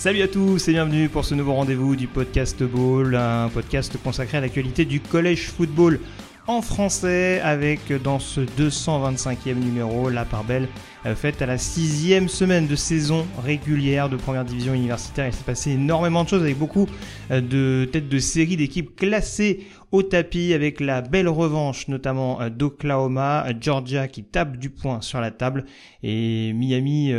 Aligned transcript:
Salut 0.00 0.22
à 0.22 0.28
tous 0.28 0.66
et 0.66 0.72
bienvenue 0.72 1.10
pour 1.10 1.26
ce 1.26 1.34
nouveau 1.34 1.52
rendez-vous 1.52 1.94
du 1.94 2.08
podcast 2.08 2.62
Ball, 2.62 3.14
un 3.14 3.50
podcast 3.50 3.98
consacré 4.02 4.38
à 4.38 4.40
l'actualité 4.40 4.86
du 4.86 4.98
collège 4.98 5.50
football 5.50 6.00
en 6.46 6.62
français 6.62 7.38
avec 7.42 7.92
dans 8.02 8.18
ce 8.18 8.40
225e 8.40 9.56
numéro 9.56 10.08
la 10.08 10.24
part 10.24 10.44
belle 10.44 10.68
euh, 11.04 11.14
faite 11.14 11.42
à 11.42 11.46
la 11.46 11.58
sixième 11.58 12.30
semaine 12.30 12.66
de 12.66 12.76
saison 12.76 13.26
régulière 13.44 14.08
de 14.08 14.16
première 14.16 14.46
division 14.46 14.72
universitaire. 14.72 15.26
Il 15.26 15.34
s'est 15.34 15.44
passé 15.44 15.72
énormément 15.72 16.24
de 16.24 16.30
choses 16.30 16.42
avec 16.42 16.56
beaucoup 16.56 16.86
euh, 17.30 17.42
de 17.42 17.84
têtes 17.84 18.08
de 18.08 18.18
série 18.18 18.56
d'équipes 18.56 18.96
classées 18.96 19.66
au 19.92 20.02
tapis 20.02 20.54
avec 20.54 20.80
la 20.80 21.02
belle 21.02 21.28
revanche 21.28 21.88
notamment 21.88 22.40
euh, 22.40 22.48
d'Oklahoma, 22.48 23.48
Georgia 23.60 24.08
qui 24.08 24.24
tape 24.24 24.56
du 24.56 24.70
poing 24.70 25.02
sur 25.02 25.20
la 25.20 25.30
table 25.30 25.66
et 26.02 26.54
Miami 26.54 27.12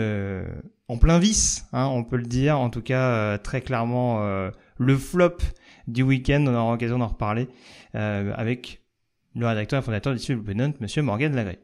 en 0.91 0.97
plein 0.97 1.19
vice, 1.19 1.65
hein, 1.73 1.85
on 1.87 2.03
peut 2.03 2.17
le 2.17 2.25
dire. 2.25 2.59
En 2.59 2.69
tout 2.69 2.81
cas, 2.81 3.01
euh, 3.11 3.37
très 3.37 3.61
clairement, 3.61 4.23
euh, 4.23 4.51
le 4.77 4.97
flop 4.97 5.37
du 5.87 6.03
week-end. 6.03 6.43
On 6.47 6.53
aura 6.53 6.71
l'occasion 6.73 6.97
d'en 6.99 7.07
reparler 7.07 7.47
euh, 7.95 8.33
avec 8.35 8.81
le 9.35 9.47
rédacteur 9.47 9.79
et 9.79 9.83
fondateur 9.83 10.13
d'Issue 10.13 10.37
Penant, 10.37 10.73
Monsieur 10.81 11.01
Morgan 11.01 11.33
Lagré. 11.35 11.59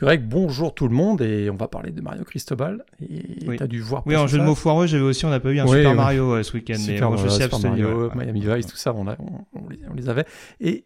Greg, 0.00 0.22
bonjour 0.28 0.74
tout 0.74 0.86
le 0.88 0.94
monde 0.94 1.22
et 1.22 1.50
on 1.50 1.56
va 1.56 1.66
parler 1.66 1.90
de 1.90 2.00
Mario 2.00 2.22
Cristobal. 2.24 2.84
Et 3.00 3.46
Oui. 3.48 3.56
t'as 3.56 3.66
dû 3.66 3.80
voir. 3.80 4.02
Oui, 4.06 4.16
en 4.16 4.26
jeu 4.28 4.38
de 4.38 4.44
mots 4.44 4.54
foireux, 4.54 4.86
j'avais 4.86 5.02
aussi, 5.02 5.24
on 5.24 5.30
n'a 5.30 5.40
pas 5.40 5.50
eu 5.50 5.58
un 5.58 5.64
Oui, 5.66 5.76
Super 5.78 5.90
oui. 5.90 5.96
Mario 5.96 6.34
euh, 6.34 6.42
ce 6.44 6.52
week-end, 6.54 6.76
mais 6.86 7.00
bon, 7.00 7.16
je 7.16 7.28
Super. 7.28 7.58
Mario, 7.60 7.88
ouais, 8.08 8.14
ouais. 8.16 8.24
Miami 8.26 8.40
Vice, 8.46 8.66
tout 8.66 8.76
ça, 8.76 8.94
on, 8.94 9.06
a- 9.08 9.16
on- 9.20 9.44
on 9.60 9.68
les, 9.68 9.78
on 9.90 9.94
les 9.94 10.08
avait. 10.08 10.24
Et 10.60 10.84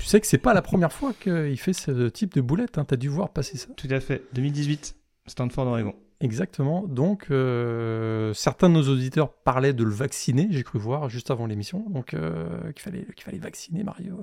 tu 0.00 0.06
sais 0.06 0.20
que 0.20 0.26
c'est 0.26 0.38
pas 0.38 0.54
la 0.54 0.62
première 0.62 0.92
fois 0.92 1.12
qu'il 1.20 1.58
fait 1.58 1.72
ce 1.72 2.08
type 2.08 2.34
de 2.34 2.40
boulette. 2.40 2.78
Hein. 2.78 2.84
T'as 2.86 2.96
dû 2.96 3.08
voir 3.08 3.30
passer 3.30 3.56
ça. 3.56 3.68
Tout 3.76 3.88
à 3.90 3.98
fait. 4.00 4.22
2018, 4.34 4.96
Stanford, 5.26 5.66
Oregon. 5.66 5.94
Exactement. 6.20 6.86
Donc, 6.86 7.26
euh, 7.30 8.32
certains 8.34 8.68
de 8.68 8.74
nos 8.74 8.88
auditeurs 8.88 9.32
parlaient 9.32 9.72
de 9.72 9.84
le 9.84 9.90
vacciner, 9.90 10.48
j'ai 10.50 10.62
cru 10.62 10.78
voir 10.78 11.08
juste 11.08 11.30
avant 11.30 11.46
l'émission, 11.46 11.84
donc 11.90 12.14
euh, 12.14 12.72
qu'il 12.72 12.82
fallait, 12.82 13.06
qu'il 13.14 13.24
fallait 13.24 13.38
vacciner 13.38 13.82
Mario, 13.82 14.22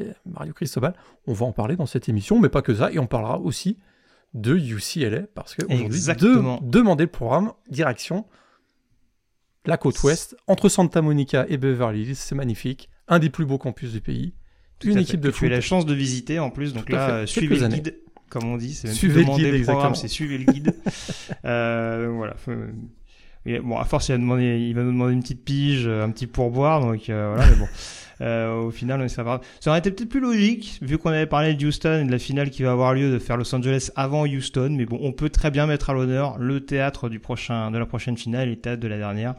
euh, 0.00 0.12
Mario 0.26 0.52
Cristobal. 0.52 0.94
On 1.26 1.32
va 1.32 1.46
en 1.46 1.52
parler 1.52 1.76
dans 1.76 1.86
cette 1.86 2.08
émission, 2.08 2.38
mais 2.40 2.48
pas 2.48 2.62
que 2.62 2.74
ça, 2.74 2.90
et 2.92 2.98
on 2.98 3.06
parlera 3.06 3.38
aussi 3.38 3.78
de 4.34 4.56
UCLA, 4.56 5.22
parce 5.34 5.54
que 5.54 5.64
aujourd'hui, 5.66 6.00
de, 6.00 6.66
demander 6.66 7.04
le 7.04 7.10
programme, 7.10 7.52
direction 7.70 8.26
la 9.64 9.76
côte 9.76 10.02
ouest, 10.02 10.36
entre 10.46 10.68
Santa 10.68 11.02
Monica 11.02 11.44
et 11.48 11.58
Beverly 11.58 12.02
Hills, 12.02 12.16
c'est 12.16 12.34
magnifique, 12.34 12.88
un 13.06 13.18
des 13.18 13.28
plus 13.28 13.44
beaux 13.44 13.58
campus 13.58 13.92
du 13.92 14.00
pays, 14.00 14.34
Tout 14.78 14.88
une 14.88 14.94
fait, 14.94 15.02
équipe 15.02 15.20
de 15.20 15.30
que 15.30 15.36
tu 15.36 15.44
as 15.44 15.48
foot. 15.48 15.50
la 15.50 15.60
chance 15.60 15.84
de 15.84 15.94
visiter 15.94 16.38
en 16.38 16.50
plus. 16.50 16.72
Donc 16.72 16.86
Tout 16.86 16.92
là, 16.92 17.26
suivez 17.26 17.56
le 17.56 17.64
années. 17.64 17.80
guide, 17.80 17.98
comme 18.28 18.44
on 18.44 18.56
dit. 18.56 18.74
C'est 18.74 18.88
même 18.88 18.96
Suivez 18.96 19.20
le 19.20 19.26
guide, 19.26 19.32
programme, 19.32 19.54
exactement. 19.54 19.94
c'est 19.94 20.08
suivez 20.08 20.38
le 20.38 20.52
guide. 20.52 20.74
euh, 21.44 22.06
donc 22.06 22.16
voilà. 22.16 22.36
Mais 23.44 23.60
bon, 23.60 23.78
à 23.78 23.84
force, 23.84 24.08
il 24.08 24.12
va, 24.12 24.18
demander, 24.18 24.58
il 24.58 24.74
va 24.74 24.82
nous 24.82 24.92
demander 24.92 25.14
une 25.14 25.22
petite 25.22 25.44
pige, 25.44 25.86
euh, 25.86 26.04
un 26.04 26.10
petit 26.10 26.26
pourboire. 26.26 26.80
Donc 26.80 27.08
euh, 27.08 27.32
voilà, 27.34 27.50
mais 27.50 27.56
bon. 27.56 27.68
Euh, 28.20 28.62
au 28.62 28.72
final, 28.72 29.08
ça, 29.08 29.22
va... 29.22 29.40
ça 29.60 29.70
aurait 29.70 29.78
été 29.78 29.92
peut-être 29.92 30.08
plus 30.08 30.18
logique, 30.18 30.80
vu 30.82 30.98
qu'on 30.98 31.10
avait 31.10 31.26
parlé 31.26 31.54
de 31.54 31.64
Houston 31.64 32.00
et 32.02 32.04
de 32.04 32.10
la 32.10 32.18
finale 32.18 32.50
qui 32.50 32.64
va 32.64 32.72
avoir 32.72 32.92
lieu, 32.92 33.12
de 33.12 33.18
faire 33.20 33.36
Los 33.36 33.54
Angeles 33.54 33.92
avant 33.94 34.26
Houston. 34.26 34.70
Mais 34.72 34.86
bon, 34.86 34.98
on 35.02 35.12
peut 35.12 35.30
très 35.30 35.52
bien 35.52 35.68
mettre 35.68 35.90
à 35.90 35.92
l'honneur 35.92 36.36
le 36.36 36.58
théâtre 36.58 37.08
du 37.08 37.20
prochain, 37.20 37.70
de 37.70 37.78
la 37.78 37.86
prochaine 37.86 38.16
finale 38.16 38.48
et 38.48 38.50
le 38.50 38.60
théâtre 38.60 38.80
de 38.80 38.88
la 38.88 38.98
dernière. 38.98 39.36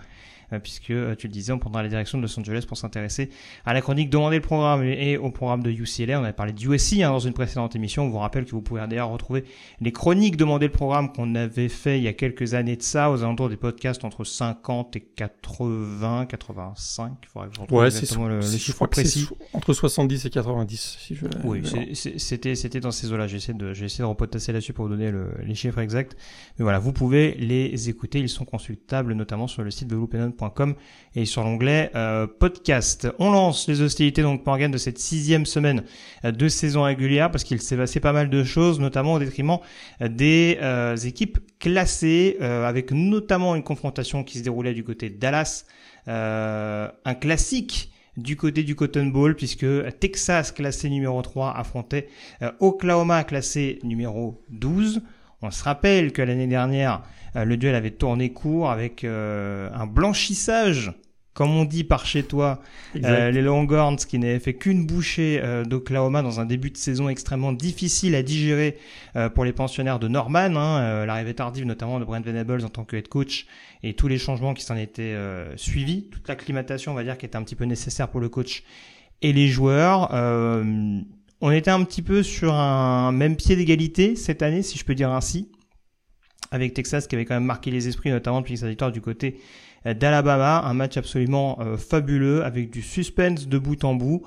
Euh, 0.53 0.59
Puisque 0.59 0.91
euh, 0.91 1.15
tu 1.15 1.27
le 1.27 1.33
disais, 1.33 1.51
on 1.51 1.59
prendra 1.59 1.83
la 1.83 1.89
direction 1.89 2.17
de 2.17 2.23
Los 2.23 2.39
Angeles 2.39 2.65
pour 2.67 2.77
s'intéresser 2.77 3.29
à 3.65 3.73
la 3.73 3.81
chronique 3.81 4.09
Demander 4.09 4.37
le 4.37 4.41
programme 4.41 4.83
et, 4.83 5.11
et 5.11 5.17
au 5.17 5.31
programme 5.31 5.63
de 5.63 5.71
UCLA. 5.71 6.19
On 6.19 6.23
avait 6.23 6.33
parlé 6.33 6.53
de 6.53 6.61
USC 6.61 7.01
hein, 7.01 7.09
dans 7.09 7.19
une 7.19 7.33
précédente 7.33 7.75
émission. 7.75 8.03
On 8.05 8.09
vous 8.09 8.17
rappelle 8.19 8.45
que 8.45 8.51
vous 8.51 8.61
pouvez 8.61 8.81
d'ailleurs 8.87 9.09
retrouver 9.09 9.43
les 9.81 9.91
chroniques 9.91 10.37
Demander 10.37 10.67
le 10.67 10.71
programme 10.71 11.11
qu'on 11.11 11.35
avait 11.35 11.69
fait 11.69 11.97
il 11.99 12.03
y 12.03 12.07
a 12.07 12.13
quelques 12.13 12.53
années 12.53 12.75
de 12.75 12.81
ça, 12.81 13.11
aux 13.11 13.21
alentours 13.23 13.49
des 13.49 13.57
podcasts 13.57 14.03
entre 14.05 14.23
50 14.23 14.95
et 14.95 15.01
80, 15.01 16.25
85. 16.27 17.13
Il 17.23 17.27
faudrait 17.27 17.49
que 17.49 17.55
je 17.55 17.61
retrouve 17.61 17.79
Ouais, 17.79 17.91
c'est 17.91 17.99
exactement 17.99 18.27
le, 18.27 18.35
le 18.39 18.41
chiffre 18.57 18.85
précis. 18.87 19.27
entre 19.53 19.73
70 19.73 20.25
et 20.25 20.29
90, 20.29 20.97
si 20.99 21.15
je 21.15 21.25
Oui, 21.43 21.61
c'était 21.95 22.55
c'était 22.55 22.79
dans 22.79 22.91
ces 22.91 23.11
eaux-là. 23.11 23.27
J'ai 23.27 23.37
essayé 23.37 23.53
de 23.57 23.73
j'ai 23.73 23.85
essayé 23.85 24.03
de 24.03 24.09
repotasser 24.09 24.51
là-dessus 24.51 24.73
pour 24.73 24.85
vous 24.85 24.91
donner 24.91 25.11
le- 25.11 25.31
les 25.45 25.55
chiffres 25.55 25.79
exacts. 25.79 26.15
Mais 26.57 26.63
voilà, 26.63 26.79
vous 26.79 26.93
pouvez 26.93 27.35
les 27.35 27.89
écouter. 27.89 28.19
Ils 28.19 28.29
sont 28.29 28.45
consultables 28.45 29.13
notamment 29.13 29.47
sur 29.47 29.63
le 29.63 29.71
site 29.71 29.87
de 29.87 29.95
et 31.15 31.25
sur 31.25 31.43
l'onglet 31.43 31.91
euh, 31.95 32.27
podcast. 32.27 33.07
On 33.19 33.31
lance 33.31 33.67
les 33.67 33.81
hostilités 33.81 34.21
donc 34.21 34.45
Morgan 34.45 34.71
de 34.71 34.77
cette 34.77 34.99
sixième 34.99 35.45
semaine 35.45 35.83
euh, 36.25 36.31
de 36.31 36.47
saison 36.47 36.83
régulière 36.83 37.31
parce 37.31 37.43
qu'il 37.43 37.61
s'est 37.61 37.77
passé 37.77 37.99
pas 37.99 38.13
mal 38.13 38.29
de 38.29 38.43
choses, 38.43 38.79
notamment 38.79 39.13
au 39.13 39.19
détriment 39.19 39.59
euh, 40.01 40.07
des 40.07 40.57
euh, 40.61 40.95
équipes 40.95 41.39
classées, 41.59 42.37
euh, 42.41 42.65
avec 42.67 42.91
notamment 42.91 43.55
une 43.55 43.63
confrontation 43.63 44.23
qui 44.23 44.37
se 44.37 44.43
déroulait 44.43 44.73
du 44.73 44.83
côté 44.83 45.09
de 45.09 45.17
Dallas, 45.17 45.65
euh, 46.07 46.87
un 47.05 47.13
classique 47.15 47.91
du 48.17 48.35
côté 48.35 48.63
du 48.63 48.75
Cotton 48.75 49.07
Bowl, 49.07 49.35
puisque 49.35 49.65
Texas, 49.99 50.51
classé 50.51 50.89
numéro 50.89 51.21
3, 51.21 51.55
affrontait 51.55 52.09
euh, 52.41 52.51
Oklahoma, 52.59 53.23
classé 53.23 53.79
numéro 53.83 54.43
12. 54.49 55.01
On 55.41 55.51
se 55.51 55.63
rappelle 55.63 56.11
que 56.11 56.21
l'année 56.21 56.47
dernière, 56.47 57.01
euh, 57.35 57.45
le 57.45 57.57
duel 57.57 57.75
avait 57.75 57.91
tourné 57.91 58.33
court 58.33 58.69
avec 58.71 59.03
euh, 59.03 59.69
un 59.73 59.87
blanchissage, 59.87 60.93
comme 61.33 61.51
on 61.55 61.63
dit 61.63 61.85
par 61.85 62.05
chez 62.05 62.23
toi, 62.23 62.59
euh, 63.01 63.31
les 63.31 63.41
Longhorns 63.41 63.95
qui 63.95 64.19
n'avaient 64.19 64.39
fait 64.39 64.55
qu'une 64.55 64.85
bouchée 64.85 65.39
euh, 65.41 65.63
d'Oklahoma 65.63 66.21
dans 66.21 66.41
un 66.41 66.45
début 66.45 66.69
de 66.71 66.75
saison 66.75 67.07
extrêmement 67.07 67.53
difficile 67.53 68.15
à 68.15 68.23
digérer 68.23 68.77
euh, 69.15 69.29
pour 69.29 69.45
les 69.45 69.53
pensionnaires 69.53 69.99
de 69.99 70.09
Norman. 70.09 70.57
Hein, 70.57 70.81
euh, 70.81 71.05
L'arrivée 71.05 71.33
tardive 71.35 71.65
notamment 71.65 72.01
de 72.01 72.03
Brent 72.03 72.25
Venables 72.25 72.65
en 72.65 72.69
tant 72.69 72.83
que 72.83 72.97
head 72.97 73.07
coach 73.07 73.45
et 73.83 73.93
tous 73.93 74.09
les 74.09 74.17
changements 74.17 74.53
qui 74.53 74.65
s'en 74.65 74.75
étaient 74.75 75.03
euh, 75.03 75.55
suivis, 75.55 76.09
toute 76.09 76.27
l'acclimatation 76.27 76.91
on 76.91 76.95
va 76.95 77.03
dire 77.03 77.17
qui 77.17 77.25
était 77.25 77.37
un 77.37 77.43
petit 77.43 77.55
peu 77.55 77.63
nécessaire 77.63 78.09
pour 78.09 78.19
le 78.19 78.27
coach 78.27 78.63
et 79.21 79.31
les 79.31 79.47
joueurs. 79.47 80.09
On 81.41 81.51
était 81.51 81.71
un 81.71 81.83
petit 81.85 82.01
peu 82.01 82.21
sur 82.21 82.53
un 82.53 83.13
même 83.13 83.37
pied 83.37 83.55
d'égalité 83.55 84.17
cette 84.17 84.41
année, 84.41 84.61
si 84.61 84.77
je 84.77 84.83
peux 84.83 84.95
dire 84.95 85.11
ainsi, 85.11 85.49
avec 86.51 86.73
Texas 86.73 87.07
qui 87.07 87.15
avait 87.15 87.23
quand 87.23 87.35
même 87.35 87.45
marqué 87.45 87.71
les 87.71 87.87
esprits, 87.87 88.09
notamment 88.09 88.41
depuis 88.41 88.57
sa 88.57 88.67
victoire 88.67 88.91
du 88.91 88.99
côté 88.99 89.39
euh, 89.85 89.93
d'Alabama, 89.93 90.59
un 90.65 90.73
match 90.73 90.97
absolument 90.97 91.57
euh, 91.61 91.77
fabuleux 91.77 92.43
avec 92.43 92.69
du 92.69 92.81
suspense 92.81 93.47
de 93.47 93.57
bout 93.57 93.83
en 93.85 93.95
bout 93.95 94.25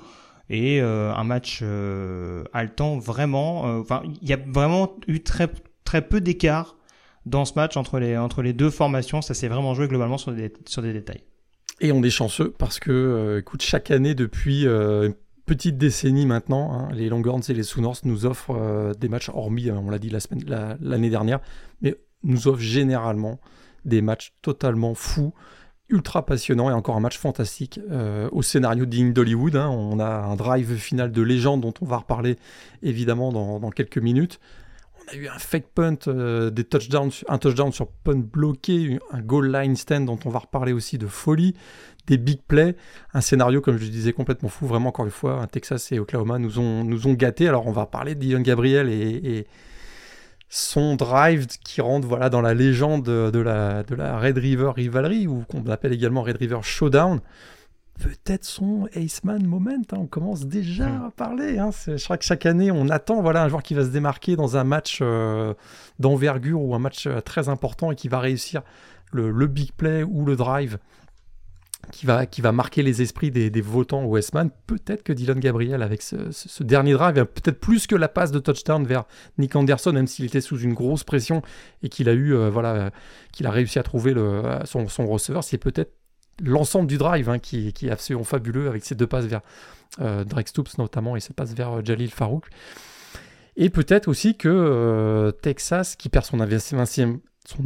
et 0.49 0.81
euh, 0.81 1.13
un 1.13 1.23
match 1.23 1.59
euh, 1.61 2.43
haletant 2.51 2.97
vraiment. 2.97 3.61
Enfin, 3.79 4.01
il 4.21 4.27
y 4.27 4.33
a 4.33 4.39
vraiment 4.47 4.97
eu 5.07 5.21
très 5.21 5.47
peu 6.01 6.19
d'écart 6.19 6.77
dans 7.27 7.45
ce 7.45 7.53
match 7.53 7.77
entre 7.77 7.99
les 7.99 8.53
deux 8.53 8.71
formations. 8.71 9.21
Ça 9.21 9.35
s'est 9.35 9.47
vraiment 9.47 9.75
joué 9.75 9.87
globalement 9.87 10.17
sur 10.17 10.31
des 10.31 10.51
sur 10.65 10.81
détails. 10.81 11.21
Et 11.79 11.91
on 11.91 12.01
est 12.03 12.09
chanceux 12.09 12.53
parce 12.57 12.79
que, 12.79 13.37
écoute, 13.39 13.61
chaque 13.61 13.91
année 13.91 14.15
depuis 14.15 14.65
petite 15.45 15.77
décennie 15.77 16.25
maintenant, 16.25 16.73
hein, 16.73 16.89
les 16.93 17.09
Longhorns 17.09 17.43
et 17.49 17.53
les 17.53 17.63
Sooners 17.63 17.99
nous 18.03 18.25
offrent 18.25 18.55
euh, 18.55 18.93
des 18.93 19.09
matchs, 19.09 19.29
hormis, 19.29 19.69
euh, 19.69 19.75
on 19.75 19.89
l'a 19.89 19.99
dit 19.99 20.11
l'année 20.49 21.09
dernière, 21.09 21.39
mais 21.81 21.95
nous 22.23 22.47
offrent 22.47 22.61
généralement 22.61 23.39
des 23.85 24.01
matchs 24.01 24.33
totalement 24.41 24.95
fous, 24.95 25.33
ultra 25.89 26.25
passionnants 26.25 26.69
et 26.69 26.73
encore 26.73 26.95
un 26.95 27.01
match 27.01 27.17
fantastique 27.17 27.79
euh, 27.91 28.29
au 28.31 28.41
scénario 28.41 28.85
digne 28.85 29.11
d'Hollywood. 29.11 29.55
hein. 29.55 29.69
On 29.69 29.99
a 29.99 30.07
un 30.09 30.35
drive 30.35 30.75
final 30.77 31.11
de 31.11 31.21
légende 31.21 31.61
dont 31.61 31.73
on 31.81 31.85
va 31.85 31.97
reparler 31.97 32.37
évidemment 32.81 33.31
dans 33.31 33.69
quelques 33.69 33.97
minutes. 33.97 34.39
On 35.07 35.11
a 35.11 35.15
eu 35.15 35.27
un 35.27 35.37
fake 35.37 35.67
punt, 35.73 35.97
euh, 36.07 36.49
des 36.49 36.63
touchdowns, 36.63 37.11
un 37.27 37.37
touchdown 37.37 37.71
sur 37.71 37.87
punt 37.87 38.19
bloqué, 38.19 38.99
un 39.11 39.21
goal 39.21 39.51
line 39.51 39.75
stand 39.75 40.05
dont 40.05 40.19
on 40.25 40.29
va 40.29 40.39
reparler 40.39 40.73
aussi 40.73 40.97
de 40.97 41.07
folie, 41.07 41.55
des 42.07 42.17
big 42.17 42.41
plays, 42.47 42.75
un 43.13 43.21
scénario 43.21 43.61
comme 43.61 43.77
je 43.77 43.85
disais 43.85 44.13
complètement 44.13 44.49
fou. 44.49 44.65
Vraiment 44.67 44.89
encore 44.89 45.05
une 45.05 45.11
fois, 45.11 45.41
un 45.41 45.47
Texas 45.47 45.91
et 45.91 45.99
Oklahoma 45.99 46.39
nous 46.39 46.59
ont 46.59 46.83
nous 46.83 47.07
ont 47.07 47.13
gâtés. 47.13 47.47
Alors 47.47 47.67
on 47.67 47.71
va 47.71 47.85
parler 47.85 48.15
d'Ian 48.15 48.41
Gabriel 48.41 48.89
et, 48.89 49.21
et 49.23 49.47
son 50.49 50.95
drive 50.95 51.47
qui 51.47 51.81
rentre 51.81 52.07
voilà 52.07 52.29
dans 52.29 52.41
la 52.41 52.53
légende 52.53 53.03
de 53.05 53.39
la 53.39 53.83
de 53.83 53.95
la 53.95 54.19
Red 54.19 54.37
River 54.37 54.71
Rivalry 54.75 55.27
ou 55.27 55.43
qu'on 55.49 55.65
appelle 55.67 55.93
également 55.93 56.21
Red 56.21 56.37
River 56.37 56.59
Showdown. 56.61 57.21
Peut-être 57.99 58.45
son 58.45 58.87
Aceman 58.95 59.45
moment. 59.45 59.71
Hein. 59.71 59.97
On 59.97 60.07
commence 60.07 60.45
déjà 60.45 60.87
hmm. 60.87 61.05
à 61.05 61.11
parler. 61.11 61.57
Hein. 61.57 61.69
Je 61.85 62.03
crois 62.03 62.17
que 62.17 62.25
chaque 62.25 62.45
année, 62.45 62.71
on 62.71 62.89
attend 62.89 63.21
voilà, 63.21 63.43
un 63.43 63.49
joueur 63.49 63.63
qui 63.63 63.73
va 63.73 63.83
se 63.83 63.89
démarquer 63.89 64.35
dans 64.35 64.57
un 64.57 64.63
match 64.63 64.99
euh, 65.01 65.53
d'envergure 65.99 66.61
ou 66.61 66.75
un 66.75 66.79
match 66.79 67.07
euh, 67.07 67.21
très 67.21 67.49
important 67.49 67.91
et 67.91 67.95
qui 67.95 68.07
va 68.07 68.19
réussir 68.19 68.61
le, 69.11 69.47
big 69.47 69.71
play 69.73 70.01
ou 70.01 70.25
le 70.25 70.35
drive 70.35 70.79
qui 71.91 72.07
va, 72.07 72.25
qui 72.25 72.41
va 72.41 72.51
marquer 72.51 72.81
les 72.81 73.03
esprits 73.03 73.29
des, 73.29 73.61
votants 73.61 74.05
au 74.05 74.07
Westman. 74.07 74.49
Peut-être 74.65 75.03
que 75.03 75.13
Dylan 75.13 75.39
Gabriel, 75.39 75.83
avec 75.83 76.01
ce, 76.01 76.63
dernier 76.63 76.93
drive, 76.93 77.13
peut-être 77.13 77.59
plus 77.59 77.85
que 77.85 77.95
la 77.95 78.07
passe 78.07 78.31
de 78.31 78.39
touchdown 78.39 78.87
vers 78.87 79.03
Nick 79.37 79.55
Anderson, 79.55 79.91
même 79.91 80.07
s'il 80.07 80.25
était 80.25 80.41
sous 80.41 80.57
une 80.57 80.73
grosse 80.73 81.03
pression 81.03 81.43
et 81.83 81.89
qu'il 81.89 82.09
a 82.09 82.13
eu, 82.13 82.33
euh, 82.33 82.49
voilà, 82.49 82.89
qu'il 83.31 83.45
a 83.45 83.51
réussi 83.51 83.77
à 83.77 83.83
trouver 83.83 84.13
le, 84.13 84.41
son, 84.65 84.87
son 84.87 85.05
receveur, 85.05 85.43
c'est 85.43 85.59
peut-être 85.59 85.93
l'ensemble 86.41 86.87
du 86.87 86.97
drive 86.97 87.29
hein, 87.29 87.39
qui, 87.39 87.73
qui, 87.73 87.87
est 87.87 87.91
absolument 87.91 88.23
fabuleux 88.23 88.67
avec 88.67 88.83
ces 88.83 88.95
deux 88.95 89.07
passes 89.07 89.25
vers 89.25 89.41
euh, 90.01 90.23
Drake 90.23 90.47
Stoops 90.47 90.77
notamment 90.77 91.15
et 91.15 91.19
ses 91.19 91.33
passes 91.33 91.53
vers 91.53 91.77
euh, 91.77 91.81
Jalil 91.83 92.11
Farouk. 92.11 92.47
Et 93.55 93.69
peut-être 93.69 94.07
aussi 94.07 94.35
que 94.35 94.49
euh, 94.49 95.31
Texas, 95.31 95.95
qui 95.95 96.09
perd 96.09 96.25
son, 96.25 96.39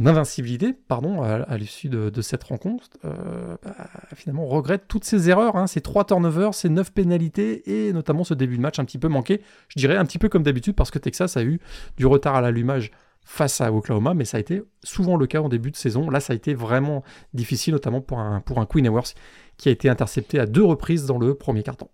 invincibilité 0.04 0.74
pardon, 0.74 1.22
à, 1.22 1.56
l'issue 1.56 1.88
de, 1.88 2.20
cette 2.20 2.44
rencontre, 2.44 2.90
bah, 3.02 3.74
finalement 4.14 4.44
regrette 4.44 4.84
toutes 4.86 5.04
ses 5.04 5.30
erreurs, 5.30 5.56
hein, 5.56 5.66
ces 5.66 5.80
trois 5.80 6.04
turnovers, 6.04 6.52
ces 6.52 6.68
neuf 6.68 6.92
pénalités 6.92 7.86
et 7.88 7.94
notamment 7.94 8.22
ce 8.22 8.34
début 8.34 8.58
de 8.58 8.62
match 8.62 8.78
un 8.78 8.84
petit 8.84 8.98
peu 8.98 9.08
manqué. 9.08 9.40
Je 9.68 9.78
dirais 9.78 9.96
un 9.96 10.04
petit 10.04 10.18
peu 10.18 10.28
comme 10.28 10.42
d'habitude 10.42 10.74
parce 10.74 10.90
que 10.90 10.98
Texas 10.98 11.38
a 11.38 11.42
eu 11.42 11.58
du 11.96 12.04
retard 12.04 12.34
à 12.34 12.42
l'allumage 12.42 12.90
face 13.28 13.60
à 13.60 13.70
Oklahoma, 13.70 14.14
mais 14.14 14.24
ça 14.24 14.38
a 14.38 14.40
été 14.40 14.62
souvent 14.82 15.16
le 15.16 15.26
cas 15.26 15.42
en 15.42 15.50
début 15.50 15.70
de 15.70 15.76
saison. 15.76 16.08
Là, 16.08 16.18
ça 16.18 16.32
a 16.32 16.36
été 16.36 16.54
vraiment 16.54 17.04
difficile, 17.34 17.74
notamment 17.74 18.00
pour 18.00 18.18
un, 18.20 18.40
pour 18.40 18.58
un 18.58 18.64
Queen 18.64 18.86
Ewers 18.86 19.12
qui 19.58 19.68
a 19.68 19.72
été 19.72 19.90
intercepté 19.90 20.40
à 20.40 20.46
deux 20.46 20.64
reprises 20.64 21.04
dans 21.04 21.18
le 21.18 21.34
premier 21.34 21.62
carton. 21.62 21.88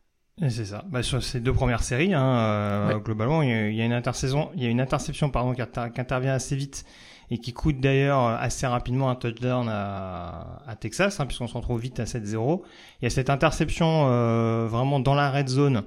C'est 0.48 0.64
ça. 0.64 0.84
Bah, 0.88 1.02
sur 1.02 1.20
ces 1.24 1.40
deux 1.40 1.52
premières 1.52 1.82
séries, 1.82 2.14
hein, 2.14 2.24
euh, 2.24 2.98
globalement, 2.98 3.42
il 3.42 3.74
y, 3.74 3.82
a 3.82 3.84
une 3.84 3.92
intersaison, 3.92 4.50
il 4.54 4.62
y 4.62 4.66
a 4.66 4.68
une 4.68 4.80
interception 4.80 5.28
pardon 5.28 5.54
qui, 5.54 5.62
intervient 5.62 6.34
assez 6.34 6.54
vite 6.54 6.84
et 7.30 7.38
qui 7.38 7.52
coûte 7.52 7.80
d'ailleurs 7.80 8.26
assez 8.26 8.68
rapidement 8.68 9.10
un 9.10 9.16
touchdown 9.16 9.68
à, 9.68 10.62
à 10.68 10.76
Texas, 10.76 11.18
hein, 11.18 11.26
puisqu'on 11.26 11.48
se 11.48 11.54
retrouve 11.54 11.80
vite 11.80 11.98
à 11.98 12.04
7-0. 12.04 12.62
Il 13.00 13.04
y 13.04 13.06
a 13.06 13.10
cette 13.10 13.28
interception 13.28 14.06
euh, 14.06 14.68
vraiment 14.68 15.00
dans 15.00 15.14
la 15.14 15.32
red 15.32 15.48
zone 15.48 15.82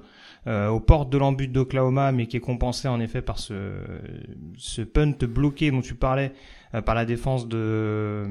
euh, 0.48 0.68
aux 0.68 0.80
portes 0.80 1.10
de 1.10 1.18
l'embut 1.18 1.48
d'Oklahoma, 1.48 2.10
mais 2.10 2.26
qui 2.26 2.38
est 2.38 2.40
compensé 2.40 2.88
en 2.88 3.00
effet 3.00 3.20
par 3.20 3.38
ce, 3.38 3.74
ce 4.56 4.80
punt 4.80 5.12
bloqué 5.20 5.70
dont 5.70 5.82
tu 5.82 5.94
parlais 5.94 6.32
euh, 6.74 6.80
par 6.80 6.94
la 6.94 7.04
défense 7.04 7.48
de, 7.48 8.26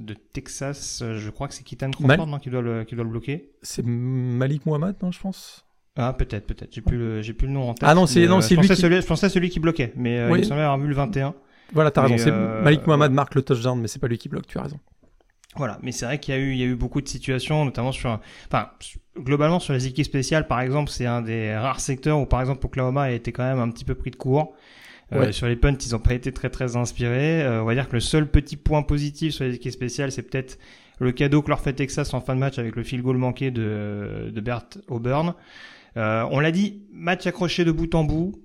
de 0.00 0.14
Texas. 0.14 1.02
Je 1.04 1.28
crois 1.28 1.48
que 1.48 1.54
c'est 1.54 1.62
Keaton 1.62 1.90
Crawford 1.90 2.40
qui, 2.40 2.48
doit 2.48 2.62
le, 2.62 2.84
qui 2.84 2.94
doit 2.94 3.04
le 3.04 3.10
bloquer. 3.10 3.50
C'est 3.60 3.84
Malik 3.84 4.64
Mohamed, 4.64 4.96
non, 5.02 5.12
je 5.12 5.20
pense? 5.20 5.66
Ah 5.96 6.14
peut-être 6.14 6.46
peut-être 6.46 6.72
j'ai 6.72 6.80
plus 6.80 6.96
le 6.96 7.20
j'ai 7.20 7.34
plus 7.34 7.48
le 7.48 7.52
nom 7.52 7.68
en 7.68 7.74
tête. 7.74 7.86
Ah 7.86 7.94
non 7.94 8.06
c'est 8.06 8.24
non 8.26 8.38
euh, 8.38 8.40
c'est 8.40 8.54
lui 8.54 8.68
qui... 8.68 8.76
celui, 8.76 9.02
je 9.02 9.06
pensais 9.06 9.28
celui 9.28 9.50
qui 9.50 9.58
bloquait 9.58 9.92
mais 9.96 10.24
il 10.38 10.44
semblait 10.44 10.62
avoir 10.62 10.78
vu 10.78 10.86
le 10.86 10.94
21. 10.94 11.34
Voilà 11.72 11.90
t'as 11.90 12.06
raison 12.06 12.62
Malik 12.62 12.86
Mohamed 12.86 13.10
marque 13.10 13.34
le 13.34 13.42
touchdown 13.42 13.78
mais 13.78 13.88
c'est 13.88 13.98
pas 13.98 14.06
lui 14.06 14.16
qui 14.16 14.28
bloque 14.28 14.46
tu 14.46 14.56
as 14.56 14.62
raison. 14.62 14.78
Voilà, 15.56 15.78
mais 15.82 15.90
c'est 15.90 16.06
vrai 16.06 16.18
qu'il 16.18 16.34
y 16.34 16.36
a 16.36 16.40
eu, 16.40 16.52
il 16.52 16.58
y 16.58 16.62
a 16.62 16.66
eu 16.66 16.76
beaucoup 16.76 17.00
de 17.00 17.08
situations, 17.08 17.64
notamment 17.64 17.90
sur, 17.90 18.20
enfin, 18.46 18.70
globalement 19.18 19.58
sur 19.58 19.72
les 19.72 19.86
équipes 19.86 20.06
spéciales, 20.06 20.46
par 20.46 20.60
exemple, 20.60 20.90
c'est 20.90 21.06
un 21.06 21.22
des 21.22 21.56
rares 21.56 21.80
secteurs 21.80 22.20
où, 22.20 22.26
par 22.26 22.40
exemple, 22.40 22.64
Oklahoma 22.64 23.02
a 23.02 23.10
été 23.10 23.32
quand 23.32 23.42
même 23.42 23.58
un 23.58 23.68
petit 23.70 23.84
peu 23.84 23.94
pris 23.94 24.10
de 24.10 24.16
court. 24.16 24.54
Euh, 25.12 25.32
sur 25.32 25.48
les 25.48 25.56
punts, 25.56 25.74
ils 25.74 25.90
n'ont 25.92 25.98
pas 25.98 26.14
été 26.14 26.30
très 26.30 26.50
très 26.50 26.76
inspirés. 26.76 27.42
Euh, 27.42 27.62
on 27.62 27.64
va 27.64 27.74
dire 27.74 27.88
que 27.88 27.94
le 27.94 28.00
seul 28.00 28.30
petit 28.30 28.56
point 28.56 28.82
positif 28.82 29.34
sur 29.34 29.44
les 29.44 29.56
équipes 29.56 29.72
spéciales, 29.72 30.12
c'est 30.12 30.22
peut-être 30.22 30.56
le 31.00 31.10
cadeau 31.10 31.42
que 31.42 31.48
leur 31.48 31.60
fait 31.60 31.72
Texas 31.72 32.14
en 32.14 32.20
fin 32.20 32.36
de 32.36 32.40
match 32.40 32.60
avec 32.60 32.76
le 32.76 32.84
field 32.84 33.02
goal 33.02 33.16
manqué 33.16 33.50
de, 33.50 34.30
de 34.32 34.40
Bert 34.40 34.66
Auburn. 34.86 35.34
Euh, 35.96 36.24
on 36.30 36.38
l'a 36.38 36.52
dit, 36.52 36.82
match 36.92 37.26
accroché 37.26 37.64
de 37.64 37.72
bout 37.72 37.92
en 37.96 38.04
bout. 38.04 38.40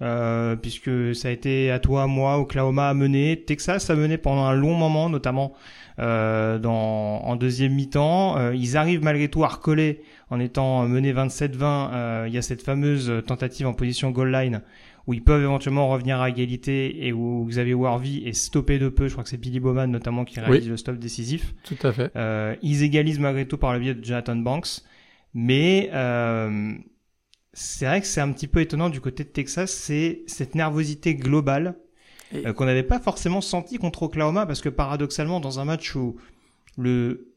Euh, 0.00 0.54
puisque 0.54 1.14
ça 1.14 1.26
a 1.26 1.30
été 1.32 1.72
à 1.72 1.80
toi, 1.80 2.06
moi, 2.06 2.38
Oklahoma 2.38 2.88
a 2.88 2.94
mené, 2.94 3.42
Texas 3.44 3.90
a 3.90 3.96
mené 3.96 4.16
pendant 4.16 4.44
un 4.44 4.54
long 4.54 4.74
moment, 4.74 5.10
notamment 5.10 5.54
euh, 5.98 6.58
dans, 6.58 7.22
en 7.22 7.36
deuxième 7.36 7.74
mi-temps. 7.74 8.38
Euh, 8.38 8.54
ils 8.54 8.76
arrivent 8.76 9.02
malgré 9.02 9.28
tout 9.28 9.44
à 9.44 9.48
recoller 9.48 10.02
en 10.30 10.40
étant 10.40 10.86
menés 10.86 11.12
27-20. 11.12 11.90
Euh, 11.92 12.24
il 12.28 12.34
y 12.34 12.38
a 12.38 12.42
cette 12.42 12.62
fameuse 12.62 13.12
tentative 13.26 13.66
en 13.66 13.74
position 13.74 14.10
goal 14.10 14.32
line 14.32 14.62
où 15.08 15.14
ils 15.14 15.24
peuvent 15.24 15.42
éventuellement 15.42 15.88
revenir 15.88 16.20
à 16.20 16.28
égalité 16.28 17.06
et 17.06 17.14
où 17.14 17.46
Xavier 17.48 17.72
Warvey 17.72 18.24
est 18.26 18.34
stoppé 18.34 18.78
de 18.78 18.90
peu. 18.90 19.08
Je 19.08 19.12
crois 19.12 19.24
que 19.24 19.30
c'est 19.30 19.40
Billy 19.40 19.58
Bowman 19.58 19.86
notamment 19.86 20.26
qui 20.26 20.38
réalise 20.38 20.68
le 20.68 20.76
stop 20.76 20.98
décisif. 20.98 21.54
Tout 21.64 21.78
à 21.82 21.92
fait. 21.92 22.12
Euh, 22.14 22.54
ils 22.60 22.82
égalisent 22.82 23.18
malgré 23.18 23.48
tout 23.48 23.56
par 23.56 23.72
le 23.72 23.80
biais 23.80 23.94
de 23.94 24.04
Jonathan 24.04 24.36
Banks. 24.36 24.82
Mais 25.32 25.88
euh, 25.94 26.74
c'est 27.54 27.86
vrai 27.86 28.02
que 28.02 28.06
c'est 28.06 28.20
un 28.20 28.30
petit 28.32 28.48
peu 28.48 28.60
étonnant 28.60 28.90
du 28.90 29.00
côté 29.00 29.24
de 29.24 29.30
Texas, 29.30 29.72
c'est 29.72 30.24
cette 30.26 30.54
nervosité 30.54 31.14
globale 31.14 31.76
euh, 32.34 32.52
qu'on 32.52 32.66
n'avait 32.66 32.82
pas 32.82 32.98
forcément 32.98 33.40
senti 33.40 33.78
contre 33.78 34.02
Oklahoma 34.04 34.46
parce 34.46 34.60
que 34.60 34.68
paradoxalement 34.68 35.40
dans 35.40 35.60
un 35.60 35.64
match 35.64 35.94
où 35.94 36.16
le 36.76 37.28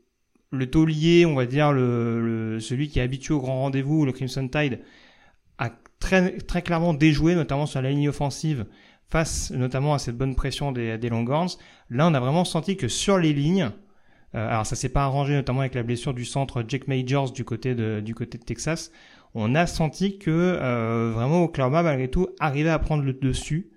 le 0.52 0.70
taulier, 0.70 1.26
on 1.26 1.34
va 1.34 1.46
dire 1.46 1.72
le, 1.72 2.60
celui 2.60 2.90
qui 2.90 3.00
est 3.00 3.02
habitué 3.02 3.34
au 3.34 3.40
grand 3.40 3.62
rendez-vous, 3.62 4.06
le 4.06 4.12
Crimson 4.12 4.48
Tide, 4.48 4.82
a 5.58 5.72
très 6.00 6.38
très 6.40 6.62
clairement 6.62 6.94
déjoué, 6.94 7.36
notamment 7.36 7.66
sur 7.66 7.82
la 7.82 7.90
ligne 7.90 8.10
offensive, 8.10 8.66
face 9.10 9.52
notamment 9.52 9.94
à 9.94 10.00
cette 10.00 10.18
bonne 10.18 10.36
pression 10.36 10.72
des, 10.72 10.98
des 10.98 11.10
Longhorns. 11.10 11.58
Là, 11.90 12.08
on 12.08 12.14
a 12.14 12.20
vraiment 12.20 12.44
senti 12.44 12.76
que 12.76 12.90
sur 12.90 13.18
les 13.18 13.34
lignes, 13.34 13.72
euh, 14.36 14.50
alors 14.50 14.66
ça 14.66 14.76
s'est 14.76 14.90
pas 14.90 15.04
arrangé 15.04 15.34
notamment 15.34 15.62
avec 15.62 15.74
la 15.74 15.84
blessure 15.84 16.14
du 16.14 16.26
centre 16.26 16.66
Jake 16.68 16.88
Majors 16.88 17.32
du 17.32 17.46
côté 17.46 17.74
de 17.74 18.02
du 18.02 18.14
côté 18.14 18.38
de 18.38 18.44
Texas. 18.44 18.92
On 19.34 19.56
a 19.56 19.66
senti 19.66 20.18
que 20.18 20.30
euh, 20.30 21.12
vraiment 21.14 21.46
Oklahoma 21.46 21.84
malgré 21.84 22.10
tout 22.10 22.28
arrivait 22.40 22.70
à 22.70 22.80
prendre 22.80 23.04
le 23.04 23.14
dessus 23.14 23.72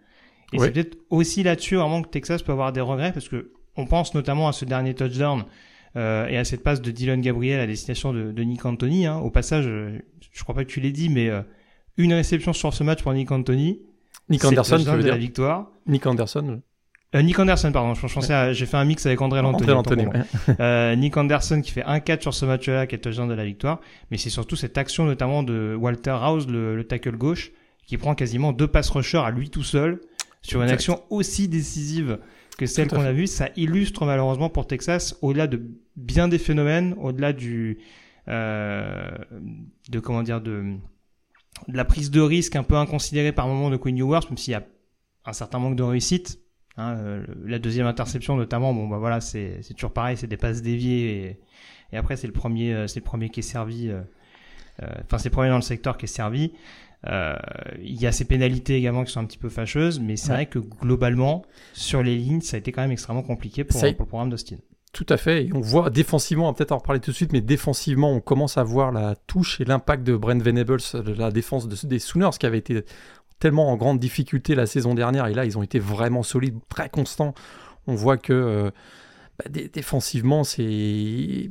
et 0.52 0.58
c'est 0.58 0.70
peut-être 0.70 0.96
aussi 1.10 1.42
là-dessus 1.42 1.76
vraiment 1.76 2.02
que 2.02 2.08
Texas 2.08 2.42
peut 2.42 2.52
avoir 2.52 2.72
des 2.72 2.80
regrets 2.80 3.12
parce 3.12 3.28
que 3.28 3.52
on 3.76 3.86
pense 3.86 4.14
notamment 4.14 4.48
à 4.48 4.52
ce 4.52 4.64
dernier 4.64 4.94
touchdown 4.94 5.44
euh, 5.96 6.26
et 6.28 6.36
à 6.36 6.44
cette 6.44 6.62
passe 6.62 6.80
de 6.80 6.90
Dylan 6.90 7.20
Gabriel 7.20 7.60
à 7.60 7.66
destination 7.66 8.12
de, 8.12 8.30
de 8.30 8.42
Nick 8.42 8.64
Anthony. 8.64 9.06
Hein. 9.06 9.16
Au 9.16 9.30
passage, 9.30 9.64
euh, 9.66 9.98
je 10.32 10.42
crois 10.42 10.54
pas 10.54 10.64
que 10.64 10.70
tu 10.70 10.80
l'aies 10.80 10.92
dit, 10.92 11.08
mais 11.08 11.28
euh, 11.28 11.42
une 11.96 12.12
réception 12.12 12.52
sur 12.52 12.74
ce 12.74 12.84
match 12.84 13.02
pour 13.02 13.12
Nick 13.12 13.30
Anthony. 13.30 13.80
Nick 14.28 14.44
Anderson, 14.44 14.78
je 14.78 14.90
veux 14.90 15.02
dire. 15.02 15.12
la 15.12 15.18
victoire. 15.18 15.70
Nick 15.86 16.06
Anderson. 16.06 16.60
Euh, 17.14 17.22
Nick 17.22 17.38
Anderson, 17.38 17.70
pardon. 17.72 17.94
Je 17.94 18.12
pensais, 18.12 18.54
j'ai 18.54 18.66
fait 18.66 18.76
un 18.76 18.84
mix 18.84 19.06
avec 19.06 19.20
André 19.20 19.40
Anthony. 19.40 19.70
Anthony 19.70 20.06
euh, 20.60 20.96
Nick 20.96 21.16
Anderson 21.16 21.60
qui 21.62 21.70
fait 21.70 21.84
un 21.84 22.00
4 22.00 22.22
sur 22.22 22.34
ce 22.34 22.44
match-là, 22.44 22.86
qui 22.86 22.94
est 22.96 22.98
le 22.98 23.02
touchdown 23.02 23.28
de 23.28 23.34
la 23.34 23.44
victoire. 23.44 23.80
Mais 24.10 24.16
c'est 24.16 24.30
surtout 24.30 24.56
cette 24.56 24.76
action 24.78 25.04
notamment 25.04 25.42
de 25.42 25.76
Walter 25.78 26.16
House, 26.20 26.46
le, 26.48 26.74
le 26.74 26.84
tackle 26.84 27.16
gauche, 27.16 27.52
qui 27.86 27.98
prend 27.98 28.14
quasiment 28.14 28.52
deux 28.52 28.66
passes 28.66 28.90
rushers 28.90 29.22
à 29.24 29.30
lui 29.30 29.50
tout 29.50 29.62
seul 29.62 30.00
sur 30.44 30.62
une 30.62 30.68
action 30.68 31.02
aussi 31.10 31.48
décisive 31.48 32.18
que 32.58 32.66
celle 32.66 32.88
qu'on 32.88 33.00
a 33.00 33.12
vue, 33.12 33.26
ça 33.26 33.48
illustre 33.56 34.04
malheureusement 34.04 34.50
pour 34.50 34.66
Texas, 34.66 35.16
au-delà 35.22 35.46
de 35.46 35.60
bien 35.96 36.28
des 36.28 36.38
phénomènes, 36.38 36.94
au-delà 37.00 37.32
du 37.32 37.78
euh, 38.28 39.10
de 39.88 40.00
comment 40.00 40.22
dire 40.22 40.40
de, 40.40 40.76
de 41.68 41.76
la 41.76 41.84
prise 41.84 42.10
de 42.10 42.20
risque 42.20 42.56
un 42.56 42.62
peu 42.62 42.76
inconsidérée 42.76 43.32
par 43.32 43.48
moment 43.48 43.70
de 43.70 43.76
Quinn 43.76 43.98
Ewers, 43.98 44.20
même 44.28 44.36
s'il 44.36 44.52
y 44.52 44.54
a 44.54 44.64
un 45.24 45.32
certain 45.32 45.58
manque 45.58 45.76
de 45.76 45.82
réussite. 45.82 46.40
Hein, 46.76 46.96
euh, 46.98 47.26
la 47.44 47.58
deuxième 47.58 47.86
interception 47.86 48.36
notamment, 48.36 48.74
bon 48.74 48.86
bah 48.86 48.98
voilà, 48.98 49.20
c'est 49.20 49.60
c'est 49.62 49.74
toujours 49.74 49.92
pareil, 49.92 50.16
c'est 50.16 50.26
des 50.26 50.36
passes 50.36 50.60
déviées 50.60 51.16
et, 51.16 51.40
et 51.92 51.96
après 51.96 52.16
c'est 52.16 52.26
le 52.26 52.32
premier 52.32 52.74
euh, 52.74 52.86
c'est 52.86 53.00
le 53.00 53.04
premier 53.04 53.30
qui 53.30 53.40
est 53.40 53.44
servi. 53.44 53.88
Euh, 53.88 54.02
enfin 55.04 55.18
c'est 55.18 55.28
le 55.28 55.34
premier 55.34 55.48
dans 55.48 55.56
le 55.56 55.62
secteur 55.62 55.96
qui 55.96 56.04
est 56.04 56.08
servi. 56.08 56.52
Euh, 57.06 57.36
il 57.82 58.00
y 58.00 58.06
a 58.06 58.12
ces 58.12 58.24
pénalités 58.24 58.76
également 58.76 59.04
qui 59.04 59.12
sont 59.12 59.20
un 59.20 59.26
petit 59.26 59.38
peu 59.38 59.48
fâcheuses, 59.48 60.00
mais 60.00 60.16
c'est 60.16 60.32
vrai 60.32 60.46
que 60.46 60.58
globalement, 60.58 61.42
sur 61.72 62.02
les 62.02 62.16
lignes, 62.16 62.40
ça 62.40 62.56
a 62.56 62.58
été 62.58 62.72
quand 62.72 62.82
même 62.82 62.92
extrêmement 62.92 63.22
compliqué 63.22 63.64
pour, 63.64 63.82
le 63.82 63.92
programme 63.92 64.30
d'Austin. 64.30 64.56
Tout 64.92 65.06
à 65.08 65.16
fait. 65.16 65.46
Et 65.46 65.52
on 65.52 65.60
voit 65.60 65.90
défensivement, 65.90 66.44
on 66.44 66.52
va 66.52 66.54
peut-être 66.54 66.72
en 66.72 66.78
reparler 66.78 67.00
tout 67.00 67.10
de 67.10 67.16
suite, 67.16 67.32
mais 67.32 67.40
défensivement, 67.40 68.12
on 68.12 68.20
commence 68.20 68.56
à 68.56 68.62
voir 68.62 68.92
la 68.92 69.16
touche 69.26 69.60
et 69.60 69.64
l'impact 69.64 70.04
de 70.04 70.16
Brent 70.16 70.42
Venables, 70.42 70.80
de 70.94 71.12
la 71.12 71.30
défense 71.30 71.68
des 71.68 71.98
Sooners, 71.98 72.30
qui 72.38 72.46
avait 72.46 72.58
été 72.58 72.84
tellement 73.40 73.70
en 73.70 73.76
grande 73.76 73.98
difficulté 73.98 74.54
la 74.54 74.66
saison 74.66 74.94
dernière. 74.94 75.26
Et 75.26 75.34
là, 75.34 75.44
ils 75.44 75.58
ont 75.58 75.62
été 75.62 75.78
vraiment 75.78 76.22
solides, 76.22 76.58
très 76.68 76.88
constants. 76.88 77.34
On 77.86 77.94
voit 77.94 78.16
que 78.16 78.32
euh, 78.32 78.70
bah, 79.38 79.50
défensivement, 79.72 80.44
c'est 80.44 81.50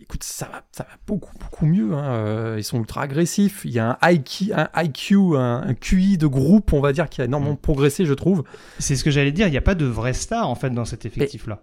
écoute, 0.00 0.24
ça 0.24 0.46
va, 0.46 0.62
ça 0.72 0.84
va 0.84 0.96
beaucoup, 1.06 1.36
beaucoup 1.38 1.66
mieux. 1.66 1.94
Hein. 1.94 2.12
Euh, 2.12 2.54
ils 2.58 2.64
sont 2.64 2.78
ultra 2.78 3.02
agressifs. 3.02 3.62
Il 3.64 3.72
y 3.72 3.78
a 3.78 3.98
un 4.00 4.10
IQ, 4.10 4.52
un, 4.54 4.68
IQ, 4.76 5.36
un, 5.36 5.74
QI 5.74 6.18
de 6.18 6.26
groupe, 6.26 6.72
on 6.72 6.80
va 6.80 6.92
dire, 6.92 7.08
qui 7.08 7.20
a 7.20 7.24
énormément 7.24 7.54
mm. 7.54 7.58
progressé, 7.58 8.04
je 8.04 8.14
trouve. 8.14 8.44
C'est 8.78 8.96
ce 8.96 9.04
que 9.04 9.10
j'allais 9.10 9.32
dire. 9.32 9.46
Il 9.46 9.50
n'y 9.50 9.56
a 9.56 9.62
pas 9.62 9.74
de 9.74 9.86
vrai 9.86 10.12
star, 10.12 10.48
en 10.48 10.54
fait, 10.54 10.70
dans 10.70 10.84
cet 10.84 11.06
effectif-là. 11.06 11.60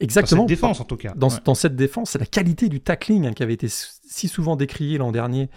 Exactement. 0.00 0.42
Dans 0.42 0.48
cette 0.48 0.56
défense, 0.56 0.80
en 0.80 0.84
tout 0.84 0.96
cas. 0.96 1.12
Dans, 1.14 1.28
dans 1.44 1.54
cette 1.54 1.76
défense, 1.76 2.10
c'est 2.10 2.18
la 2.18 2.26
qualité 2.26 2.68
du 2.68 2.80
tackling 2.80 3.26
hein, 3.26 3.32
qui 3.32 3.42
avait 3.42 3.54
été 3.54 3.68
si 3.68 4.28
souvent 4.28 4.56
décrié 4.56 4.98
l'an 4.98 5.12
dernier 5.12 5.50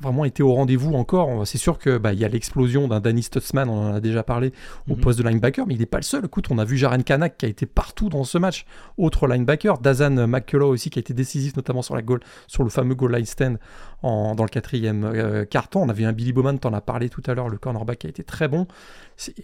vraiment 0.00 0.24
été 0.24 0.42
au 0.42 0.54
rendez-vous 0.54 0.94
encore. 0.94 1.46
C'est 1.46 1.58
sûr 1.58 1.78
que 1.78 1.98
bah, 1.98 2.12
il 2.12 2.18
y 2.18 2.24
a 2.24 2.28
l'explosion 2.28 2.88
d'un 2.88 3.00
Danny 3.00 3.22
Stutzman, 3.22 3.68
on 3.68 3.90
en 3.90 3.94
a 3.94 4.00
déjà 4.00 4.22
parlé, 4.22 4.52
au 4.88 4.94
mhm. 4.94 5.00
poste 5.00 5.18
de 5.18 5.28
linebacker, 5.28 5.66
mais 5.66 5.74
il 5.74 5.80
n'est 5.80 5.86
pas 5.86 5.98
le 5.98 6.04
seul. 6.04 6.24
Écoute, 6.24 6.46
on 6.50 6.58
a 6.58 6.64
vu 6.64 6.76
Jaren 6.76 7.02
Kanak 7.02 7.36
qui 7.36 7.46
a 7.46 7.48
été 7.48 7.66
partout 7.66 8.08
dans 8.08 8.24
ce 8.24 8.38
match, 8.38 8.64
autre 8.98 9.26
linebacker. 9.26 9.78
Dazan 9.78 10.26
McCullough 10.26 10.70
aussi 10.70 10.90
qui 10.90 10.98
a 10.98 11.00
été 11.00 11.14
décisif, 11.14 11.56
notamment 11.56 11.82
sur, 11.82 11.94
la 11.94 12.02
goal, 12.02 12.20
sur 12.46 12.62
le 12.62 12.70
fameux 12.70 12.94
goal 12.94 13.14
line 13.14 13.26
stand 13.26 13.58
en, 14.02 14.34
dans 14.34 14.44
le 14.44 14.48
quatrième 14.48 15.04
euh, 15.04 15.44
carton. 15.44 15.82
On 15.82 15.88
avait 15.88 16.04
un 16.04 16.12
Billy 16.12 16.32
Bowman, 16.32 16.58
en 16.64 16.72
as 16.72 16.80
parlé 16.80 17.08
tout 17.08 17.22
à 17.26 17.34
l'heure, 17.34 17.48
le 17.48 17.58
cornerback 17.58 17.98
qui 17.98 18.06
a 18.06 18.10
été 18.10 18.24
très 18.24 18.48
bon. 18.48 18.66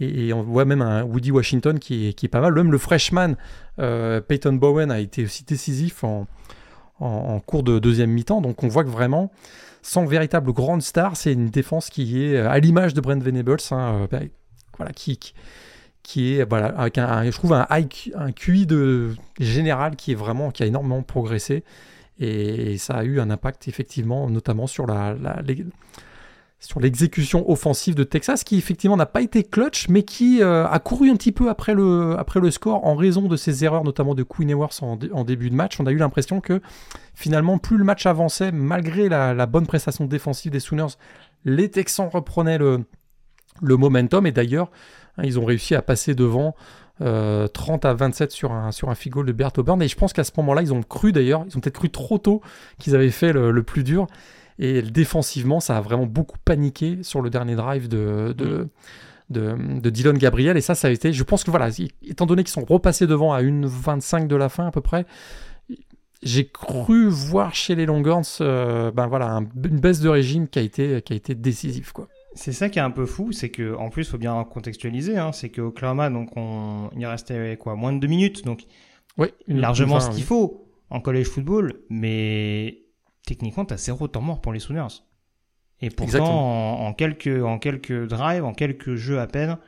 Et, 0.00 0.32
on 0.32 0.42
voit 0.42 0.64
même 0.64 0.82
un 0.82 1.02
Woody 1.02 1.30
Washington 1.30 1.78
qui 1.78 2.08
est, 2.08 2.12
qui 2.12 2.26
est 2.26 2.30
pas 2.30 2.40
mal. 2.40 2.54
Même 2.54 2.73
le 2.73 2.78
freshman 2.78 3.35
euh, 3.78 4.20
Peyton 4.20 4.54
Bowen 4.54 4.90
a 4.90 5.00
été 5.00 5.25
aussi 5.25 5.44
décisif 5.44 6.04
en, 6.04 6.26
en 7.00 7.40
cours 7.40 7.62
de 7.62 7.78
deuxième 7.78 8.11
mi-temps. 8.11 8.40
Donc 8.40 8.62
on 8.62 8.68
voit 8.68 8.85
que 8.85 8.88
vraiment 8.88 9.30
sans 9.87 10.05
véritable 10.05 10.52
grande 10.52 10.83
star, 10.83 11.16
c'est 11.16 11.33
une 11.33 11.49
défense 11.49 11.90
qui 11.90 12.25
est 12.25 12.37
euh, 12.37 12.50
à 12.50 12.59
l'image 12.59 12.93
de 12.93 13.00
Brent 13.00 13.23
Venables, 13.23 13.57
hein, 13.71 14.00
euh, 14.02 14.07
ben, 14.11 14.28
voilà, 14.76 14.93
qui, 14.93 15.16
qui 16.02 16.35
est 16.35 16.45
voilà, 16.49 16.66
avec 16.66 16.99
un, 16.99 17.25
je 17.25 17.31
trouve 17.31 17.52
un, 17.52 17.66
un 17.71 18.33
QI 18.33 18.66
de 18.66 19.14
général 19.38 19.95
qui 19.95 20.11
est 20.11 20.16
vraiment 20.16 20.50
qui 20.50 20.64
a 20.64 20.66
énormément 20.66 21.02
progressé. 21.02 21.62
Et 22.19 22.78
ça 22.78 22.95
a 22.95 23.05
eu 23.05 23.21
un 23.21 23.31
impact 23.31 23.69
effectivement 23.69 24.28
notamment 24.28 24.66
sur 24.66 24.87
la 24.87 25.14
sur 26.58 26.80
l'exécution 26.80 27.48
offensive 27.50 27.94
de 27.94 28.02
Texas, 28.02 28.42
qui 28.42 28.56
effectivement 28.56 28.96
n'a 28.96 29.06
pas 29.06 29.20
été 29.20 29.44
clutch, 29.44 29.88
mais 29.88 30.02
qui 30.02 30.42
euh, 30.42 30.66
a 30.66 30.78
couru 30.78 31.10
un 31.10 31.16
petit 31.16 31.32
peu 31.32 31.50
après 31.50 31.75
le, 31.75 32.16
score 32.50 32.86
en 32.86 32.96
raison 32.96 33.28
de 33.28 33.36
ses 33.36 33.64
erreurs, 33.64 33.84
notamment 33.84 34.14
de 34.14 34.22
Queen 34.22 34.50
Ewers 34.50 34.82
en, 34.82 35.25
début 35.25 35.50
de 35.50 35.54
match. 35.54 35.78
On 35.80 35.86
a 35.86 35.92
eu 35.92 35.96
l'impression 35.96 36.40
que 36.40 36.60
finalement, 37.14 37.58
plus 37.58 37.76
le 37.76 37.84
match 37.84 38.06
avançait, 38.06 38.52
malgré 38.52 39.08
la, 39.08 39.46
bonne 39.46 39.66
prestation 39.66 40.06
défensive 40.06 40.50
des 40.50 40.60
Sooners, 40.60 40.96
les 41.44 41.70
Texans 41.70 42.08
reprenaient 42.10 42.58
le, 42.58 42.84
momentum. 43.60 44.26
Et 44.26 44.32
d'ailleurs, 44.32 44.70
hein, 45.18 45.22
ils 45.25 45.38
ont 45.38 45.44
réussi 45.44 45.75
à 45.75 45.82
passer 45.82 46.14
devant 46.14 46.54
30 47.00 47.04
euh, 47.04 47.48
à 47.82 47.92
27 47.92 48.32
sur 48.32 48.52
un, 48.52 48.72
sur 48.72 48.88
un 48.88 48.94
goal 49.08 49.26
de 49.26 49.32
Bert 49.32 49.52
Auburn. 49.58 49.82
Et 49.82 49.88
je 49.88 49.96
pense 49.96 50.14
qu'à 50.14 50.25
ce 50.25 50.32
moment-là, 50.38 50.62
ils 50.62 50.72
ont 50.72 50.82
cru 50.82 51.12
d'ailleurs, 51.12 51.44
ils 51.46 51.56
ont 51.58 51.60
peut-être 51.60 51.75
cru 51.75 51.90
trop 51.90 52.16
tôt 52.16 52.40
qu'ils 52.78 52.94
avaient 52.94 53.10
fait 53.10 53.34
le 53.34 53.62
plus 53.62 53.84
dur. 53.84 54.06
Et 54.58 54.82
défensivement, 54.82 55.60
ça 55.60 55.76
a 55.76 55.80
vraiment 55.80 56.06
beaucoup 56.06 56.38
paniqué 56.44 56.98
sur 57.02 57.20
le 57.20 57.30
dernier 57.30 57.56
drive 57.56 57.88
de, 57.88 58.34
de, 58.36 58.68
de, 59.30 59.90
Dylan 59.90 60.16
Gabriel. 60.16 60.56
Et 60.56 60.60
ça, 60.60 60.75
ça 60.75 60.88
a 60.88 60.90
été. 60.90 61.12
Je 61.12 61.22
pense 61.25 61.44
que 61.44 61.50
voilà, 61.50 61.68
étant 62.02 62.26
donné 62.26 62.42
qu'ils 62.42 62.52
sont 62.52 62.64
repassés 62.64 63.06
devant 63.06 63.32
à 63.32 63.42
une 63.42 63.66
25 63.66 64.28
de 64.28 64.36
la 64.36 64.48
fin 64.48 64.66
à 64.66 64.70
peu 64.70 64.80
près, 64.80 65.06
j'ai 66.22 66.48
cru 66.48 67.08
voir 67.08 67.54
chez 67.54 67.75
les 67.75 67.86
Longhorns 67.86 68.22
euh, 68.40 68.90
ben 68.90 69.06
voilà, 69.06 69.40
une 69.64 69.80
baisse 69.80 70.00
de 70.00 70.08
régime 70.08 70.48
qui 70.48 70.58
a 70.58 70.62
été, 70.62 71.02
qui 71.02 71.12
a 71.12 71.16
été 71.16 71.34
décisive. 71.34 71.92
Quoi. 71.92 72.08
C'est 72.34 72.52
ça 72.52 72.68
qui 72.68 72.78
est 72.78 72.82
un 72.82 72.90
peu 72.90 73.06
fou, 73.06 73.32
c'est 73.32 73.50
que 73.50 73.75
en 73.76 73.90
plus, 73.90 74.02
il 74.02 74.10
faut 74.10 74.18
bien 74.18 74.42
contextualiser, 74.44 75.16
hein, 75.16 75.32
c'est 75.32 75.50
qu'au 75.50 75.68
Oklahoma, 75.68 76.10
donc 76.10 76.36
on, 76.36 76.90
il 76.96 77.06
restait 77.06 77.56
quoi, 77.56 77.76
moins 77.76 77.92
de 77.92 77.98
deux 77.98 78.08
minutes, 78.08 78.44
donc 78.44 78.64
oui, 79.18 79.28
largement 79.48 80.00
ce 80.00 80.10
qu'il 80.10 80.22
faut 80.22 80.68
en 80.90 81.00
college 81.00 81.26
football, 81.26 81.80
mais 81.88 82.86
techniquement, 83.26 83.66
tu 83.66 83.75
as 83.75 83.76
zéro 83.76 84.09
temps 84.09 84.23
mort 84.23 84.40
pour 84.40 84.54
les 84.54 84.61
Sooners. 84.61 85.02
Et 85.83 85.90
pourtant, 85.90 86.80
en, 86.80 86.95
quelques, 86.95 87.45
en 87.45 87.59
quelques 87.59 88.06
drives, 88.06 88.45
en 88.45 88.54
quelques 88.54 88.95
jeux 88.95 89.21
à 89.21 89.26
peine, 89.26 89.59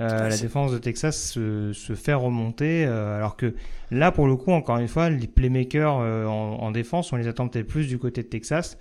euh, 0.00 0.28
la 0.28 0.36
défense 0.36 0.72
de 0.72 0.78
Texas 0.78 1.30
se, 1.30 1.72
se 1.72 1.94
fait 1.94 2.14
remonter. 2.14 2.84
Euh, 2.84 3.16
alors 3.16 3.36
que 3.36 3.54
là, 3.92 4.10
pour 4.10 4.26
le 4.26 4.34
coup, 4.34 4.50
encore 4.50 4.78
une 4.78 4.88
fois, 4.88 5.08
les 5.08 5.28
playmakers 5.28 5.98
euh, 6.00 6.26
en, 6.26 6.58
en, 6.60 6.70
défense, 6.72 7.12
on 7.12 7.16
les 7.16 7.28
attend 7.28 7.46
peut-être 7.46 7.68
plus 7.68 7.86
du 7.86 7.98
côté 7.98 8.22
de 8.24 8.28
Texas. 8.28 8.76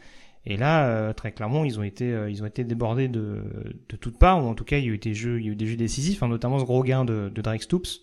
Et 0.45 0.57
là, 0.57 0.87
euh, 0.87 1.13
très 1.13 1.31
clairement, 1.33 1.65
ils 1.65 1.79
ont 1.79 1.83
été, 1.83 2.17
ils 2.29 2.41
ont 2.41 2.47
été 2.47 2.63
débordés 2.63 3.09
de, 3.09 3.43
de 3.89 3.95
toutes 3.95 4.17
parts, 4.17 4.43
ou 4.43 4.47
en 4.47 4.55
tout 4.55 4.63
cas, 4.63 4.79
il 4.79 4.85
y 4.85 4.89
a 4.89 4.93
eu 4.93 4.97
des 4.97 5.13
jeux, 5.13 5.39
il 5.39 5.45
y 5.45 5.49
a 5.49 5.51
eu 5.51 5.55
des 5.55 5.67
jeux 5.67 5.75
décisifs, 5.75 6.23
hein, 6.23 6.29
notamment 6.29 6.57
ce 6.57 6.63
gros 6.63 6.81
gain 6.81 7.05
de, 7.05 7.29
de 7.29 7.41
Drake 7.41 7.61
Stoops. 7.61 8.01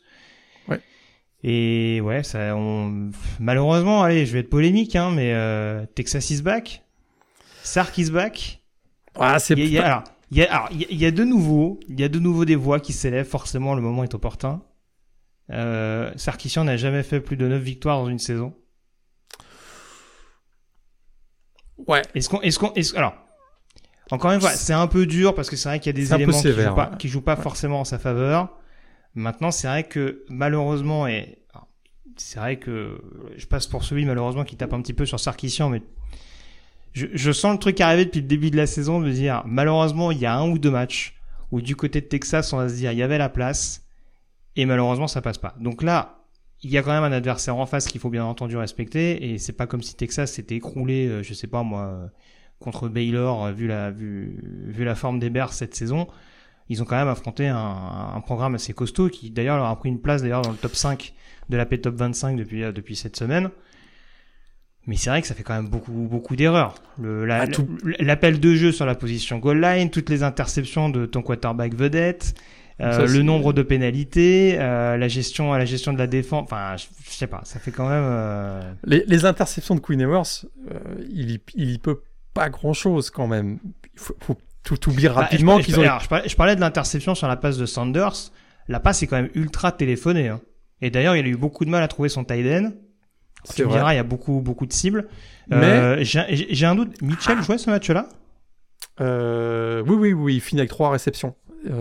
Et 1.44 2.00
ouais, 2.00 2.22
ça, 2.24 2.56
on... 2.56 3.10
malheureusement, 3.38 4.02
allez, 4.02 4.26
je 4.26 4.32
vais 4.32 4.40
être 4.40 4.50
polémique, 4.50 4.96
hein, 4.96 5.10
mais 5.14 5.32
euh, 5.34 5.86
Texas 5.94 6.30
is 6.30 6.42
back, 6.42 6.82
Sark 7.62 7.96
is 7.98 8.10
back. 8.10 8.60
Ah, 9.14 9.38
c'est. 9.38 9.54
Il 9.54 9.68
y, 9.68 9.78
a, 9.78 10.04
il 10.30 10.38
y 10.38 10.42
a, 10.42 10.68
il 10.70 10.96
y 10.96 11.06
a 11.06 11.10
de 11.10 11.24
nouveau, 11.24 11.78
il 11.88 12.00
y 12.00 12.04
a 12.04 12.08
de 12.08 12.18
nouveau 12.18 12.44
des 12.44 12.56
voix 12.56 12.80
qui 12.80 12.92
s'élèvent. 12.92 13.28
Forcément, 13.28 13.74
le 13.74 13.82
moment 13.82 14.04
est 14.04 14.14
opportun. 14.14 14.62
Euh, 15.50 16.12
Sarkisian 16.16 16.64
n'a 16.64 16.76
jamais 16.76 17.02
fait 17.02 17.20
plus 17.20 17.36
de 17.36 17.46
9 17.46 17.62
victoires 17.62 17.98
dans 17.98 18.08
une 18.08 18.18
saison. 18.18 18.54
Ouais. 21.86 22.02
Est-ce 22.14 22.28
qu'on, 22.28 22.40
est-ce 22.40 22.58
qu'on, 22.58 22.72
est 22.74 22.96
alors, 22.96 23.14
encore 24.10 24.32
une 24.32 24.40
fois, 24.40 24.50
c'est 24.50 24.72
un 24.72 24.86
peu 24.86 25.06
dur 25.06 25.34
parce 25.34 25.50
que 25.50 25.56
c'est 25.56 25.68
vrai 25.68 25.80
qu'il 25.80 25.90
y 25.90 25.96
a 25.96 26.00
des 26.00 26.12
éléments 26.12 26.40
qui, 26.40 26.52
jouent 26.52 26.74
pas, 26.74 26.90
qui 26.98 27.08
jouent 27.08 27.22
pas 27.22 27.36
forcément 27.36 27.80
en 27.80 27.84
sa 27.84 27.98
faveur. 27.98 28.58
Maintenant, 29.14 29.50
c'est 29.50 29.66
vrai 29.66 29.84
que 29.84 30.24
malheureusement, 30.28 31.06
et 31.06 31.38
c'est 32.16 32.38
vrai 32.38 32.58
que 32.58 33.00
je 33.36 33.46
passe 33.46 33.66
pour 33.66 33.84
celui 33.84 34.04
malheureusement 34.04 34.44
qui 34.44 34.56
tape 34.56 34.72
un 34.72 34.82
petit 34.82 34.92
peu 34.92 35.06
sur 35.06 35.20
Sarkissian, 35.20 35.70
mais 35.70 35.82
je, 36.92 37.32
sens 37.32 37.52
le 37.52 37.58
truc 37.58 37.80
arriver 37.80 38.06
depuis 38.06 38.20
le 38.20 38.26
début 38.26 38.50
de 38.50 38.56
la 38.56 38.66
saison, 38.66 39.00
de 39.00 39.10
dire 39.10 39.42
malheureusement 39.46 40.10
il 40.10 40.18
y 40.18 40.26
a 40.26 40.34
un 40.36 40.50
ou 40.50 40.58
deux 40.58 40.70
matchs 40.70 41.14
où 41.52 41.60
du 41.60 41.76
côté 41.76 42.00
de 42.00 42.06
Texas 42.06 42.52
on 42.52 42.56
va 42.56 42.68
se 42.68 42.74
dire 42.74 42.92
il 42.92 42.98
y 42.98 43.02
avait 43.02 43.18
la 43.18 43.28
place 43.28 43.86
et 44.56 44.66
malheureusement 44.66 45.06
ça 45.06 45.20
passe 45.22 45.38
pas. 45.38 45.54
Donc 45.60 45.82
là, 45.82 46.24
il 46.62 46.70
y 46.70 46.78
a 46.78 46.82
quand 46.82 46.90
même 46.90 47.04
un 47.04 47.12
adversaire 47.12 47.56
en 47.56 47.66
face 47.66 47.86
qu'il 47.86 48.00
faut 48.00 48.10
bien 48.10 48.24
entendu 48.24 48.56
respecter 48.56 49.30
et 49.32 49.38
c'est 49.38 49.52
pas 49.52 49.66
comme 49.66 49.82
si 49.82 49.94
Texas 49.94 50.32
s'était 50.32 50.56
écroulé, 50.56 51.06
euh, 51.06 51.22
je 51.22 51.34
sais 51.34 51.46
pas 51.46 51.62
moi, 51.62 52.10
contre 52.58 52.88
Baylor 52.88 53.46
euh, 53.46 53.52
vu 53.52 53.68
la 53.68 53.92
vu 53.92 54.84
la 54.84 54.96
forme 54.96 55.20
des 55.20 55.30
Bears 55.30 55.52
cette 55.52 55.76
saison 55.76 56.08
ils 56.68 56.82
ont 56.82 56.84
quand 56.84 56.96
même 56.96 57.08
affronté 57.08 57.48
un, 57.48 58.12
un 58.14 58.20
programme 58.20 58.54
assez 58.54 58.72
costaud 58.72 59.08
qui 59.08 59.30
d'ailleurs 59.30 59.56
leur 59.56 59.66
a 59.66 59.76
pris 59.76 59.88
une 59.88 60.00
place 60.00 60.22
d'ailleurs 60.22 60.42
dans 60.42 60.50
le 60.50 60.56
top 60.56 60.74
5 60.74 61.14
de 61.48 61.56
la 61.56 61.66
P 61.66 61.80
Top 61.80 61.94
25 61.94 62.36
depuis, 62.36 62.62
euh, 62.62 62.72
depuis 62.72 62.96
cette 62.96 63.16
semaine. 63.16 63.50
Mais 64.86 64.96
c'est 64.96 65.10
vrai 65.10 65.20
que 65.20 65.28
ça 65.28 65.34
fait 65.34 65.42
quand 65.42 65.54
même 65.54 65.68
beaucoup, 65.68 65.92
beaucoup 65.92 66.34
d'erreurs. 66.34 66.74
L'appel 66.98 68.40
de 68.40 68.54
jeu 68.54 68.72
sur 68.72 68.86
la 68.86 68.94
position 68.94 69.38
goal 69.38 69.60
line, 69.60 69.90
toutes 69.90 70.08
les 70.08 70.22
interceptions 70.22 70.88
de 70.88 71.04
ton 71.04 71.20
quarterback 71.20 71.74
vedette, 71.74 72.34
euh, 72.80 73.06
le 73.06 73.22
nombre 73.22 73.52
de 73.52 73.62
pénalités, 73.62 74.56
euh, 74.58 74.96
la 74.96 75.08
gestion, 75.08 75.52
la 75.52 75.64
gestion 75.66 75.92
de 75.92 75.98
la 75.98 76.06
défense. 76.06 76.44
Enfin, 76.44 76.76
je, 76.76 76.86
sais 77.10 77.26
pas, 77.26 77.42
ça 77.44 77.58
fait 77.58 77.70
quand 77.70 77.88
même. 77.88 78.04
Euh... 78.04 78.72
Les, 78.84 79.04
les, 79.06 79.24
interceptions 79.26 79.74
de 79.74 79.80
Queen 79.80 80.00
Ewers, 80.00 80.46
euh, 80.70 80.78
il, 81.10 81.32
y, 81.32 81.40
il 81.56 81.70
y 81.70 81.78
peut 81.78 82.00
pas 82.32 82.48
grand 82.48 82.72
chose 82.72 83.10
quand 83.10 83.26
même. 83.26 83.58
Il 83.92 84.00
faut, 84.00 84.16
faut 84.20 84.38
tout 84.68 84.90
oublies 84.90 85.06
bah, 85.06 85.14
rapidement 85.14 85.58
qu'ils 85.58 85.78
ont. 85.78 85.82
je, 85.82 86.36
parlais, 86.36 86.56
de 86.56 86.60
l'interception 86.60 87.14
sur 87.14 87.28
la 87.28 87.36
passe 87.36 87.56
de 87.56 87.66
Sanders. 87.66 88.30
La 88.68 88.80
passe 88.80 89.02
est 89.02 89.06
quand 89.06 89.16
même 89.16 89.30
ultra 89.34 89.72
téléphonée. 89.72 90.28
Hein. 90.28 90.40
Et 90.80 90.90
d'ailleurs, 90.90 91.16
il 91.16 91.24
a 91.24 91.28
eu 91.28 91.36
beaucoup 91.36 91.64
de 91.64 91.70
mal 91.70 91.82
à 91.82 91.88
trouver 91.88 92.08
son 92.08 92.24
tight 92.24 92.46
end. 92.46 92.72
Tu 93.54 93.64
me 93.64 93.70
diras, 93.70 93.94
il 93.94 93.96
y 93.96 94.00
a 94.00 94.04
beaucoup, 94.04 94.40
beaucoup 94.40 94.66
de 94.66 94.72
cibles. 94.72 95.08
Euh, 95.52 95.96
Mais 95.96 96.04
j'ai 96.04 96.66
un 96.66 96.74
doute. 96.74 97.00
Mitchell 97.00 97.42
jouait 97.42 97.58
ce 97.58 97.70
match-là? 97.70 98.08
Euh, 99.00 99.82
Oui, 99.86 99.96
oui, 99.96 100.12
oui. 100.12 100.34
Il 100.36 100.40
finit 100.40 100.60
avec 100.60 100.70
trois 100.70 100.90
réceptions. 100.90 101.34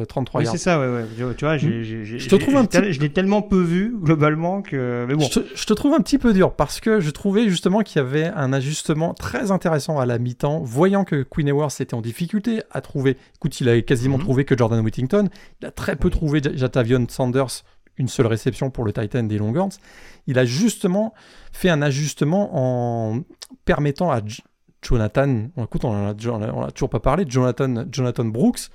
33 0.08 0.41
euh, 0.41 0.44
oui, 0.44 0.50
c'est 0.51 0.58
ça, 0.58 0.79
ouais, 0.79 0.88
ouais. 0.88 1.34
Tu 1.36 1.46
vois, 1.46 1.58
je 1.58 2.27
te 2.27 2.36
trouve 2.36 2.56
un 2.56 2.65
petit... 2.65 2.94
je 2.94 3.00
l'ai 3.00 3.12
tellement 3.12 3.41
peu 3.41 3.62
vu 3.62 3.96
globalement 4.01 4.62
que. 4.62 5.06
Mais 5.08 5.15
bon. 5.15 5.27
Je 5.27 5.65
te, 5.65 5.74
trouve 5.74 5.94
un 5.94 6.00
petit 6.00 6.17
peu 6.17 6.34
dur 6.34 6.53
parce 6.53 6.79
que 6.79 7.00
je 7.00 7.10
trouvais 7.10 7.50
justement 7.50 7.82
qu'il 7.82 8.01
y 8.01 8.06
avait 8.06 8.25
un 8.25 8.53
ajustement 8.53 9.13
très 9.13 9.51
intéressant 9.51 10.00
à 10.00 10.06
la 10.06 10.17
mi-temps, 10.17 10.60
voyant 10.63 11.03
que 11.03 11.24
Queen 11.24 11.48
Ewers 11.48 11.67
était 11.79 11.94
en 11.94 12.01
difficulté 12.01 12.62
à 12.72 12.82
trouver. 12.82 13.17
Écoute, 13.36 13.60
il 13.62 13.70
a 13.70 13.82
quasiment 13.82 14.17
mhm. 14.17 14.24
trouvé 14.24 14.46
que 14.46 14.58
Jordan 14.58 14.84
Whittington. 14.84 15.29
Il 15.62 15.67
a 15.67 15.72
très 15.72 15.96
peu 15.96 16.10
trouvé 16.10 16.41
Jatavion 16.53 17.06
Sanders, 17.10 17.63
une 17.98 18.08
seule 18.08 18.27
réception 18.27 18.70
pour 18.70 18.84
le 18.84 18.94
Titan 18.94 19.24
des 19.24 19.38
Longhorns. 19.38 19.77
Il 20.27 20.39
a 20.39 20.46
justement 20.46 21.13
fait 21.51 21.70
un 21.70 21.82
ajustement 21.82 22.50
en 22.53 23.22
permettant 23.65 24.12
à 24.12 24.22
Jonathan, 24.82 25.48
écoute, 25.58 25.86
on 25.86 25.89
en 25.89 26.10
a, 26.10 26.72
toujours 26.72 26.89
pas 26.89 27.00
parlé, 27.00 27.25
Jonathan, 27.27 27.86
Jonathan 27.91 28.25
Brooks, 28.25 28.70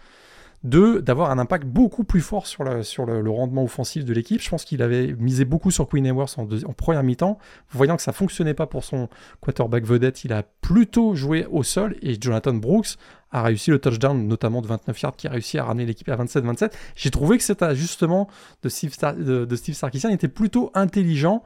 de 0.64 0.98
d'avoir 1.00 1.30
un 1.30 1.38
impact 1.38 1.66
beaucoup 1.66 2.04
plus 2.04 2.20
fort 2.20 2.46
sur, 2.46 2.64
le, 2.64 3.30
rendement 3.30 3.64
offensif 3.64 4.04
de 4.04 4.12
l'équipe. 4.12 4.40
Je 4.40 4.48
pense 4.48 4.64
qu'il 4.64 4.82
avait 4.82 5.14
misé 5.18 5.44
beaucoup 5.44 5.70
sur 5.70 5.88
Queen 5.88 6.06
Ewers 6.06 6.26
en, 6.36 6.42
en 6.44 6.72
première 6.72 7.02
mi-temps. 7.02 7.38
Voyant 7.70 7.96
que 7.96 8.02
ça 8.02 8.12
fonctionnait 8.12 8.54
pas 8.54 8.66
pour 8.66 8.84
son 8.84 9.08
quarterback 9.40 9.84
vedette, 9.84 10.24
il 10.24 10.32
a 10.32 10.44
plutôt 10.60 11.14
joué 11.14 11.46
au 11.50 11.62
sol 11.62 11.96
et 12.02 12.16
Jonathan 12.20 12.54
Brooks 12.54 12.96
a 13.32 13.42
réussi 13.42 13.70
le 13.70 13.78
touchdown, 13.78 14.26
notamment 14.28 14.60
de 14.60 14.66
29 14.66 15.00
yards, 15.00 15.16
qui 15.16 15.26
a 15.26 15.30
réussi 15.30 15.58
à 15.58 15.64
ramener 15.64 15.86
l'équipe 15.86 16.08
à 16.08 16.16
27-27. 16.16 16.72
J'ai 16.94 17.10
trouvé 17.10 17.38
que 17.38 17.44
cet 17.44 17.62
ajustement 17.62 18.28
de 18.62 18.68
Steve, 18.68 18.94
de, 19.18 19.44
de 19.46 19.56
Steve 19.56 19.74
Sarkisian 19.74 20.10
était 20.10 20.28
plutôt 20.28 20.70
intelligent. 20.74 21.42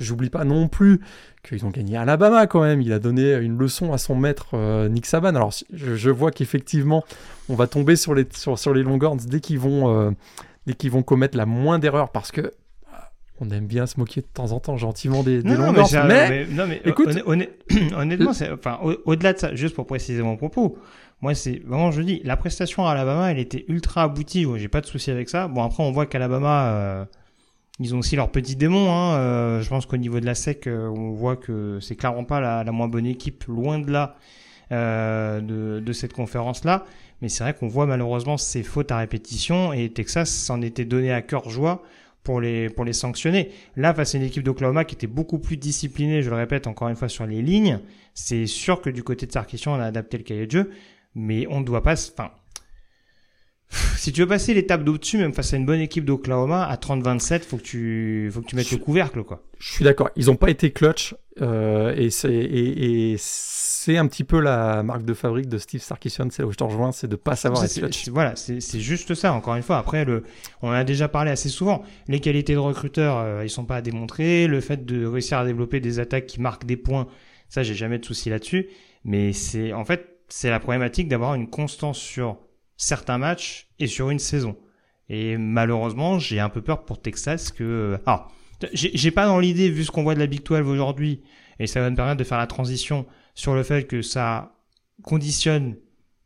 J'oublie 0.00 0.30
pas 0.30 0.44
non 0.44 0.68
plus 0.68 1.00
qu'ils 1.42 1.64
ont 1.66 1.70
gagné 1.70 1.96
Alabama 1.96 2.46
quand 2.46 2.62
même. 2.62 2.80
Il 2.80 2.92
a 2.92 2.98
donné 2.98 3.34
une 3.34 3.58
leçon 3.58 3.92
à 3.92 3.98
son 3.98 4.14
maître 4.14 4.48
euh, 4.54 4.88
Nick 4.88 5.06
Saban. 5.06 5.34
Alors 5.34 5.52
je, 5.72 6.10
vois 6.10 6.30
qu'effectivement 6.30 7.04
on 7.48 7.54
va 7.54 7.66
tomber 7.66 7.96
sur 7.96 8.14
les, 8.14 8.26
sur, 8.34 8.58
sur 8.58 8.72
les 8.74 8.82
Longhorns 8.82 9.18
dès 9.26 9.40
qu'ils 9.40 9.58
vont, 9.58 9.92
euh, 9.94 10.10
dès 10.66 10.74
qu'ils 10.74 10.90
vont 10.90 11.02
commettre 11.02 11.36
la 11.36 11.46
moindre 11.46 11.84
erreur 11.86 12.10
parce 12.10 12.30
que 12.32 12.52
on 13.40 13.50
aime 13.50 13.66
bien 13.66 13.86
se 13.86 14.00
moquer 14.00 14.20
de 14.20 14.26
temps 14.26 14.50
en 14.50 14.58
temps 14.58 14.76
gentiment 14.76 15.22
des, 15.22 15.42
des 15.44 15.50
non, 15.50 15.66
Longhorns, 15.66 15.88
mais, 16.08 16.28
mais, 16.28 16.46
non, 16.50 16.66
mais 16.66 16.82
écoute- 16.84 17.06
honn- 17.24 17.46
honn- 17.70 17.94
honnêtement, 17.96 18.32
au- 18.82 18.96
au-delà 19.04 19.32
de 19.32 19.38
ça, 19.38 19.54
juste 19.54 19.76
pour 19.76 19.86
préciser 19.86 20.22
mon 20.22 20.36
propos, 20.36 20.76
moi, 21.20 21.34
c'est 21.34 21.62
vraiment, 21.64 21.92
je 21.92 22.02
dis, 22.02 22.20
la 22.24 22.36
prestation 22.36 22.84
à 22.86 22.90
Alabama, 22.92 23.30
elle 23.30 23.38
était 23.38 23.64
ultra 23.68 24.02
aboutie. 24.04 24.44
J'ai 24.56 24.66
pas 24.68 24.80
de 24.80 24.86
souci 24.86 25.10
avec 25.12 25.28
ça. 25.28 25.46
Bon, 25.46 25.62
après, 25.62 25.84
on 25.84 25.92
voit 25.92 26.06
qu'Alabama, 26.06 26.66
euh, 26.70 27.04
ils 27.80 27.94
ont 27.94 27.98
aussi 27.98 28.16
leurs 28.16 28.30
petits 28.30 28.56
démons. 28.56 28.92
Hein. 28.92 29.16
Euh, 29.18 29.62
je 29.62 29.68
pense 29.68 29.86
qu'au 29.86 29.96
niveau 29.96 30.20
de 30.20 30.26
la 30.26 30.34
SEC, 30.34 30.66
euh, 30.66 30.88
on 30.88 31.10
voit 31.10 31.36
que 31.36 31.78
c'est 31.80 31.96
clairement 31.96 32.24
pas 32.24 32.40
la, 32.40 32.72
moins 32.72 32.88
bonne 32.88 33.06
équipe, 33.06 33.44
loin 33.44 33.78
de 33.78 33.90
là, 33.90 34.16
euh, 34.72 35.40
de, 35.40 35.92
cette 35.92 36.12
conférence-là. 36.12 36.84
Mais 37.22 37.28
c'est 37.28 37.44
vrai 37.44 37.54
qu'on 37.54 37.68
voit 37.68 37.86
malheureusement 37.86 38.36
ces 38.36 38.62
fautes 38.62 38.92
à 38.92 38.98
répétition 38.98 39.72
et 39.72 39.90
Texas 39.90 40.30
s'en 40.30 40.62
était 40.62 40.84
donné 40.84 41.12
à 41.12 41.22
cœur 41.22 41.48
joie 41.50 41.82
pour 42.22 42.40
les, 42.40 42.68
pour 42.68 42.84
les 42.84 42.92
sanctionner. 42.92 43.50
Là, 43.76 43.94
face 43.94 44.14
à 44.14 44.18
une 44.18 44.24
équipe 44.24 44.42
d'Oklahoma 44.42 44.84
qui 44.84 44.94
était 44.94 45.06
beaucoup 45.06 45.38
plus 45.38 45.56
disciplinée, 45.56 46.22
je 46.22 46.30
le 46.30 46.36
répète 46.36 46.66
encore 46.66 46.88
une 46.88 46.96
fois 46.96 47.08
sur 47.08 47.26
les 47.26 47.42
lignes, 47.42 47.80
c'est 48.14 48.46
sûr 48.46 48.80
que 48.80 48.90
du 48.90 49.02
côté 49.02 49.26
de 49.26 49.32
Sarkisian, 49.32 49.74
on 49.74 49.80
a 49.80 49.84
adapté 49.84 50.18
le 50.18 50.24
cahier 50.24 50.46
de 50.46 50.50
jeu, 50.50 50.70
mais 51.14 51.46
on 51.48 51.60
ne 51.60 51.64
doit 51.64 51.82
pas... 51.82 51.94
Enfin, 51.94 52.30
si 53.96 54.12
tu 54.12 54.20
veux 54.20 54.26
passer 54.26 54.54
l'étape 54.54 54.84
d'au-dessus, 54.84 55.18
même 55.18 55.34
face 55.34 55.52
à 55.52 55.56
une 55.56 55.66
bonne 55.66 55.80
équipe 55.80 56.04
d'Oklahoma, 56.04 56.64
à 56.64 56.76
30-27, 56.76 57.40
faut 57.40 57.58
que 57.58 57.62
tu, 57.62 58.30
faut 58.32 58.40
que 58.40 58.46
tu 58.46 58.56
mettes 58.56 58.70
le 58.70 58.78
couvercle, 58.78 59.22
quoi. 59.24 59.42
je 59.58 59.72
suis 59.72 59.84
d'accord. 59.84 60.10
Ils 60.16 60.26
n'ont 60.26 60.36
pas 60.36 60.50
été 60.50 60.70
clutch 60.70 61.14
euh, 61.40 61.94
et 61.94 62.10
c'est 62.10 62.32
et, 62.32 63.12
et 63.12 63.16
c'est 63.18 63.96
un 63.96 64.06
petit 64.06 64.24
peu 64.24 64.40
la 64.40 64.82
marque 64.82 65.04
de 65.04 65.14
fabrique 65.14 65.48
de 65.48 65.58
Steve 65.58 65.82
Sarkisian. 65.82 66.28
C'est 66.30 66.42
là 66.42 66.48
où 66.48 66.52
je 66.52 66.56
te 66.56 66.64
rejoins, 66.64 66.92
c'est 66.92 67.08
de 67.08 67.16
pas 67.16 67.36
savoir 67.36 67.64
être 67.64 67.74
clutch. 67.74 68.08
Voilà, 68.08 68.36
c'est 68.36 68.60
c'est 68.60 68.80
juste 68.80 69.14
ça. 69.14 69.32
Encore 69.32 69.54
une 69.54 69.62
fois, 69.62 69.78
après, 69.78 70.04
le, 70.04 70.24
on 70.62 70.68
en 70.68 70.72
a 70.72 70.84
déjà 70.84 71.08
parlé 71.08 71.30
assez 71.30 71.48
souvent. 71.48 71.82
Les 72.08 72.20
qualités 72.20 72.54
de 72.54 72.58
recruteurs, 72.58 73.18
euh, 73.18 73.44
ils 73.44 73.50
sont 73.50 73.64
pas 73.64 73.76
à 73.76 73.82
démontrer. 73.82 74.46
Le 74.46 74.60
fait 74.60 74.84
de 74.84 75.04
réussir 75.06 75.38
à 75.38 75.44
développer 75.44 75.80
des 75.80 76.00
attaques 76.00 76.26
qui 76.26 76.40
marquent 76.40 76.66
des 76.66 76.76
points, 76.76 77.06
ça, 77.48 77.62
j'ai 77.62 77.74
jamais 77.74 77.98
de 77.98 78.04
souci 78.04 78.30
là-dessus. 78.30 78.68
Mais 79.04 79.32
c'est, 79.32 79.72
en 79.72 79.84
fait, 79.84 80.18
c'est 80.28 80.50
la 80.50 80.60
problématique 80.60 81.08
d'avoir 81.08 81.34
une 81.34 81.48
constance 81.48 81.98
sur 81.98 82.38
certains 82.78 83.18
matchs 83.18 83.68
et 83.78 83.86
sur 83.86 84.08
une 84.08 84.18
saison. 84.18 84.56
Et 85.10 85.36
malheureusement, 85.36 86.18
j'ai 86.18 86.40
un 86.40 86.48
peu 86.48 86.62
peur 86.62 86.86
pour 86.86 87.02
Texas 87.02 87.50
que, 87.50 87.98
alors, 88.06 88.32
j'ai 88.72 89.10
pas 89.10 89.26
dans 89.26 89.38
l'idée, 89.38 89.68
vu 89.68 89.84
ce 89.84 89.90
qu'on 89.90 90.02
voit 90.02 90.14
de 90.14 90.20
la 90.20 90.26
Big 90.26 90.42
12 90.42 90.66
aujourd'hui, 90.66 91.22
et 91.58 91.66
ça 91.66 91.80
va 91.80 91.90
me 91.90 91.96
permettre 91.96 92.18
de 92.18 92.24
faire 92.24 92.38
la 92.38 92.46
transition 92.46 93.06
sur 93.34 93.54
le 93.54 93.62
fait 93.62 93.84
que 93.84 94.00
ça 94.00 94.54
conditionne 95.02 95.76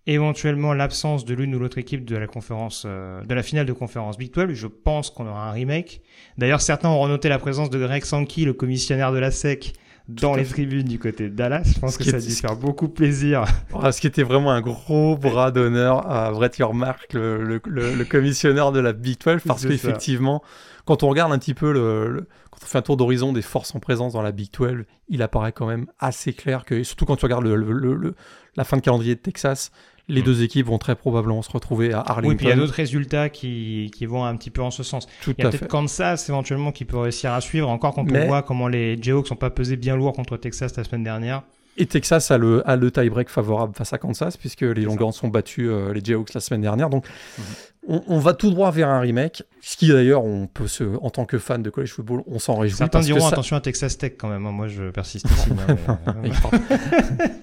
éventuellement 0.07 0.75
l'absence 0.75 1.25
de 1.25 1.35
l'une 1.35 1.55
ou 1.55 1.59
l'autre 1.59 1.79
équipe 1.79 2.05
de 2.05 2.17
la 2.17 2.27
conférence, 2.27 2.85
euh, 2.87 3.23
de 3.25 3.35
la 3.35 3.43
finale 3.43 3.67
de 3.67 3.73
conférence 3.73 4.19
Big 4.19 4.33
12. 4.33 4.53
Je 4.53 4.67
pense 4.67 5.11
qu'on 5.11 5.27
aura 5.27 5.49
un 5.49 5.53
remake. 5.53 6.03
D'ailleurs, 6.39 6.61
certains 6.61 6.89
ont 6.89 7.01
renoté 7.01 7.29
la 7.29 7.39
présence 7.39 7.71
de 7.71 7.79
Greg 7.79 8.05
Sankey, 8.05 8.45
le 8.45 8.53
commissionnaire 8.53 9.13
de 9.13 9.19
la 9.19 9.31
SEC, 9.31 9.75
dans 10.09 10.35
les 10.35 10.45
tribunes 10.45 10.87
du 10.89 10.99
côté 10.99 11.29
de 11.29 11.35
Dallas. 11.35 11.73
Je 11.75 11.79
pense 11.79 11.95
Ce 11.95 11.99
que 11.99 12.05
ça 12.05 12.17
a 12.17 12.21
dû 12.21 12.31
faire 12.31 12.57
beaucoup 12.57 12.89
plaisir. 12.89 13.45
Ce 13.93 14.01
qui 14.01 14.07
était 14.07 14.23
vraiment 14.23 14.51
un 14.53 14.61
gros 14.61 15.17
bras 15.17 15.51
d'honneur 15.51 16.11
à 16.11 16.31
Brett 16.31 16.59
Yormark, 16.59 17.13
le, 17.13 17.43
le, 17.43 17.61
le, 17.67 17.95
le 17.95 18.05
commissionneur 18.05 18.73
de 18.73 18.81
la 18.81 18.93
Big 18.93 19.19
12, 19.19 19.43
parce 19.47 19.67
qu'effectivement, 19.67 20.43
quand 20.85 21.03
on 21.03 21.09
regarde 21.09 21.33
un 21.33 21.39
petit 21.39 21.55
peu 21.55 21.73
le, 21.73 22.27
quand 22.51 22.59
on 22.63 22.67
fait 22.67 22.79
un 22.79 22.83
tour 22.83 22.97
d'horizon 22.97 23.33
des 23.33 23.43
forces 23.43 23.75
en 23.75 23.81
présence 23.81 24.15
dans 24.15 24.23
la 24.23 24.33
Big 24.33 24.51
12, 24.53 24.85
il 25.09 25.23
apparaît 25.23 25.53
quand 25.53 25.67
même 25.67 25.87
assez 25.99 26.33
clair 26.33 26.65
que, 26.65 26.83
surtout 26.83 27.05
quand 27.05 27.17
tu 27.17 27.25
regardes 27.25 27.47
la 27.47 28.65
fin 28.65 28.77
de 28.77 28.83
calendrier 28.83 29.15
de 29.15 29.21
Texas, 29.21 29.71
les 30.09 30.21
Mm. 30.21 30.25
deux 30.25 30.43
équipes 30.43 30.67
vont 30.67 30.79
très 30.79 30.95
probablement 30.97 31.43
se 31.43 31.51
retrouver 31.51 31.93
à 31.93 32.01
Arlington. 32.01 32.29
Oui, 32.29 32.35
puis 32.37 32.47
il 32.47 32.49
y 32.49 32.53
a 32.53 32.57
d'autres 32.57 32.75
résultats 32.75 33.29
qui, 33.29 33.91
qui 33.97 34.07
vont 34.07 34.25
un 34.25 34.37
petit 34.37 34.51
peu 34.51 34.63
en 34.63 34.71
ce 34.71 34.83
sens. 34.83 35.07
Tout 35.23 35.35
Il 35.39 35.45
y 35.45 35.47
a 35.47 35.51
peut-être. 35.51 35.69
Kansas 35.69 36.29
éventuellement 36.29 36.73
qui 36.73 36.85
peut 36.85 36.99
réussir 36.99 37.33
à 37.33 37.41
suivre, 37.41 37.69
encore 37.69 37.95
quand 37.95 38.05
Mais- 38.11 38.25
on 38.25 38.27
voit 38.27 38.43
comment 38.43 38.69
les 38.69 39.01
Jayhawks 39.01 39.29
sont 39.29 39.37
pas 39.37 39.51
pesés 39.51 39.77
bien 39.77 39.97
lourd 39.97 40.13
contre 40.13 40.37
Texas 40.37 40.77
la 40.77 40.85
semaine 40.85 41.05
dernière. 41.05 41.43
Et 41.79 41.87
Texas 41.87 42.31
a 42.31 42.37
le, 42.37 42.69
a 42.69 42.77
le 42.77 42.91
tie-break 42.91 43.31
favorable 43.31 43.75
face 43.75 43.93
à 43.95 43.99
Kansas, 43.99 44.37
puisque 44.37 44.61
les 44.61 44.83
Longhorns 44.83 45.13
sont 45.13 45.29
battus 45.29 45.69
euh, 45.71 45.95
les 45.95 46.05
Jayhawks 46.05 46.35
la 46.35 46.41
semaine 46.41 46.61
dernière. 46.61 46.91
Donc, 46.91 47.07
Mhm. 47.39 47.45
On, 47.89 48.03
on 48.07 48.19
va 48.19 48.33
tout 48.35 48.51
droit 48.51 48.71
vers 48.71 48.89
un 48.89 49.01
remake. 49.01 49.43
Ce 49.65 49.77
qui, 49.77 49.89
d'ailleurs, 49.89 50.25
on 50.25 50.47
peut 50.49 50.67
se, 50.67 50.83
en 51.03 51.11
tant 51.11 51.25
que 51.25 51.39
fan 51.39 51.63
de 51.63 51.71
college 51.71 51.93
football, 51.93 52.23
on 52.27 52.39
s'en 52.41 52.57
réjouit. 52.57 52.77
Certains 52.79 52.99
parce 52.99 53.07
que 53.07 53.13
diront 53.13 53.21
ça- 53.27 53.35
attention 53.35 53.57
à 53.57 53.61
Texas 53.61 53.97
Tech 53.97 54.13
quand 54.19 54.29
même. 54.29 54.45
hein. 54.47 54.51
Moi, 54.51 54.67
je 54.69 54.91
persiste 54.91 55.27
ici. 55.31 55.51
hein, 55.69 55.97
mais- 56.23 56.31
parle- 56.43 56.61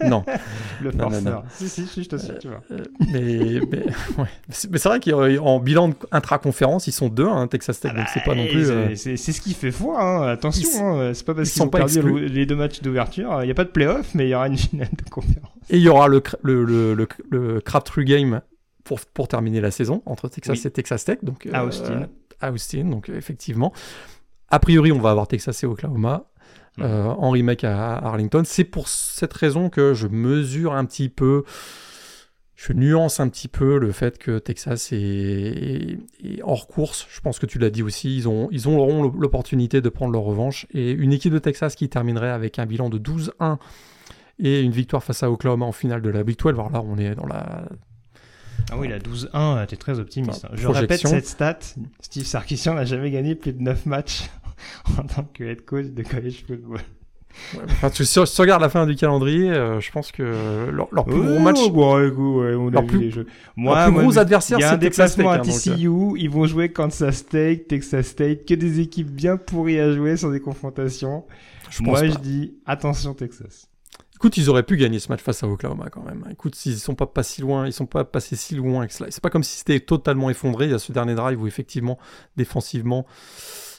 non, 0.10 0.24
le 0.82 0.92
Non, 0.92 1.10
non. 1.10 1.44
Si, 1.52 1.70
si, 1.70 1.86
si, 1.88 2.04
je 2.04 2.10
te 2.10 2.16
suis, 2.18 2.34
tu 2.40 2.48
vois. 2.50 2.62
euh, 2.72 2.84
mais, 3.12 3.60
mais, 3.72 3.86
ouais. 4.18 4.30
Mais 4.70 4.78
c'est 4.78 4.90
vrai 4.90 5.00
qu'en 5.00 5.60
bilan 5.60 5.90
de- 5.90 5.96
intra-conférence, 6.12 6.88
ils 6.88 6.92
sont 6.94 7.08
deux, 7.10 7.28
hein, 7.28 7.48
Texas 7.48 7.80
Tech, 7.80 7.94
donc 7.94 8.06
c'est 8.14 8.24
pas 8.24 8.36
non 8.36 8.46
plus. 8.48 8.66
c'est- 8.96 9.12
euh, 9.14 9.16
ce 9.18 9.42
qui 9.42 9.54
fait 9.54 9.72
foi. 9.72 10.02
Hein. 10.02 10.28
Attention, 10.30 11.00
hein. 11.02 11.14
c'est 11.14 11.26
pas 11.26 11.34
parce 11.34 11.48
ils 11.50 11.52
qu'ils 11.54 11.60
sont 11.62 11.68
ont 11.68 11.70
pas 11.70 11.80
perdu 11.80 12.02
le- 12.02 12.26
les 12.26 12.46
deux 12.46 12.56
matchs 12.56 12.82
d'ouverture. 12.82 13.40
Il 13.44 13.46
n'y 13.46 13.52
a 13.52 13.56
pas 13.56 13.64
de 13.66 13.70
playoff, 13.70 14.14
mais 14.14 14.26
il 14.28 14.30
y 14.30 14.36
aura 14.36 14.48
une 14.48 14.58
finale 14.58 14.90
de 14.92 15.10
conférence. 15.10 15.50
Et 15.70 15.78
il 15.78 15.84
y 15.84 15.90
aura 15.90 16.08
le, 16.08 16.22
le, 16.44 16.64
le, 16.66 16.94
le, 16.96 17.08
le 17.30 17.62
crap-through 17.62 18.04
game 18.06 18.42
pour, 18.90 19.00
pour 19.14 19.28
terminer 19.30 19.62
la 19.62 19.72
saison 19.72 20.02
entre 20.06 20.28
Texas 20.28 20.58
Oui. 20.60 20.68
et 20.68 20.72
Texas 20.72 21.06
Tech. 21.06 21.20
Donc, 21.24 21.48
À 21.54 21.62
euh, 21.64 21.68
Austin. 21.68 22.08
à 22.42 22.52
Austin, 22.52 22.86
donc 22.86 23.10
euh, 23.10 23.16
effectivement. 23.18 23.72
A 24.50 24.60
priori, 24.60 24.92
on 24.92 25.00
va 25.00 25.12
avoir 25.12 25.28
Texas 25.28 25.64
et 25.64 25.68
Oklahoma 25.68 26.26
Mhm. 26.78 26.86
euh, 26.86 27.06
en 27.06 27.30
remake 27.32 27.64
à, 27.64 27.96
à 27.98 28.08
Arlington. 28.08 28.42
C'est 28.46 28.64
pour 28.64 28.88
cette 28.88 29.34
raison 29.34 29.70
que 29.70 29.94
je 29.94 30.08
mesure 30.08 30.74
un 30.74 30.86
petit 30.86 31.10
peu, 31.10 31.44
je 32.56 32.74
nuance 32.74 33.20
un 33.20 33.28
petit 33.30 33.48
peu 33.48 33.78
le 33.80 33.92
fait 33.92 34.18
que 34.18 34.40
Texas 34.40 34.92
est, 34.92 34.98
est- 34.98 36.00
est 36.24 36.42
hors 36.44 36.68
course. 36.68 37.06
Je 37.10 37.20
pense 37.22 37.38
que 37.40 37.46
tu 37.46 37.58
l'as 37.60 37.70
dit 37.70 37.84
aussi, 37.84 38.16
ils, 38.16 38.28
ont, 38.28 38.48
ils 38.52 38.68
auront 38.68 39.04
l'opportunité 39.12 39.82
de 39.82 39.90
prendre 39.90 40.12
leur 40.14 40.24
revanche. 40.24 40.68
Et 40.74 40.92
une 40.92 41.14
équipe 41.14 41.34
de 41.34 41.40
Texas 41.40 41.76
qui 41.76 41.88
terminerait 41.90 42.30
avec 42.32 42.60
un 42.60 42.66
bilan 42.66 42.90
de 42.90 42.98
12-1 42.98 43.58
et 44.40 44.62
une 44.62 44.72
victoire 44.72 45.04
face 45.04 45.22
à 45.24 45.30
Oklahoma 45.32 45.66
en 45.66 45.72
finale 45.74 46.02
de 46.02 46.10
la 46.10 46.24
Big 46.24 46.38
12. 46.38 46.54
Alors 46.54 46.70
là, 46.72 46.82
on 46.86 46.98
est 46.98 47.14
dans 47.16 47.26
la. 47.28 47.64
Ah 48.72 48.78
oui, 48.78 48.88
la 48.88 49.00
12-1, 49.00 49.66
t'es 49.68 49.76
très 49.76 50.00
optimiste. 50.00 50.46
hein. 50.46 50.50
Je 50.54 50.68
répète 50.68 51.06
cette 51.08 51.28
stat. 51.28 51.60
Steve 52.02 52.26
Sarkisian 52.26 52.76
n'a 52.76 52.86
jamais 52.86 53.12
gagné 53.12 53.36
plus 53.36 53.54
de 53.54 53.62
9 53.62 53.86
matchs 53.86 54.30
en 54.98 55.04
tant 55.04 55.24
que 55.34 55.44
head 55.44 55.66
coach 55.66 55.88
de 55.88 56.04
college 56.04 56.44
football. 56.48 56.80
Ouais, 57.54 57.62
enfin, 57.66 57.90
tu, 57.90 58.04
si, 58.06 58.26
si 58.26 58.36
tu 58.36 58.42
regardes 58.42 58.62
la 58.62 58.70
fin 58.70 58.86
du 58.86 58.96
calendrier, 58.96 59.52
euh, 59.52 59.80
je 59.80 59.92
pense 59.92 60.12
que 60.12 60.70
leur, 60.72 60.88
leur 60.92 61.06
plus 61.06 61.22
gros 61.22 61.40
match. 61.40 61.70
Bon, 61.72 62.06
écoute, 62.06 62.18
ouais, 62.44 62.56
on 62.56 62.68
a 62.68 62.72
Leur 62.72 62.82
vu 62.82 62.88
plus- 62.88 63.00
les 63.00 63.12
jeux. 63.12 63.26
Leur 63.26 63.56
Moi, 63.56 63.84
plus 63.86 63.92
moi, 63.94 64.02
gros 64.04 64.18
adversaire, 64.18 64.58
a 64.58 64.68
un 64.68 64.72
c'est 64.72 64.80
Texas 64.80 65.16
déplacement 65.16 65.32
à 65.32 65.36
hein, 65.36 65.38
donc, 65.38 65.48
euh, 65.68 65.76
TCU. 65.76 66.20
Ils 66.20 66.30
vont 66.30 66.46
jouer 66.48 66.70
Kansas 66.72 67.16
State, 67.18 67.68
Texas 67.68 68.08
State, 68.08 68.46
que 68.46 68.56
des 68.56 68.80
équipes 68.82 69.10
bien 69.12 69.38
pourries 69.38 69.80
à 69.80 69.94
jouer 69.94 70.18
sur 70.18 70.32
des 70.32 70.40
confrontations. 70.42 71.24
je 71.70 71.84
Moi, 71.84 72.04
je 72.06 72.18
dis 72.18 72.56
attention 72.66 73.14
Texas. 73.14 73.70
Écoute, 74.20 74.36
ils 74.36 74.50
auraient 74.50 74.64
pu 74.64 74.76
gagner 74.76 75.00
ce 75.00 75.08
match 75.08 75.22
face 75.22 75.44
à 75.44 75.48
Oklahoma 75.48 75.86
quand 75.90 76.04
même. 76.04 76.26
Écoute, 76.30 76.66
ils 76.66 76.78
sont 76.78 76.94
pas, 76.94 77.08
pas 77.08 77.24
si 77.24 77.40
loin, 77.40 77.66
ils 77.66 77.72
sont 77.72 77.86
pas 77.86 78.04
passés 78.04 78.36
si 78.36 78.54
loin 78.54 78.86
que 78.86 78.92
cela. 78.94 79.10
C'est 79.12 79.24
pas 79.24 79.30
comme 79.30 79.44
si 79.44 79.58
c'était 79.60 79.80
totalement 79.80 80.30
effondré. 80.30 80.66
Il 80.66 80.72
y 80.72 80.74
a 80.74 80.80
ce 80.80 80.92
dernier 80.92 81.16
drive 81.16 81.42
où 81.42 81.48
effectivement, 81.48 81.98
défensivement, 82.36 83.06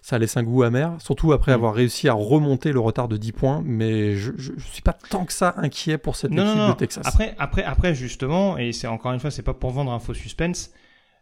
ça 0.03 0.18
laisse 0.18 0.38
un 0.38 0.42
goût 0.42 0.62
amer. 0.62 0.96
Surtout 0.98 1.33
après 1.35 1.53
Mm. 1.53 1.57
avoir 1.57 1.74
réussi 1.74 2.09
à 2.09 2.14
remonter 2.14 2.72
le 2.72 2.81
retard 2.81 3.07
de 3.07 3.18
10 3.18 3.33
points. 3.33 3.62
Mais 3.66 4.16
je, 4.16 4.33
je 4.38 4.53
suis 4.64 4.81
pas 4.81 4.94
tant 4.94 5.26
que 5.26 5.33
ça 5.35 5.53
inquiet 5.59 5.98
pour 5.98 6.16
cette 6.16 6.31
Non, 6.31 6.42
équipe 6.44 6.57
non, 6.57 6.66
non. 6.68 6.72
de 6.72 6.76
Texas. 6.79 7.07
Après, 7.07 7.35
après, 7.38 7.62
après, 7.62 7.94
justement, 7.94 8.57
et 8.57 8.72
c'est 8.72 8.87
encore 8.87 9.12
une 9.12 9.20
fois, 9.20 9.31
c'est 9.31 9.42
pas 9.42 9.53
pour 9.53 9.72
vendre 9.72 9.92
un 9.92 9.98
faux 9.98 10.14
suspense, 10.14 10.70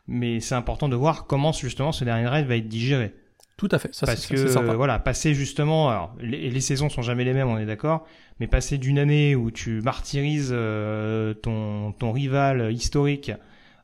mais 0.06 0.38
c'est 0.38 0.54
important 0.54 0.88
de 0.88 0.94
voir 0.94 1.26
comment 1.26 1.50
justement 1.52 1.90
ce 1.90 2.04
dernier 2.04 2.24
drive 2.26 2.46
va 2.46 2.54
être 2.56 2.68
digéré. 2.68 3.12
Tout 3.58 3.68
à 3.72 3.80
fait. 3.80 3.92
Ça, 3.92 4.06
Parce 4.06 4.26
que 4.26 4.36
voilà, 4.74 5.00
passer 5.00 5.34
justement, 5.34 5.90
alors 5.90 6.14
les, 6.20 6.48
les 6.48 6.60
saisons 6.60 6.88
sont 6.88 7.02
jamais 7.02 7.24
les 7.24 7.34
mêmes, 7.34 7.48
on 7.48 7.58
est 7.58 7.66
d'accord, 7.66 8.06
mais 8.38 8.46
passer 8.46 8.78
d'une 8.78 9.00
année 9.00 9.34
où 9.34 9.50
tu 9.50 9.80
martyrises 9.82 10.50
euh, 10.52 11.34
ton 11.34 11.90
ton 11.90 12.12
rival 12.12 12.72
historique 12.72 13.32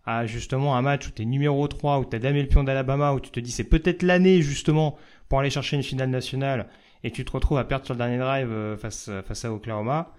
à 0.07 0.27
justement 0.27 0.77
un 0.77 0.83
match 0.83 1.09
où 1.09 1.11
t'es 1.11 1.25
numéro 1.25 1.67
3, 1.67 1.99
où 1.99 2.05
t'as 2.05 2.21
damé 2.21 2.41
le 2.41 2.47
pion 2.47 2.63
d'Alabama, 2.63 3.15
où 3.15 3.21
tu 3.21 3.31
te 3.31 3.41
dis 3.41 3.51
c'est 3.51 3.65
peut-être 3.65 4.05
l'année 4.05 4.43
justement 4.43 4.97
pour 5.29 5.41
aller 5.41 5.51
chercher 5.51 5.75
une 5.75 5.83
finale 5.83 6.11
nationale, 6.11 6.69
et 7.03 7.11
tu 7.11 7.25
te 7.25 7.33
retrouves 7.33 7.59
à 7.59 7.65
perdre 7.65 7.85
sur 7.85 7.95
le 7.95 7.99
dernier 7.99 8.19
drive 8.19 8.53
euh, 8.53 8.77
face 8.77 9.11
face 9.27 9.45
à 9.45 9.53
Oklahoma. 9.53 10.15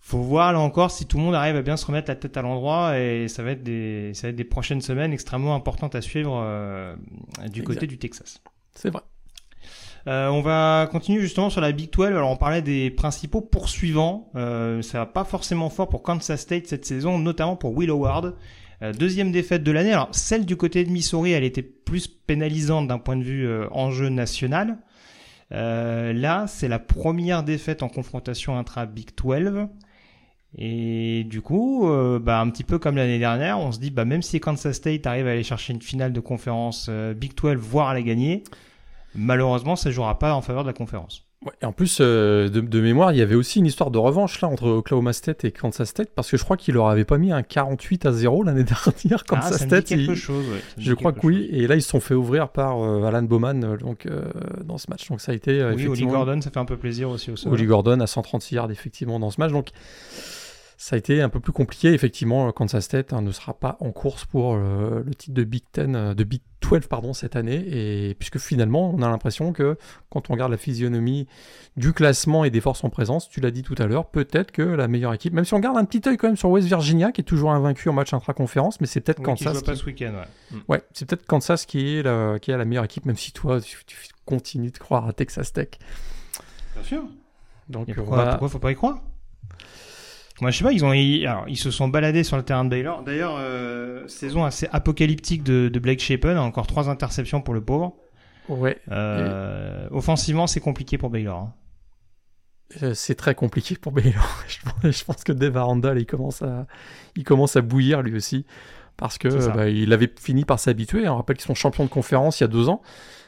Faut 0.00 0.18
voir 0.18 0.52
là 0.52 0.58
encore 0.58 0.90
si 0.90 1.06
tout 1.06 1.18
le 1.18 1.22
monde 1.22 1.34
arrive 1.34 1.56
à 1.56 1.62
bien 1.62 1.76
se 1.76 1.86
remettre 1.86 2.08
la 2.08 2.16
tête 2.16 2.36
à 2.36 2.42
l'endroit 2.42 2.98
et 2.98 3.28
ça 3.28 3.42
va 3.42 3.52
être 3.52 3.62
des 3.62 4.12
ça 4.14 4.26
va 4.26 4.30
être 4.30 4.36
des 4.36 4.44
prochaines 4.44 4.80
semaines 4.80 5.12
extrêmement 5.12 5.54
importantes 5.54 5.94
à 5.94 6.00
suivre 6.00 6.40
euh, 6.42 6.96
du 7.52 7.62
côté 7.62 7.86
du 7.86 7.98
Texas. 7.98 8.40
C'est 8.74 8.90
vrai. 8.90 9.02
Euh, 10.06 10.28
on 10.28 10.40
va 10.40 10.88
continuer 10.90 11.20
justement 11.20 11.50
sur 11.50 11.60
la 11.60 11.72
Big 11.72 11.90
12. 11.92 12.06
Alors 12.06 12.30
on 12.30 12.36
parlait 12.36 12.62
des 12.62 12.90
principaux 12.90 13.40
poursuivants. 13.40 14.30
Euh, 14.34 14.82
ça 14.82 14.98
va 14.98 15.06
pas 15.06 15.24
forcément 15.24 15.68
fort 15.70 15.88
pour 15.88 16.02
Kansas 16.02 16.40
State 16.40 16.66
cette 16.66 16.84
saison, 16.84 17.18
notamment 17.18 17.56
pour 17.56 17.76
Will 17.76 17.90
Howard. 17.90 18.34
Euh, 18.82 18.92
deuxième 18.92 19.30
défaite 19.30 19.62
de 19.62 19.72
l'année. 19.72 19.92
Alors 19.92 20.08
celle 20.12 20.46
du 20.46 20.56
côté 20.56 20.84
de 20.84 20.90
Missouri, 20.90 21.32
elle 21.32 21.44
était 21.44 21.62
plus 21.62 22.06
pénalisante 22.06 22.88
d'un 22.88 22.98
point 22.98 23.16
de 23.16 23.22
vue 23.22 23.48
enjeu 23.70 24.08
national. 24.08 24.78
Là, 25.50 26.46
c'est 26.46 26.68
la 26.68 26.78
première 26.78 27.42
défaite 27.42 27.82
en 27.82 27.88
confrontation 27.88 28.56
intra 28.56 28.86
Big 28.86 29.10
12. 29.16 29.66
Et 30.58 31.24
du 31.24 31.42
coup, 31.42 31.88
euh, 31.88 32.18
bah, 32.18 32.40
un 32.40 32.50
petit 32.50 32.64
peu 32.64 32.78
comme 32.78 32.96
l'année 32.96 33.18
dernière, 33.18 33.58
on 33.60 33.70
se 33.70 33.78
dit, 33.78 33.90
bah, 33.90 34.04
même 34.04 34.22
si 34.22 34.40
Kansas 34.40 34.74
State 34.74 35.06
arrive 35.06 35.26
à 35.26 35.30
aller 35.30 35.42
chercher 35.42 35.72
une 35.72 35.82
finale 35.82 36.12
de 36.12 36.20
conférence 36.20 36.86
euh, 36.88 37.14
Big 37.14 37.34
12, 37.36 37.56
voire 37.56 37.88
à 37.88 37.94
la 37.94 38.02
gagner, 38.02 38.42
malheureusement, 39.14 39.76
ça 39.76 39.90
jouera 39.90 40.18
pas 40.18 40.34
en 40.34 40.42
faveur 40.42 40.62
de 40.62 40.68
la 40.68 40.74
conférence. 40.74 41.24
Ouais, 41.46 41.52
et 41.62 41.64
en 41.64 41.72
plus, 41.72 41.98
euh, 42.02 42.50
de, 42.50 42.60
de, 42.60 42.80
mémoire, 42.82 43.12
il 43.12 43.18
y 43.18 43.22
avait 43.22 43.34
aussi 43.34 43.60
une 43.60 43.66
histoire 43.66 43.90
de 43.90 43.96
revanche 43.96 44.42
là 44.42 44.48
entre 44.48 44.66
Oklahoma 44.66 45.14
State 45.14 45.46
et 45.46 45.52
Kansas 45.52 45.88
State 45.88 46.10
parce 46.14 46.30
que 46.30 46.36
je 46.36 46.44
crois 46.44 46.58
qu'il 46.58 46.74
leur 46.74 46.88
avait 46.88 47.06
pas 47.06 47.16
mis 47.16 47.32
un 47.32 47.42
48 47.42 48.04
à 48.04 48.12
0 48.12 48.42
l'année 48.42 48.64
dernière. 48.84 49.24
Kansas 49.24 49.52
ah, 49.54 49.58
ça 49.58 49.64
State, 49.64 49.86
quelque 49.86 50.14
chose. 50.14 50.46
Ouais, 50.46 50.60
je 50.76 50.92
crois 50.92 51.12
que 51.12 51.26
oui. 51.26 51.48
Et 51.50 51.66
là, 51.66 51.76
ils 51.76 51.82
se 51.82 51.88
sont 51.88 52.00
fait 52.00 52.12
ouvrir 52.12 52.50
par 52.50 52.84
euh, 52.84 53.04
Alan 53.04 53.22
Bowman 53.22 53.64
euh, 53.64 53.76
donc 53.78 54.06
dans 54.66 54.76
ce 54.76 54.90
match. 54.90 55.08
Donc 55.08 55.22
ça 55.22 55.32
a 55.32 55.34
été 55.34 55.64
oui, 55.64 55.84
effectivement. 55.84 56.10
Oli 56.10 56.18
Gordon, 56.18 56.40
ça 56.42 56.50
fait 56.50 56.58
un 56.58 56.66
peu 56.66 56.76
plaisir 56.76 57.08
aussi 57.08 57.30
au 57.30 57.36
sol. 57.36 57.54
Oli 57.54 57.64
Gordon 57.64 58.00
à 58.00 58.06
130 58.06 58.52
yards 58.52 58.70
effectivement 58.70 59.18
dans 59.18 59.30
ce 59.30 59.40
match. 59.40 59.52
Donc 59.52 59.68
ça 60.80 60.96
a 60.96 60.98
été 60.98 61.20
un 61.20 61.28
peu 61.28 61.40
plus 61.40 61.52
compliqué. 61.52 61.92
Effectivement, 61.92 62.50
Kansas 62.52 62.82
State 62.82 63.12
hein, 63.12 63.20
ne 63.20 63.32
sera 63.32 63.52
pas 63.52 63.76
en 63.80 63.92
course 63.92 64.24
pour 64.24 64.54
euh, 64.54 65.02
le 65.04 65.14
titre 65.14 65.34
de 65.34 65.44
Big 65.44 65.62
Ten, 65.70 65.94
euh, 65.94 66.14
de 66.14 66.24
Big 66.24 66.40
12 66.62 66.86
pardon, 66.86 67.12
cette 67.12 67.36
année. 67.36 67.62
Et 67.66 68.14
puisque 68.14 68.38
finalement, 68.38 68.90
on 68.94 69.02
a 69.02 69.08
l'impression 69.10 69.52
que 69.52 69.76
quand 70.08 70.30
on 70.30 70.32
regarde 70.32 70.50
la 70.50 70.56
physionomie 70.56 71.28
du 71.76 71.92
classement 71.92 72.44
et 72.44 72.50
des 72.50 72.62
forces 72.62 72.82
en 72.82 72.88
présence, 72.88 73.28
tu 73.28 73.42
l'as 73.42 73.50
dit 73.50 73.62
tout 73.62 73.74
à 73.76 73.84
l'heure, 73.84 74.06
peut-être 74.06 74.52
que 74.52 74.62
la 74.62 74.88
meilleure 74.88 75.12
équipe, 75.12 75.34
même 75.34 75.44
si 75.44 75.52
on 75.52 75.58
garde 75.58 75.76
un 75.76 75.84
petit 75.84 76.08
œil 76.08 76.16
quand 76.16 76.28
même 76.28 76.38
sur 76.38 76.48
West 76.48 76.66
Virginia, 76.66 77.12
qui 77.12 77.20
est 77.20 77.24
toujours 77.24 77.52
invaincu 77.52 77.90
en 77.90 77.92
match 77.92 78.14
intra-conférence, 78.14 78.80
mais 78.80 78.86
c'est 78.86 79.02
peut-être 79.02 79.18
oui, 79.18 79.26
Kansas. 79.26 79.58
Qui... 79.58 79.64
Pas 79.64 79.76
ce 79.76 79.84
week-end, 79.84 80.14
ouais. 80.14 80.56
Mm. 80.56 80.62
ouais 80.68 80.82
c'est 80.94 81.06
peut-être 81.06 81.26
Kansas 81.26 81.66
qui 81.66 81.98
est, 81.98 82.02
la, 82.02 82.38
qui 82.38 82.52
est 82.52 82.56
la 82.56 82.64
meilleure 82.64 82.84
équipe, 82.84 83.04
même 83.04 83.18
si 83.18 83.32
toi, 83.32 83.60
tu, 83.60 83.84
tu 83.84 83.98
continues 84.24 84.70
de 84.70 84.78
croire 84.78 85.06
à 85.06 85.12
Texas 85.12 85.52
Tech. 85.52 85.68
Bien 86.74 86.84
sûr. 86.84 87.02
Donc, 87.68 87.94
pourquoi, 87.94 88.16
va... 88.16 88.30
pourquoi 88.30 88.48
faut 88.48 88.58
pas 88.58 88.72
y 88.72 88.76
croire? 88.76 89.02
Moi, 90.40 90.50
je 90.50 90.58
sais 90.58 90.64
pas, 90.64 90.72
ils 90.72 90.84
ont, 90.84 90.92
ils, 90.92 91.26
alors, 91.26 91.44
ils 91.48 91.56
se 91.56 91.70
sont 91.70 91.88
baladés 91.88 92.24
sur 92.24 92.36
le 92.36 92.42
terrain 92.42 92.64
de 92.64 92.70
Baylor. 92.70 93.02
D'ailleurs, 93.02 93.36
euh, 93.38 94.06
saison 94.08 94.44
assez 94.44 94.68
apocalyptique 94.72 95.42
de, 95.42 95.68
de 95.68 95.78
Blake 95.78 96.00
Shapen, 96.00 96.38
encore 96.38 96.66
trois 96.66 96.88
interceptions 96.88 97.40
pour 97.40 97.54
le 97.54 97.60
pauvre. 97.60 97.94
Ouais. 98.48 98.78
Euh, 98.90 99.88
et... 99.88 99.94
Offensivement, 99.94 100.46
c'est 100.46 100.60
compliqué 100.60 100.98
pour 100.98 101.10
Baylor. 101.10 101.38
Hein. 101.38 101.54
Euh, 102.82 102.94
c'est 102.94 103.16
très 103.16 103.34
compliqué 103.34 103.76
pour 103.76 103.92
Baylor. 103.92 104.44
je 104.82 105.04
pense 105.04 105.24
que 105.24 105.32
Dave 105.32 105.56
Arundel, 105.56 105.98
il 105.98 106.06
commence 106.06 106.42
à, 106.42 106.66
il 107.16 107.24
commence 107.24 107.56
à 107.56 107.60
bouillir 107.60 108.02
lui 108.02 108.16
aussi 108.16 108.46
parce 109.00 109.18
que 109.18 109.28
bah, 109.54 109.68
il 109.68 109.92
avait 109.92 110.10
fini 110.20 110.44
par 110.44 110.60
s'habituer. 110.60 111.08
On 111.08 111.16
rappelle 111.16 111.36
qu'ils 111.36 111.46
sont 111.46 111.54
champions 111.54 111.84
de 111.84 111.88
conférence 111.88 112.38
il 112.40 112.44
y 112.44 112.44
a 112.44 112.48
deux 112.48 112.68
ans. 112.68 112.80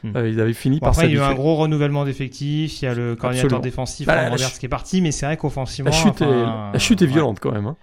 Hmm. 0.03 0.15
Euh, 0.15 0.29
il 0.29 0.39
avait 0.39 0.53
fini 0.53 0.77
bon, 0.79 0.85
par 0.85 0.89
Après, 0.91 1.07
il 1.07 1.13
y 1.13 1.15
s'habituer. 1.15 1.25
a 1.25 1.29
eu 1.29 1.33
un 1.33 1.35
gros 1.35 1.55
renouvellement 1.55 2.05
d'effectifs. 2.05 2.81
Il 2.81 2.85
y 2.85 2.87
a 2.87 2.93
le 2.93 3.15
coordinateur 3.15 3.45
Absolument. 3.57 3.59
défensif 3.59 4.07
Bah, 4.07 4.23
Roberts 4.25 4.39
ch- 4.39 4.59
qui 4.59 4.65
est 4.65 4.69
parti, 4.69 5.01
mais 5.01 5.11
c'est 5.11 5.25
vrai 5.25 5.37
qu'offensivement, 5.37 5.91
La 5.91 5.97
chute, 5.97 6.21
enfin, 6.21 6.69
est, 6.69 6.73
la 6.73 6.79
chute 6.79 7.01
est 7.01 7.05
ouais. 7.05 7.11
violente 7.11 7.39
quand 7.41 7.51
même. 7.51 7.65
hein. 7.65 7.75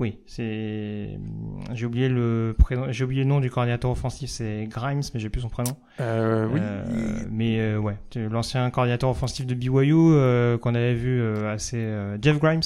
Oui, 0.00 0.20
c'est. 0.26 1.18
J'ai 1.74 1.84
oublié 1.86 2.08
le 2.08 2.54
prénom, 2.56 2.86
j'ai 2.90 3.02
oublié 3.02 3.24
le 3.24 3.28
nom 3.28 3.40
du 3.40 3.50
coordinateur 3.50 3.90
offensif, 3.90 4.30
c'est 4.30 4.66
Grimes, 4.70 5.00
mais 5.12 5.18
j'ai 5.18 5.28
plus 5.28 5.40
son 5.40 5.48
prénom. 5.48 5.72
Euh, 6.00 6.46
oui. 6.52 6.60
Euh, 6.62 7.24
mais 7.32 7.58
euh, 7.58 7.78
ouais, 7.78 7.96
l'ancien 8.14 8.70
coordinateur 8.70 9.10
offensif 9.10 9.44
de 9.44 9.54
BYU 9.54 10.58
qu'on 10.60 10.74
avait 10.76 10.94
vu 10.94 11.20
assez, 11.48 11.84
Jeff 12.22 12.38
Grimes, 12.38 12.60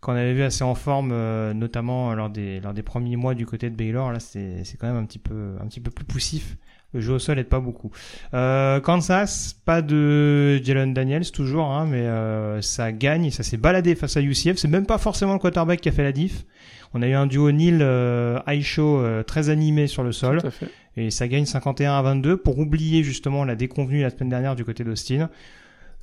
qu'on 0.00 0.12
avait 0.12 0.34
vu 0.34 0.42
assez 0.42 0.62
en 0.64 0.74
forme, 0.74 1.10
euh, 1.12 1.52
notamment 1.54 2.14
lors 2.14 2.30
des 2.30 2.60
lors 2.60 2.72
des 2.72 2.82
premiers 2.82 3.16
mois 3.16 3.34
du 3.34 3.46
côté 3.46 3.70
de 3.70 3.76
Baylor. 3.76 4.12
Là, 4.12 4.20
c'est 4.20 4.62
quand 4.78 4.86
même 4.86 4.96
un 4.96 5.04
petit 5.04 5.18
peu 5.18 5.56
un 5.60 5.66
petit 5.66 5.80
peu 5.80 5.90
plus 5.90 6.04
poussif. 6.04 6.56
Le 6.94 7.02
jeu 7.02 7.12
au 7.12 7.18
sol 7.18 7.38
aide 7.38 7.48
pas 7.48 7.60
beaucoup. 7.60 7.90
Euh, 8.32 8.80
Kansas, 8.80 9.54
pas 9.66 9.82
de 9.82 10.58
Jalen 10.64 10.94
Daniels 10.94 11.30
toujours, 11.30 11.66
hein, 11.66 11.86
mais 11.86 11.98
euh, 11.98 12.62
ça 12.62 12.92
gagne, 12.92 13.30
ça 13.30 13.42
s'est 13.42 13.58
baladé 13.58 13.94
face 13.94 14.16
à 14.16 14.22
UCF. 14.22 14.56
C'est 14.56 14.68
même 14.68 14.86
pas 14.86 14.96
forcément 14.96 15.34
le 15.34 15.38
quarterback 15.38 15.82
qui 15.82 15.90
a 15.90 15.92
fait 15.92 16.02
la 16.02 16.12
diff. 16.12 16.46
On 16.94 17.02
a 17.02 17.06
eu 17.08 17.12
un 17.12 17.26
duo 17.26 17.52
Neil 17.52 17.78
euh, 17.82 18.40
Aisho 18.46 19.00
euh, 19.00 19.22
très 19.22 19.50
animé 19.50 19.86
sur 19.86 20.02
le 20.02 20.12
sol 20.12 20.40
Tout 20.40 20.46
à 20.46 20.50
fait. 20.50 20.68
et 20.96 21.10
ça 21.10 21.28
gagne 21.28 21.44
51 21.44 21.92
à 21.92 22.00
22 22.00 22.38
pour 22.38 22.58
oublier 22.58 23.02
justement 23.02 23.44
la 23.44 23.54
déconvenue 23.54 24.00
la 24.00 24.08
semaine 24.08 24.30
dernière 24.30 24.56
du 24.56 24.64
côté 24.64 24.84
d'Austin. 24.84 25.28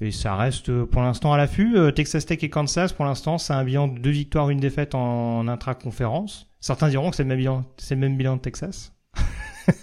Et 0.02 0.12
ça 0.12 0.36
reste 0.36 0.70
euh, 0.70 0.86
pour 0.86 1.02
l'instant 1.02 1.32
à 1.34 1.38
l'affût. 1.38 1.78
Euh, 1.78 1.92
Texas 1.92 2.26
Tech 2.26 2.40
et 2.44 2.50
Kansas, 2.50 2.92
pour 2.94 3.06
l'instant, 3.06 3.38
c'est 3.38 3.54
un 3.54 3.64
bilan 3.64 3.88
de 3.88 4.00
deux 4.00 4.10
victoires, 4.10 4.50
une 4.50 4.60
défaite 4.60 4.94
en, 4.96 5.40
en 5.40 5.48
intra-conférence. 5.48 6.50
Certains 6.60 6.90
diront 6.90 7.10
que 7.12 7.16
c'est 7.16 7.24
le 7.24 7.30
même 7.30 7.38
bilan, 7.38 7.64
c'est 7.78 7.96
le 7.96 8.02
même 8.02 8.18
bilan 8.18 8.36
de 8.36 8.42
Texas. 8.42 8.92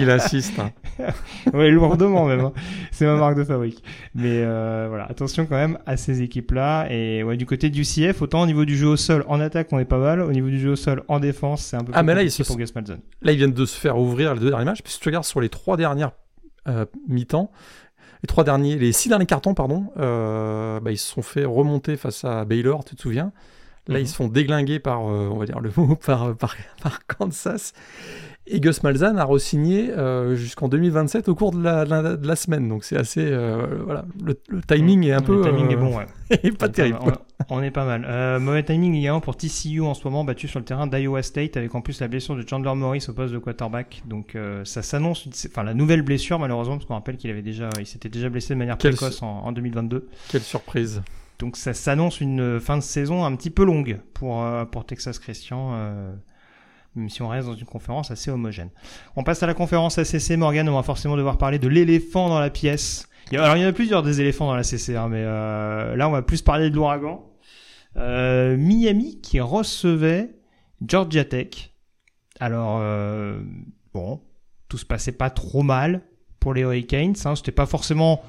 Il 0.00 0.10
insiste. 0.10 0.58
hein. 0.58 0.70
oui, 1.54 1.70
lourdement 1.70 2.24
même. 2.26 2.40
hein. 2.40 2.52
C'est 2.90 3.06
ma 3.06 3.16
marque 3.16 3.36
de 3.36 3.44
fabrique. 3.44 3.82
Mais 4.14 4.42
euh, 4.42 4.86
voilà, 4.88 5.04
attention 5.06 5.46
quand 5.46 5.56
même 5.56 5.78
à 5.86 5.96
ces 5.96 6.22
équipes-là. 6.22 6.86
Et 6.90 7.22
ouais, 7.22 7.36
du 7.36 7.46
côté 7.46 7.70
du 7.70 7.82
CF, 7.82 8.20
autant 8.22 8.42
au 8.42 8.46
niveau 8.46 8.64
du 8.64 8.76
jeu 8.76 8.86
au 8.88 8.96
sol, 8.96 9.24
en 9.28 9.40
attaque, 9.40 9.68
on 9.72 9.78
est 9.78 9.84
pas 9.84 9.98
mal. 9.98 10.20
Au 10.20 10.32
niveau 10.32 10.48
du 10.48 10.58
jeu 10.58 10.70
au 10.72 10.76
sol, 10.76 11.04
en 11.08 11.20
défense, 11.20 11.62
c'est 11.62 11.76
un 11.76 11.84
peu 11.84 11.92
Ah, 11.94 12.00
plus 12.00 12.06
mais 12.06 12.14
là, 12.14 12.22
ils 12.22 12.30
se 12.30 12.42
pour 12.42 12.56
Gus 12.56 12.74
Malzahn. 12.74 13.00
Là, 13.22 13.32
ils 13.32 13.38
viennent 13.38 13.52
de 13.52 13.66
se 13.66 13.78
faire 13.78 13.98
ouvrir 13.98 14.34
les 14.34 14.40
deux 14.40 14.50
derniers 14.50 14.64
matchs. 14.64 14.82
Puis 14.82 14.92
si 14.92 15.00
tu 15.00 15.08
regardes 15.08 15.24
sur 15.24 15.40
les 15.40 15.48
trois 15.48 15.76
dernières 15.76 16.12
euh, 16.66 16.84
mi-temps, 17.08 17.50
les 18.22 18.26
trois 18.26 18.44
derniers, 18.44 18.76
les 18.76 18.92
six 18.92 19.08
derniers 19.08 19.26
cartons, 19.26 19.54
pardon, 19.54 19.86
euh, 19.98 20.80
bah, 20.80 20.90
ils 20.90 20.98
se 20.98 21.12
sont 21.12 21.22
fait 21.22 21.44
remonter 21.44 21.96
face 21.96 22.24
à 22.24 22.44
Baylor, 22.44 22.84
tu 22.84 22.96
te 22.96 23.02
souviens? 23.02 23.32
Là, 23.86 23.94
Mhm. 23.98 24.04
ils 24.04 24.08
se 24.08 24.14
font 24.16 24.28
déglinguer 24.28 24.80
par, 24.80 25.00
euh, 25.08 25.28
on 25.32 25.38
va 25.38 25.46
dire 25.46 25.60
le 25.60 25.70
mot, 25.76 25.94
par, 26.06 26.36
par, 26.36 26.56
par 26.82 27.06
Kansas. 27.06 27.72
Et 28.50 28.60
Gus 28.60 28.82
Malzahn 28.82 29.18
a 29.18 29.24
re-signé 29.24 29.90
euh, 29.90 30.34
jusqu'en 30.34 30.68
2027 30.68 31.28
au 31.28 31.34
cours 31.34 31.52
de 31.52 31.62
la, 31.62 31.84
de 31.84 32.34
semaine. 32.34 32.68
Donc 32.68 32.84
c'est 32.84 32.96
assez, 32.96 33.24
euh, 33.24 33.66
voilà, 33.84 34.04
le, 34.24 34.38
le 34.48 34.60
timing 34.62 35.04
est 35.04 35.12
un 35.12 35.18
Le 35.18 35.24
peu, 35.24 35.42
timing 35.42 35.66
euh, 35.66 35.70
est 35.70 35.76
bon, 35.76 35.96
ouais. 35.96 36.06
est 36.42 36.56
pas 36.56 36.66
On 36.66 36.70
terrible. 36.70 36.98
mal, 37.04 37.18
On, 37.50 37.58
on 37.58 37.62
est 37.62 37.70
pas 37.70 37.84
mal. 37.84 38.40
Mauvais 38.40 38.62
timing 38.62 38.94
également 38.94 39.20
pour 39.20 39.36
TCU 39.36 39.82
en 39.82 39.94
ce 39.94 40.02
moment, 40.04 40.24
battu 40.24 40.48
sur 40.48 40.58
le 40.58 40.64
terrain 40.64 40.86
d'Iowa 40.86 41.22
State, 41.22 41.56
avec 41.56 41.74
en 41.74 41.80
plus 41.80 42.00
la 42.00 42.08
blessure 42.08 42.36
de 42.36 42.44
Chandler 42.48 42.74
Morris 42.74 43.04
au 43.08 43.12
poste 43.12 43.32
de 43.34 43.38
quarterback. 43.38 44.02
Donc 44.06 44.36
ça 44.64 44.82
s'annonce, 44.82 45.28
enfin 45.46 45.62
la 45.62 45.74
nouvelle 45.74 46.02
blessure 46.02 46.38
malheureusement, 46.38 46.76
parce 46.76 46.86
qu'on 46.86 46.94
rappelle 46.94 47.16
qu'il 47.16 47.30
avait 47.30 47.42
déjà, 47.42 47.68
il 47.78 47.86
s'était 47.86 48.08
déjà 48.08 48.28
blessé 48.28 48.54
de 48.54 48.58
manière 48.58 48.78
Quelle 48.78 48.94
précoce 48.94 49.22
en, 49.22 49.44
en 49.44 49.52
2022. 49.52 50.08
Quelle 50.30 50.42
surprise. 50.42 51.02
Donc 51.38 51.56
ça 51.56 51.72
s'annonce 51.72 52.20
une 52.20 52.58
fin 52.58 52.76
de 52.76 52.82
saison 52.82 53.24
un 53.24 53.36
petit 53.36 53.50
peu 53.50 53.64
longue 53.64 54.00
pour 54.14 54.44
pour 54.72 54.84
Texas 54.86 55.18
Christian. 55.18 55.70
euh, 55.74 56.12
même 56.94 57.08
si 57.08 57.22
on 57.22 57.28
reste 57.28 57.46
dans 57.46 57.54
une 57.54 57.66
conférence 57.66 58.10
assez 58.10 58.30
homogène. 58.30 58.70
On 59.16 59.22
passe 59.22 59.42
à 59.42 59.46
la 59.46 59.54
conférence 59.54 59.98
ACC, 59.98 60.36
Morgan, 60.36 60.68
on 60.68 60.74
va 60.74 60.82
forcément 60.82 61.16
devoir 61.16 61.38
parler 61.38 61.58
de 61.58 61.68
l'éléphant 61.68 62.28
dans 62.28 62.40
la 62.40 62.50
pièce. 62.50 63.08
Alors 63.32 63.56
il 63.56 63.62
y 63.62 63.66
en 63.66 63.68
a 63.68 63.72
plusieurs 63.72 64.02
des 64.02 64.20
éléphants 64.20 64.46
dans 64.46 64.56
la 64.56 64.62
CC, 64.62 64.96
hein, 64.96 65.08
mais 65.08 65.22
euh, 65.22 65.96
là 65.96 66.08
on 66.08 66.12
va 66.12 66.22
plus 66.22 66.40
parler 66.42 66.70
de 66.70 66.74
l'ouragan. 66.74 67.26
Euh, 67.96 68.56
Miami 68.56 69.20
qui 69.20 69.40
recevait 69.40 70.30
Georgia 70.86 71.24
Tech. 71.24 71.72
Alors 72.40 72.78
euh, 72.80 73.40
bon, 73.92 74.20
tout 74.68 74.78
se 74.78 74.86
passait 74.86 75.12
pas 75.12 75.30
trop 75.30 75.62
mal 75.62 76.02
pour 76.40 76.54
les 76.54 76.62
Hurricanes. 76.62 77.14
Hein, 77.24 77.36
C'était 77.36 77.52
pas 77.52 77.66
forcément 77.66 78.22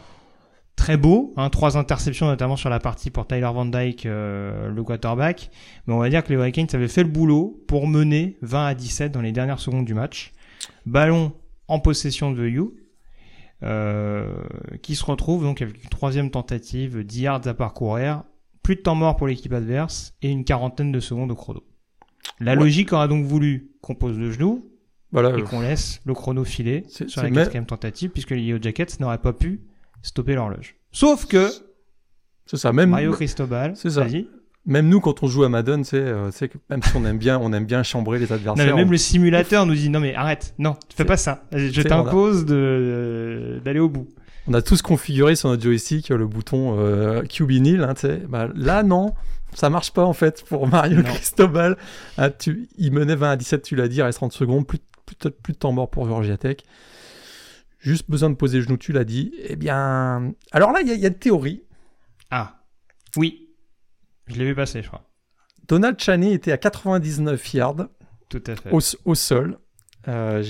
très 0.80 0.96
beau, 0.98 1.34
hein, 1.36 1.50
trois 1.50 1.78
interceptions 1.78 2.26
notamment 2.26 2.56
sur 2.56 2.70
la 2.70 2.80
partie 2.80 3.12
pour 3.12 3.28
Tyler 3.28 3.42
Van 3.54 3.65
Dyke, 3.65 4.06
euh, 4.06 4.70
le 4.70 4.84
quarterback. 4.84 5.52
Mais 5.86 5.94
on 5.94 5.98
va 6.00 6.10
dire 6.10 6.24
que 6.24 6.30
les 6.30 6.36
Hurricanes 6.36 6.68
avaient 6.74 6.88
fait 6.88 7.04
le 7.04 7.10
boulot 7.10 7.62
pour 7.68 7.86
mener 7.86 8.38
20 8.42 8.65
à 8.65 8.74
17 8.74 9.12
dans 9.12 9.22
les 9.22 9.34
dernières 9.34 9.60
secondes 9.60 9.84
du 9.86 9.94
match. 9.94 10.32
Ballon 10.86 11.34
en 11.68 11.80
possession 11.80 12.32
de 12.32 12.48
You, 12.48 12.74
euh, 13.63 14.34
qui 14.82 14.96
se 14.96 15.04
retrouve 15.04 15.44
donc 15.44 15.62
avec 15.62 15.84
une 15.84 15.89
troisième 15.89 16.32
tentative, 16.32 17.04
10 17.04 17.22
yards 17.22 17.48
à 17.48 17.54
parcourir, 17.54 18.24
plus 18.63 18.76
de 18.78 18.82
temps 18.82 18.96
mort 18.96 19.18
pour 19.18 19.28
l'équipe 19.28 19.54
adverse 19.54 20.13
et 20.22 20.30
une 20.32 20.46
quarantaine 20.46 20.92
de 20.92 21.00
secondes 21.00 21.32
au 21.32 21.36
chrono. 21.36 21.63
La 22.39 22.54
Ouais. 22.54 22.58
logique 22.60 22.94
aurait 22.94 23.08
donc 23.10 23.26
voulu 23.26 23.72
qu'on 23.82 23.96
pose 23.96 24.18
le 24.18 24.32
genou 24.32 24.65
Voilà, 25.12 25.38
et 25.38 25.42
qu'on 25.42 25.60
laisse 25.62 26.00
le 26.06 26.13
chrono 26.13 26.44
filer 26.46 26.86
sur 26.88 27.22
la 27.22 27.30
quatrième 27.32 27.65
tentative, 27.65 28.12
puisque 28.12 28.32
les 28.32 28.42
Yellow 28.42 28.62
Jackets 28.62 29.00
n'auraient 29.00 29.18
pas 29.18 29.34
pu 29.34 29.62
stopper 30.02 30.36
l'horloge. 30.36 30.76
Sauf 30.92 31.26
que 31.26 31.50
c'est 32.46 32.58
ça. 32.58 32.74
Même, 32.74 32.90
Mario 32.90 33.12
Cristobal, 33.12 33.74
c'est 33.76 33.92
ça. 33.92 34.02
vas-y. 34.04 34.28
même 34.66 34.88
nous, 34.90 35.00
quand 35.00 35.24
on 35.24 35.28
joue 35.28 35.44
à 35.44 35.50
Madden, 35.50 35.84
c'est, 35.84 35.98
euh, 35.98 36.30
que 36.32 36.58
même 36.70 36.82
si 36.84 36.96
on 36.96 37.06
aime 37.06 37.18
bien, 37.18 37.38
on 37.40 37.54
aime 37.54 37.66
bien 37.66 37.84
chambrer 37.84 38.20
les 38.20 38.28
Non, 38.28 38.36
adversaires. 38.36 38.66
mais 38.66 38.74
même 38.74 38.88
on- 38.88 38.92
le 38.92 38.98
simulateur 38.98 39.66
nous 39.66 39.76
dit 39.76 39.90
non 39.90 40.00
mais 40.00 40.16
arrête, 40.16 40.54
non, 40.58 40.74
fais 40.74 40.80
C'est- 40.98 41.06
pas 41.06 41.18
ça. 41.18 41.44
Je 41.52 41.82
t'impose 41.82 42.46
de 42.46 43.62
d'aller 43.64 43.80
au 43.80 43.90
bout. 43.90 44.08
On 44.48 44.54
a 44.54 44.62
tous 44.64 44.82
configuré 44.82 45.36
sur 45.36 45.50
notre 45.50 45.62
joystick 45.62 46.10
le 46.10 46.26
bouton 46.26 46.76
euh, 46.80 47.22
QB 47.22 47.52
nil. 47.62 47.82
Hein, 47.84 47.94
tu 47.94 48.08
bah, 48.28 48.50
là, 48.56 48.82
non, 48.82 49.14
ça 49.54 49.70
marche 49.70 49.92
pas 49.92 50.04
en 50.06 50.14
fait 50.14 50.44
pour 50.48 50.68
Mario 50.68 50.98
Non. 50.98 51.04
Cristobal. 51.04 51.78
Ah, 52.18 52.32
tu, 52.32 52.68
il 52.78 52.92
menait 52.92 53.16
20 53.16 53.32
à 53.32 53.36
17, 53.36 53.62
tu 53.64 53.76
l'as 53.76 53.88
dit, 53.88 53.98
il 53.98 54.02
reste 54.02 54.18
30 54.18 54.34
secondes, 54.34 54.66
plus, 54.66 54.80
plus 55.44 55.54
de 55.54 55.58
temps 55.58 55.72
mort 55.72 55.90
pour 55.90 56.08
Georgia 56.08 56.38
Tech. 56.38 56.58
Juste 57.80 58.10
besoin 58.10 58.30
de 58.30 58.36
poser 58.36 58.58
le 58.60 58.63
genou, 58.65 58.78
tu 58.78 58.92
l'as 58.92 59.06
dit. 59.06 59.32
Eh 59.44 59.56
bien, 59.56 60.34
alors 60.52 60.72
là, 60.72 60.82
il 60.82 60.88
y, 60.88 60.92
a- 60.92 60.96
il 60.96 61.00
y 61.00 61.06
a 61.06 61.10
une 61.10 61.15
théorie. 61.15 61.63
Ah, 62.30 62.60
oui, 63.15 63.50
je 64.28 64.36
l'ai 64.36 64.46
vu 64.46 64.54
passer, 64.56 64.82
je 64.82 64.88
crois. 64.88 65.04
Donald 65.68 66.00
Chaney 66.00 66.34
était 66.34 66.52
à 66.52 66.58
99 66.58 67.54
yards 67.54 67.88
Tout 68.30 68.44
à 68.48 68.56
fait. 68.56 68.72
au, 68.72 68.80
au 69.06 69.15
sol. 69.15 69.58
Euh, 70.08 70.44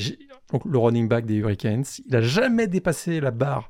donc 0.52 0.63
le 0.65 0.78
running 0.78 1.08
back 1.08 1.26
des 1.26 1.36
Hurricanes. 1.36 1.84
Il 2.08 2.15
a 2.15 2.22
jamais 2.22 2.68
dépassé 2.68 3.20
la 3.20 3.32
barre 3.32 3.70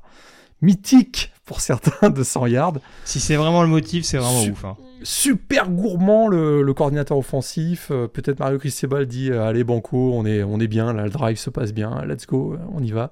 mythique 0.62 1.32
pour 1.44 1.60
certains 1.60 2.10
de 2.10 2.22
100 2.22 2.46
yards. 2.46 2.78
Si 3.04 3.20
c'est 3.20 3.36
vraiment 3.36 3.62
le 3.62 3.68
motif, 3.68 4.04
c'est 4.04 4.18
vraiment 4.18 4.40
Su- 4.42 4.50
ouf. 4.52 4.64
hein. 4.64 4.76
super 5.02 5.68
gourmand 5.70 6.28
le, 6.28 6.62
le 6.62 6.74
coordinateur 6.74 7.16
offensif. 7.18 7.88
Euh, 7.90 8.06
Peut-être 8.08 8.38
Mario 8.38 8.58
Cristobal 8.58 9.06
dit 9.06 9.30
euh, 9.30 9.44
allez 9.44 9.64
banco, 9.64 10.12
on 10.14 10.24
est 10.26 10.42
on 10.42 10.60
est 10.60 10.68
bien, 10.68 10.92
là 10.92 11.04
le 11.04 11.10
drive 11.10 11.38
se 11.38 11.50
passe 11.50 11.72
bien, 11.72 12.04
let's 12.06 12.26
go, 12.26 12.56
on 12.72 12.82
y 12.82 12.90
va. 12.92 13.10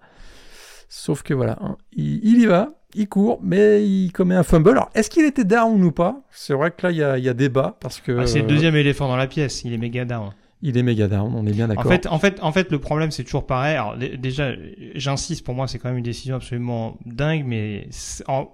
Sauf 0.88 1.22
que 1.22 1.34
voilà, 1.34 1.58
hein, 1.60 1.76
il, 1.92 2.40
y 2.40 2.46
va, 2.46 2.72
il 2.94 3.08
court, 3.08 3.40
mais 3.42 3.86
il 3.86 4.10
commet 4.10 4.34
un 4.34 4.42
fumble. 4.42 4.70
Alors, 4.70 4.90
est-ce 4.94 5.10
qu'il 5.10 5.26
était 5.26 5.44
down 5.44 5.82
ou 5.84 5.92
pas? 5.92 6.22
C'est 6.30 6.54
vrai 6.54 6.70
que 6.70 6.86
là, 6.86 6.90
il 6.90 6.96
y 6.96 7.02
a, 7.02 7.18
y 7.18 7.28
a, 7.28 7.34
débat 7.34 7.76
parce 7.80 8.00
que. 8.00 8.18
Ah, 8.20 8.26
c'est 8.26 8.40
le 8.40 8.46
deuxième 8.46 8.74
éléphant 8.74 9.06
dans 9.06 9.16
la 9.16 9.26
pièce. 9.26 9.64
Il 9.64 9.74
est 9.74 9.78
méga 9.78 10.06
down. 10.06 10.30
Il 10.60 10.76
est 10.76 10.82
méga 10.82 11.06
down, 11.06 11.32
on 11.36 11.46
est 11.46 11.52
bien 11.52 11.68
d'accord. 11.68 11.86
En 11.86 11.88
fait, 11.88 12.06
en 12.08 12.18
fait, 12.18 12.38
en 12.42 12.50
fait, 12.50 12.72
le 12.72 12.80
problème, 12.80 13.12
c'est 13.12 13.22
toujours 13.22 13.46
pareil. 13.46 13.76
Alors, 13.76 13.96
déjà, 13.96 14.52
j'insiste, 14.94 15.44
pour 15.44 15.54
moi, 15.54 15.68
c'est 15.68 15.78
quand 15.78 15.88
même 15.88 15.98
une 15.98 16.04
décision 16.04 16.34
absolument 16.34 16.96
dingue, 17.06 17.44
mais 17.46 17.88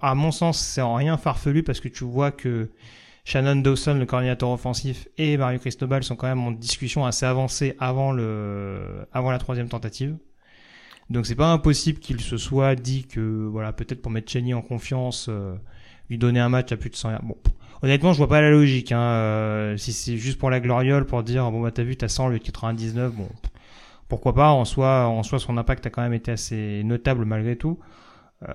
à 0.03 0.15
mon 0.15 0.31
sens, 0.31 0.59
c'est 0.59 0.83
en 0.83 0.95
rien 0.95 1.17
farfelu 1.17 1.63
parce 1.63 1.81
que 1.81 1.89
tu 1.89 2.05
vois 2.05 2.31
que 2.31 2.69
Shannon 3.25 3.57
Dawson, 3.57 3.95
le 3.95 4.05
coordinateur 4.05 4.51
offensif, 4.51 5.09
et 5.17 5.39
Mario 5.39 5.59
Cristobal 5.59 6.03
sont 6.03 6.15
quand 6.15 6.27
même 6.27 6.41
en 6.41 6.51
discussion 6.51 7.07
assez 7.07 7.25
avancée 7.25 7.75
avant 7.79 8.13
le, 8.13 9.07
avant 9.13 9.31
la 9.31 9.39
troisième 9.39 9.69
tentative. 9.69 10.17
Donc 11.11 11.27
c'est 11.27 11.35
pas 11.35 11.53
impossible 11.53 11.99
qu'il 11.99 12.21
se 12.21 12.37
soit 12.37 12.75
dit 12.75 13.05
que 13.05 13.21
voilà 13.21 13.73
peut-être 13.73 14.01
pour 14.01 14.11
mettre 14.11 14.31
Cheney 14.31 14.55
en 14.55 14.63
confiance, 14.63 15.27
euh, 15.29 15.55
lui 16.11 16.19
donner 16.19 16.41
un 16.41 16.49
match 16.49 16.73
à 16.73 16.77
plus 16.77 16.91
de 16.91 16.97
100 16.97 17.11
yards. 17.11 17.23
Bon, 17.23 17.37
honnêtement 17.83 18.13
je 18.13 18.19
vois 18.19 18.29
pas 18.29 18.41
la 18.41 18.51
logique. 18.51 18.93
Hein, 18.93 19.01
euh, 19.01 19.77
si 19.77 19.93
c'est 19.93 20.17
juste 20.17 20.39
pour 20.39 20.51
la 20.51 20.61
gloriole, 20.61 21.05
pour 21.05 21.23
dire 21.23 21.51
bon 21.51 21.61
bah 21.61 21.71
t'as 21.71 21.83
vu 21.83 21.97
t'as 21.97 22.09
100 22.09 22.29
le 22.29 22.39
99, 22.39 23.13
bon 23.13 23.29
pourquoi 24.09 24.35
pas? 24.35 24.51
En 24.51 24.65
soi, 24.65 25.07
en 25.07 25.23
soi 25.23 25.39
son 25.39 25.57
impact 25.57 25.87
a 25.87 25.91
quand 25.91 26.03
même 26.03 26.13
été 26.13 26.31
assez 26.31 26.83
notable 26.85 27.25
malgré 27.25 27.57
tout. 27.57 27.79
Euh, 28.49 28.53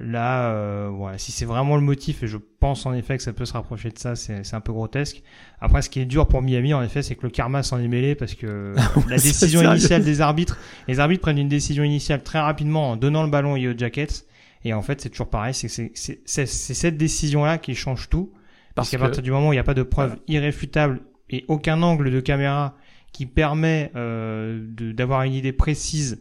là, 0.00 0.50
euh, 0.50 0.90
voilà, 0.92 1.18
si 1.18 1.32
c'est 1.32 1.44
vraiment 1.44 1.76
le 1.76 1.82
motif, 1.82 2.22
et 2.22 2.26
je 2.26 2.36
pense 2.36 2.84
en 2.86 2.92
effet 2.92 3.16
que 3.16 3.22
ça 3.22 3.32
peut 3.32 3.44
se 3.44 3.52
rapprocher 3.52 3.90
de 3.90 3.98
ça, 3.98 4.14
c'est 4.14 4.54
un 4.54 4.60
peu 4.60 4.72
grotesque. 4.72 5.22
Après, 5.60 5.82
ce 5.82 5.88
qui 5.88 6.00
est 6.00 6.04
dur 6.04 6.28
pour 6.28 6.42
Miami, 6.42 6.74
en 6.74 6.82
effet, 6.82 7.02
c'est 7.02 7.14
que 7.14 7.22
le 7.22 7.30
karma 7.30 7.62
s'en 7.62 7.78
est 7.78 7.88
mêlé 7.88 8.14
parce 8.14 8.34
que 8.34 8.74
la 9.08 9.16
décision 9.16 9.62
initiale 9.62 10.04
des 10.04 10.20
arbitres, 10.20 10.58
les 10.88 11.00
arbitres 11.00 11.22
prennent 11.22 11.38
une 11.38 11.48
décision 11.48 11.84
initiale 11.84 12.22
très 12.22 12.40
rapidement 12.40 12.90
en 12.90 12.96
donnant 12.96 13.22
le 13.22 13.30
ballon 13.30 13.54
aux 13.54 13.78
Jackets. 13.78 14.26
Et 14.64 14.74
en 14.74 14.82
fait, 14.82 15.00
c'est 15.00 15.10
toujours 15.10 15.30
pareil, 15.30 15.54
c'est 15.54 16.46
cette 16.46 16.96
décision-là 16.96 17.58
qui 17.58 17.74
change 17.74 18.08
tout. 18.08 18.32
Parce, 18.74 18.90
qu'à 18.90 18.98
partir 18.98 19.22
du 19.22 19.30
moment 19.30 19.48
où 19.48 19.52
il 19.52 19.56
n'y 19.56 19.60
a 19.60 19.64
pas 19.64 19.72
de 19.72 19.82
preuve 19.82 20.18
irréfutable 20.28 21.00
et 21.30 21.46
aucun 21.48 21.82
angle 21.82 22.10
de 22.10 22.20
caméra 22.20 22.76
qui 23.12 23.24
permet 23.24 23.90
euh, 23.96 24.60
d'avoir 24.92 25.22
une 25.22 25.32
idée 25.32 25.52
précise 25.52 26.20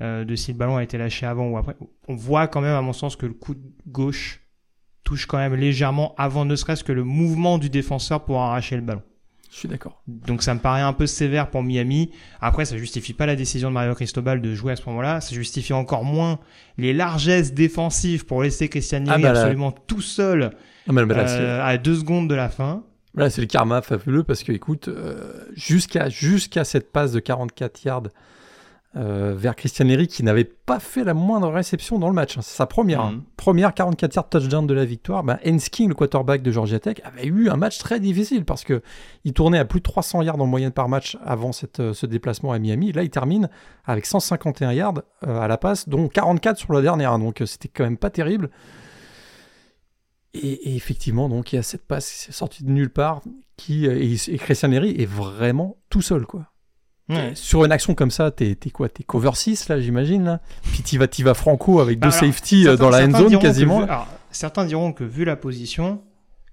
euh, 0.00 0.24
de 0.24 0.34
si 0.34 0.52
le 0.52 0.58
ballon 0.58 0.76
a 0.76 0.82
été 0.82 0.98
lâché 0.98 1.26
avant 1.26 1.48
ou 1.48 1.56
après. 1.56 1.76
On 2.08 2.14
voit 2.14 2.48
quand 2.48 2.60
même, 2.60 2.74
à 2.74 2.82
mon 2.82 2.92
sens, 2.92 3.16
que 3.16 3.26
le 3.26 3.34
coup 3.34 3.54
de 3.54 3.60
gauche 3.86 4.40
touche 5.04 5.26
quand 5.26 5.38
même 5.38 5.54
légèrement 5.54 6.14
avant 6.16 6.44
ne 6.44 6.56
serait-ce 6.56 6.84
que 6.84 6.92
le 6.92 7.04
mouvement 7.04 7.58
du 7.58 7.70
défenseur 7.70 8.24
pour 8.24 8.40
arracher 8.40 8.76
le 8.76 8.82
ballon. 8.82 9.02
Je 9.52 9.58
suis 9.58 9.68
d'accord. 9.68 10.02
Donc 10.06 10.42
ça 10.42 10.54
me 10.54 10.60
paraît 10.60 10.80
un 10.80 10.94
peu 10.94 11.06
sévère 11.06 11.50
pour 11.50 11.62
Miami. 11.62 12.10
Après, 12.40 12.64
ça 12.64 12.78
justifie 12.78 13.12
pas 13.12 13.26
la 13.26 13.36
décision 13.36 13.68
de 13.68 13.74
Mario 13.74 13.94
Cristobal 13.94 14.40
de 14.40 14.54
jouer 14.54 14.72
à 14.72 14.76
ce 14.76 14.86
moment-là. 14.86 15.20
Ça 15.20 15.34
justifie 15.34 15.74
encore 15.74 16.04
moins 16.04 16.38
les 16.78 16.94
largesses 16.94 17.52
défensives 17.52 18.24
pour 18.24 18.42
laisser 18.42 18.70
Christian 18.70 19.04
ah, 19.08 19.18
bah 19.18 19.30
absolument 19.30 19.70
tout 19.70 20.00
seul 20.00 20.52
ah, 20.88 20.92
bah, 20.92 21.02
euh, 21.02 21.62
à 21.62 21.76
deux 21.76 21.96
secondes 21.96 22.30
de 22.30 22.34
la 22.34 22.48
fin. 22.48 22.82
Là, 23.14 23.28
c'est 23.28 23.42
le 23.42 23.46
karma 23.46 23.82
fabuleux 23.82 24.24
parce 24.24 24.42
que, 24.42 24.52
écoute, 24.52 24.88
euh, 24.88 25.44
jusqu'à 25.54 26.08
jusqu'à 26.08 26.64
cette 26.64 26.90
passe 26.90 27.12
de 27.12 27.20
44 27.20 27.84
yards 27.84 28.08
euh, 28.94 29.32
vers 29.34 29.56
Christian 29.56 29.88
Eric 29.88 30.10
qui 30.10 30.22
n'avait 30.22 30.44
pas 30.44 30.78
fait 30.78 31.02
la 31.02 31.14
moindre 31.14 31.48
réception 31.48 31.98
dans 31.98 32.08
le 32.08 32.12
match. 32.12 32.36
Hein. 32.36 32.42
C'est 32.42 32.56
sa 32.56 32.66
première, 32.66 33.00
hein. 33.00 33.12
mhm. 33.12 33.22
première 33.38 33.72
44 33.72 34.14
yards 34.14 34.28
touchdown 34.28 34.66
de 34.66 34.74
la 34.74 34.84
victoire. 34.84 35.24
Ben, 35.24 35.38
le 35.42 35.94
quarterback 35.94 36.42
de 36.42 36.50
Georgia 36.50 36.78
Tech, 36.78 36.96
avait 37.02 37.24
eu 37.24 37.48
un 37.48 37.56
match 37.56 37.78
très 37.78 38.00
difficile 38.00 38.44
parce 38.44 38.64
que 38.64 38.82
il 39.24 39.32
tournait 39.32 39.58
à 39.58 39.64
plus 39.64 39.80
de 39.80 39.84
300 39.84 40.20
yards 40.22 40.40
en 40.40 40.46
moyenne 40.46 40.72
par 40.72 40.90
match 40.90 41.16
avant 41.24 41.52
cette, 41.52 41.80
euh, 41.80 41.94
ce 41.94 42.04
déplacement 42.04 42.52
à 42.52 42.58
Miami. 42.58 42.92
Là, 42.92 43.02
il 43.02 43.08
termine 43.08 43.48
avec 43.86 44.04
151 44.04 44.72
yards 44.72 45.02
euh, 45.26 45.40
à 45.40 45.48
la 45.48 45.56
passe, 45.56 45.88
dont 45.88 46.08
44 46.08 46.58
sur 46.58 46.74
la 46.74 46.82
dernière. 46.82 47.18
Donc, 47.18 47.42
c'était 47.46 47.68
quand 47.68 47.84
même 47.84 47.96
pas 47.96 48.10
terrible. 48.10 48.50
Et, 50.34 50.76
effectivement, 50.76 51.28
donc 51.28 51.52
il 51.52 51.56
y 51.56 51.58
a 51.58 51.62
cette 51.62 51.86
passe 51.86 52.28
sortie 52.30 52.64
de 52.64 52.70
nulle 52.70 52.90
part 52.90 53.20
qui 53.56 53.84
et, 53.84 54.14
et 54.14 54.38
Christian 54.38 54.72
Eric 54.72 54.98
est 54.98 55.06
vraiment 55.06 55.76
tout 55.90 56.02
seul, 56.02 56.26
quoi. 56.26 56.51
Sur 57.34 57.64
une 57.64 57.72
action 57.72 57.94
comme 57.94 58.10
ça, 58.10 58.30
t'es 58.30 58.56
quoi? 58.72 58.88
T'es 58.88 59.02
cover 59.02 59.32
6 59.34 59.68
là, 59.68 59.80
j'imagine 59.80 60.24
là? 60.24 60.40
Puis 60.72 60.82
t'y 60.82 60.98
vas, 60.98 61.06
vas 61.20 61.34
franco 61.34 61.80
avec 61.80 61.98
deux 61.98 62.10
safety 62.10 62.66
euh, 62.66 62.76
dans 62.76 62.90
la 62.90 63.04
end 63.04 63.10
zone 63.10 63.38
quasiment. 63.38 63.86
certains 64.30 64.64
diront 64.64 64.92
que 64.92 65.04
vu 65.04 65.24
la 65.24 65.36
position, 65.36 66.02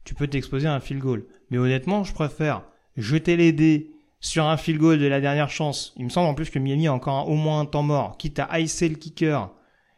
tu 0.03 0.15
peux 0.15 0.27
t'exposer 0.27 0.67
à 0.67 0.73
un 0.73 0.79
field 0.79 1.01
goal. 1.01 1.25
Mais 1.49 1.57
honnêtement, 1.57 2.03
je 2.03 2.13
préfère 2.13 2.63
jeter 2.97 3.37
les 3.37 3.51
dés 3.51 3.91
sur 4.19 4.45
un 4.45 4.57
field 4.57 4.79
goal 4.79 4.99
de 4.99 5.07
la 5.07 5.21
dernière 5.21 5.49
chance. 5.49 5.93
Il 5.97 6.05
me 6.05 6.09
semble 6.09 6.27
en 6.27 6.33
plus 6.33 6.49
que 6.49 6.59
Miami 6.59 6.87
a 6.87 6.93
encore 6.93 7.29
au 7.29 7.35
moins 7.35 7.61
un 7.61 7.65
temps 7.65 7.83
mort, 7.83 8.17
quitte 8.17 8.39
à 8.39 8.59
icer 8.59 8.89
le 8.89 8.95
kicker 8.95 9.49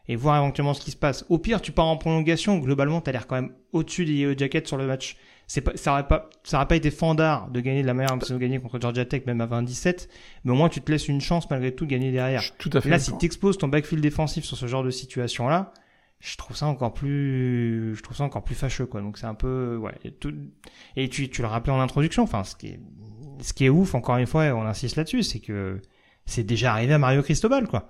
et 0.08 0.16
voir 0.16 0.38
éventuellement 0.38 0.74
ce 0.74 0.82
qui 0.82 0.92
se 0.92 0.98
passe. 0.98 1.26
Au 1.30 1.38
pire, 1.38 1.62
tu 1.62 1.72
pars 1.72 1.88
en 1.88 1.98
prolongation. 1.98 2.58
Globalement, 2.58 3.02
t'as 3.02 3.12
l'air 3.12 3.28
quand 3.28 3.36
même 3.36 3.54
au-dessus 3.72 4.06
des 4.06 4.38
jackets 4.38 4.68
sur 4.68 4.78
le 4.78 4.86
match 4.86 5.18
pas, 5.60 5.76
ça 5.76 5.92
aurait 5.92 6.08
pas, 6.08 6.30
ça 6.44 6.56
aurait 6.56 6.68
pas 6.68 6.78
été 6.78 6.90
fandard 6.92 7.50
de 7.50 7.60
gagner 7.60 7.82
de 7.82 7.88
la 7.88 7.94
manière 7.94 8.16
dont 8.16 8.26
ils 8.26 8.34
ont 8.34 8.38
gagné 8.38 8.60
contre 8.60 8.80
Georgia 8.80 9.04
Tech, 9.04 9.26
même 9.26 9.42
à 9.42 9.48
27, 9.48 10.08
mais 10.46 10.52
au 10.54 10.56
moins 10.56 10.70
tu 10.70 10.80
te 10.80 10.90
laisses 10.90 11.10
une 11.10 11.20
chance 11.20 11.50
malgré 11.50 11.76
tout 11.76 11.84
de 11.84 11.90
gagner 11.90 12.14
derrière. 12.14 12.42
tout 12.58 12.70
à 12.72 12.80
fait 12.80 12.90
là, 12.90 13.00
si 13.00 13.12
tu 13.18 13.26
exposes 13.26 13.58
ton 13.58 13.68
backfield 13.68 14.02
défensif 14.02 14.46
sur 14.46 14.56
ce 14.56 14.68
genre 14.68 14.84
de 14.84 14.92
situation-là, 14.92 15.74
je 16.22 16.38
trouve 16.38 16.56
ça 16.56 16.68
encore 16.68 16.94
plus, 16.94 17.96
je 17.96 18.02
trouve 18.02 18.16
ça 18.16 18.24
encore 18.24 18.44
plus 18.44 18.56
fâcheux, 18.56 18.86
quoi. 18.86 19.02
Donc 19.02 19.18
c'est 19.18 19.26
un 19.26 19.34
peu, 19.34 19.76
ouais. 19.76 19.94
Et, 20.06 20.12
tout... 20.12 20.34
et 20.96 21.10
tu, 21.10 21.30
tu 21.30 21.42
le 21.42 21.48
rappelais 21.48 21.74
en 21.74 21.82
introduction, 21.82 22.24
enfin, 22.24 22.44
ce 22.46 22.56
qui 22.56 22.68
est, 22.68 22.80
ce 23.42 23.52
qui 23.54 23.66
est 23.66 23.70
ouf, 23.70 23.96
encore 23.96 24.18
une 24.18 24.28
fois, 24.28 24.44
on 24.54 24.62
insiste 24.62 24.96
là-dessus, 24.96 25.24
c'est 25.24 25.40
que 25.40 25.82
c'est 26.26 26.44
déjà 26.44 26.74
arrivé 26.74 26.94
à 26.94 27.00
Mario 27.00 27.24
Cristobal, 27.24 27.68
quoi. 27.68 27.90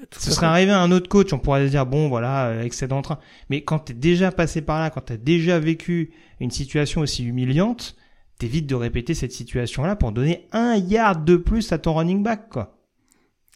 Ce 0.18 0.30
serait 0.30 0.46
arrivé 0.46 0.72
à 0.72 0.80
un 0.80 0.90
autre 0.92 1.08
coach, 1.08 1.32
on 1.32 1.38
pourrait 1.38 1.68
dire 1.68 1.86
bon 1.86 2.08
voilà, 2.08 2.48
euh, 2.48 2.62
excédent 2.62 3.02
train. 3.02 3.18
Mais 3.48 3.62
quand 3.62 3.80
t'es 3.80 3.94
déjà 3.94 4.32
passé 4.32 4.62
par 4.62 4.80
là, 4.80 4.90
quand 4.90 5.02
t'as 5.02 5.16
déjà 5.16 5.58
vécu 5.58 6.12
une 6.40 6.50
situation 6.50 7.02
aussi 7.02 7.24
humiliante, 7.24 7.96
t'évites 8.38 8.66
de 8.66 8.74
répéter 8.74 9.14
cette 9.14 9.32
situation-là 9.32 9.96
pour 9.96 10.12
donner 10.12 10.48
un 10.52 10.76
yard 10.76 11.24
de 11.24 11.36
plus 11.36 11.72
à 11.72 11.78
ton 11.78 11.94
running 11.94 12.22
back, 12.22 12.48
quoi. 12.48 12.76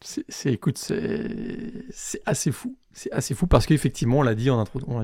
C'est, 0.07 0.53
écoute, 0.53 0.77
c'est 0.77 2.21
assez 2.27 2.53
fou. 2.53 2.77
C'est 2.93 3.11
assez 3.11 3.35
fou 3.35 3.47
parce 3.47 3.65
qu'effectivement, 3.65 4.19
on 4.19 4.23
l'a 4.23 4.35
dit, 4.35 4.51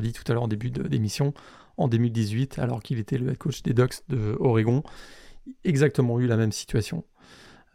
dit 0.02 0.12
tout 0.12 0.24
à 0.30 0.34
l'heure 0.34 0.42
en 0.42 0.48
début 0.48 0.70
d'émission, 0.70 1.32
en 1.78 1.88
2018, 1.88 2.58
alors 2.58 2.82
qu'il 2.82 2.98
était 2.98 3.16
le 3.16 3.30
head 3.30 3.38
coach 3.38 3.62
des 3.62 3.72
Ducks 3.72 4.02
de 4.10 4.36
Oregon, 4.38 4.82
exactement 5.64 6.20
eu 6.20 6.26
la 6.26 6.36
même 6.36 6.52
situation. 6.52 7.04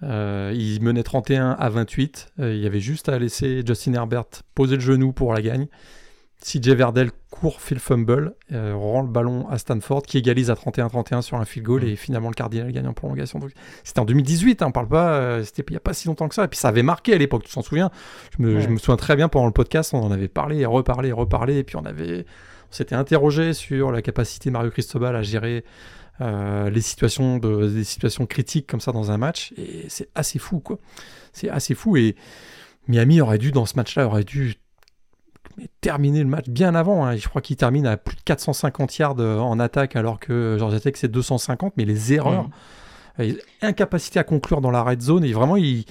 Euh, 0.03 0.51
il 0.55 0.81
menait 0.81 1.03
31 1.03 1.51
à 1.51 1.69
28. 1.69 2.33
Euh, 2.39 2.53
il 2.53 2.61
y 2.61 2.65
avait 2.65 2.79
juste 2.79 3.09
à 3.09 3.17
laisser 3.17 3.63
Justin 3.65 3.93
Herbert 3.93 4.25
poser 4.53 4.75
le 4.75 4.81
genou 4.81 5.13
pour 5.13 5.33
la 5.33 5.41
gagne. 5.41 5.67
CJ 6.43 6.69
Verdell 6.69 7.09
court, 7.31 7.59
fait 7.59 7.73
le 7.73 7.81
fumble, 7.81 8.35
euh, 8.51 8.75
rend 8.75 9.01
le 9.01 9.07
ballon 9.07 9.47
à 9.49 9.57
Stanford 9.57 10.03
qui 10.03 10.17
égalise 10.17 10.51
à 10.51 10.53
31-31 10.53 11.21
sur 11.21 11.37
un 11.37 11.45
field 11.45 11.65
goal 11.65 11.81
mm. 11.81 11.87
et 11.87 11.95
finalement 11.95 12.27
le 12.27 12.35
Cardinal 12.35 12.71
gagne 12.71 12.87
en 12.87 12.93
prolongation. 12.93 13.39
C'était 13.83 13.99
en 13.99 14.05
2018, 14.05 14.61
hein, 14.61 14.67
on 14.67 14.71
parle 14.71 14.87
pas, 14.87 15.43
c'était 15.43 15.63
il 15.67 15.71
n'y 15.71 15.77
a 15.77 15.79
pas 15.79 15.93
si 15.93 16.07
longtemps 16.07 16.27
que 16.27 16.35
ça. 16.35 16.43
Et 16.43 16.47
puis 16.47 16.59
ça 16.59 16.67
avait 16.67 16.83
marqué 16.83 17.13
à 17.13 17.17
l'époque, 17.17 17.45
tu 17.45 17.53
t'en 17.53 17.63
souviens? 17.63 17.89
Je 18.37 18.43
me, 18.43 18.77
souviens 18.77 18.97
très 18.97 19.15
bien 19.15 19.27
pendant 19.27 19.47
le 19.47 19.53
podcast, 19.53 19.93
on 19.93 20.03
en 20.03 20.11
avait 20.11 20.27
parlé 20.27 20.59
et 20.59 20.65
reparlé 20.65 21.09
et 21.09 21.13
reparlé 21.13 21.57
et 21.57 21.63
puis 21.63 21.77
on 21.77 21.85
avait, 21.85 22.25
on 22.69 22.73
s'était 22.73 22.95
interrogé 22.95 23.53
sur 23.53 23.91
la 23.91 24.03
capacité 24.03 24.49
de 24.49 24.53
Mario 24.53 24.69
Cristobal 24.69 25.15
à 25.15 25.23
gérer 25.23 25.63
euh, 26.21 26.69
les 26.69 26.81
situations 26.81 27.37
de, 27.37 27.67
des 27.67 27.83
situations 27.83 28.25
critiques 28.25 28.67
comme 28.67 28.79
ça 28.79 28.91
dans 28.91 29.11
un 29.11 29.17
match 29.17 29.53
et 29.57 29.85
c'est 29.89 30.09
assez 30.15 30.39
fou 30.39 30.59
quoi. 30.59 30.79
C'est 31.33 31.49
assez 31.49 31.75
fou 31.75 31.97
et 31.97 32.15
Miami 32.87 33.19
aurait 33.19 33.37
dû 33.37 33.51
dans 33.51 33.65
ce 33.65 33.75
match-là 33.75 34.05
aurait 34.05 34.23
dû 34.23 34.55
terminer 35.81 36.19
le 36.19 36.29
match 36.29 36.47
bien 36.47 36.75
avant. 36.75 37.05
Hein. 37.05 37.15
Je 37.15 37.27
crois 37.27 37.41
qu'il 37.41 37.57
termine 37.57 37.85
à 37.85 37.97
plus 37.97 38.15
de 38.15 38.21
450 38.21 38.97
yards 38.97 39.15
euh, 39.19 39.39
en 39.39 39.59
attaque 39.59 39.95
alors 39.95 40.19
que 40.19 40.55
Georgia 40.57 40.79
Tech 40.79 40.93
c'est 40.95 41.11
250 41.11 41.73
mais 41.75 41.85
les 41.85 42.13
erreurs, 42.13 42.49
mmh. 43.19 43.23
incapacité 43.61 44.19
à 44.19 44.23
conclure 44.23 44.61
dans 44.61 44.71
la 44.71 44.83
red 44.83 45.01
zone 45.01 45.25
et 45.25 45.33
vraiment 45.33 45.57
il 45.57 45.85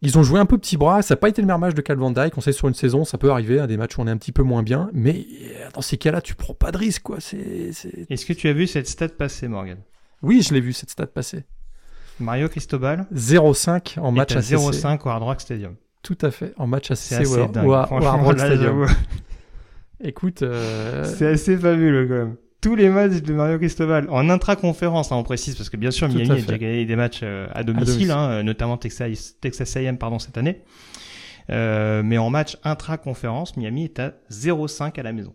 ils 0.00 0.16
ont 0.18 0.22
joué 0.22 0.38
un 0.38 0.46
peu 0.46 0.58
petit 0.58 0.76
bras, 0.76 1.02
ça 1.02 1.14
n'a 1.14 1.16
pas 1.16 1.28
été 1.28 1.42
le 1.42 1.46
meilleur 1.46 1.58
match 1.58 1.74
de 1.74 1.80
Cal 1.80 1.96
Van 1.96 2.10
Dyke, 2.10 2.36
on 2.36 2.40
sait 2.40 2.52
sur 2.52 2.68
une 2.68 2.74
saison, 2.74 3.04
ça 3.04 3.18
peut 3.18 3.30
arriver, 3.30 3.58
à 3.58 3.66
des 3.66 3.76
matchs 3.76 3.98
où 3.98 4.02
on 4.02 4.06
est 4.06 4.10
un 4.10 4.16
petit 4.16 4.32
peu 4.32 4.42
moins 4.42 4.62
bien, 4.62 4.90
mais 4.92 5.26
euh, 5.42 5.68
dans 5.74 5.80
ces 5.80 5.96
cas-là, 5.96 6.20
tu 6.20 6.34
prends 6.34 6.54
pas 6.54 6.70
de 6.70 6.78
risque. 6.78 7.02
quoi. 7.02 7.18
Est-ce 7.18 8.26
que 8.26 8.32
tu 8.32 8.48
as 8.48 8.52
vu 8.52 8.66
cette 8.66 8.86
stat 8.86 9.08
passer, 9.08 9.48
Morgan? 9.48 9.78
Oui, 10.22 10.42
je 10.42 10.54
l'ai 10.54 10.60
vu, 10.60 10.72
cette 10.72 10.90
stat 10.90 11.06
passer. 11.06 11.44
Mario 12.20 12.48
Cristobal? 12.48 13.06
0-5 13.14 13.98
en 14.00 14.12
match 14.12 14.36
ACC. 14.36 14.42
0-5 14.44 15.00
au 15.04 15.08
Hard 15.08 15.22
Rock 15.22 15.40
Stadium. 15.40 15.74
Tout 16.02 16.18
à 16.22 16.30
fait, 16.30 16.54
en 16.56 16.66
match 16.66 16.90
ACC 16.90 17.26
ou, 17.64 17.72
Hard 17.72 18.24
Rock 18.24 18.38
Stadium. 18.38 18.86
Écoute... 20.00 20.42
Euh, 20.42 21.04
C'est 21.04 21.26
assez 21.26 21.56
fabuleux 21.56 22.06
quand 22.06 22.14
même 22.14 22.36
tous 22.60 22.74
les 22.74 22.88
matchs 22.88 23.22
de 23.22 23.32
Mario 23.32 23.58
Cristobal 23.58 24.06
en 24.10 24.28
intra-conférence, 24.30 25.12
hein, 25.12 25.16
on 25.16 25.22
précise, 25.22 25.54
parce 25.54 25.70
que 25.70 25.76
bien 25.76 25.90
sûr, 25.90 26.08
Miami 26.08 26.30
a 26.30 26.34
déjà 26.34 26.58
gagné 26.58 26.84
des 26.84 26.96
matchs 26.96 27.20
euh, 27.22 27.46
à 27.54 27.62
domicile, 27.62 28.10
hein, 28.10 28.30
euh, 28.30 28.42
notamment 28.42 28.76
Texas, 28.76 29.36
Texas 29.40 29.76
A&M 29.76 29.98
pardon, 29.98 30.18
cette 30.18 30.36
année. 30.38 30.62
Euh, 31.50 32.02
mais 32.04 32.18
en 32.18 32.30
match 32.30 32.58
intra-conférence, 32.64 33.56
Miami 33.56 33.84
est 33.84 34.00
à 34.00 34.14
0-5 34.30 34.98
à 34.98 35.02
la 35.02 35.12
maison. 35.12 35.34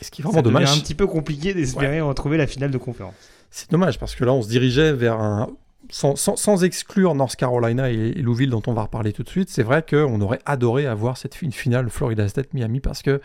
Et 0.00 0.04
ce 0.04 0.10
qui 0.10 0.22
est 0.22 0.24
vraiment 0.24 0.42
dommage. 0.42 0.76
Un 0.76 0.80
petit 0.80 0.94
peu 0.94 1.06
compliqué 1.06 1.54
d'espérer 1.54 2.00
retrouver 2.00 2.36
la 2.36 2.46
finale 2.46 2.70
de 2.70 2.78
conférence. 2.78 3.14
C'est 3.50 3.70
dommage, 3.70 3.98
parce 3.98 4.16
que 4.16 4.24
là, 4.24 4.32
on 4.32 4.42
se 4.42 4.48
dirigeait 4.48 4.92
vers 4.92 5.20
un 5.20 5.50
sans, 5.90 6.64
exclure 6.64 7.14
North 7.14 7.36
Carolina 7.36 7.90
et, 7.90 8.14
Louisville 8.14 8.50
dont 8.50 8.62
on 8.66 8.72
va 8.72 8.82
reparler 8.82 9.12
tout 9.12 9.22
de 9.22 9.28
suite, 9.28 9.50
c'est 9.50 9.62
vrai 9.62 9.84
qu'on 9.88 10.20
aurait 10.22 10.40
adoré 10.46 10.86
avoir 10.86 11.18
cette 11.18 11.42
une 11.42 11.52
finale 11.52 11.90
Florida 11.90 12.26
State 12.26 12.54
Miami 12.54 12.80
parce 12.80 13.02
que 13.02 13.20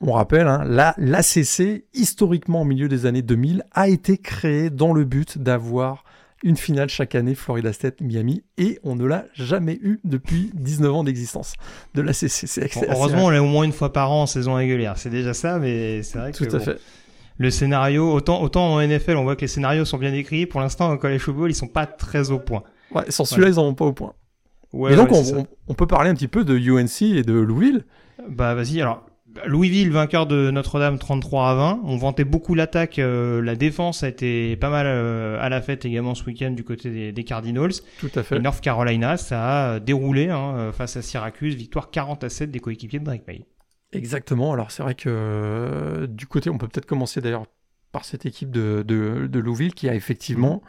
on 0.00 0.12
rappelle, 0.12 0.46
hein, 0.46 0.64
l'ACC, 0.98 1.84
historiquement 1.94 2.62
au 2.62 2.64
milieu 2.64 2.88
des 2.88 3.06
années 3.06 3.22
2000, 3.22 3.64
a 3.72 3.88
été 3.88 4.18
créée 4.18 4.70
dans 4.70 4.92
le 4.92 5.04
but 5.04 5.38
d'avoir 5.38 6.04
une 6.42 6.56
finale 6.56 6.88
chaque 6.88 7.14
année 7.14 7.34
Florida 7.34 7.72
State 7.72 8.00
Miami 8.02 8.44
et 8.58 8.78
on 8.84 8.94
ne 8.94 9.06
l'a 9.06 9.24
jamais 9.32 9.78
eu 9.82 10.00
depuis 10.04 10.50
19 10.54 10.94
ans 10.94 11.04
d'existence 11.04 11.54
de 11.94 12.02
l'ACC. 12.02 12.76
heureusement, 12.88 13.26
on 13.26 13.30
l'a 13.30 13.42
au 13.42 13.46
moins 13.46 13.64
une 13.64 13.72
fois 13.72 13.92
par 13.92 14.12
an 14.12 14.22
en 14.22 14.26
saison 14.26 14.54
régulière. 14.54 14.98
C'est 14.98 15.10
déjà 15.10 15.32
ça, 15.32 15.58
mais 15.58 16.02
c'est 16.02 16.18
vrai 16.18 16.32
que. 16.32 16.44
Tout 16.44 16.56
à 16.56 16.60
fait 16.60 16.78
le 17.38 17.50
scénario, 17.50 18.12
autant, 18.12 18.42
autant 18.42 18.74
en 18.74 18.80
NFL, 18.80 19.16
on 19.16 19.24
voit 19.24 19.36
que 19.36 19.42
les 19.42 19.48
scénarios 19.48 19.84
sont 19.84 19.98
bien 19.98 20.12
écrits. 20.14 20.46
Pour 20.46 20.60
l'instant, 20.60 20.90
en 20.90 20.96
college 20.96 21.20
football, 21.20 21.50
ils 21.50 21.54
sont 21.54 21.68
pas 21.68 21.86
très 21.86 22.30
au 22.30 22.38
point. 22.38 22.62
Ouais, 22.94 23.04
sans 23.10 23.24
celui-là, 23.24 23.48
ils 23.48 23.58
en 23.58 23.64
ont 23.66 23.74
pas 23.74 23.84
au 23.84 23.92
point. 23.92 24.14
Ouais, 24.72 24.92
et 24.92 24.96
donc, 24.96 25.10
on, 25.68 25.74
peut 25.74 25.86
parler 25.86 26.10
un 26.10 26.14
petit 26.14 26.28
peu 26.28 26.44
de 26.44 26.56
UNC 26.56 27.02
et 27.02 27.22
de 27.22 27.34
Louisville. 27.34 27.84
Bah, 28.28 28.54
vas-y. 28.54 28.80
Alors, 28.80 29.05
Louisville, 29.46 29.90
vainqueur 29.90 30.26
de 30.26 30.50
Notre-Dame 30.50 30.98
33 30.98 31.50
à 31.50 31.54
20. 31.54 31.80
On 31.84 31.96
vantait 31.96 32.24
beaucoup 32.24 32.54
l'attaque. 32.54 32.98
Euh, 32.98 33.42
la 33.42 33.56
défense 33.56 34.02
a 34.02 34.08
été 34.08 34.56
pas 34.56 34.70
mal 34.70 34.86
euh, 34.86 35.38
à 35.40 35.48
la 35.48 35.60
fête 35.60 35.84
également 35.84 36.14
ce 36.14 36.24
week-end 36.24 36.50
du 36.50 36.64
côté 36.64 37.12
des, 37.12 37.24
Cardinals. 37.24 37.72
Tout 37.98 38.10
à 38.14 38.22
fait. 38.22 38.36
Et 38.36 38.40
North 38.40 38.60
Carolina, 38.60 39.16
ça 39.16 39.72
a 39.72 39.80
déroulé 39.80 40.30
hein, 40.30 40.72
face 40.72 40.96
à 40.96 41.02
Syracuse. 41.02 41.54
Victoire 41.54 41.90
40 41.90 42.24
à 42.24 42.28
7 42.28 42.50
des 42.50 42.60
coéquipiers 42.60 42.98
de 42.98 43.04
Drake 43.04 43.26
May. 43.26 43.44
Exactement. 43.92 44.52
Alors 44.52 44.70
c'est 44.70 44.82
vrai 44.82 44.94
que 44.94 45.08
euh, 45.08 46.06
du 46.06 46.26
côté, 46.26 46.50
on 46.50 46.58
peut 46.58 46.68
peut-être 46.68 46.86
commencer 46.86 47.20
d'ailleurs 47.20 47.46
par 47.92 48.04
cette 48.04 48.26
équipe 48.26 48.50
de, 48.50 48.84
de, 48.86 49.38
Louisville 49.38 49.74
qui 49.74 49.88
a 49.88 49.94
effectivement, 49.94 50.62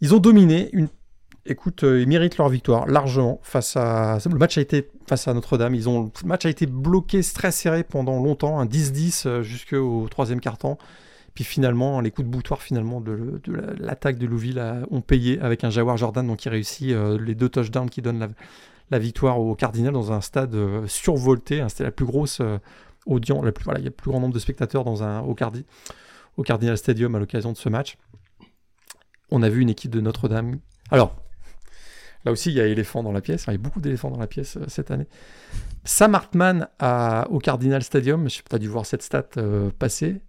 ils 0.00 0.14
ont 0.14 0.18
dominé. 0.18 0.68
Une, 0.72 0.88
écoute, 1.46 1.84
euh, 1.84 2.00
ils 2.00 2.08
méritent 2.08 2.38
leur 2.38 2.48
victoire 2.48 2.86
largement 2.86 3.40
face 3.42 3.76
à. 3.76 4.18
Le 4.30 4.38
match 4.38 4.58
a 4.58 4.60
été 4.60 4.88
face 5.08 5.28
à 5.28 5.34
Notre-Dame. 5.34 5.74
Ont 5.86 6.10
le 6.22 6.28
match 6.28 6.46
a 6.46 6.48
été 6.48 6.66
bloqué, 6.66 7.22
très 7.22 7.50
serré 7.50 7.84
pendant 7.84 8.22
longtemps, 8.22 8.58
un 8.58 8.66
10-10 8.66 9.26
euh, 9.26 9.42
jusqu'au 9.42 10.08
troisième 10.08 10.40
quart-temps. 10.40 10.78
Puis 11.34 11.44
finalement, 11.44 12.00
les 12.00 12.10
coups 12.10 12.26
de 12.26 12.32
boutoir 12.32 12.60
finalement 12.60 13.00
de, 13.00 13.40
l'attaque 13.78 14.18
de 14.18 14.26
Louisville 14.26 14.62
ont 14.90 15.00
payé 15.00 15.40
avec 15.40 15.62
un 15.62 15.70
Jawar 15.70 15.96
Jordan 15.96 16.26
donc 16.26 16.38
qui 16.38 16.48
réussit 16.48 16.90
les 16.90 17.34
deux 17.36 17.48
touchdowns 17.48 17.88
qui 17.88 18.02
donnent 18.02 18.34
la, 18.90 18.98
victoire 18.98 19.40
au 19.40 19.54
Cardinal 19.54 19.92
dans 19.92 20.12
un 20.12 20.20
stade 20.20 20.54
euh, 20.56 20.86
survolté. 20.88 21.60
Hein, 21.60 21.68
c'était 21.68 21.84
la 21.84 21.92
plus 21.92 22.04
grosse 22.04 22.40
euh, 22.40 22.58
audience, 23.06 23.44
la 23.44 23.52
plus, 23.52 23.64
voilà, 23.64 23.78
il 23.78 23.84
y 23.84 23.86
a 23.86 23.90
le 23.90 23.94
plus 23.94 24.10
grand 24.10 24.20
nombre 24.20 24.34
de 24.34 24.40
spectateurs 24.40 24.82
dans 24.82 25.04
un, 25.04 25.20
au 25.20 25.34
Cardinal 26.42 26.76
Stadium 26.76 27.14
à 27.14 27.20
l'occasion 27.20 27.52
de 27.52 27.56
ce 27.56 27.68
match. 27.68 27.96
On 29.30 29.42
a 29.42 29.48
vu 29.48 29.62
une 29.62 29.70
équipe 29.70 29.92
de 29.92 30.00
Notre-Dame. 30.00 30.58
Alors, 30.90 31.14
là 32.24 32.32
aussi, 32.32 32.50
il 32.50 32.56
y 32.56 32.60
a 32.60 32.66
éléphant 32.66 33.02
dans 33.02 33.12
la 33.12 33.20
pièce. 33.20 33.44
il 33.48 33.52
y 33.52 33.54
a 33.54 33.58
beaucoup 33.58 33.80
d'éléphants 33.80 34.10
dans 34.10 34.18
la 34.18 34.26
pièce 34.26 34.56
euh, 34.56 34.64
cette 34.68 34.90
année. 34.90 35.06
Sam 35.84 36.14
Hartman 36.14 36.68
au 37.30 37.38
Cardinal 37.38 37.82
Stadium, 37.82 38.28
je 38.28 38.36
sais 38.36 38.42
pas, 38.48 38.58
dû 38.58 38.68
voir 38.68 38.84
cette 38.84 39.02
stat 39.02 39.24
passer. 39.78 40.20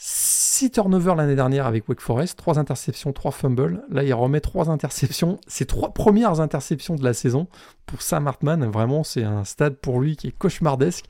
6 0.00 0.70
turnovers 0.70 1.16
l'année 1.16 1.34
dernière 1.34 1.66
avec 1.66 1.88
Wake 1.88 2.00
Forest, 2.00 2.38
3 2.38 2.58
interceptions, 2.58 3.12
3 3.12 3.32
fumbles. 3.32 3.82
Là, 3.90 4.04
il 4.04 4.14
remet 4.14 4.40
3 4.40 4.70
interceptions. 4.70 5.40
Ses 5.48 5.66
3 5.66 5.92
premières 5.92 6.40
interceptions 6.40 6.94
de 6.94 7.02
la 7.02 7.12
saison 7.12 7.48
pour 7.84 8.00
Sam 8.02 8.28
Hartman. 8.28 8.64
Vraiment, 8.70 9.02
c'est 9.02 9.24
un 9.24 9.44
stade 9.44 9.74
pour 9.74 10.00
lui 10.00 10.16
qui 10.16 10.28
est 10.28 10.32
cauchemardesque. 10.38 11.06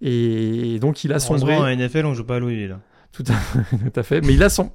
Et 0.00 0.78
donc, 0.80 1.02
il 1.04 1.12
a 1.12 1.18
sombré. 1.18 1.56
En 1.56 1.66
NFL, 1.66 2.06
on 2.06 2.14
joue 2.14 2.24
pas 2.24 2.36
à 2.36 2.38
Louisville. 2.38 2.78
Tout 3.12 3.24
à, 3.28 3.58
tout 3.76 4.00
à 4.00 4.02
fait. 4.04 4.20
Mais 4.20 4.34
il 4.34 4.42
a 4.42 4.48
son. 4.48 4.70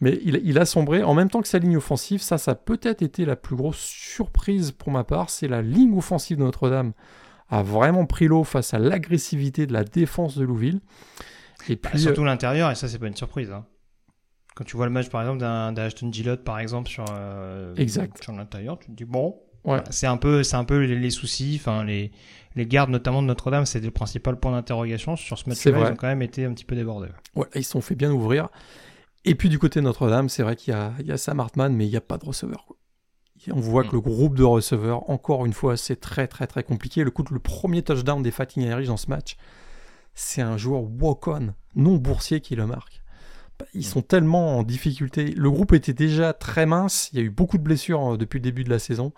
Mais 0.00 0.18
il, 0.22 0.40
il, 0.44 0.58
a 0.58 0.64
sombré 0.64 1.02
en 1.02 1.14
même 1.14 1.28
temps 1.28 1.42
que 1.42 1.48
sa 1.48 1.58
ligne 1.58 1.76
offensive. 1.76 2.22
Ça, 2.22 2.38
ça 2.38 2.52
a 2.52 2.54
peut-être 2.54 3.02
été 3.02 3.24
la 3.24 3.36
plus 3.36 3.56
grosse 3.56 3.78
surprise 3.78 4.70
pour 4.70 4.92
ma 4.92 5.04
part. 5.04 5.28
C'est 5.28 5.48
la 5.48 5.60
ligne 5.60 5.96
offensive 5.96 6.36
de 6.36 6.44
Notre-Dame 6.44 6.92
a 7.50 7.62
vraiment 7.62 8.06
pris 8.06 8.28
l'eau 8.28 8.44
face 8.44 8.74
à 8.74 8.78
l'agressivité 8.78 9.66
de 9.66 9.72
la 9.72 9.84
défense 9.84 10.36
de 10.36 10.44
Louisville. 10.44 10.80
Et 11.68 11.76
bah, 11.76 11.90
puis, 11.90 12.00
surtout 12.00 12.22
euh, 12.22 12.26
l'intérieur, 12.26 12.70
et 12.70 12.74
ça, 12.74 12.88
c'est 12.88 12.98
pas 12.98 13.06
une 13.06 13.16
surprise. 13.16 13.50
Hein. 13.50 13.64
Quand 14.54 14.64
tu 14.64 14.76
vois 14.76 14.86
le 14.86 14.92
match, 14.92 15.08
par 15.08 15.22
exemple, 15.22 15.38
d'un 15.38 15.76
Ashton 15.76 16.12
Gillott, 16.12 16.44
par 16.44 16.58
exemple, 16.58 16.88
sur, 16.88 17.04
euh, 17.10 17.74
exact. 17.76 18.22
sur 18.22 18.32
l'intérieur, 18.32 18.78
tu 18.78 18.88
te 18.88 18.92
dis, 18.92 19.04
bon, 19.04 19.36
ouais. 19.64 19.80
c'est 19.90 20.06
un 20.06 20.16
peu, 20.16 20.42
c'est 20.42 20.56
un 20.56 20.64
peu 20.64 20.84
les, 20.84 21.10
soucis, 21.10 21.56
enfin, 21.60 21.84
les, 21.84 22.12
les 22.54 22.66
gardes, 22.66 22.90
notamment 22.90 23.22
de 23.22 23.28
Notre-Dame, 23.28 23.66
c'était 23.66 23.86
le 23.86 23.92
principal 23.92 24.38
point 24.38 24.52
d'interrogation. 24.52 25.16
Sur 25.16 25.38
ce 25.38 25.48
match-là, 25.48 25.78
ils 25.78 25.92
ont 25.92 25.96
quand 25.96 26.08
même 26.08 26.22
été 26.22 26.44
un 26.44 26.52
petit 26.52 26.64
peu 26.64 26.76
débordés. 26.76 27.08
Ouais, 27.34 27.46
ils 27.54 27.64
se 27.64 27.70
sont 27.70 27.80
fait 27.80 27.94
bien 27.94 28.10
ouvrir. 28.10 28.48
Et 29.24 29.34
puis 29.34 29.48
du 29.48 29.58
côté 29.58 29.80
de 29.80 29.84
Notre-Dame, 29.84 30.28
c'est 30.28 30.42
vrai 30.42 30.56
qu'il 30.56 30.72
y 30.72 30.76
a, 30.76 30.92
il 31.00 31.06
y 31.06 31.12
a 31.12 31.16
Sam 31.18 31.40
Hartman, 31.40 31.74
mais 31.74 31.86
il 31.86 31.90
n'y 31.90 31.96
a 31.96 32.00
pas 32.00 32.18
de 32.18 32.24
receveur. 32.24 32.66
On 33.52 33.60
voit 33.60 33.84
que 33.84 33.92
le 33.92 34.00
groupe 34.00 34.36
de 34.36 34.42
receveurs, 34.42 35.08
encore 35.10 35.46
une 35.46 35.52
fois, 35.52 35.76
c'est 35.76 35.96
très 35.96 36.26
très 36.26 36.46
très 36.46 36.62
compliqué. 36.62 37.04
Le 37.04 37.10
coup, 37.10 37.24
le 37.30 37.38
premier 37.38 37.82
touchdown 37.82 38.22
des 38.22 38.30
Fighting 38.30 38.64
Irish 38.64 38.88
dans 38.88 38.96
ce 38.96 39.08
match, 39.08 39.36
c'est 40.14 40.42
un 40.42 40.56
joueur 40.56 40.82
walk-on, 40.82 41.54
non 41.76 41.96
boursier 41.96 42.40
qui 42.40 42.56
le 42.56 42.66
marque. 42.66 43.02
Ils 43.74 43.84
sont 43.84 44.02
tellement 44.02 44.58
en 44.58 44.62
difficulté. 44.62 45.32
Le 45.32 45.50
groupe 45.50 45.72
était 45.72 45.92
déjà 45.92 46.32
très 46.32 46.66
mince. 46.66 47.10
Il 47.12 47.18
y 47.18 47.22
a 47.22 47.24
eu 47.24 47.30
beaucoup 47.30 47.58
de 47.58 47.62
blessures 47.62 48.14
euh, 48.14 48.16
depuis 48.16 48.38
le 48.38 48.42
début 48.42 48.64
de 48.64 48.70
la 48.70 48.78
saison. 48.78 49.12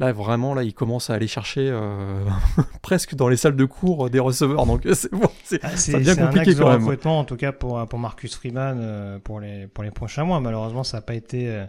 Là, 0.00 0.12
vraiment, 0.12 0.54
là, 0.54 0.64
il 0.64 0.74
commence 0.74 1.08
à 1.08 1.14
aller 1.14 1.28
chercher 1.28 1.68
euh, 1.70 2.24
presque 2.82 3.14
dans 3.14 3.28
les 3.28 3.36
salles 3.36 3.54
de 3.54 3.64
cours 3.64 4.10
des 4.10 4.18
receveurs. 4.18 4.66
Donc, 4.66 4.82
c'est 4.94 5.10
bon, 5.12 5.28
ah, 5.62 5.98
bien 5.98 6.16
compliqué 6.16 6.54
quand 6.54 6.78
même. 6.78 6.98
en 7.04 7.24
tout 7.24 7.36
cas 7.36 7.52
pour, 7.52 7.86
pour 7.86 7.98
Marcus 7.98 8.34
Freeman 8.34 8.78
euh, 8.80 9.18
pour, 9.20 9.38
les, 9.38 9.68
pour 9.68 9.84
les 9.84 9.92
prochains 9.92 10.24
mois. 10.24 10.40
Malheureusement, 10.40 10.82
ça 10.82 10.98
n'a 10.98 11.02
pas 11.02 11.14
été. 11.14 11.64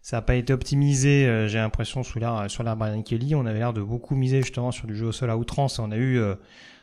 ça 0.00 0.16
n'a 0.16 0.22
pas 0.22 0.36
été 0.36 0.52
optimisé, 0.52 1.46
j'ai 1.48 1.58
l'impression, 1.58 2.02
sous 2.02 2.18
l'air, 2.18 2.46
sur 2.48 2.62
l'air 2.62 2.76
Brian 2.76 3.02
Kelly. 3.02 3.34
On 3.34 3.44
avait 3.44 3.58
l'air 3.58 3.74
de 3.74 3.82
beaucoup 3.82 4.14
miser 4.14 4.40
justement 4.40 4.70
sur 4.70 4.86
du 4.86 4.96
jeu 4.96 5.06
au 5.06 5.12
sol 5.12 5.30
à 5.30 5.36
outrance. 5.36 5.78
on 5.78 5.90
a 5.90 5.98
eu 5.98 6.18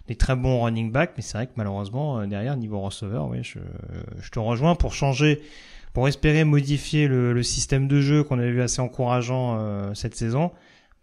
des 0.08 0.16
très 0.16 0.36
bons 0.36 0.62
running 0.63 0.92
backs, 0.92 1.13
mais 1.18 1.22
c'est 1.24 1.38
vrai 1.38 1.48
que 1.48 1.54
malheureusement, 1.56 2.20
euh, 2.20 2.26
derrière, 2.26 2.56
niveau 2.56 2.80
receveur, 2.80 3.28
oui, 3.28 3.40
je, 3.44 3.60
je 4.20 4.30
te 4.30 4.40
rejoins 4.40 4.76
pour 4.76 4.94
changer, 4.94 5.42
pour 5.94 6.08
espérer 6.08 6.44
modifier 6.44 7.08
le, 7.08 7.34
le 7.34 7.44
système 7.44 7.88
de 7.88 8.00
jeu 8.00 8.24
qu'on 8.24 8.40
avait 8.40 8.52
vu 8.52 8.62
assez 8.62 8.82
encourageant 8.82 9.58
euh, 9.60 9.94
cette 9.94 10.16
saison. 10.16 10.52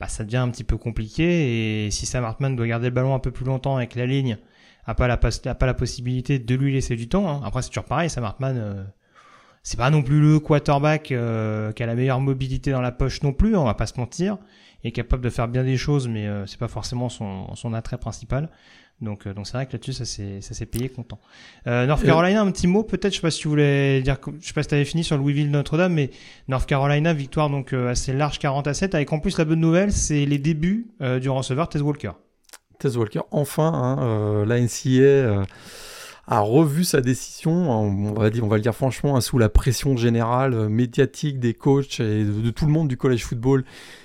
Bah, 0.01 0.09
ça 0.09 0.25
devient 0.25 0.39
un 0.39 0.51
petit 0.51 0.65
peu 0.65 0.77
compliqué 0.77 1.87
et 1.87 1.91
si 1.91 2.05
Sam 2.05 2.25
Hartman 2.25 2.57
doit 2.57 2.67
garder 2.67 2.89
le 2.89 2.95
ballon 2.95 3.15
un 3.15 3.21
peu 3.21 3.31
plus 3.31 3.45
longtemps 3.45 3.77
avec 3.77 3.95
la 3.95 4.07
ligne, 4.07 4.39
a 4.87 4.95
pas 4.95 5.07
la, 5.07 5.75
possibilité 5.75 6.39
de 6.39 6.55
lui 6.55 6.73
laisser 6.73 6.97
du 6.97 7.09
temps. 7.09 7.29
Hein. 7.29 7.41
Après, 7.45 7.63
c'est 7.63 7.69
toujours 7.69 7.85
pareil, 7.85 8.11
Sam 8.11 8.25
Hartman, 8.25 8.57
euh, 8.59 8.85
c'est 9.63 9.79
pas 9.79 9.91
non 9.91 10.03
plus 10.03 10.21
le 10.21 10.41
quarterback 10.41 11.05
qui 11.05 11.15
a 11.15 11.87
la 11.87 11.95
meilleure 11.95 12.21
mobilité 12.21 12.71
dans 12.71 12.83
la 12.83 12.93
poche 12.93 13.23
non 13.23 13.33
plus, 13.33 13.57
on 13.57 13.65
va 13.65 13.75
pas 13.75 13.87
se 13.87 13.99
mentir. 13.99 14.37
Il 14.83 14.89
est 14.89 14.93
capable 14.93 15.23
de 15.23 15.31
faire 15.31 15.49
bien 15.49 15.65
des 15.65 15.79
choses, 15.79 16.07
mais 16.09 16.29
c'est 16.45 16.59
pas 16.59 16.69
forcément 16.69 17.09
son, 17.09 17.55
son 17.55 17.73
attrait 17.73 17.97
principal. 17.97 18.51
Donc, 19.01 19.27
euh, 19.27 19.35
donc 19.35 19.47
c'est 19.47 19.55
vrai 19.55 19.67
que 19.67 19.73
là-dessus, 19.73 19.93
ça 19.93 20.05
s'est 20.05 20.67
payé 20.67 20.89
content. 20.89 21.19
Euh, 21.67 21.87
North 21.87 22.05
Carolina, 22.05 22.41
un 22.41 22.51
petit 22.51 22.67
mot 22.67 22.83
peut-être. 22.83 23.13
Je 23.13 23.17
sais 23.17 23.23
pas 23.23 23.31
si 23.31 23.41
tu 23.41 23.49
voulais 23.49 24.01
dire, 24.03 24.19
je 24.41 24.47
sais 24.47 24.53
pas 24.53 24.63
si 24.63 24.69
t'avais 24.69 24.85
fini 24.85 25.05
sur 25.05 25.17
Louisville 25.17 25.51
Notre-Dame, 25.51 25.95
mais 25.95 26.11
North 26.49 26.67
Carolina 26.67 27.13
victoire 27.13 27.51
donc 27.51 27.73
euh, 27.73 27.91
assez 27.91 28.13
large 28.13 28.39
40 28.39 28.67
à 28.67 28.75
7. 28.75 28.95
Avec 28.95 29.13
en 29.13 29.19
plus 29.19 29.37
la 29.39 29.45
bonne 29.45 29.61
nouvelle, 29.61 29.93
c'est 29.93 30.25
les 30.25 30.39
débuts 30.39 30.89
du 31.21 31.29
receveur 31.29 31.69
Tez 31.69 31.81
Walker. 31.81 32.13
Tez 32.79 32.97
Walker, 32.97 33.21
enfin, 33.31 33.73
hein, 33.73 34.45
la 34.47 34.61
NCA 34.61 35.47
a 36.27 36.41
revu 36.41 36.85
sa 36.85 37.03
décision, 37.03 37.53
on 37.71 38.15
va, 38.15 38.31
dire, 38.31 38.45
on 38.45 38.49
va 38.49 38.57
le 38.57 38.63
dire 38.63 38.75
franchement, 38.75 39.17
hein, 39.17 39.21
sous 39.21 39.37
la 39.37 39.51
pression 39.51 39.97
générale 39.97 40.71
médiatique 40.71 41.39
des 41.39 41.53
coachs 41.53 42.01
et 42.01 42.25
de, 42.25 42.51
tout 42.51 42.65
le 42.65 42.73
monde 42.73 42.89
du 42.89 42.97
college 42.97 43.25
football 43.25 43.65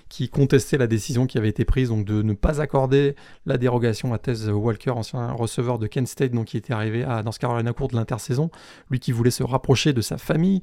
qui 0.10 0.28
contestait 0.28 0.78
la 0.78 0.88
décision 0.88 1.28
qui 1.28 1.38
avait 1.38 1.50
été 1.50 1.66
prise 1.66 1.90
donc 1.90 2.04
de 2.04 2.22
ne 2.22 2.34
pas 2.34 2.62
accorder 2.62 3.16
la 3.46 3.58
dérogation 3.58 4.14
à 4.14 4.18
Tez 4.18 4.50
Walker, 4.50 4.92
ancien 4.92 5.32
receveur 5.32 5.80
de 5.80 5.88
Kent 5.88 6.08
State, 6.08 6.32
donc 6.32 6.48
qui 6.48 6.58
était 6.58 6.74
arrivé 6.74 7.04
à 7.04 7.22
North 7.24 7.38
Carolina 7.38 7.74
cours 7.74 7.88
de 7.88 7.96
l'intersaison, 7.96 8.50
lui 8.90 9.00
qui 9.00 9.12
voulait 9.12 9.32
se 9.32 9.44
rapprocher 9.44 9.94
de 9.94 10.02
sa 10.02 10.18
famille. 10.18 10.62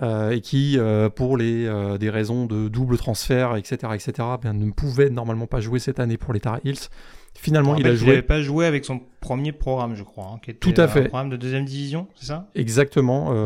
Euh, 0.00 0.30
et 0.30 0.40
qui, 0.40 0.78
euh, 0.78 1.08
pour 1.08 1.36
les, 1.36 1.66
euh, 1.66 1.98
des 1.98 2.08
raisons 2.08 2.46
de 2.46 2.68
double 2.68 2.98
transfert, 2.98 3.56
etc., 3.56 3.92
etc., 3.94 4.28
bien, 4.40 4.52
ne 4.52 4.70
pouvait 4.70 5.10
normalement 5.10 5.48
pas 5.48 5.58
jouer 5.58 5.80
cette 5.80 5.98
année 5.98 6.16
pour 6.16 6.32
les 6.32 6.38
Tar 6.38 6.60
Heels. 6.64 6.88
Finalement, 7.34 7.74
il 7.74 7.84
a 7.86 7.96
joué. 7.96 8.06
Il 8.06 8.10
n'avait 8.10 8.22
pas 8.22 8.40
joué 8.40 8.64
avec 8.64 8.84
son 8.84 9.00
premier 9.20 9.50
programme, 9.50 9.96
je 9.96 10.04
crois, 10.04 10.30
hein, 10.32 10.38
qui 10.40 10.52
était 10.52 10.60
tout 10.60 10.80
à 10.80 10.86
fait. 10.86 11.00
un 11.00 11.04
programme 11.04 11.30
de 11.30 11.36
deuxième 11.36 11.64
division, 11.64 12.06
c'est 12.14 12.26
ça? 12.26 12.48
Exactement. 12.54 13.44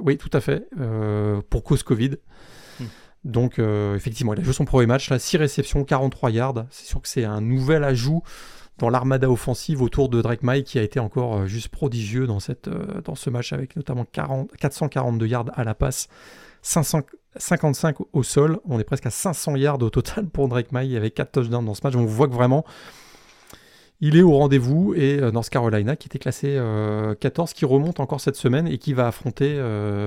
oui, 0.00 0.16
tout 0.18 0.30
à 0.32 0.40
fait. 0.40 0.68
pour 1.50 1.62
cause 1.62 1.84
Covid. 1.84 2.16
Donc 3.26 3.58
euh, 3.58 3.96
effectivement, 3.96 4.34
il 4.34 4.40
a 4.40 4.42
joué 4.44 4.52
son 4.52 4.64
premier 4.64 4.86
match, 4.86 5.10
là, 5.10 5.18
6 5.18 5.36
réceptions, 5.38 5.84
43 5.84 6.30
yards. 6.30 6.64
C'est 6.70 6.86
sûr 6.86 7.02
que 7.02 7.08
c'est 7.08 7.24
un 7.24 7.40
nouvel 7.40 7.82
ajout 7.82 8.22
dans 8.78 8.88
l'armada 8.88 9.28
offensive 9.28 9.82
autour 9.82 10.08
de 10.08 10.22
Drake 10.22 10.44
May 10.44 10.62
qui 10.62 10.78
a 10.78 10.82
été 10.82 11.00
encore 11.00 11.38
euh, 11.38 11.46
juste 11.46 11.68
prodigieux 11.68 12.28
dans, 12.28 12.38
cette, 12.38 12.68
euh, 12.68 13.00
dans 13.04 13.16
ce 13.16 13.28
match 13.28 13.52
avec 13.52 13.74
notamment 13.74 14.04
40, 14.04 14.56
442 14.56 15.26
yards 15.26 15.46
à 15.54 15.64
la 15.64 15.74
passe, 15.74 16.06
555 16.62 17.96
au 18.12 18.22
sol. 18.22 18.60
On 18.64 18.78
est 18.78 18.84
presque 18.84 19.06
à 19.06 19.10
500 19.10 19.56
yards 19.56 19.82
au 19.82 19.90
total 19.90 20.28
pour 20.28 20.46
Drake 20.46 20.70
May 20.70 20.94
avec 20.96 21.14
4 21.14 21.32
touchdowns 21.32 21.64
dans 21.64 21.74
ce 21.74 21.80
match. 21.82 21.96
On 21.96 22.04
voit 22.04 22.28
que 22.28 22.34
vraiment 22.34 22.64
il 24.00 24.16
est 24.16 24.22
au 24.22 24.36
rendez-vous 24.36 24.94
et 24.94 25.16
North 25.32 25.48
Carolina 25.48 25.96
qui 25.96 26.06
était 26.06 26.18
classé 26.18 26.60
14 27.18 27.54
qui 27.54 27.64
remonte 27.64 27.98
encore 27.98 28.20
cette 28.20 28.36
semaine 28.36 28.68
et 28.68 28.76
qui 28.76 28.92
va 28.92 29.06
affronter 29.06 29.58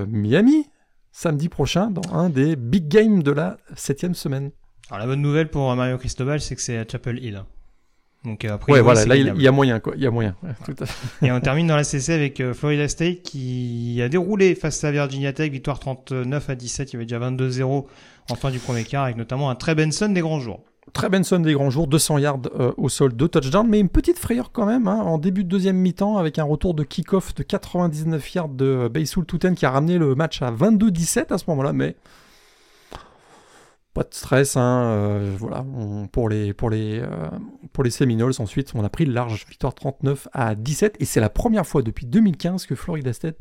Miami 0.06 0.68
samedi 1.12 1.48
prochain 1.48 1.90
dans 1.90 2.14
un 2.14 2.30
des 2.30 2.56
big 2.56 2.88
games 2.88 3.22
de 3.22 3.32
la 3.32 3.56
septième 3.76 4.14
semaine. 4.14 4.50
Alors 4.88 5.00
la 5.00 5.06
bonne 5.06 5.22
nouvelle 5.22 5.48
pour 5.48 5.74
Mario 5.76 5.98
Cristobal, 5.98 6.40
c'est 6.40 6.56
que 6.56 6.62
c'est 6.62 6.76
à 6.76 6.84
Chapel 6.86 7.22
Hill. 7.22 7.44
Donc 8.24 8.44
euh, 8.44 8.52
après, 8.52 8.72
ouais, 8.72 8.80
voilà, 8.82 9.06
là 9.06 9.16
il 9.16 9.40
y 9.40 9.48
a 9.48 9.52
moyen 9.52 9.80
quoi, 9.80 9.94
il 9.96 10.02
y 10.02 10.06
a 10.06 10.10
moyen. 10.10 10.36
Et 11.22 11.32
on 11.32 11.40
termine 11.40 11.66
dans 11.66 11.76
la 11.76 11.84
CC 11.84 12.12
avec 12.12 12.40
euh, 12.40 12.52
Florida 12.52 12.86
State 12.86 13.22
qui 13.22 14.00
a 14.02 14.08
déroulé 14.10 14.54
face 14.54 14.84
à 14.84 14.90
Virginia 14.90 15.32
Tech, 15.32 15.50
victoire 15.50 15.78
39 15.78 16.50
à 16.50 16.54
17, 16.54 16.90
il 16.90 16.92
y 16.92 16.96
avait 16.96 17.06
déjà 17.06 17.18
22-0 17.18 17.86
en 18.30 18.34
fin 18.34 18.50
du 18.50 18.58
premier 18.58 18.84
quart 18.84 19.04
avec 19.04 19.16
notamment 19.16 19.48
un 19.48 19.54
très 19.54 19.74
Benson 19.74 20.10
des 20.10 20.20
grands 20.20 20.40
jours. 20.40 20.64
Très 20.92 21.08
Benson 21.08 21.40
des 21.40 21.52
grands 21.52 21.70
jours, 21.70 21.86
200 21.86 22.18
yards 22.18 22.40
euh, 22.58 22.72
au 22.76 22.88
sol, 22.88 23.12
2 23.12 23.28
touchdowns, 23.28 23.68
mais 23.68 23.80
une 23.80 23.88
petite 23.88 24.18
frayeur 24.18 24.52
quand 24.52 24.66
même 24.66 24.88
hein, 24.88 24.98
en 24.98 25.18
début 25.18 25.44
de 25.44 25.48
deuxième 25.48 25.76
mi-temps 25.76 26.16
avec 26.16 26.38
un 26.38 26.44
retour 26.44 26.74
de 26.74 26.82
kick-off 26.82 27.34
de 27.34 27.42
99 27.42 28.34
yards 28.34 28.48
de 28.48 28.88
Baysoul 28.92 29.26
Touten 29.26 29.54
qui 29.54 29.66
a 29.66 29.70
ramené 29.70 29.98
le 29.98 30.14
match 30.14 30.42
à 30.42 30.50
22-17 30.50 31.32
à 31.32 31.38
ce 31.38 31.44
moment-là, 31.48 31.72
mais 31.72 31.96
pas 33.92 34.02
de 34.02 34.14
stress. 34.14 34.56
Hein, 34.56 34.82
euh, 34.84 35.34
voilà, 35.38 35.64
pour, 36.12 36.28
les, 36.28 36.54
euh, 36.60 37.90
Seminoles, 37.90 38.32
ensuite, 38.38 38.72
on 38.74 38.84
a 38.84 38.88
pris 38.88 39.04
le 39.04 39.12
large 39.12 39.46
victoire 39.48 39.74
39 39.74 40.28
à 40.32 40.54
17. 40.54 40.96
Et 41.00 41.04
c'est 41.04 41.20
la 41.20 41.30
première 41.30 41.66
fois 41.66 41.82
depuis 41.82 42.06
2015 42.06 42.66
que 42.66 42.74
Florida 42.74 43.12
State 43.12 43.38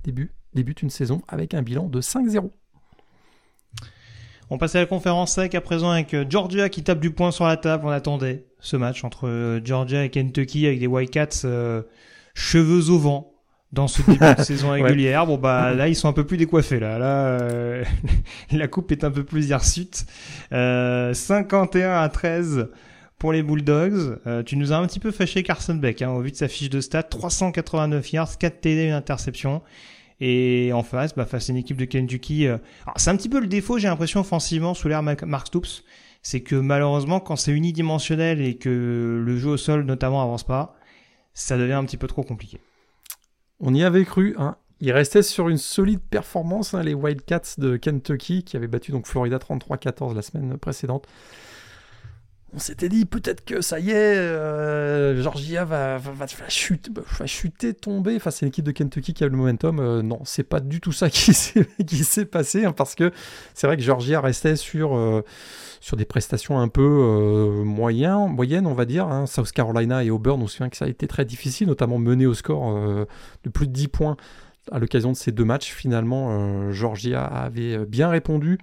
débute 0.54 0.82
une 0.82 0.90
saison 0.90 1.22
avec 1.28 1.54
un 1.54 1.62
bilan 1.62 1.88
de 1.88 2.02
5-0. 2.02 2.50
On 4.50 4.58
passe 4.58 4.76
à 4.76 4.80
la 4.80 4.86
conférence 4.86 5.34
sec 5.34 5.56
à 5.56 5.62
présent 5.62 5.92
avec 5.92 6.14
euh, 6.14 6.26
Georgia 6.28 6.70
qui 6.70 6.84
tape 6.84 7.00
du 7.00 7.12
poing 7.12 7.32
sur 7.32 7.46
la 7.46 7.58
table. 7.58 7.86
On 7.86 7.90
attendait 7.90 8.46
ce 8.60 8.78
match 8.78 9.04
entre 9.04 9.60
Georgia 9.64 10.04
et 10.04 10.10
Kentucky 10.10 10.66
avec 10.66 10.80
des 10.80 10.88
Wildcats 10.88 11.46
cheveux 12.34 12.90
au 12.90 13.00
vent 13.00 13.34
dans 13.72 13.88
ce 13.88 14.02
début 14.02 14.18
de 14.18 14.42
saison 14.44 14.72
régulière. 14.72 15.26
Bon 15.26 15.38
bah 15.38 15.74
là 15.76 15.88
ils 15.88 15.96
sont 15.96 16.08
un 16.08 16.14
peu 16.14 16.26
plus 16.26 16.38
décoiffés 16.38 16.80
là. 16.80 16.98
Là 16.98 17.26
euh, 17.42 17.84
la 18.52 18.68
coupe 18.68 18.92
est 18.92 19.04
un 19.04 19.12
peu 19.12 19.24
plus 19.24 19.50
hirsute. 19.50 20.06
Euh, 20.52 21.14
51 21.14 22.02
à 22.02 22.10
13 22.10 22.70
pour 23.18 23.34
les 23.34 23.44
Bulldogs. 23.44 24.20
Euh, 24.28 24.44
tu 24.44 24.56
nous 24.56 24.72
as 24.72 24.78
un 24.78 24.88
petit 24.88 25.00
peu 25.00 25.12
fâché 25.12 25.44
Carson 25.44 25.76
Beck 25.76 26.02
hein, 26.02 26.10
au 26.10 26.22
vu 26.22 26.32
de 26.32 26.36
sa 26.36 26.48
fiche 26.48 26.70
de 26.70 26.82
stats. 26.82 27.04
389 27.04 28.14
yards, 28.14 28.38
4 28.38 28.62
TD, 28.62 28.86
une 28.86 28.94
interception. 28.94 29.62
Et 30.22 30.72
en 30.74 30.84
face, 30.84 31.16
bah, 31.16 31.26
face 31.26 31.50
à 31.50 31.54
une 31.54 31.58
équipe 31.58 31.78
de 31.78 31.86
Kentucky, 31.86 32.48
euh, 32.48 32.58
c'est 32.98 33.10
un 33.10 33.16
petit 33.16 33.30
peu 33.30 33.40
le 33.40 33.48
défaut, 33.48 33.78
j'ai 33.78 33.88
l'impression 33.88 34.20
offensivement 34.20 34.74
sous 34.74 34.88
l'air 34.90 35.02
Mark 35.02 35.48
Stoops, 35.48 35.84
c'est 36.22 36.42
que 36.42 36.56
malheureusement 36.56 37.20
quand 37.20 37.38
c'est 37.38 37.54
unidimensionnel 37.54 38.42
et 38.42 38.58
que 38.58 39.24
le 39.26 39.38
jeu 39.38 39.52
au 39.52 39.58
sol 39.58 39.86
notamment 39.86 40.22
avance 40.22 40.44
pas, 40.44 40.76
ça 41.34 41.58
devient 41.58 41.74
un 41.74 41.86
petit 41.86 41.98
peu 41.98 42.08
trop 42.08 42.24
compliqué. 42.24 42.60
On 43.62 43.74
y 43.74 43.84
avait 43.84 44.06
cru. 44.06 44.36
Hein. 44.38 44.58
Il 44.82 44.92
restait 44.92 45.24
sur 45.24 45.50
une 45.50 45.58
solide 45.58 46.00
performance, 46.00 46.74
hein, 46.74 46.84
les 46.84 46.94
Wildcats 46.94 47.56
de 47.58 47.76
Kentucky, 47.76 48.44
qui 48.44 48.56
avaient 48.56 48.68
battu 48.68 48.92
donc 48.92 49.08
Florida 49.08 49.38
33-14 49.38 50.16
la 50.16 50.22
semaine 50.22 50.58
précédente. 50.58 51.08
On 52.52 52.58
s'était 52.58 52.90
dit 52.90 53.06
peut-être 53.06 53.46
que 53.46 53.62
ça 53.62 53.80
y 53.80 53.92
est, 53.92 54.18
euh, 54.18 55.22
Georgia 55.22 55.66
va, 55.66 56.00
va, 56.00 56.26
chuter, 56.48 56.90
va, 57.20 57.28
chuter, 57.28 57.76
tomber 57.76 58.18
face 58.18 58.42
à 58.42 58.46
une 58.46 58.48
équipe 58.48 58.66
de 58.66 58.72
Kentucky 58.72 59.14
qui 59.14 59.24
a 59.24 59.28
le 59.28 59.38
momentum. 59.38 59.80
Euh, 59.80 60.02
non, 60.02 60.22
c'est 60.26 60.44
pas 60.44 60.60
du 60.60 60.82
tout 60.82 60.92
ça 60.92 61.10
qui 61.12 61.34
s'est 61.34 62.26
passé, 62.26 62.66
hein, 62.66 62.72
parce 62.72 62.96
que 62.96 63.12
c'est 63.54 63.68
vrai 63.68 63.78
que 63.78 63.84
Georgia 63.84 64.20
restait 64.20 64.56
sur, 64.56 64.96
euh, 64.96 65.22
des 65.94 66.06
prestations 66.06 66.60
un 66.60 66.70
peu 66.70 67.62
moyen, 67.64 68.28
moyennes, 68.28 68.66
on 68.66 68.74
va 68.74 68.86
dire. 68.86 69.06
Hein. 69.08 69.28
South 69.28 69.52
Carolina 69.52 70.04
et 70.04 70.10
Auburn, 70.10 70.42
on 70.42 70.48
se 70.48 70.56
souvient 70.56 70.70
que 70.70 70.78
ça 70.78 70.86
a 70.86 70.90
été 70.90 71.08
très 71.08 71.26
difficile, 71.26 71.68
notamment 71.68 72.00
mené 72.00 72.26
au 72.26 72.34
score 72.34 73.06
de 73.44 73.50
plus 73.50 73.68
de 73.68 73.74
10 73.74 73.90
points 73.90 74.18
à 74.72 74.80
l'occasion 74.80 75.12
de 75.12 75.18
ces 75.18 75.32
deux 75.32 75.46
matchs. 75.46 75.72
Finalement, 75.72 76.72
Georgia 76.72 77.24
avait 77.24 77.86
bien 77.86 78.10
répondu 78.10 78.58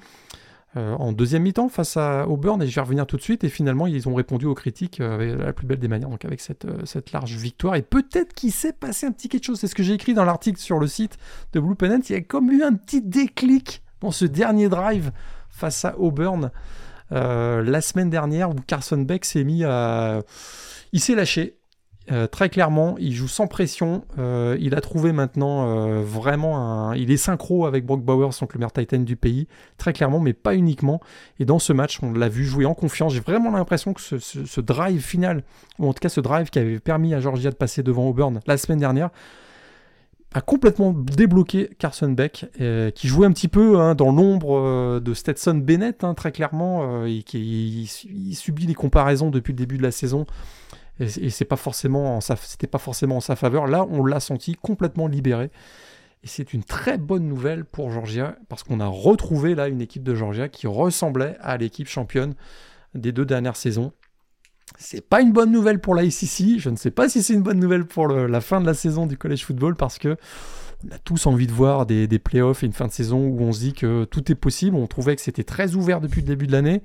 en 0.77 1.13
deuxième 1.13 1.43
mi-temps 1.43 1.69
face 1.69 1.97
à 1.97 2.29
Auburn, 2.29 2.63
et 2.63 2.67
je 2.67 2.75
vais 2.75 2.81
revenir 2.81 3.07
tout 3.07 3.17
de 3.17 3.23
suite. 3.23 3.45
Et 3.45 3.49
finalement, 3.49 3.87
ils 3.87 4.09
ont 4.09 4.15
répondu 4.15 4.47
aux 4.47 4.55
critiques 4.55 5.01
avec 5.01 5.39
la 5.39 5.53
plus 5.53 5.67
belle 5.67 5.79
des 5.79 5.89
manières, 5.89 6.11
donc 6.11 6.25
avec 6.25 6.41
cette, 6.41 6.67
cette 6.85 7.13
large 7.13 7.35
victoire. 7.37 7.77
Et 7.77 7.83
peut-être 7.83 8.35
qu'il 8.35 8.53
s'est 8.53 8.73
passé 8.73 9.07
un 9.07 9.13
petit 9.13 9.29
quelque 9.29 9.45
chose. 9.45 9.59
C'est 9.59 9.69
ce 9.69 9.75
que 9.75 9.83
j'ai 9.83 9.95
écrit 9.95 10.15
dans 10.15 10.25
l'article 10.25 10.61
sur 10.61 10.79
le 10.79 10.87
site 10.87 11.17
de 11.53 11.61
Blue 11.61 11.77
Pennant. 11.77 12.01
Il 12.09 12.13
y 12.13 12.17
a 12.17 12.21
comme 12.21 12.51
eu 12.51 12.63
un 12.63 12.75
petit 12.75 13.03
déclic 13.03 13.83
dans 14.01 14.11
ce 14.11 14.25
dernier 14.25 14.69
drive 14.69 15.13
face 15.49 15.85
à 15.85 15.99
Auburn. 15.99 16.51
Euh, 17.13 17.63
la 17.63 17.81
semaine 17.81 18.11
dernière 18.11 18.51
où 18.51 18.55
Carson 18.67 18.99
Beck 18.99 19.25
s'est 19.25 19.45
mis 19.45 19.65
à... 19.65 20.23
Il 20.93 21.01
s'est 21.01 21.15
lâché. 21.15 21.56
Euh, 22.13 22.27
très 22.27 22.49
clairement, 22.49 22.97
il 22.99 23.13
joue 23.13 23.29
sans 23.29 23.47
pression. 23.47 24.05
Euh, 24.19 24.57
il 24.61 24.75
a 24.75 24.81
trouvé 24.81 25.13
maintenant 25.13 26.01
vraiment 26.03 26.59
un. 26.59 26.97
Il 26.97 27.11
est 27.11 27.17
synchro 27.17 27.67
avec 27.67 27.85
Brock 27.85 28.03
Bowers, 28.03 28.31
donc 28.41 28.55
le 28.55 28.59
meilleur 28.59 28.73
Titan 28.73 28.99
du 28.99 29.17
pays, 29.17 29.49
très 29.77 29.93
clairement, 29.93 30.21
mais 30.21 30.33
pas 30.33 30.55
uniquement. 30.55 31.01
Et 31.41 31.45
dans 31.45 31.59
ce 31.59 31.73
match, 31.73 31.99
on 32.03 32.13
l'a 32.13 32.29
vu 32.29 32.45
jouer 32.45 32.67
en 32.67 32.75
confiance. 32.75 33.13
J'ai 33.13 33.21
vraiment 33.21 33.51
l'impression 33.51 33.93
que 33.93 34.01
ce, 34.01 34.61
drive 34.61 35.01
final, 35.01 35.43
ou 35.79 35.89
en 35.89 35.93
tout 35.93 36.01
cas 36.01 36.09
ce 36.09 36.21
drive 36.21 36.51
qui 36.51 36.59
avait 36.59 36.79
permis 36.81 37.15
à 37.15 37.21
Georgia 37.21 37.51
de 37.51 37.57
passer 37.57 37.83
devant 37.83 38.09
Auburn 38.09 38.41
la 38.47 38.57
semaine 38.57 38.81
dernière, 38.81 39.11
a 40.37 40.43
complètement 40.43 40.93
débloqué 40.93 41.71
Carson 41.79 42.11
Beck, 42.11 42.45
euh, 42.61 42.91
qui 42.91 43.09
jouait 43.09 43.27
un 43.27 43.33
petit 43.33 43.49
peu 43.49 43.81
hein, 43.81 43.95
dans 43.95 44.13
l'ombre 44.13 44.59
euh, 44.59 45.01
de 45.01 45.15
Stetson 45.15 45.55
Bennett, 45.55 46.05
hein, 46.05 46.13
très 46.13 46.31
clairement, 46.31 47.03
euh, 47.03 47.07
et 47.07 47.23
qui 47.23 47.89
il, 48.11 48.35
subit 48.35 48.67
les 48.67 48.75
comparaisons 48.75 49.31
depuis 49.31 49.53
le 49.53 49.57
début 49.57 49.79
de 49.79 49.83
la 49.83 49.91
saison. 49.91 50.27
Et, 50.99 51.31
c'est 51.31 51.45
pas 51.45 51.57
forcément, 51.57 52.21
c'était 52.21 52.67
pas 52.67 52.79
forcément 52.79 53.19
en 53.19 53.21
sa 53.21 53.37
faveur. 53.37 53.67
Là, 53.67 53.87
on 53.91 54.05
l'a 54.05 54.21
senti 54.21 54.55
complètement 54.55 55.07
libéré. 55.07 55.51
Et 56.23 56.27
c'est 56.27 56.55
une 56.55 56.65
très 56.65 56.99
bonne 56.99 57.29
nouvelle 57.29 57.65
pour 57.65 57.91
Georgia, 57.91 58.37
parce 58.49 58.63
qu'on 58.63 58.81
a 58.81 58.87
retrouvé 58.87 59.55
là 59.55 59.69
une 59.69 59.81
équipe 59.81 60.03
de 60.03 60.15
Georgia 60.15 60.49
qui 60.49 60.67
ressemblait 60.67 61.37
à 61.41 61.57
l'équipe 61.57 61.87
championne 61.87 62.35
des 62.95 63.13
deux 63.13 63.27
dernières 63.27 63.57
saisons. 63.57 63.93
C'est 64.79 65.07
pas 65.07 65.21
une 65.21 65.33
bonne 65.33 65.53
nouvelle 65.53 65.81
pour 65.81 65.95
la. 65.95 66.03
Je 66.05 66.69
ne 66.69 66.77
sais 66.77 66.91
pas 66.91 67.09
si 67.09 67.23
c'est 67.23 67.35
une 67.35 67.43
bonne 67.43 67.61
nouvelle 67.61 67.87
pour 67.87 68.09
la 68.09 68.41
fin 68.41 68.61
de 68.61 68.67
la 68.67 68.75
saison 68.75 69.07
du 69.07 69.17
college 69.17 69.45
football 69.45 69.77
parce 69.77 69.99
que 69.99 70.17
on 70.85 70.95
a 70.95 70.99
tous 70.99 71.27
envie 71.27 71.47
de 71.47 71.53
voir 71.53 71.87
des, 71.87 72.07
des, 72.07 72.19
playoffs 72.19 72.63
et 72.63 72.67
une 72.67 72.73
fin 72.73 72.87
de 72.87 72.93
saison 72.93 73.27
où 73.27 73.41
on 73.41 73.53
se 73.53 73.61
dit 73.61 73.73
que 73.73 74.05
tout 74.05 74.31
est 74.31 74.35
possible. 74.35 74.77
On 74.77 74.87
trouvait 74.87 75.17
que 75.17 75.23
c'était 75.23 75.45
très 75.45 75.75
ouvert 75.75 76.01
depuis 76.01 76.21
le 76.21 76.27
début 76.27 76.47
de 76.47 76.53
l'année. 76.53 76.83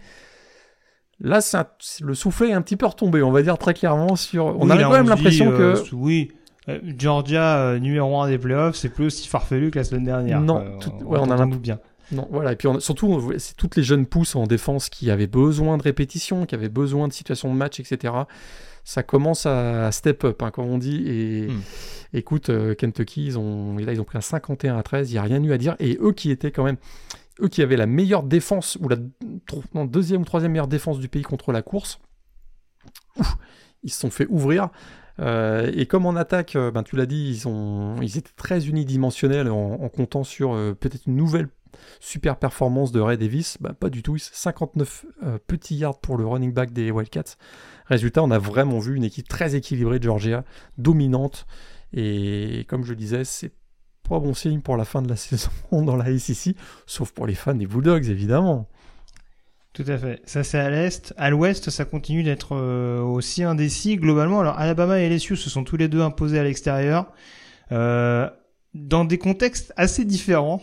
Là, 1.22 1.40
le 2.02 2.14
soufflet 2.16 2.50
est 2.50 2.54
un 2.54 2.62
petit 2.62 2.78
peu 2.78 2.88
retombé, 2.88 3.22
on 3.22 3.32
va 3.32 3.44
dire 3.44 3.58
très 3.58 3.74
clairement. 3.74 4.16
Sur... 4.16 4.46
On 4.60 4.70
a 4.70 4.78
quand 4.78 4.92
même 4.92 5.10
l'impression 5.10 5.52
que. 5.52 5.62
Euh, 5.62 5.84
oui, 5.94 6.32
euh, 6.68 6.80
Georgia, 6.98 7.58
euh, 7.58 7.80
numéro 7.80 8.20
1 8.20 8.30
des 8.30 8.38
playoffs, 8.38 8.76
c'est 8.76 8.90
plus 8.90 9.06
aussi 9.06 9.28
farfelu 9.28 9.72
que 9.72 9.80
la 9.80 9.84
semaine 9.84 10.04
dernière. 10.04 10.42
Non, 10.42 10.58
ouais, 11.06 11.20
on, 11.20 11.30
on 11.30 11.32
a 11.32 11.46
bien. 11.46 11.80
Non, 12.12 12.28
voilà. 12.32 12.52
Et 12.52 12.56
puis 12.56 12.68
surtout, 12.80 13.32
c'est 13.38 13.56
toutes 13.56 13.76
les 13.76 13.84
jeunes 13.84 14.06
pousses 14.06 14.36
en 14.36 14.46
défense 14.46 14.90
qui 14.90 15.10
avaient 15.12 15.28
besoin 15.28 15.78
de 15.78 15.84
répétition, 15.84 16.46
qui 16.46 16.56
avaient 16.56 16.70
besoin 16.70 17.08
de 17.08 17.14
situations 17.14 17.52
de 17.52 17.58
match, 17.58 17.80
etc. 17.80 18.14
Ça 18.84 19.04
commence 19.04 19.46
à 19.46 19.92
step 19.92 20.24
up, 20.24 20.42
hein, 20.42 20.52
comme 20.52 20.66
on 20.66 20.78
dit. 20.78 21.04
Et 21.08 21.48
hmm. 21.48 21.62
écoute, 22.14 22.50
euh, 22.50 22.76
Kentucky, 22.76 23.26
ils 23.26 23.40
ont, 23.40 23.78
là, 23.78 23.94
ils 23.94 24.02
ont 24.02 24.06
pris 24.06 24.18
un 24.18 24.22
51 24.22 24.78
à 24.78 24.84
13, 24.84 25.10
il 25.10 25.14
n'y 25.14 25.20
a 25.20 25.24
rien 25.24 25.42
eu 25.44 25.54
à 25.54 25.58
dire. 25.58 25.76
Et 25.80 25.98
eux 26.02 26.12
qui 26.12 26.32
étaient 26.32 26.52
quand 26.52 26.64
même, 26.64 26.78
eux 27.40 27.48
qui 27.48 27.62
avaient 27.62 27.78
la 27.78 27.86
meilleure 27.86 28.24
défense, 28.24 28.78
ou 28.82 28.90
la 28.90 28.98
deuxième 29.86 30.22
ou 30.22 30.26
troisième 30.26 30.52
meilleure 30.52 30.68
défense 30.68 31.00
du 31.00 31.08
pays 31.08 31.24
contre 31.24 31.52
la 31.52 31.62
course, 31.62 32.00
ils 33.84 33.92
se 33.92 34.00
sont 34.00 34.12
fait 34.12 34.28
ouvrir. 34.30 34.70
Euh, 35.20 35.72
et 35.76 35.86
comme 35.86 36.06
en 36.06 36.16
attaque, 36.16 36.56
euh, 36.56 36.72
ben, 36.72 36.84
tu 36.84 36.96
l'as 36.96 37.06
dit, 37.06 37.42
ils, 37.46 38.02
ils 38.02 38.18
étaient 38.18 38.32
très 38.36 38.68
unidimensionnels 38.68 39.50
en, 39.50 39.90
comptant 39.90 40.24
sur 40.24 40.52
peut-être 40.80 41.06
une 41.08 41.16
nouvelle 41.16 41.50
Super 42.00 42.38
performance 42.38 42.92
de 42.92 43.00
Ray 43.00 43.18
Davis, 43.18 43.58
bah, 43.60 43.74
pas 43.74 43.90
du 43.90 44.04
tout. 44.04 44.18
59 44.18 45.06
euh, 45.24 45.38
petits 45.46 45.76
yards 45.76 46.00
pour 46.00 46.18
le 46.18 46.26
running 46.26 46.54
back 46.54 46.72
des 46.72 46.92
Wildcats. 46.92 47.38
Résultat, 47.86 48.24
on 48.24 48.32
a 48.32 48.40
vraiment 48.40 48.80
vu 48.80 48.96
une 48.96 49.04
équipe 49.04 49.28
très 49.28 49.56
équilibrée 49.56 50.00
de 50.00 50.04
Georgia, 50.04 50.44
dominante. 50.78 51.46
Et 51.94 52.66
comme 52.70 52.84
je 52.84 52.94
disais, 52.94 53.24
c'est 53.24 53.52
pas 54.12 54.20
bon 54.20 54.34
signe 54.34 54.60
pour 54.60 54.76
la 54.76 54.86
fin 54.86 55.02
de 55.02 55.08
la 55.08 55.16
saison 55.18 55.50
dans 55.72 55.96
la 55.96 56.18
SEC, 56.18 56.56
sauf 56.86 57.12
pour 57.12 57.26
les 57.28 57.36
fans 57.36 57.56
des 57.56 57.66
Bulldogs, 57.66 58.10
évidemment. 58.10 58.68
Tout 59.74 59.86
à 59.88 59.98
fait. 59.98 60.22
Ça, 60.26 60.44
c'est 60.44 60.60
à 60.60 60.70
l'est. 60.70 61.14
À 61.18 61.30
l'ouest, 61.30 61.70
ça 61.70 61.86
continue 61.86 62.24
d'être 62.24 62.58
euh, 62.58 63.00
aussi 63.00 63.42
indécis. 63.42 63.96
Globalement, 63.96 64.42
alors 64.42 64.60
Alabama 64.60 65.00
et 65.00 65.08
LSU 65.08 65.38
se 65.38 65.50
sont 65.50 65.64
tous 65.64 65.78
les 65.78 65.88
deux 65.88 66.02
imposés 66.02 66.40
à 66.40 66.44
l'extérieur. 66.44 67.14
Euh, 67.72 68.30
dans 68.74 69.06
des 69.06 69.18
contextes 69.18 69.74
assez 69.78 70.04
différents. 70.04 70.62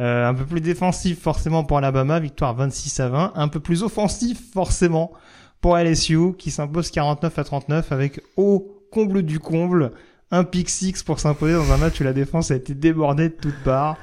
Euh, 0.00 0.26
un 0.26 0.34
peu 0.34 0.46
plus 0.46 0.62
défensif 0.62 1.20
forcément 1.20 1.62
pour 1.62 1.78
Alabama, 1.78 2.18
victoire 2.18 2.54
26 2.56 3.00
à 3.00 3.08
20. 3.08 3.32
Un 3.36 3.48
peu 3.48 3.60
plus 3.60 3.84
offensif 3.84 4.40
forcément 4.52 5.12
pour 5.60 5.76
LSU 5.76 6.32
qui 6.38 6.50
s'impose 6.50 6.90
49 6.90 7.38
à 7.38 7.44
39 7.44 7.92
avec 7.92 8.20
au 8.36 8.66
comble 8.90 9.22
du 9.22 9.38
comble 9.38 9.92
un 10.30 10.44
pick 10.44 10.68
six 10.68 11.02
pour 11.02 11.20
s'imposer 11.20 11.54
dans 11.54 11.72
un 11.72 11.76
match 11.76 12.00
où 12.00 12.04
la 12.04 12.12
défense 12.12 12.50
a 12.50 12.56
été 12.56 12.74
débordée 12.74 13.28
de 13.28 13.34
toutes 13.34 13.62
parts. 13.64 13.96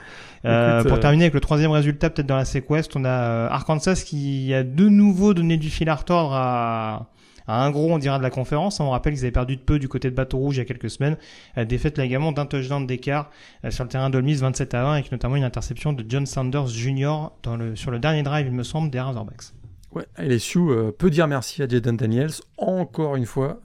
Euh, 0.45 0.83
pour 0.83 0.93
euh, 0.93 0.99
terminer 0.99 1.25
avec 1.25 1.33
le 1.33 1.39
troisième 1.39 1.71
résultat, 1.71 2.09
peut-être 2.09 2.27
dans 2.27 2.35
la 2.35 2.45
Sequest, 2.45 2.95
on 2.95 3.05
a 3.05 3.47
Arkansas 3.47 4.03
qui 4.05 4.53
a 4.53 4.63
de 4.63 4.87
nouveau 4.87 5.33
donné 5.33 5.57
du 5.57 5.69
fil 5.69 5.89
à 5.89 5.95
retordre 5.95 6.33
à, 6.33 7.07
un 7.47 7.71
gros, 7.71 7.91
on 7.91 7.97
dira, 7.97 8.17
de 8.17 8.23
la 8.23 8.29
conférence. 8.29 8.79
On 8.79 8.89
rappelle 8.89 9.13
qu'ils 9.13 9.23
avaient 9.23 9.31
perdu 9.31 9.55
de 9.55 9.61
peu 9.61 9.79
du 9.79 9.87
côté 9.87 10.09
de 10.09 10.15
Bateau 10.15 10.37
Rouge 10.37 10.57
il 10.57 10.59
y 10.59 10.61
a 10.61 10.65
quelques 10.65 10.89
semaines. 10.89 11.17
Euh, 11.57 11.65
défaite 11.65 11.97
là 11.97 12.03
également 12.03 12.31
d'un 12.31 12.45
touchdown 12.45 12.85
d'écart 12.85 13.29
euh, 13.63 13.71
sur 13.71 13.83
le 13.83 13.89
terrain 13.89 14.09
d'Olmis 14.09 14.35
27 14.35 14.73
à 14.73 14.85
1 14.85 14.93
avec 14.93 15.11
notamment 15.11 15.37
une 15.37 15.45
interception 15.45 15.93
de 15.93 16.05
John 16.07 16.25
Sanders 16.25 16.67
Jr. 16.67 17.29
Dans 17.43 17.55
le, 17.55 17.75
sur 17.75 17.91
le 17.91 17.99
dernier 17.99 18.23
drive, 18.23 18.47
il 18.47 18.53
me 18.53 18.63
semble, 18.63 18.89
des 18.89 18.99
Razorbacks. 18.99 19.53
Ouais, 19.93 20.05
LSU 20.17 20.59
euh, 20.59 20.91
peut 20.91 21.09
dire 21.09 21.27
merci 21.27 21.63
à 21.63 21.67
Jaden 21.67 21.95
Daniels. 21.95 22.31
Encore 22.57 23.15
une 23.15 23.25
fois, 23.25 23.59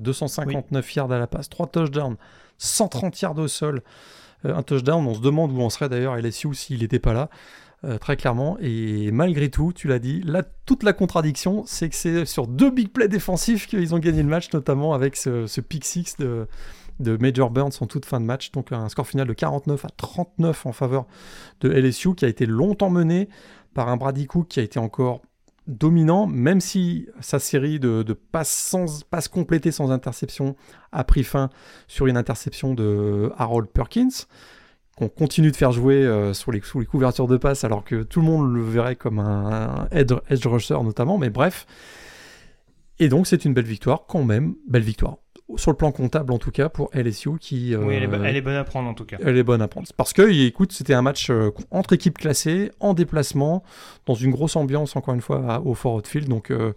259 0.00 0.94
yards 0.94 1.12
à 1.12 1.18
la 1.18 1.26
passe, 1.26 1.48
3 1.48 1.66
touchdowns, 1.68 2.16
130 2.58 3.20
yards 3.20 3.38
au 3.38 3.48
sol, 3.48 3.82
un 4.44 4.62
touchdown. 4.62 5.06
On 5.06 5.14
se 5.14 5.20
demande 5.20 5.52
où 5.52 5.60
on 5.60 5.70
serait 5.70 5.88
d'ailleurs 5.88 6.16
LSU 6.16 6.54
s'il 6.54 6.80
n'était 6.80 6.98
pas 6.98 7.12
là. 7.12 7.28
Euh, 7.84 7.96
très 7.96 8.16
clairement. 8.16 8.56
Et 8.60 9.12
malgré 9.12 9.50
tout, 9.50 9.72
tu 9.72 9.86
l'as 9.86 10.00
dit, 10.00 10.20
là, 10.22 10.42
toute 10.66 10.82
la 10.82 10.92
contradiction, 10.92 11.62
c'est 11.64 11.88
que 11.88 11.94
c'est 11.94 12.24
sur 12.24 12.48
deux 12.48 12.72
big 12.72 12.88
plays 12.88 13.06
défensifs 13.06 13.68
qu'ils 13.68 13.94
ont 13.94 14.00
gagné 14.00 14.24
le 14.24 14.28
match, 14.28 14.52
notamment 14.52 14.94
avec 14.94 15.14
ce, 15.14 15.46
ce 15.46 15.60
pick 15.60 15.84
six 15.84 16.16
de, 16.18 16.48
de 16.98 17.16
Major 17.18 17.50
Burns 17.50 17.70
en 17.80 17.86
toute 17.86 18.04
fin 18.04 18.18
de 18.18 18.24
match. 18.24 18.50
Donc 18.50 18.72
un 18.72 18.88
score 18.88 19.06
final 19.06 19.28
de 19.28 19.32
49 19.32 19.84
à 19.84 19.88
39 19.96 20.66
en 20.66 20.72
faveur 20.72 21.06
de 21.60 21.70
LSU, 21.70 22.16
qui 22.16 22.24
a 22.24 22.28
été 22.28 22.46
longtemps 22.46 22.90
mené 22.90 23.28
par 23.74 23.88
un 23.88 23.96
Brady 23.96 24.26
Cook 24.26 24.48
qui 24.48 24.58
a 24.58 24.64
été 24.64 24.80
encore 24.80 25.22
dominant, 25.68 26.26
même 26.26 26.60
si 26.60 27.06
sa 27.20 27.38
série 27.38 27.78
de, 27.78 28.02
passes, 28.12 28.48
sans, 28.48 29.04
passes 29.04 29.28
complétées 29.28 29.70
sans 29.70 29.90
interception 29.90 30.56
a 30.90 31.04
pris 31.04 31.22
fin 31.22 31.50
sur 31.86 32.06
une 32.06 32.16
interception 32.16 32.74
de 32.74 33.30
Harold 33.36 33.68
Perkins 33.68 34.26
qu'on 34.96 35.08
continue 35.08 35.52
de 35.52 35.56
faire 35.56 35.70
jouer 35.70 36.02
euh, 36.04 36.32
les, 36.50 36.60
sous 36.60 36.80
les 36.80 36.86
couvertures 36.86 37.28
de 37.28 37.36
passe 37.36 37.62
alors 37.62 37.84
que 37.84 38.02
tout 38.02 38.20
le 38.20 38.26
monde 38.26 38.52
le 38.52 38.62
verrait 38.62 38.96
comme 38.96 39.20
un, 39.20 39.86
edge, 39.92 40.12
rusher 40.44 40.82
notamment, 40.82 41.18
mais 41.18 41.30
bref. 41.30 41.66
Et 42.98 43.08
donc 43.08 43.28
c'est 43.28 43.44
une 43.44 43.54
belle 43.54 43.66
victoire 43.66 44.06
quand 44.08 44.24
même, 44.24 44.56
belle 44.66 44.82
victoire. 44.82 45.18
Sur 45.56 45.70
le 45.70 45.76
plan 45.76 45.92
comptable 45.92 46.32
en 46.32 46.38
tout 46.38 46.50
cas 46.50 46.68
pour 46.68 46.90
LSU 46.92 47.38
qui... 47.40 47.74
oui, 47.74 47.94
elle 47.94 48.02
est, 48.02 48.40
bonne 48.42 48.54
à 48.54 48.64
prendre 48.64 48.88
en 48.88 48.94
tout 48.94 49.06
cas. 49.06 49.16
Elle 49.24 49.38
est 49.38 49.42
bonne 49.42 49.62
à 49.62 49.68
prendre. 49.68 49.88
Parce 49.96 50.12
que, 50.12 50.30
écoute, 50.30 50.72
c'était 50.72 50.92
un 50.92 51.00
match 51.00 51.30
euh, 51.30 51.50
entre 51.70 51.94
équipes 51.94 52.18
classées, 52.18 52.70
en 52.80 52.92
déplacement, 52.92 53.62
dans 54.04 54.14
une 54.14 54.30
grosse 54.30 54.56
ambiance 54.56 54.94
encore 54.94 55.14
une 55.14 55.22
fois 55.22 55.62
au 55.64 55.74
Fort 55.74 56.02
Field. 56.04 56.28
Donc 56.28 56.50
euh, 56.50 56.74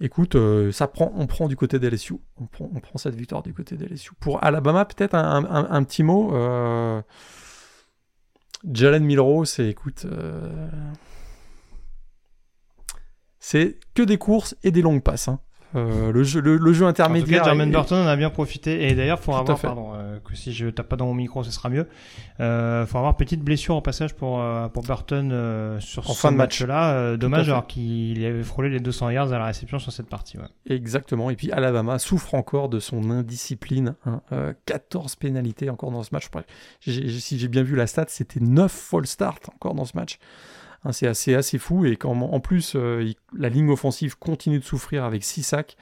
écoute, 0.00 0.34
euh, 0.34 0.72
ça 0.72 0.88
prend, 0.88 1.12
on 1.14 1.26
prend 1.26 1.48
du 1.48 1.56
côté 1.56 1.78
d'LSU. 1.78 2.14
On 2.40 2.46
prend, 2.46 2.70
on 2.74 2.80
prend 2.80 2.98
cette 2.98 3.14
victoire 3.14 3.42
du 3.42 3.52
côté 3.52 3.76
d'LSU. 3.76 4.10
Pour 4.18 4.42
Alabama, 4.42 4.84
peut-être 4.84 5.14
un, 5.14 5.84
petit 5.84 6.02
mot. 6.02 6.34
Euh, 6.34 7.02
Jalen 8.70 9.04
Milrow, 9.04 9.44
c'est, 9.44 9.68
écoute, 9.68 10.06
euh, 10.06 10.68
c'est 13.38 13.78
que 13.94 14.02
des 14.02 14.18
courses 14.18 14.56
et 14.62 14.70
des 14.70 14.82
longues 14.82 15.02
passes. 15.02 15.28
Hein. 15.28 15.40
Euh, 15.76 16.12
le, 16.12 16.22
jeu, 16.24 16.40
le, 16.40 16.72
jeu 16.72 16.86
intermédiaire. 16.86 17.42
En 17.46 17.52
tout 17.52 17.58
cas, 17.58 17.66
Burton 17.66 17.98
en 17.98 18.06
a 18.06 18.16
bien 18.16 18.30
profité. 18.30 18.88
Et 18.88 18.94
d'ailleurs, 18.94 19.20
faut 19.20 19.34
avoir, 19.34 19.60
pardon, 19.60 19.92
euh, 19.94 20.18
que 20.18 20.34
si 20.34 20.52
je 20.52 20.68
tape 20.68 20.88
pas 20.88 20.96
dans 20.96 21.06
mon 21.06 21.14
micro, 21.14 21.42
ce 21.44 21.50
sera 21.50 21.68
mieux. 21.68 21.86
Euh, 22.40 22.86
faut 22.86 22.98
avoir 22.98 23.16
petite 23.16 23.42
blessure 23.42 23.76
au 23.76 23.80
passage 23.80 24.14
pour 24.14 24.40
euh, 24.40 24.68
pour 24.68 24.82
Burton 24.82 25.30
euh, 25.32 25.78
sur 25.80 26.04
ce 26.04 26.28
match-là. 26.28 27.16
dommage 27.16 27.48
alors 27.48 27.66
qu'il 27.66 28.24
avait 28.24 28.42
frôlé 28.42 28.68
les 28.68 28.80
200 28.80 29.10
yards 29.10 29.32
à 29.32 29.38
la 29.38 29.46
réception 29.46 29.78
sur 29.78 29.92
cette 29.92 30.08
partie. 30.08 30.38
Ouais. 30.38 30.44
Exactement. 30.74 31.30
Et 31.30 31.36
puis 31.36 31.52
Alabama 31.52 31.98
souffre 31.98 32.34
encore 32.34 32.68
de 32.68 32.80
son 32.80 33.10
indiscipline. 33.10 33.94
Hein. 34.06 34.22
14 34.66 35.16
pénalités 35.16 35.70
encore 35.70 35.90
dans 35.90 36.02
ce 36.02 36.10
match. 36.12 36.28
si 36.80 37.38
j'ai 37.38 37.48
bien 37.48 37.62
vu 37.62 37.76
la 37.76 37.86
stat, 37.86 38.06
c'était 38.08 38.40
9 38.40 38.70
false 38.70 39.10
start 39.10 39.48
encore 39.54 39.74
dans 39.74 39.84
ce 39.84 39.96
match. 39.96 40.18
Hein, 40.84 40.92
c'est 40.92 41.06
assez, 41.06 41.34
assez 41.34 41.58
fou. 41.58 41.84
Et 41.84 41.96
quand 41.96 42.12
en 42.12 42.40
plus 42.40 42.74
euh, 42.76 43.12
la 43.36 43.48
ligne 43.48 43.70
offensive 43.70 44.18
continue 44.18 44.58
de 44.58 44.64
souffrir 44.64 45.04
avec 45.04 45.24
6 45.24 45.42
sacs. 45.42 45.76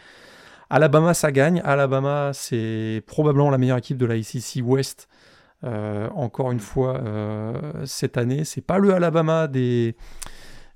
Alabama, 0.70 1.14
ça 1.14 1.32
gagne. 1.32 1.62
Alabama, 1.64 2.32
c'est 2.34 3.02
probablement 3.06 3.50
la 3.50 3.58
meilleure 3.58 3.78
équipe 3.78 3.96
de 3.96 4.06
la 4.06 4.16
ICC 4.16 4.62
West. 4.62 5.08
Euh, 5.64 6.08
encore 6.14 6.52
une 6.52 6.60
fois, 6.60 6.98
euh, 6.98 7.84
cette 7.84 8.16
année, 8.18 8.44
c'est 8.44 8.60
pas 8.60 8.78
le 8.78 8.92
Alabama 8.92 9.48
des, 9.48 9.96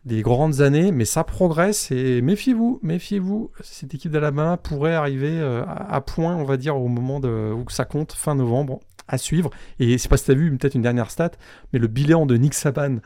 des 0.04 0.22
grandes 0.22 0.60
années, 0.60 0.92
mais 0.92 1.04
ça 1.04 1.24
progresse 1.24 1.90
et 1.90 2.22
méfiez-vous, 2.22 2.80
méfiez-vous. 2.82 3.50
Cette 3.60 3.94
équipe 3.94 4.10
d'Alabama 4.10 4.56
pourrait 4.56 4.94
arriver 4.94 5.40
à, 5.68 6.00
point, 6.00 6.34
on 6.34 6.44
va 6.44 6.56
dire, 6.56 6.76
au 6.76 6.88
moment 6.88 7.18
où 7.18 7.68
ça 7.68 7.84
compte, 7.84 8.12
fin 8.12 8.34
novembre 8.34 8.80
à 9.08 9.18
suivre. 9.18 9.50
Et 9.78 9.98
c'est 9.98 10.08
pas 10.08 10.16
si 10.16 10.24
tu 10.24 10.30
as 10.30 10.34
vu 10.34 10.56
peut-être 10.56 10.74
une 10.74 10.82
dernière 10.82 11.10
stat, 11.10 11.32
mais 11.72 11.78
le 11.78 11.86
bilan 11.86 12.26
de 12.26 12.36
Nick 12.36 12.54
Saban 12.54 12.98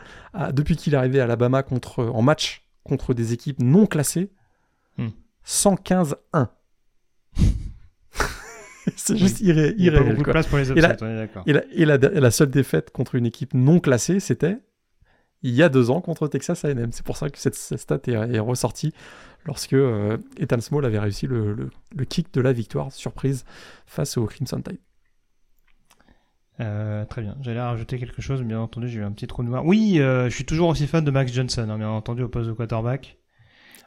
depuis 0.53 0.76
qu'il 0.76 0.94
est 0.94 0.97
arrivé 0.97 1.20
à 1.20 1.24
Alabama 1.24 1.62
contre, 1.62 2.05
en 2.05 2.22
match 2.22 2.66
contre 2.84 3.14
des 3.14 3.32
équipes 3.32 3.61
non 3.61 3.86
classées, 3.86 4.30
115-1. 5.47 6.14
Hmm. 6.34 6.47
c'est 8.97 9.16
juste 9.16 9.40
irré 9.40 9.74
irréel. 9.78 10.11
beaucoup 10.11 10.24
de 10.24 10.30
place 10.30 10.47
pour 10.47 10.59
les 10.59 10.70
upsets. 10.70 10.97
Et, 11.47 11.53
la, 11.53 11.62
et, 11.72 11.84
la, 12.20 12.30
seule 12.30 12.51
défaite 12.51 12.90
contre 12.90 13.14
une 13.14 13.26
équipe 13.26 13.55
non 13.55 13.78
classée, 13.80 14.20
c'était 14.20 14.59
il 15.42 15.55
y 15.55 15.62
a 15.62 15.68
deux 15.68 15.90
ans 15.90 16.01
contre 16.01 16.26
Texas 16.28 16.64
A&M. 16.64 16.90
C'est 16.92 17.05
pour 17.05 17.16
ça 17.16 17.30
que 17.30 17.38
cette, 17.38 17.55
stat 17.55 18.01
est, 18.07 18.38
ressortie 18.38 18.92
lorsque 19.44 19.74
euh, 19.74 20.16
Ethan 20.38 20.61
Small 20.61 20.84
avait 20.84 20.99
réussi 20.99 21.26
le, 21.26 21.55
le, 21.55 22.05
kick 22.05 22.32
de 22.34 22.40
la 22.40 22.53
victoire 22.53 22.90
surprise 22.90 23.44
face 23.86 24.16
au 24.16 24.26
Crimson 24.26 24.61
Tide. 24.61 24.78
Euh, 26.61 27.04
très 27.04 27.22
bien. 27.22 27.36
J'allais 27.42 27.61
rajouter 27.61 27.98
quelque 27.98 28.22
chose, 28.22 28.42
bien 28.42 28.61
entendu, 28.61 28.88
j'ai 28.88 29.00
eu 29.00 29.04
un 29.04 29.12
petit 29.12 29.26
trou 29.26 29.42
noir. 29.42 29.64
Oui, 29.64 30.00
euh, 30.00 30.28
je 30.30 30.34
suis 30.34 30.44
toujours 30.44 30.68
aussi 30.68 30.86
fan 30.86 31.04
de 31.04 31.11
Max 31.11 31.32
Johnson, 31.32 31.68
hein, 31.68 31.78
bien 31.78 31.88
entendu, 31.88 32.22
au 32.22 32.28
poste 32.28 32.48
de 32.48 32.52
quarterback. 32.52 33.18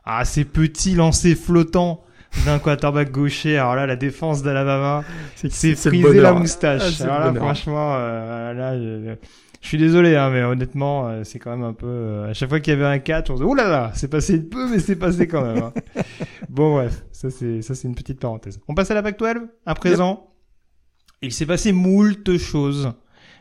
Ah, 0.06 0.26
ces 0.26 0.46
petits 0.46 0.96
lancers 0.96 1.36
flottants 1.36 2.04
d'un 2.46 2.60
quarterback 2.60 3.12
gaucher. 3.12 3.58
Alors 3.58 3.76
là, 3.76 3.86
la 3.86 3.96
défense 3.96 4.44
d'Alabama, 4.44 5.04
c'est 5.36 5.76
friser 5.76 6.22
la 6.22 6.34
moustache. 6.34 7.02
Ah, 7.02 7.04
Alors 7.04 7.20
là, 7.20 7.34
franchement, 7.34 7.96
euh, 7.96 8.54
là, 8.54 8.78
je, 8.78 9.16
je, 9.62 9.68
suis 9.68 9.78
désolé, 9.78 10.16
hein, 10.16 10.30
mais 10.30 10.44
honnêtement, 10.44 11.08
euh, 11.08 11.24
c'est 11.24 11.40
quand 11.40 11.52
même 11.52 11.64
un 11.64 11.74
peu. 11.74 11.88
Euh, 11.88 12.30
à 12.30 12.34
chaque 12.34 12.50
fois 12.50 12.60
qu'il 12.60 12.74
y 12.74 12.76
avait 12.76 12.86
un 12.86 13.00
catch, 13.00 13.30
on 13.30 13.38
se 13.38 13.42
dit, 13.42 13.48
oh 13.50 13.56
là 13.56 13.68
là, 13.68 13.92
c'est 13.96 14.10
passé 14.10 14.42
peu, 14.42 14.70
mais 14.70 14.80
c'est 14.80 14.96
passé 14.96 15.28
quand 15.28 15.42
même. 15.42 15.64
Hein. 15.64 15.74
bon, 16.50 16.76
bref, 16.76 17.04
ça 17.12 17.30
c'est 17.30 17.62
ça 17.62 17.76
c'est 17.76 17.88
une 17.88 17.96
petite 17.96 18.20
parenthèse. 18.20 18.60
On 18.68 18.76
passe 18.76 18.92
à 18.92 18.94
la 18.94 19.04
Pac-12 19.04 19.48
à 19.66 19.76
présent? 19.76 20.28
Il 21.22 21.34
s'est 21.34 21.46
passé 21.46 21.72
moult 21.72 22.38
choses 22.38 22.94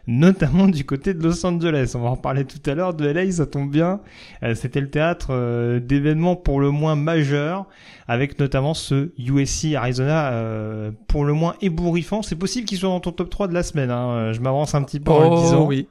notamment 0.08 0.66
du 0.68 0.84
côté 0.84 1.12
de 1.14 1.22
Los 1.22 1.44
Angeles. 1.44 1.92
On 1.94 2.00
va 2.00 2.08
en 2.08 2.16
parler 2.16 2.46
tout 2.46 2.58
à 2.68 2.74
l'heure 2.74 2.94
de 2.94 3.06
LA, 3.06 3.30
ça 3.30 3.46
tombe 3.46 3.70
bien. 3.70 4.00
Euh, 4.42 4.54
c'était 4.54 4.80
le 4.80 4.88
théâtre 4.88 5.28
euh, 5.30 5.80
d'événements 5.80 6.34
pour 6.34 6.60
le 6.60 6.70
moins 6.70 6.96
majeurs, 6.96 7.66
avec 8.08 8.38
notamment 8.40 8.72
ce 8.72 9.10
USC 9.18 9.74
Arizona 9.74 10.30
euh, 10.32 10.90
pour 11.08 11.26
le 11.26 11.34
moins 11.34 11.54
ébouriffant. 11.60 12.22
C'est 12.22 12.36
possible 12.36 12.66
qu'il 12.66 12.78
soit 12.78 12.88
dans 12.88 13.00
ton 13.00 13.12
top 13.12 13.28
3 13.28 13.48
de 13.48 13.54
la 13.54 13.62
semaine. 13.62 13.90
Hein. 13.90 14.32
Je 14.32 14.40
m'avance 14.40 14.74
un 14.74 14.82
petit 14.82 14.98
peu 14.98 15.12
en 15.12 15.20
le 15.20 15.26
oh, 15.26 15.42
disant. 15.42 15.66
Oui. 15.66 15.88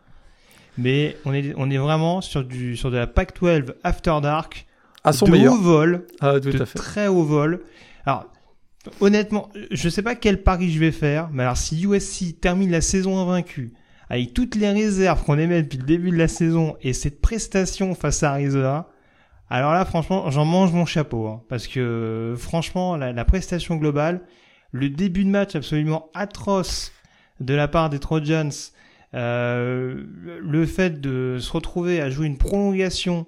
Mais 0.79 1.15
on 1.25 1.33
est, 1.33 1.53
on 1.55 1.69
est 1.69 1.77
vraiment 1.77 2.21
sur, 2.21 2.43
du, 2.43 2.75
sur 2.75 2.89
de 2.89 2.97
la 2.97 3.07
Pac-12 3.07 3.75
After 3.83 4.17
Dark. 4.21 4.65
À 5.03 5.13
son 5.13 5.25
de 5.27 5.31
meilleur. 5.31 5.53
haut 5.53 5.57
vol. 5.57 6.07
Ah, 6.21 6.39
tout 6.39 6.49
de 6.49 6.61
à 6.61 6.65
fait. 6.65 6.77
très 6.77 7.07
haut 7.07 7.23
vol. 7.23 7.61
Alors, 8.05 8.25
honnêtement, 8.99 9.49
je 9.71 9.89
sais 9.89 10.01
pas 10.01 10.15
quel 10.15 10.43
pari 10.43 10.71
je 10.71 10.79
vais 10.79 10.91
faire, 10.91 11.29
mais 11.31 11.43
alors 11.43 11.57
si 11.57 11.83
USC 11.83 12.39
termine 12.39 12.71
la 12.71 12.81
saison 12.81 13.17
invaincue, 13.19 13.73
avec 14.09 14.33
toutes 14.33 14.55
les 14.55 14.69
réserves 14.69 15.23
qu'on 15.23 15.37
émet 15.37 15.63
depuis 15.63 15.77
le 15.77 15.85
début 15.85 16.11
de 16.11 16.17
la 16.17 16.27
saison 16.27 16.77
et 16.81 16.93
cette 16.93 17.21
prestation 17.21 17.93
face 17.95 18.23
à 18.23 18.31
Arizona, 18.31 18.87
alors 19.49 19.73
là, 19.73 19.85
franchement, 19.85 20.29
j'en 20.29 20.45
mange 20.45 20.73
mon 20.73 20.85
chapeau, 20.85 21.27
hein, 21.27 21.41
parce 21.47 21.67
que 21.67 22.35
franchement, 22.37 22.97
la, 22.97 23.25
prestation 23.25 23.77
globale, 23.77 24.21
le 24.71 24.89
début 24.89 25.23
de 25.23 25.29
match 25.29 25.55
absolument 25.55 26.09
atroce 26.13 26.91
de 27.39 27.53
la 27.53 27.67
part 27.67 27.89
des 27.89 27.99
Trojans, 27.99 28.51
euh, 29.13 30.03
le 30.41 30.65
fait 30.65 30.99
de 30.99 31.37
se 31.39 31.51
retrouver 31.53 32.01
à 32.01 32.09
jouer 32.09 32.27
une 32.27 32.37
prolongation 32.37 33.25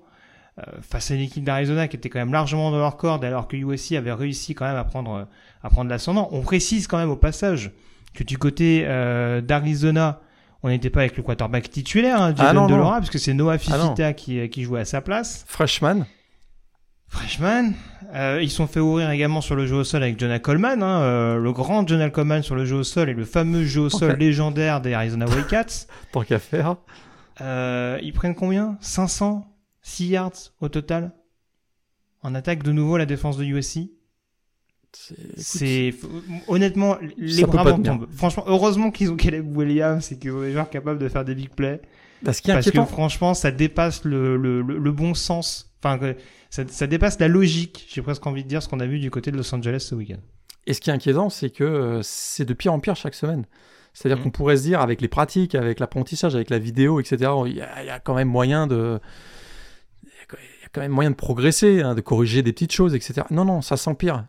euh, 0.59 0.63
face 0.81 1.09
à 1.11 1.15
une 1.15 1.21
équipe 1.21 1.45
d'Arizona 1.45 1.87
qui 1.87 1.95
était 1.95 2.09
quand 2.09 2.19
même 2.19 2.33
largement 2.33 2.69
dans 2.71 2.79
leur 2.79 2.97
corde, 2.97 3.23
alors 3.23 3.47
que 3.47 3.55
USC 3.55 3.93
avait 3.93 4.11
réussi 4.11 4.55
quand 4.55 4.65
même 4.65 4.75
à 4.75 4.83
prendre 4.83 5.27
à 5.63 5.69
prendre 5.69 5.89
l'ascendant. 5.89 6.29
On 6.31 6.41
précise 6.41 6.87
quand 6.87 6.97
même 6.97 7.09
au 7.09 7.15
passage 7.15 7.71
que 8.13 8.23
du 8.23 8.37
côté 8.37 8.83
euh, 8.85 9.41
d'Arizona, 9.41 10.21
on 10.63 10.69
n'était 10.69 10.89
pas 10.89 11.01
avec 11.01 11.15
le 11.15 11.23
quarterback 11.23 11.69
titulaire, 11.69 12.21
hein, 12.21 12.33
ah 12.37 12.53
de 12.53 12.75
Laura, 12.75 12.97
parce 12.97 13.09
que 13.09 13.17
c'est 13.17 13.33
Noah 13.33 13.53
ah 13.53 13.57
Fifita 13.57 14.13
qui, 14.13 14.49
qui 14.49 14.63
jouait 14.63 14.81
à 14.81 14.85
sa 14.85 15.01
place. 15.01 15.45
Freshman. 15.47 16.05
Freshman. 17.09 17.73
Euh, 18.13 18.39
ils 18.41 18.49
sont 18.49 18.67
fait 18.67 18.79
ouvrir 18.79 19.09
également 19.11 19.41
sur 19.41 19.55
le 19.55 19.67
jeu 19.67 19.77
au 19.77 19.83
sol 19.83 20.03
avec 20.03 20.19
Jonah 20.19 20.39
Coleman, 20.39 20.81
hein, 20.81 21.01
euh, 21.01 21.37
le 21.37 21.51
grand 21.51 21.87
Jonah 21.87 22.09
Coleman 22.09 22.41
sur 22.41 22.55
le 22.55 22.65
jeu 22.65 22.77
au 22.77 22.83
sol 22.83 23.09
et 23.09 23.13
le 23.13 23.25
fameux 23.25 23.65
jeu 23.65 23.81
au 23.81 23.89
sol 23.89 24.15
légendaire 24.17 24.81
des 24.81 24.93
Arizona 24.93 25.25
Wildcats. 25.29 25.87
Tant 26.11 26.23
qu'à 26.23 26.39
faire. 26.39 26.77
Euh, 27.41 27.99
ils 28.01 28.13
prennent 28.13 28.35
combien? 28.35 28.77
500 28.81 29.45
6 29.81 30.07
yards 30.07 30.31
au 30.61 30.69
total? 30.69 31.11
En 32.21 32.35
attaque 32.35 32.63
de 32.63 32.71
nouveau 32.71 32.97
la 32.97 33.05
défense 33.05 33.37
de 33.37 33.43
USC. 33.43 33.89
C'est 35.37 35.93
honnêtement 36.47 36.97
les 37.17 37.43
bras 37.43 37.73
tombent. 37.73 38.07
Franchement, 38.11 38.43
heureusement 38.47 38.91
qu'ils 38.91 39.11
ont 39.11 39.15
Caleb 39.15 39.55
Williams 39.55 40.11
et 40.11 40.17
qu'ils 40.17 40.31
ont 40.31 40.41
des 40.41 40.51
joueurs 40.51 40.69
capables 40.69 40.99
de 40.99 41.07
faire 41.09 41.25
des 41.25 41.35
big 41.35 41.49
plays. 41.49 41.81
Parce, 42.23 42.41
Parce 42.41 42.69
que 42.69 42.83
franchement, 42.83 43.33
ça 43.33 43.51
dépasse 43.51 44.03
le, 44.03 44.35
le, 44.35 44.61
le, 44.61 44.91
bon 44.91 45.13
sens 45.13 45.71
enfin, 45.81 46.13
ça, 46.49 46.63
ça 46.67 46.85
dépasse 46.87 47.17
la 47.19 47.27
logique. 47.29 47.87
J'ai 47.89 48.01
presque 48.01 48.25
envie 48.27 48.43
de 48.43 48.49
dire 48.49 48.61
ce 48.61 48.67
qu'on 48.67 48.81
a 48.81 48.85
vu 48.85 48.99
du 48.99 49.09
côté 49.09 49.31
de 49.31 49.37
Los 49.37 49.53
Angeles 49.55 49.85
ce 49.89 49.95
week-end. 49.95 50.19
Et 50.67 50.73
ce 50.73 50.81
qui 50.81 50.89
est 50.89 50.93
inquiétant, 50.93 51.29
c'est 51.29 51.49
que 51.49 51.63
euh, 51.63 52.01
c'est 52.03 52.45
de 52.45 52.53
pire 52.53 52.73
en 52.73 52.79
pire 52.79 52.95
chaque 52.95 53.15
semaine. 53.15 53.45
C'est-à-dire 53.93 54.19
Mm. 54.19 54.23
qu'on 54.23 54.31
pourrait 54.31 54.57
se 54.57 54.63
dire, 54.63 54.81
avec 54.81 55.01
les 55.01 55.07
pratiques, 55.07 55.55
avec 55.55 55.79
l'apprentissage, 55.79 56.35
avec 56.35 56.49
la 56.49 56.59
vidéo, 56.59 56.99
etc., 56.99 57.31
il 57.45 57.55
y, 57.55 57.61
a, 57.61 57.81
il 57.83 57.87
y 57.87 57.89
a 57.89 57.99
quand 57.99 58.15
même 58.15 58.27
moyen 58.27 58.67
de. 58.67 58.99
Quand 60.71 60.81
même 60.81 60.91
moyen 60.91 61.09
de 61.09 61.15
progresser, 61.15 61.81
hein, 61.81 61.95
de 61.95 62.01
corriger 62.01 62.43
des 62.43 62.53
petites 62.53 62.71
choses, 62.73 62.93
etc. 62.93 63.21
Non, 63.31 63.43
non, 63.43 63.61
ça 63.61 63.75
s'empire. 63.75 64.25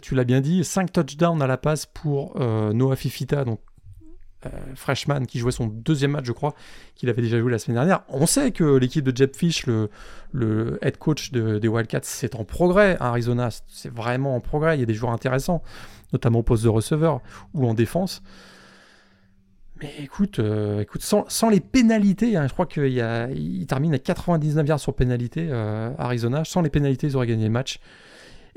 Tu 0.00 0.14
l'as 0.14 0.24
bien 0.24 0.40
dit, 0.40 0.64
5 0.64 0.90
touchdowns 0.92 1.42
à 1.42 1.46
la 1.46 1.58
passe 1.58 1.84
pour 1.86 2.34
euh, 2.40 2.72
Noah 2.72 2.96
Fifita, 2.96 3.44
donc 3.44 3.60
euh, 4.46 4.48
freshman, 4.74 5.26
qui 5.26 5.38
jouait 5.38 5.52
son 5.52 5.66
deuxième 5.66 6.12
match, 6.12 6.24
je 6.24 6.32
crois, 6.32 6.54
qu'il 6.94 7.10
avait 7.10 7.20
déjà 7.20 7.38
joué 7.38 7.50
la 7.52 7.58
semaine 7.58 7.76
dernière. 7.76 8.02
On 8.08 8.24
sait 8.26 8.52
que 8.52 8.64
l'équipe 8.64 9.04
de 9.04 9.14
Jeb 9.14 9.36
Fish, 9.36 9.66
le, 9.66 10.78
head 10.80 10.96
coach 10.96 11.30
de- 11.32 11.58
des 11.58 11.68
Wildcats, 11.68 12.00
c'est 12.04 12.34
en 12.36 12.44
progrès 12.44 12.96
à 12.98 13.08
Arizona. 13.08 13.50
C'est 13.68 13.92
vraiment 13.92 14.34
en 14.34 14.40
progrès. 14.40 14.76
Il 14.76 14.80
y 14.80 14.82
a 14.82 14.86
des 14.86 14.94
joueurs 14.94 15.12
intéressants, 15.12 15.62
notamment 16.14 16.38
au 16.38 16.42
poste 16.42 16.64
de 16.64 16.68
receveur 16.70 17.20
ou 17.52 17.66
en 17.68 17.74
défense. 17.74 18.22
Mais 19.82 19.92
écoute, 20.02 20.38
euh, 20.38 20.80
écoute 20.80 21.02
sans, 21.02 21.48
les 21.50 21.60
pénalités, 21.60 22.36
hein, 22.36 22.46
je 22.48 22.52
crois 22.52 22.64
qu'il 22.66 23.66
termine 23.68 23.92
à 23.94 23.98
99 23.98 24.66
yards 24.66 24.80
sur 24.80 24.94
pénalité, 24.94 25.48
euh, 25.50 25.90
Arizona. 25.98 26.44
Sans 26.44 26.62
les 26.62 26.70
pénalités, 26.70 27.08
ils 27.08 27.16
auraient 27.16 27.26
gagné 27.26 27.44
le 27.44 27.50
match. 27.50 27.78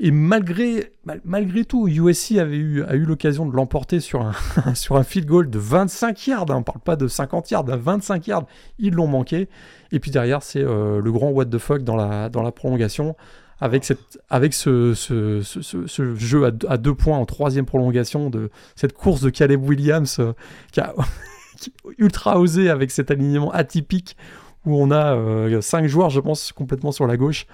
Et 0.02 0.12
malgré, 0.12 0.92
mal- 1.04 1.20
malgré 1.26 1.66
tout, 1.66 1.86
USC 1.86 2.38
avait 2.38 2.56
eu, 2.56 2.82
a 2.84 2.94
eu 2.94 3.04
l'occasion 3.04 3.44
de 3.44 3.54
l'emporter 3.54 4.00
sur 4.00 4.22
un, 4.22 4.32
sur 4.74 4.96
un 4.96 5.02
field 5.02 5.28
goal 5.28 5.50
de 5.50 5.58
25 5.58 6.26
yards. 6.26 6.50
hein. 6.50 6.54
on 6.54 6.58
ne 6.60 6.64
parle 6.64 6.80
pas 6.80 6.96
de 6.96 7.06
50 7.06 7.50
yards, 7.50 7.68
à 7.70 7.76
25 7.76 8.26
yards. 8.26 8.46
Ils 8.78 8.94
l'ont 8.94 9.06
manqué. 9.06 9.50
Et 9.92 10.00
puis 10.00 10.10
derrière, 10.10 10.42
c'est 10.42 10.62
euh, 10.62 11.02
le 11.02 11.12
grand 11.12 11.28
what 11.28 11.44
the 11.46 11.58
fuck 11.58 11.82
dans 11.82 11.96
la, 11.96 12.30
dans 12.30 12.42
la 12.42 12.50
prolongation. 12.50 13.14
Avec, 13.62 13.84
cette, 13.84 14.18
avec 14.30 14.54
ce, 14.54 14.94
ce, 14.94 15.42
ce- 15.42 16.14
jeu 16.16 16.44
à, 16.46 16.50
deux- 16.50 16.66
à 16.68 16.78
deux 16.78 16.94
points 16.94 17.18
en 17.18 17.26
troisième 17.26 17.66
prolongation, 17.66 18.30
de 18.30 18.50
cette 18.74 18.94
course 18.94 19.20
de 19.20 19.28
Caleb 19.30 19.62
Williams 19.62 20.16
euh, 20.18 20.32
qui 20.72 20.80
a 20.80 20.94
qui 21.58 21.68
est 21.70 21.90
ultra 21.98 22.38
osé 22.40 22.70
avec 22.70 22.90
cet 22.90 23.10
alignement 23.10 23.50
atypique 23.52 24.16
où 24.64 24.76
on 24.80 24.90
a 24.90 25.14
euh, 25.14 25.60
cinq 25.60 25.86
joueurs, 25.86 26.08
je 26.10 26.20
pense, 26.20 26.52
complètement 26.52 26.90
sur 26.92 27.06
la 27.06 27.16
gauche, 27.18 27.46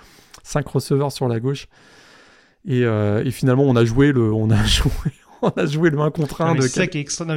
cinq 0.45 0.69
receveurs 0.69 1.11
sur 1.11 1.27
la 1.29 1.41
gauche. 1.41 1.67
Et, 2.69 2.85
euh, 2.85 3.25
et 3.25 3.31
finalement, 3.31 3.63
on 3.65 3.75
a 3.77 3.85
joué 3.85 4.13
le, 4.13 4.33
on 4.33 4.51
a 4.51 4.63
joué, 4.65 4.91
on 5.43 5.49
a 5.51 5.67
joué 5.67 5.91
le 5.91 5.99
1 6.01 6.11
contre 6.11 6.41
1 6.41 6.47
Non, 6.47 6.53
mais 6.55 6.59
de 6.61 6.63
c'est 6.65 6.69
ça 6.69 6.87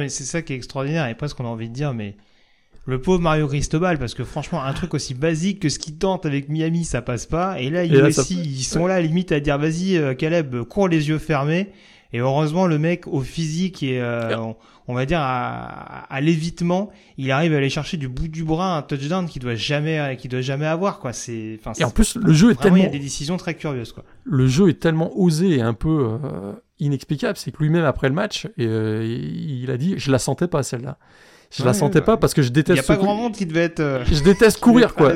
c'est 0.08 0.24
ça 0.24 0.42
qui 0.42 0.52
est 0.52 0.56
extraordinaire 0.56 1.06
et 1.08 1.14
presque 1.14 1.38
on 1.40 1.44
a 1.44 1.48
envie 1.48 1.68
de 1.68 1.74
dire 1.74 1.92
mais 1.94 2.16
le 2.86 3.00
pauvre 3.00 3.20
Mario 3.20 3.46
Cristobal 3.46 3.98
parce 3.98 4.14
que 4.14 4.24
franchement 4.24 4.62
un 4.62 4.72
truc 4.72 4.94
aussi 4.94 5.14
basique 5.14 5.60
que 5.60 5.68
ce 5.68 5.78
qu'il 5.78 5.96
tente 5.96 6.26
avec 6.26 6.48
Miami 6.48 6.84
ça 6.84 7.02
passe 7.02 7.26
pas. 7.26 7.60
Et 7.60 7.70
là 7.70 7.84
là, 7.84 8.08
USC 8.08 8.12
ça- 8.22 8.34
ils 8.34 8.62
sont 8.64 8.86
là 8.86 9.00
limite 9.00 9.32
à 9.32 9.40
dire 9.40 9.58
vas-y 9.58 9.96
euh, 9.96 10.14
Caleb 10.14 10.62
cours 10.64 10.88
les 10.88 11.08
yeux 11.08 11.18
fermés. 11.18 11.68
Et 12.12 12.18
heureusement 12.18 12.66
le 12.66 12.78
mec 12.78 13.06
au 13.06 13.20
physique 13.20 13.84
et 13.84 14.00
euh, 14.00 14.36
on, 14.36 14.56
on 14.88 14.94
va 14.94 15.06
dire 15.06 15.20
à, 15.20 16.12
à 16.12 16.20
l'évitement 16.20 16.90
il 17.18 17.30
arrive 17.30 17.54
à 17.54 17.58
aller 17.58 17.70
chercher 17.70 17.96
du 17.98 18.08
bout 18.08 18.26
du 18.26 18.42
bras 18.42 18.76
un 18.78 18.82
touchdown 18.82 19.26
qu'il 19.26 19.40
doit 19.42 19.54
jamais 19.54 20.16
qu'il 20.18 20.28
doit 20.30 20.40
jamais 20.40 20.66
avoir 20.66 20.98
quoi. 20.98 21.12
C'est 21.12 21.58
enfin 21.60 21.72
Et 21.78 21.84
en 21.84 21.88
c'est- 21.88 21.94
plus, 21.94 22.16
le 22.16 22.32
jeu 22.32 22.50
est 22.50 22.54
vraiment 22.54 22.74
il 22.76 22.78
y 22.80 22.82
a 22.82 22.86
tellement, 22.86 22.98
des 22.98 23.04
décisions 23.04 23.36
très 23.36 23.54
curieuses 23.54 23.92
quoi. 23.92 24.02
Le 24.24 24.48
jeu 24.48 24.68
est 24.70 24.80
tellement 24.80 25.16
osé 25.16 25.50
et 25.58 25.60
un 25.60 25.74
peu 25.74 26.18
euh, 26.24 26.52
inexplicable, 26.80 27.36
c'est 27.36 27.52
que 27.52 27.58
lui-même 27.62 27.84
après 27.84 28.08
le 28.08 28.14
match, 28.14 28.46
et, 28.56 28.66
euh, 28.66 29.04
il 29.06 29.70
a 29.70 29.76
dit, 29.76 29.94
je 29.98 30.10
la 30.10 30.18
sentais 30.18 30.48
pas 30.48 30.62
celle-là. 30.64 30.98
Je 31.50 31.64
la 31.64 31.72
sentais 31.74 31.98
ouais. 31.98 32.04
pas 32.04 32.16
parce 32.16 32.32
que 32.34 32.42
je 32.42 32.48
il 32.48 32.50
y 32.50 32.52
déteste. 32.52 32.78
a 32.90 32.94
pas 32.94 32.96
grand 32.96 33.14
monde 33.16 33.34
qui 33.34 33.46
devait 33.46 33.64
être 33.64 33.80
euh, 33.80 34.04
Je 34.10 34.22
déteste 34.22 34.60
courir 34.60 34.94
quoi. 34.94 35.12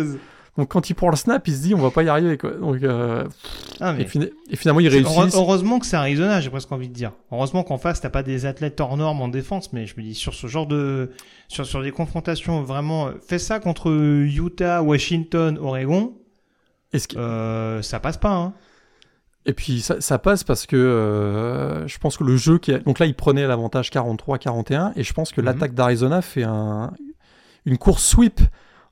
Donc 0.57 0.69
quand 0.69 0.89
il 0.89 0.95
prend 0.95 1.11
le 1.11 1.17
snap, 1.17 1.47
il 1.49 1.55
se 1.55 1.63
dit 1.63 1.75
on 1.75 1.79
va 1.81 1.91
pas 1.91 2.03
y 2.05 2.09
arriver 2.09 2.39
quoi. 2.39 2.51
Donc 2.53 2.83
euh, 2.83 3.25
Ah, 3.81 3.93
mais- 3.93 4.03
et, 4.03 4.07
fina- 4.07 4.27
et 4.51 4.57
finalement 4.57 4.81
il 4.81 4.89
réussit. 4.89 5.17
heure- 5.17 5.29
Heureusement 5.35 5.79
que 5.81 5.87
c'est 5.87 5.97
Arizona, 5.97 6.41
j'ai 6.41 6.51
presque 6.51 6.71
envie 6.71 6.89
de 6.89 6.95
dire. 6.95 7.13
Heureusement 7.33 7.63
qu'en 7.65 7.79
face, 7.79 8.01
t'as 8.01 8.11
pas 8.11 8.23
des 8.23 8.47
athlètes 8.47 8.81
hors 8.81 8.97
normes 8.97 9.21
en 9.21 9.29
défense, 9.29 9.73
mais 9.73 9.87
je 9.87 9.95
me 9.97 10.03
dis, 10.03 10.15
sur 10.15 10.33
ce 10.35 10.47
genre 10.47 10.67
de, 10.69 11.11
sur, 11.49 11.67
sur 11.67 11.83
des 11.83 11.91
confrontations 11.91 12.63
vraiment, 12.63 13.09
euh, 13.09 13.11
fais 13.27 13.39
ça 13.41 13.59
contre 13.59 13.91
Utah, 13.91 14.81
Washington, 14.83 15.59
Oregon, 15.61 16.13
Est-ce 16.93 17.09
que- 17.09 17.17
euh, 17.19 17.83
ça 17.83 17.99
passe 17.99 18.17
pas, 18.19 18.31
hein. 18.33 18.55
Et 19.47 19.53
puis 19.53 19.81
ça, 19.83 20.01
ça 20.01 20.19
passe 20.19 20.43
parce 20.43 20.65
que 20.67 20.75
euh, 20.77 21.87
je 21.87 21.99
pense 21.99 22.17
que 22.17 22.25
le 22.25 22.37
jeu 22.37 22.59
qui 22.59 22.73
a... 22.73 22.79
donc 22.79 22.99
là 22.99 23.05
il 23.07 23.15
prenait 23.15 23.47
l'avantage 23.47 23.91
43-41 23.91 24.93
et 24.97 25.03
je 25.05 25.13
pense 25.13 25.33
que 25.33 25.41
Mhm. 25.43 25.47
l'attaque 25.47 25.75
d'Arizona 25.75 26.23
fait 26.23 26.45
un 26.45 26.93
une 27.67 27.77
course 27.79 28.05
sweep 28.05 28.41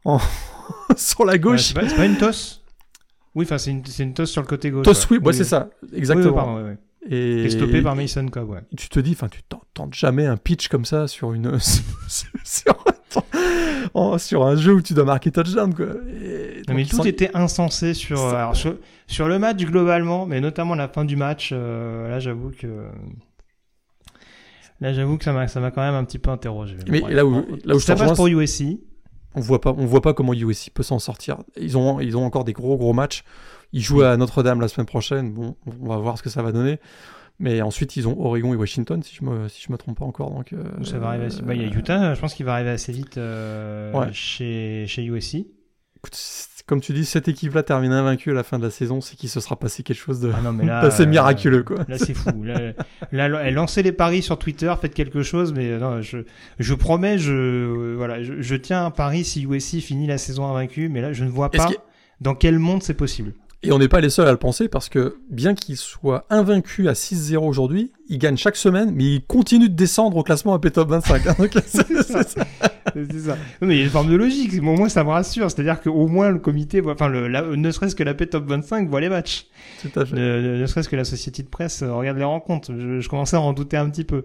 en... 0.04 0.18
sur 0.96 1.24
la 1.24 1.32
Ouais, 1.32 1.38
gauche. 1.38 1.72
c'est 1.74 1.96
pas, 1.96 2.04
une 2.04 2.16
toss? 2.16 2.62
Oui, 3.34 3.44
enfin, 3.46 3.56
c'est 3.58 3.70
une, 3.70 3.82
une 3.98 4.12
toss 4.14 4.30
sur 4.30 4.42
le 4.42 4.46
côté 4.46 4.70
gauche. 4.70 4.84
Toss 4.84 4.98
ouais. 5.00 5.06
sweep, 5.06 5.22
ouais, 5.22 5.28
Oui, 5.28 5.34
c'est 5.34 5.42
oui. 5.42 5.48
ça, 5.48 5.70
oui, 5.82 5.88
exactement. 5.98 6.32
pardon, 6.34 6.76
et... 7.08 7.44
Et 7.44 7.50
stoppé 7.50 7.82
par 7.82 7.96
Mason 7.96 8.26
Cobb, 8.28 8.50
ouais. 8.50 8.60
tu 8.76 8.88
te 8.88 9.00
dis, 9.00 9.12
enfin, 9.12 9.28
tu 9.28 9.42
t'en- 9.42 9.62
tentes 9.74 9.94
jamais 9.94 10.24
un 10.26 10.36
pitch 10.36 10.68
comme 10.68 10.84
ça 10.84 11.08
sur 11.08 11.32
une 11.32 11.58
sur, 14.18 14.46
un 14.46 14.56
jeu 14.56 14.74
où 14.74 14.82
tu 14.82 14.94
dois 14.94 15.04
marquer 15.04 15.30
touchdown 15.30 15.74
quoi. 15.74 15.86
Et 16.22 16.62
Non, 16.68 16.74
donc, 16.74 16.76
mais 16.76 16.84
tout 16.84 17.06
était 17.06 17.30
insensé 17.34 17.94
sur, 17.94 18.18
Ça- 18.18 18.38
alors, 18.38 18.56
sur, 18.56 18.76
sur 19.12 19.28
le 19.28 19.38
match 19.38 19.62
globalement, 19.64 20.26
mais 20.26 20.40
notamment 20.40 20.74
la 20.74 20.88
fin 20.88 21.04
du 21.04 21.16
match. 21.16 21.50
euh, 21.52 22.08
là, 22.08 22.18
j'avoue 22.18 22.50
que 22.50 22.86
là, 24.80 24.92
j'avoue 24.92 25.18
que 25.18 25.24
ça 25.24 25.32
m'a 25.32 25.48
ça 25.48 25.60
m'a 25.60 25.70
quand 25.70 25.82
même 25.82 25.94
un 25.94 26.04
petit 26.04 26.18
peu 26.18 26.30
interrogé. 26.30 26.76
Mais 26.88 27.00
là 27.00 27.24
où- 27.24 27.44
là 27.64 27.74
où 27.74 27.78
je 27.78 27.84
ça 27.84 27.94
te 27.94 28.00
passe 28.00 28.16
pour 28.16 28.26
USC. 28.28 28.78
on 29.34 29.40
voit 29.40 29.60
pas, 29.60 29.70
on 29.76 29.86
voit 29.86 30.02
pas 30.02 30.14
comment 30.14 30.34
USC 30.34 30.70
peut 30.74 30.82
s'en 30.82 30.98
sortir. 30.98 31.38
Ils 31.60 31.76
ont, 31.78 32.00
ils 32.00 32.16
ont 32.16 32.24
encore 32.24 32.44
des 32.44 32.52
gros 32.52 32.76
gros 32.76 32.92
matchs. 32.92 33.24
Ils 33.72 33.80
jouent 33.80 34.02
à 34.02 34.16
Notre-Dame 34.16 34.60
la 34.60 34.68
semaine 34.68 34.86
prochaine. 34.86 35.32
Bon, 35.32 35.56
on 35.80 35.88
va 35.88 35.96
voir 35.96 36.18
ce 36.18 36.22
que 36.22 36.28
ça 36.30 36.42
va 36.42 36.52
donner. 36.52 36.78
Mais 37.38 37.62
ensuite, 37.62 37.96
ils 37.96 38.06
ont 38.06 38.20
Oregon 38.20 38.52
et 38.52 38.56
Washington, 38.56 39.02
si 39.02 39.16
je 39.16 39.24
me, 39.24 39.48
si 39.48 39.62
je 39.66 39.72
me 39.72 39.78
trompe 39.78 39.98
pas 39.98 40.04
encore. 40.04 40.30
Donc, 40.30 40.52
euh, 40.52 40.64
Ça 40.84 40.98
va 40.98 41.08
arriver. 41.08 41.24
Assez... 41.26 41.40
Bah, 41.42 41.54
il 41.54 41.62
y 41.62 41.64
a 41.64 41.68
Utah. 41.68 42.14
Je 42.14 42.20
pense 42.20 42.34
qu'il 42.34 42.44
va 42.44 42.52
arriver 42.54 42.70
assez 42.70 42.92
vite 42.92 43.16
euh, 43.16 43.92
Ouais. 43.94 44.12
chez 44.12 44.84
chez 44.86 45.02
USC. 45.04 45.36
écoute, 45.96 46.14
comme 46.66 46.80
tu 46.80 46.92
dis, 46.92 47.04
cette 47.04 47.28
équipe-là 47.28 47.62
termine 47.62 47.92
invaincue 47.92 48.30
à 48.30 48.34
la 48.34 48.42
fin 48.42 48.58
de 48.58 48.64
la 48.64 48.70
saison, 48.70 49.00
c'est 49.00 49.16
qu'il 49.16 49.28
se 49.28 49.40
sera 49.40 49.56
passé 49.56 49.82
quelque 49.82 49.98
chose 49.98 50.20
de 50.20 50.30
Ah 50.34 50.40
non, 50.42 50.52
mais 50.52 50.64
là, 50.66 50.82
d'assez 50.82 51.02
euh, 51.02 51.06
miraculeux, 51.06 51.62
quoi. 51.62 51.78
Là, 51.88 51.98
c'est 51.98 52.14
fou. 52.14 52.30
Là, 53.12 53.50
lançait 53.50 53.82
les 53.82 53.92
paris 53.92 54.22
sur 54.22 54.38
Twitter, 54.38 54.72
faites 54.80 54.94
quelque 54.94 55.22
chose, 55.22 55.52
mais 55.52 55.70
euh, 55.70 55.78
non, 55.78 56.02
je, 56.02 56.18
je 56.58 56.74
promets, 56.74 57.18
je, 57.18 57.32
euh, 57.32 57.94
voilà, 57.96 58.22
je, 58.22 58.40
je 58.40 58.56
tiens 58.56 58.86
un 58.86 58.90
pari 58.90 59.24
si 59.24 59.42
USC 59.44 59.80
finit 59.80 60.06
la 60.06 60.18
saison 60.18 60.46
invaincue, 60.46 60.88
mais 60.88 61.00
là, 61.00 61.12
je 61.12 61.24
ne 61.24 61.30
vois 61.30 61.50
pas 61.50 61.68
dans 62.20 62.34
quel 62.34 62.58
monde 62.58 62.82
c'est 62.82 62.94
possible. 62.94 63.32
Et 63.64 63.70
on 63.70 63.78
n'est 63.78 63.88
pas 63.88 64.00
les 64.00 64.10
seuls 64.10 64.26
à 64.26 64.32
le 64.32 64.38
penser 64.38 64.68
parce 64.68 64.88
que 64.88 65.18
bien 65.30 65.54
qu'il 65.54 65.76
soit 65.76 66.26
invaincu 66.30 66.88
à 66.88 66.94
6-0 66.94 67.36
aujourd'hui, 67.38 67.92
il 68.12 68.18
gagne 68.18 68.36
chaque 68.36 68.56
semaine, 68.56 68.92
mais 68.94 69.04
il 69.04 69.24
continue 69.24 69.68
de 69.68 69.74
descendre 69.74 70.16
au 70.16 70.22
classement 70.22 70.54
AP 70.54 70.72
Top 70.72 70.88
25. 70.90 71.26
hein. 71.26 71.34
Donc, 71.38 71.50
c'est- 71.66 72.02
ça. 72.02 72.22
C'est 72.94 73.18
ça. 73.20 73.36
Non, 73.60 73.68
mais 73.68 73.76
il 73.76 73.78
y 73.78 73.80
a 73.80 73.84
une 73.84 73.90
forme 73.90 74.10
de 74.10 74.16
logique. 74.16 74.60
Bon, 74.60 74.76
moi, 74.76 74.88
ça 74.88 75.02
me 75.04 75.08
rassure. 75.10 75.50
C'est-à-dire 75.50 75.80
qu'au 75.80 76.08
moins, 76.08 76.30
le 76.30 76.38
comité, 76.38 76.80
voit- 76.80 76.92
enfin, 76.92 77.08
le, 77.08 77.26
la- 77.28 77.42
ne 77.42 77.70
serait-ce 77.70 77.94
que 77.94 78.02
la 78.02 78.12
P 78.14 78.26
Top 78.26 78.44
25 78.46 78.88
voit 78.88 79.00
les 79.00 79.08
matchs. 79.08 79.46
Tout 79.80 79.98
à 79.98 80.04
fait. 80.04 80.14
Ne, 80.14 80.40
ne- 80.40 80.56
ne 80.60 80.66
serait-ce 80.66 80.88
que 80.88 80.96
la 80.96 81.04
société 81.04 81.42
de 81.42 81.48
presse 81.48 81.82
euh, 81.82 81.92
regarde 81.94 82.18
les 82.18 82.24
rencontres. 82.24 82.72
Je, 82.76 83.00
je 83.00 83.08
commençais 83.08 83.36
à 83.36 83.40
en 83.40 83.52
douter 83.52 83.76
un 83.78 83.88
petit 83.88 84.04
peu. 84.04 84.24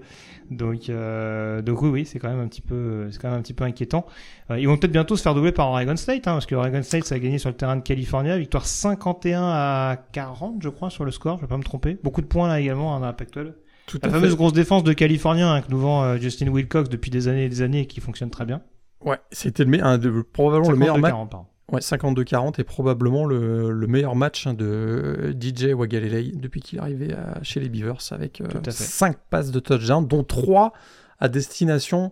Donc, 0.51 0.89
euh, 0.89 1.61
donc 1.61 1.81
oui, 1.81 1.89
oui, 1.89 2.05
c'est 2.05 2.19
quand 2.19 2.29
même 2.29 2.39
un 2.39 2.47
petit 2.47 2.61
peu, 2.61 3.07
c'est 3.11 3.21
quand 3.21 3.29
même 3.29 3.39
un 3.39 3.41
petit 3.41 3.53
peu 3.53 3.63
inquiétant. 3.65 4.05
Euh, 4.49 4.57
ils 4.59 4.67
vont 4.67 4.77
peut-être 4.77 4.93
bientôt 4.93 5.15
se 5.17 5.21
faire 5.21 5.35
doubler 5.35 5.51
par 5.51 5.67
Oregon 5.69 5.95
State, 5.97 6.25
hein, 6.27 6.33
parce 6.33 6.45
que 6.45 6.55
Oregon 6.55 6.81
State, 6.83 7.03
ça 7.03 7.15
a 7.15 7.19
gagné 7.19 7.37
sur 7.37 7.49
le 7.49 7.55
terrain 7.55 7.75
de 7.75 7.81
California, 7.81 8.37
victoire 8.37 8.65
51 8.65 9.43
à 9.43 9.97
40, 10.13 10.55
je 10.63 10.69
crois, 10.69 10.89
sur 10.89 11.03
le 11.05 11.11
score. 11.11 11.35
Je 11.37 11.41
vais 11.41 11.47
pas 11.47 11.57
me 11.57 11.63
tromper. 11.63 11.97
Beaucoup 12.01 12.21
de 12.21 12.27
points 12.27 12.47
là 12.47 12.59
également 12.61 12.95
hein, 12.95 13.01
la 13.01 13.11
Pac-12. 13.13 13.51
Tout 13.87 13.99
La 14.03 14.09
fameuse 14.09 14.31
fait. 14.31 14.35
grosse 14.37 14.53
défense 14.53 14.83
de 14.83 14.93
Californien 14.93 15.51
hein, 15.53 15.61
que 15.61 15.71
nous 15.71 15.79
vend 15.79 16.03
euh, 16.03 16.17
Justin 16.17 16.49
Wilcox 16.49 16.89
depuis 16.89 17.09
des 17.09 17.27
années 17.27 17.45
et 17.45 17.49
des 17.49 17.61
années 17.63 17.79
et 17.81 17.85
qui 17.87 17.99
fonctionne 18.01 18.29
très 18.29 18.45
bien. 18.45 18.61
Ouais, 19.03 19.17
c'était 19.31 19.63
le, 19.63 19.83
un 19.83 19.97
de- 19.97 20.21
probablement 20.21 20.69
le 20.71 20.77
meilleur 20.77 20.97
match. 20.97 21.13
52-40, 21.13 21.29
pardon. 21.29 21.45
Ouais, 21.71 21.79
52-40 21.81 22.59
est 22.59 22.63
probablement 22.63 23.25
le, 23.25 23.71
le 23.71 23.87
meilleur 23.87 24.15
match 24.15 24.45
hein, 24.47 24.53
de 24.53 25.35
DJ 25.39 25.73
Wagalelei 25.73 26.31
depuis 26.35 26.61
qu'il 26.61 26.79
est 26.79 26.81
arrivé 26.81 27.13
à- 27.13 27.41
chez 27.43 27.59
les 27.59 27.69
Beavers 27.69 27.99
avec 28.11 28.41
Tout 28.49 28.57
à 28.59 28.71
fait. 28.71 28.83
5 28.83 29.17
passes 29.29 29.51
de 29.51 29.59
touchdown, 29.59 30.05
dont 30.07 30.23
3 30.23 30.73
à 31.19 31.29
destination 31.29 32.11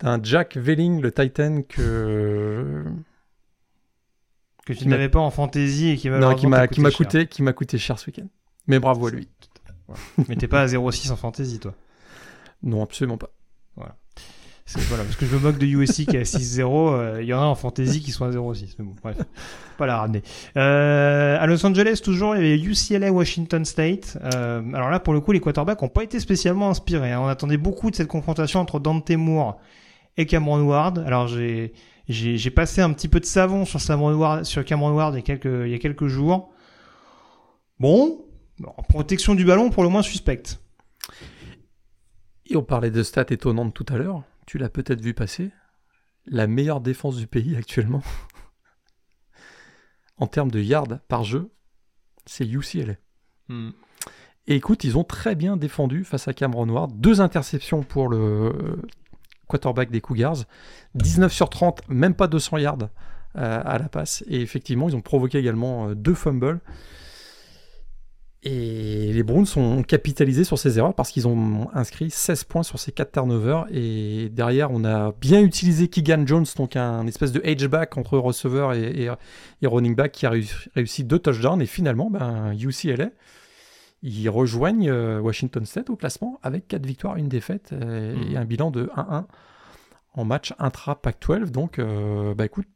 d'un 0.00 0.20
Jack 0.22 0.56
Velling, 0.56 1.00
le 1.00 1.10
Titan, 1.12 1.62
que... 1.68 2.84
Que 4.66 4.72
tu 4.74 4.86
n'avais 4.88 5.08
pas 5.08 5.20
en 5.20 5.30
fantasy 5.30 5.88
et 5.90 5.96
qui 5.96 6.10
m'a 6.10 6.34
qui 6.34 6.46
m'a 6.46 6.68
qui 6.68 6.80
m'a 6.82 6.90
cher. 6.90 6.98
coûté, 6.98 7.26
qui 7.26 7.42
m'a 7.42 7.52
coûté 7.54 7.78
cher 7.78 7.98
ce 7.98 8.06
week-end. 8.08 8.26
Mais 8.66 8.78
bravo 8.78 9.06
à 9.06 9.10
lui. 9.10 9.28
Mais 10.28 10.36
t'es 10.36 10.48
pas 10.48 10.62
à 10.62 10.66
0,6 10.66 11.10
en 11.12 11.16
fantasy, 11.16 11.58
toi. 11.60 11.74
Non, 12.62 12.82
absolument 12.82 13.16
pas. 13.18 13.30
C'est- 14.66 14.80
Voilà, 14.88 15.02
parce 15.04 15.16
que 15.16 15.24
je 15.24 15.34
me 15.34 15.40
moque 15.40 15.56
de 15.56 15.64
USC 15.64 16.04
qui 16.04 16.16
est 16.16 16.20
à 16.20 16.24
6-0. 16.26 16.90
euh, 16.92 17.22
Il 17.22 17.26
y 17.26 17.32
en 17.32 17.40
a 17.40 17.44
en 17.46 17.54
fantasy 17.54 18.02
qui 18.02 18.10
sont 18.10 18.26
à 18.26 18.30
0,6. 18.30 18.74
Mais 18.78 18.84
bon, 18.84 18.94
bref. 19.02 19.16
Pas 19.78 19.86
la 19.86 19.96
ramener. 19.96 20.22
Euh, 20.58 21.38
à 21.40 21.46
Los 21.46 21.64
Angeles, 21.64 22.00
toujours, 22.04 22.36
il 22.36 22.42
y 22.44 22.46
avait 22.52 22.58
UCLA 22.60 23.10
Washington 23.10 23.64
State. 23.64 24.18
Euh, 24.34 24.60
alors 24.74 24.90
là, 24.90 25.00
pour 25.00 25.14
le 25.14 25.20
coup, 25.20 25.32
les 25.32 25.40
quarterbacks 25.40 25.80
n'ont 25.80 25.88
pas 25.88 26.02
été 26.02 26.20
spécialement 26.20 26.68
inspirés. 26.68 27.12
hein. 27.12 27.20
On 27.22 27.28
attendait 27.28 27.56
beaucoup 27.56 27.90
de 27.90 27.96
cette 27.96 28.08
confrontation 28.08 28.60
entre 28.60 28.78
Dante 28.78 29.10
Moore 29.12 29.58
et 30.18 30.26
Cameron 30.26 30.60
Ward. 30.60 30.98
Alors 31.06 31.28
j'ai 31.28 31.72
J'ai 32.10 32.50
passé 32.50 32.82
un 32.82 32.92
petit 32.92 33.08
peu 33.08 33.20
de 33.20 33.24
savon 33.24 33.64
sur, 33.64 33.80
Cameron 33.82 34.12
Ward, 34.16 34.44
sur 34.44 34.64
Cameron 34.66 34.92
Ward 34.92 35.14
il 35.14 35.16
y, 35.16 35.20
a 35.20 35.22
quelques, 35.22 35.64
il 35.66 35.70
y 35.70 35.74
a 35.74 35.78
quelques 35.78 36.08
jours. 36.08 36.50
Bon, 37.80 38.18
en 38.64 38.82
protection 38.82 39.34
du 39.34 39.44
ballon, 39.44 39.70
pour 39.70 39.82
le 39.82 39.88
moins 39.88 40.02
suspecte. 40.02 40.60
Et 42.46 42.56
on 42.56 42.62
parlait 42.62 42.90
de 42.90 43.02
stats 43.02 43.26
étonnantes 43.30 43.74
tout 43.74 43.86
à 43.88 43.96
l'heure. 43.96 44.22
Tu 44.46 44.58
l'as 44.58 44.68
peut-être 44.68 45.00
vu 45.00 45.14
passer. 45.14 45.50
La 46.26 46.46
meilleure 46.46 46.80
défense 46.80 47.16
du 47.16 47.26
pays 47.26 47.56
actuellement, 47.56 48.02
en 50.16 50.26
termes 50.26 50.50
de 50.50 50.60
yards 50.60 50.98
par 51.08 51.24
jeu, 51.24 51.50
c'est 52.26 52.46
UCLA. 52.46 52.94
Hmm. 53.48 53.70
Et 54.46 54.54
écoute, 54.54 54.84
ils 54.84 54.96
ont 54.96 55.04
très 55.04 55.34
bien 55.34 55.56
défendu 55.56 56.04
face 56.04 56.26
à 56.28 56.32
Cameron 56.32 56.68
Ward. 56.68 56.92
Deux 56.94 57.20
interceptions 57.20 57.82
pour 57.82 58.08
le 58.08 58.80
quarterback 59.46 59.90
des 59.90 60.00
Cougars. 60.00 60.44
19 60.94 61.32
sur 61.32 61.50
30, 61.50 61.88
même 61.88 62.14
pas 62.14 62.28
200 62.28 62.58
yards 62.58 62.88
euh, 63.36 63.62
à 63.64 63.78
la 63.78 63.88
passe. 63.88 64.24
Et 64.26 64.40
effectivement, 64.40 64.88
ils 64.88 64.96
ont 64.96 65.02
provoqué 65.02 65.38
également 65.38 65.88
euh, 65.88 65.94
deux 65.94 66.14
fumbles. 66.14 66.60
Et 68.44 69.12
les 69.12 69.22
Browns 69.24 69.46
sont 69.46 69.82
capitalisés 69.82 70.44
sur 70.44 70.58
ces 70.58 70.78
erreurs 70.78 70.94
parce 70.94 71.10
qu'ils 71.10 71.26
ont 71.26 71.68
inscrit 71.74 72.08
16 72.08 72.44
points 72.44 72.62
sur 72.62 72.78
ces 72.78 72.92
4 72.92 73.10
turnovers. 73.10 73.66
Et 73.72 74.28
derrière, 74.28 74.70
on 74.70 74.84
a 74.84 75.12
bien 75.20 75.40
utilisé 75.42 75.88
Keegan 75.88 76.24
Jones, 76.24 76.46
donc 76.56 76.76
un 76.76 77.06
espèce 77.08 77.32
de 77.32 77.40
H-back 77.40 77.98
entre 77.98 78.16
receveur 78.16 78.74
et, 78.74 79.08
running 79.62 79.96
back 79.96 80.12
qui 80.12 80.26
a 80.26 80.30
réussi 80.74 81.02
deux 81.02 81.18
touchdowns. 81.18 81.60
Et 81.60 81.66
finalement, 81.66 82.10
ben, 82.10 82.52
UCLA, 82.56 83.10
ils 84.02 84.28
rejoignent 84.28 84.88
euh, 84.88 85.18
Washington 85.18 85.66
State 85.66 85.90
au 85.90 85.96
classement 85.96 86.38
avec 86.44 86.68
4 86.68 86.86
victoires, 86.86 87.16
une 87.16 87.28
défaite 87.28 87.72
et, 87.72 88.34
hmm. 88.34 88.36
un 88.36 88.44
bilan 88.44 88.70
de 88.70 88.88
1-1 88.96 89.24
en 90.14 90.24
match 90.24 90.54
intra-Pac-12. 90.60 91.50
Donc, 91.50 91.80
euh, 91.80 92.34
bah 92.34 92.44
écoute, 92.44 92.66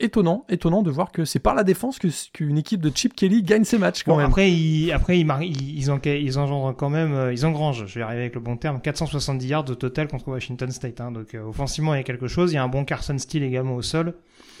étonnant, 0.00 0.44
étonnant 0.48 0.82
de 0.82 0.90
voir 0.90 1.12
que 1.12 1.24
c'est 1.24 1.38
par 1.38 1.54
la 1.54 1.62
défense 1.62 1.98
qu'une 2.32 2.58
équipe 2.58 2.80
de 2.80 2.90
Chip 2.94 3.14
Kelly 3.14 3.42
gagne 3.42 3.64
ses 3.64 3.78
matchs 3.78 4.02
quand 4.02 4.16
même. 4.16 4.26
Après, 4.26 4.50
ils, 4.50 4.90
après 4.92 5.18
ils, 5.18 5.26
ils, 5.42 5.78
ils, 5.78 6.38
engendrent 6.38 6.74
quand 6.76 6.90
même, 6.90 7.12
euh, 7.12 7.32
ils 7.32 7.46
engrangent, 7.46 7.86
je 7.86 7.98
vais 7.98 8.02
arriver 8.02 8.22
avec 8.22 8.34
le 8.34 8.40
bon 8.40 8.56
terme, 8.56 8.80
470 8.80 9.46
yards 9.46 9.64
de 9.64 9.74
total 9.74 10.08
contre 10.08 10.28
Washington 10.28 10.70
State. 10.70 11.00
Hein. 11.00 11.12
donc 11.12 11.36
offensivement, 11.46 11.94
il 11.94 11.98
y 11.98 12.00
a 12.00 12.04
quelque 12.04 12.28
chose. 12.28 12.52
Il 12.52 12.56
y 12.56 12.58
a 12.58 12.62
un 12.62 12.68
bon 12.68 12.84
Carson 12.84 13.16
Steele 13.18 13.44
également 13.44 13.76
au 13.76 13.82
sol. 13.82 14.14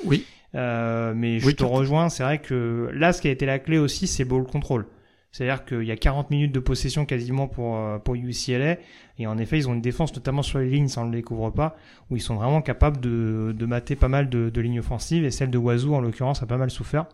Oui. 0.04 0.24
mais 0.54 1.40
je 1.40 1.50
te 1.50 1.64
rejoins, 1.64 2.08
c'est 2.08 2.22
vrai 2.22 2.38
que 2.38 2.90
là, 2.94 3.12
ce 3.12 3.20
qui 3.20 3.28
a 3.28 3.30
été 3.30 3.46
la 3.46 3.58
clé 3.58 3.78
aussi, 3.78 4.06
c'est 4.06 4.24
ball 4.24 4.44
control. 4.44 4.86
C'est-à-dire 5.32 5.64
qu'il 5.64 5.84
y 5.84 5.92
a 5.92 5.96
40 5.96 6.30
minutes 6.30 6.52
de 6.52 6.60
possession 6.60 7.06
quasiment 7.06 7.46
pour, 7.46 7.76
euh, 7.76 7.98
pour 7.98 8.16
UCLA. 8.16 8.78
Et 9.18 9.26
en 9.26 9.38
effet, 9.38 9.58
ils 9.58 9.68
ont 9.68 9.74
une 9.74 9.80
défense, 9.80 10.14
notamment 10.14 10.42
sur 10.42 10.58
les 10.58 10.68
lignes, 10.68 10.88
ça 10.88 11.02
on 11.02 11.04
ne 11.04 11.12
le 11.12 11.18
découvre 11.18 11.50
pas, 11.50 11.76
où 12.10 12.16
ils 12.16 12.22
sont 12.22 12.34
vraiment 12.34 12.62
capables 12.62 13.00
de, 13.00 13.54
de 13.56 13.66
mater 13.66 13.94
pas 13.94 14.08
mal 14.08 14.28
de, 14.28 14.50
de 14.50 14.60
lignes 14.60 14.80
offensives. 14.80 15.24
Et 15.24 15.30
celle 15.30 15.50
de 15.50 15.58
Wazoo, 15.58 15.94
en 15.94 16.00
l'occurrence, 16.00 16.42
a 16.42 16.46
pas 16.46 16.56
mal 16.56 16.70
souffert. 16.70 17.06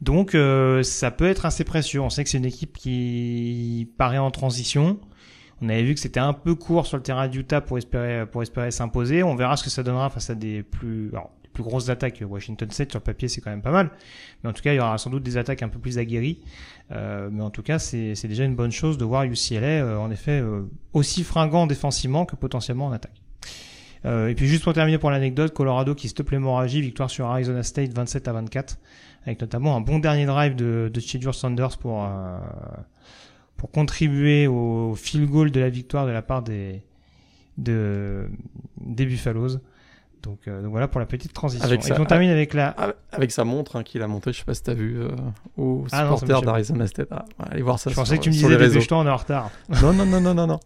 Donc 0.00 0.34
euh, 0.34 0.82
ça 0.82 1.10
peut 1.10 1.26
être 1.28 1.46
assez 1.46 1.64
précieux. 1.64 2.00
On 2.00 2.10
sait 2.10 2.24
que 2.24 2.30
c'est 2.30 2.38
une 2.38 2.44
équipe 2.44 2.76
qui 2.76 3.90
paraît 3.96 4.18
en 4.18 4.30
transition. 4.30 4.98
On 5.62 5.68
avait 5.68 5.84
vu 5.84 5.94
que 5.94 6.00
c'était 6.00 6.20
un 6.20 6.32
peu 6.32 6.54
court 6.54 6.86
sur 6.86 6.96
le 6.96 7.02
terrain 7.02 7.28
d'Utah 7.28 7.60
pour 7.60 7.78
espérer 7.78 8.26
pour 8.26 8.42
espérer 8.42 8.70
s'imposer. 8.70 9.22
On 9.22 9.36
verra 9.36 9.56
ce 9.56 9.64
que 9.64 9.70
ça 9.70 9.82
donnera 9.82 10.10
face 10.10 10.28
à 10.30 10.34
des 10.34 10.62
plus 10.62 11.10
plus 11.54 11.62
grosses 11.62 11.88
attaques. 11.88 12.22
Washington 12.26 12.70
7 12.70 12.90
sur 12.90 12.98
le 12.98 13.04
papier 13.04 13.28
c'est 13.28 13.40
quand 13.40 13.50
même 13.50 13.62
pas 13.62 13.70
mal, 13.70 13.90
mais 14.42 14.50
en 14.50 14.52
tout 14.52 14.62
cas 14.62 14.74
il 14.74 14.76
y 14.76 14.80
aura 14.80 14.98
sans 14.98 15.08
doute 15.08 15.22
des 15.22 15.38
attaques 15.38 15.62
un 15.62 15.68
peu 15.68 15.78
plus 15.78 15.96
aguerries. 15.98 16.40
Euh, 16.92 17.30
mais 17.32 17.42
en 17.42 17.50
tout 17.50 17.62
cas 17.62 17.78
c'est 17.78 18.26
déjà 18.28 18.44
une 18.44 18.54
bonne 18.54 18.72
chose 18.72 18.98
de 18.98 19.04
voir 19.04 19.24
UCLA 19.24 19.66
euh, 19.66 19.96
en 19.96 20.10
effet 20.10 20.40
euh, 20.42 20.64
aussi 20.92 21.24
fringant 21.24 21.66
défensivement 21.66 22.26
que 22.26 22.36
potentiellement 22.36 22.86
en 22.86 22.92
attaque. 22.92 23.22
et 24.04 24.34
puis 24.36 24.46
juste 24.46 24.64
pour 24.64 24.74
terminer 24.74 24.98
pour 24.98 25.10
l'anecdote, 25.10 25.54
Colorado 25.54 25.94
qui 25.94 26.08
stoppe 26.08 26.30
l'hémorragie, 26.30 26.82
victoire 26.82 27.08
sur 27.08 27.26
Arizona 27.26 27.62
State 27.62 27.94
27 27.94 28.28
à 28.28 28.32
24, 28.34 28.78
avec 29.24 29.40
notamment 29.40 29.76
un 29.76 29.80
bon 29.80 29.98
dernier 29.98 30.26
drive 30.26 30.54
de, 30.54 30.90
de 30.92 31.32
Sanders 31.32 31.78
pour 31.78 32.06
pour 33.56 33.70
contribuer 33.70 34.46
au 34.46 34.94
field 34.94 35.30
goal 35.30 35.50
de 35.50 35.60
la 35.60 35.70
victoire 35.70 36.06
de 36.06 36.10
la 36.10 36.20
part 36.20 36.42
des 36.42 36.82
de, 37.56 38.28
des 38.80 39.06
Buffaloes. 39.06 39.60
Euh, 40.26 40.62
donc, 40.62 40.70
voilà 40.70 40.88
pour 40.88 41.00
la 41.00 41.06
petite 41.06 41.32
transition. 41.32 41.64
Avec 41.64 41.86
et 41.88 41.92
on 41.98 42.04
termine 42.04 42.30
avec 42.30 42.54
la. 42.54 42.74
Avec 43.12 43.30
sa 43.30 43.44
montre 43.44 43.76
hein, 43.76 43.82
qu'il 43.82 44.02
a 44.02 44.08
montré, 44.08 44.32
je 44.32 44.38
sais 44.38 44.44
pas 44.44 44.54
si 44.54 44.62
tu 44.62 44.70
as 44.70 44.74
vu, 44.74 45.00
euh, 45.00 45.08
au 45.56 45.84
ah 45.92 46.02
supporter 46.02 46.42
d'Arizona 46.42 46.86
State. 46.86 47.08
Ah, 47.10 47.24
allez 47.50 47.62
voir 47.62 47.78
ça. 47.78 47.90
Je 47.90 47.94
pensais 47.94 48.18
que 48.18 48.22
tu 48.22 48.30
me 48.30 48.34
disais 48.34 48.48
dépêche-toi, 48.48 48.98
on 48.98 49.06
est 49.06 49.10
en 49.10 49.16
retard. 49.16 49.50
non, 49.82 49.92
non, 49.92 50.06
non, 50.06 50.20
non, 50.20 50.34
non, 50.34 50.46
non. 50.46 50.60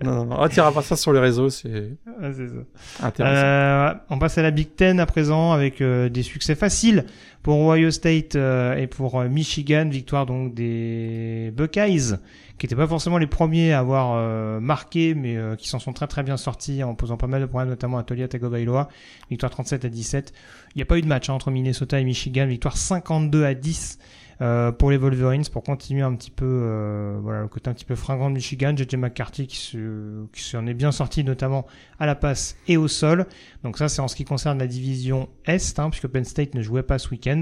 Non, 0.00 0.14
non, 0.14 0.26
non. 0.26 0.36
Ah, 0.40 0.72
pas 0.72 0.82
ça 0.82 0.94
sur 0.94 1.12
les 1.12 1.18
réseaux, 1.18 1.50
c'est 1.50 1.96
ah, 2.22 3.06
intéressant. 3.06 3.46
Euh, 3.46 3.94
on 4.10 4.18
passe 4.20 4.38
à 4.38 4.42
la 4.42 4.52
Big 4.52 4.76
Ten 4.76 5.00
à 5.00 5.06
présent 5.06 5.50
avec 5.50 5.80
euh, 5.80 6.08
des 6.08 6.22
succès 6.22 6.54
faciles 6.54 7.04
pour 7.42 7.58
Ohio 7.58 7.90
State 7.90 8.36
et 8.36 8.86
pour 8.86 9.20
Michigan, 9.22 9.88
victoire 9.88 10.26
donc 10.26 10.54
des 10.54 11.52
Buckeyes 11.56 12.14
qui 12.58 12.66
n'étaient 12.66 12.76
pas 12.76 12.86
forcément 12.86 13.18
les 13.18 13.26
premiers 13.26 13.72
à 13.72 13.78
avoir 13.78 14.14
euh, 14.16 14.60
marqué, 14.60 15.14
mais 15.14 15.36
euh, 15.36 15.56
qui 15.56 15.68
s'en 15.68 15.78
sont 15.78 15.92
très 15.92 16.06
très 16.06 16.22
bien 16.22 16.36
sortis 16.36 16.82
en 16.82 16.94
posant 16.94 17.16
pas 17.16 17.26
mal 17.26 17.40
de 17.40 17.46
problèmes, 17.46 17.70
notamment 17.70 17.98
à 17.98 18.02
Tolia 18.02 18.28
Tagovailoa, 18.28 18.88
victoire 19.30 19.50
37 19.50 19.84
à 19.84 19.88
17. 19.88 20.32
Il 20.74 20.78
n'y 20.78 20.82
a 20.82 20.86
pas 20.86 20.98
eu 20.98 21.02
de 21.02 21.06
match 21.06 21.30
hein, 21.30 21.34
entre 21.34 21.50
Minnesota 21.50 22.00
et 22.00 22.04
Michigan, 22.04 22.46
victoire 22.46 22.76
52 22.76 23.44
à 23.44 23.54
10 23.54 23.98
euh, 24.40 24.70
pour 24.70 24.92
les 24.92 24.98
Wolverines 24.98 25.42
pour 25.50 25.64
continuer 25.64 26.02
un 26.02 26.14
petit 26.14 26.30
peu 26.30 26.46
euh, 26.46 27.18
voilà 27.20 27.40
le 27.40 27.48
côté 27.48 27.70
un 27.70 27.74
petit 27.74 27.84
peu 27.84 27.96
fringant 27.96 28.30
de 28.30 28.36
Michigan. 28.36 28.72
JJ 28.76 28.94
McCarthy 28.94 29.48
qui 29.48 29.56
se 29.56 30.26
qui 30.32 30.42
s'en 30.42 30.64
est 30.68 30.74
bien 30.74 30.92
sorti 30.92 31.24
notamment 31.24 31.66
à 31.98 32.06
la 32.06 32.14
passe 32.14 32.56
et 32.68 32.76
au 32.76 32.86
sol. 32.86 33.26
Donc 33.64 33.78
ça 33.78 33.88
c'est 33.88 34.00
en 34.00 34.06
ce 34.06 34.14
qui 34.14 34.24
concerne 34.24 34.58
la 34.58 34.68
division 34.68 35.28
Est 35.44 35.80
hein, 35.80 35.90
puisque 35.90 36.06
Penn 36.06 36.24
State 36.24 36.54
ne 36.54 36.62
jouait 36.62 36.84
pas 36.84 36.98
ce 36.98 37.08
week-end. 37.08 37.40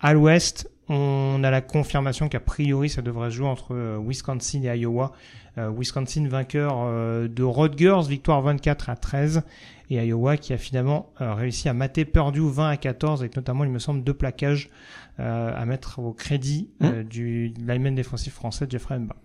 À 0.00 0.12
l'Ouest 0.12 0.70
on 0.88 1.42
a 1.44 1.50
la 1.50 1.60
confirmation 1.60 2.28
qu'a 2.28 2.40
priori 2.40 2.88
ça 2.88 3.02
devrait 3.02 3.30
se 3.30 3.36
jouer 3.36 3.46
entre 3.46 3.74
euh, 3.74 3.98
Wisconsin 3.98 4.62
et 4.62 4.78
Iowa. 4.78 5.12
Euh, 5.58 5.70
Wisconsin 5.76 6.26
vainqueur 6.28 6.76
euh, 6.78 7.28
de 7.28 7.42
Rutgers, 7.42 8.08
victoire 8.08 8.40
24 8.42 8.90
à 8.90 8.96
13. 8.96 9.42
Et 9.90 9.96
Iowa 9.96 10.36
qui 10.36 10.52
a 10.52 10.58
finalement 10.58 11.10
réussi 11.18 11.68
à 11.68 11.72
mater 11.72 12.04
Purdue 12.04 12.50
20 12.50 12.68
à 12.68 12.76
14 12.76 13.20
avec 13.20 13.36
notamment 13.36 13.64
il 13.64 13.70
me 13.70 13.78
semble 13.78 14.04
deux 14.04 14.12
plaquages 14.12 14.68
à 15.16 15.64
mettre 15.64 15.98
au 15.98 16.12
crédit 16.12 16.68
mmh. 16.80 17.02
du 17.04 17.48
lineman 17.56 17.94
défensif 17.94 18.34
français 18.34 18.66
Jeffrey 18.68 18.98
Mba. 18.98 19.16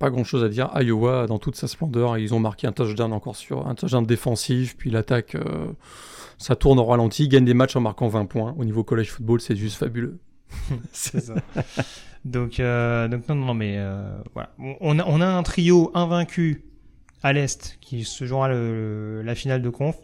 pas 0.00 0.10
grand 0.10 0.24
chose 0.24 0.42
à 0.42 0.48
dire. 0.48 0.70
Iowa, 0.74 1.28
dans 1.28 1.38
toute 1.38 1.54
sa 1.54 1.68
splendeur, 1.68 2.18
ils 2.18 2.34
ont 2.34 2.40
marqué 2.40 2.66
un 2.66 2.72
touchdown 2.72 3.12
encore 3.12 3.36
sur 3.36 3.68
un 3.68 3.76
touchdown 3.76 4.04
défensif, 4.04 4.76
puis 4.76 4.90
l'attaque, 4.90 5.36
ça 6.36 6.56
tourne 6.56 6.80
au 6.80 6.84
ralenti, 6.84 7.28
gagne 7.28 7.44
des 7.44 7.54
matchs 7.54 7.76
en 7.76 7.80
marquant 7.80 8.08
20 8.08 8.26
points. 8.26 8.56
Au 8.58 8.64
niveau 8.64 8.82
college 8.82 9.12
football, 9.12 9.40
c'est 9.40 9.54
juste 9.54 9.76
fabuleux. 9.76 10.18
c'est 10.92 11.20
ça. 11.20 11.34
donc, 12.24 12.60
euh, 12.60 13.08
donc 13.08 13.28
non, 13.28 13.34
non, 13.34 13.54
mais 13.54 13.74
euh, 13.76 14.16
voilà. 14.34 14.50
On 14.80 14.98
a, 14.98 15.04
on 15.06 15.20
a 15.20 15.26
un 15.26 15.42
trio 15.42 15.90
invaincu 15.94 16.64
à 17.22 17.32
l'Est 17.32 17.78
qui 17.80 18.04
se 18.04 18.24
jouera 18.24 18.48
le, 18.48 19.22
la 19.22 19.34
finale 19.34 19.62
de 19.62 19.70
conf. 19.70 19.96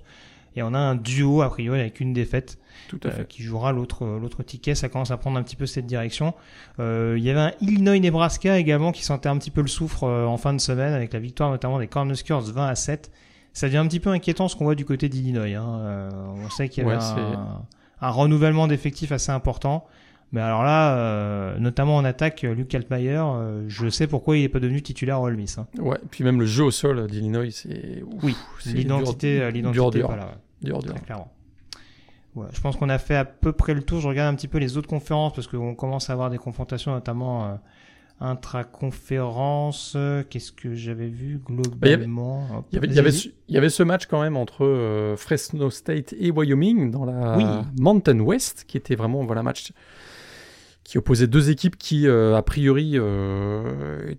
Et 0.55 0.63
on 0.63 0.75
a 0.75 0.79
un 0.79 0.97
duo, 0.97 1.41
a 1.41 1.49
priori, 1.49 1.81
avec 1.81 2.01
une 2.01 2.13
défaite. 2.13 2.59
Tout 2.89 3.01
à 3.05 3.09
euh, 3.09 3.11
fait. 3.13 3.29
qui 3.29 3.43
jouera 3.43 3.73
l'autre, 3.73 4.05
l'autre 4.05 4.43
ticket. 4.43 4.75
Ça 4.75 4.89
commence 4.89 5.11
à 5.11 5.17
prendre 5.17 5.39
un 5.39 5.43
petit 5.43 5.57
peu 5.57 5.65
cette 5.65 5.87
direction. 5.87 6.35
Euh, 6.79 7.15
il 7.17 7.25
y 7.25 7.31
avait 7.31 7.41
un 7.41 7.53
Illinois-Nebraska 7.61 8.59
également 8.59 8.93
qui 8.93 9.03
sentait 9.03 9.31
un 9.31 9.39
petit 9.39 9.51
peu 9.51 9.63
le 9.63 9.69
soufre 9.69 10.05
en 10.05 10.37
fin 10.37 10.53
de 10.53 10.61
semaine 10.61 10.93
avec 10.93 11.15
la 11.15 11.21
victoire 11.21 11.51
notamment 11.51 11.79
des 11.79 11.89
Cornhuskers 11.89 12.43
20 12.43 12.67
à 12.67 12.75
7. 12.75 13.11
Ça 13.55 13.67
devient 13.67 13.79
un 13.79 13.87
petit 13.87 14.01
peu 14.01 14.11
inquiétant 14.11 14.49
ce 14.49 14.57
qu'on 14.57 14.65
voit 14.65 14.75
du 14.75 14.85
côté 14.85 15.09
d'Illinois. 15.09 15.45
Hein. 15.45 16.09
on 16.13 16.51
sait 16.51 16.69
qu'il 16.69 16.85
y 16.85 16.91
a 16.91 16.99
un, 16.99 17.65
un, 18.01 18.11
renouvellement 18.11 18.67
d'effectifs 18.67 19.13
assez 19.13 19.33
important. 19.33 19.87
Mais 20.33 20.41
alors 20.41 20.63
là, 20.63 20.97
euh, 20.97 21.59
notamment 21.59 21.97
en 21.97 22.05
attaque, 22.07 22.43
Luke 22.43 22.75
Altmaier, 22.75 23.19
euh, 23.19 23.65
je 23.69 23.89
sais 23.91 24.07
pourquoi 24.07 24.39
il 24.39 24.43
n'est 24.43 24.49
pas 24.49 24.61
devenu 24.61 24.81
titulaire 24.81 25.21
au 25.21 25.27
Ole 25.27 25.37
Miss. 25.37 25.59
Hein. 25.59 25.67
Ouais, 25.79 25.99
puis 26.11 26.25
même 26.25 26.41
le 26.41 26.47
jeu 26.47 26.65
au 26.65 26.71
sol 26.71 27.07
d'Illinois, 27.07 27.51
c'est. 27.51 28.03
Oui, 28.23 28.35
l'identité, 28.65 29.51
l'identité, 29.53 29.99
dur, 29.99 30.07
voilà, 30.07 30.35
dur, 30.63 30.79
dur. 30.79 30.95
clairement. 31.05 31.31
Ouais, 32.35 32.47
je 32.51 32.61
pense 32.63 32.77
qu'on 32.77 32.89
a 32.89 32.97
fait 32.97 33.17
à 33.17 33.27
peu 33.27 33.53
près 33.53 33.75
le 33.75 33.83
tour. 33.83 34.01
Je 34.01 34.09
regarde 34.09 34.33
un 34.33 34.37
petit 34.37 34.49
peu 34.49 34.57
les 34.57 34.79
autres 34.79 34.89
conférences 34.89 35.35
parce 35.35 35.47
qu'on 35.47 35.75
commence 35.75 36.09
à 36.09 36.15
avoir 36.15 36.31
des 36.31 36.39
confrontations, 36.39 36.93
notamment 36.93 37.45
euh, 37.45 37.55
intra-conférence. 38.21 39.99
Qu'est-ce 40.31 40.53
que 40.53 40.75
j'avais 40.75 41.09
vu 41.09 41.43
globalement? 41.45 42.65
Il, 42.73 42.77
y 42.77 42.79
avait, 42.79 42.87
il, 42.87 42.95
y 42.95 42.99
avait, 42.99 43.11
il 43.11 43.55
y 43.55 43.59
avait 43.59 43.69
ce 43.69 43.83
match 43.83 44.07
quand 44.07 44.23
même 44.23 44.39
entre 44.39 45.15
Fresno 45.19 45.69
State 45.69 46.15
et 46.19 46.31
Wyoming 46.31 46.91
dans 46.91 47.05
la 47.05 47.67
Mountain 47.79 48.21
West, 48.21 48.65
qui 48.67 48.79
était 48.79 48.95
vraiment 48.95 49.27
voilà 49.27 49.43
match 49.43 49.75
qui 50.85 50.99
opposait 50.99 51.27
deux 51.27 51.51
équipes 51.51 51.77
qui, 51.77 52.07
euh, 52.07 52.37
a 52.37 52.43
priori, 52.43 52.93
euh, 52.95 54.15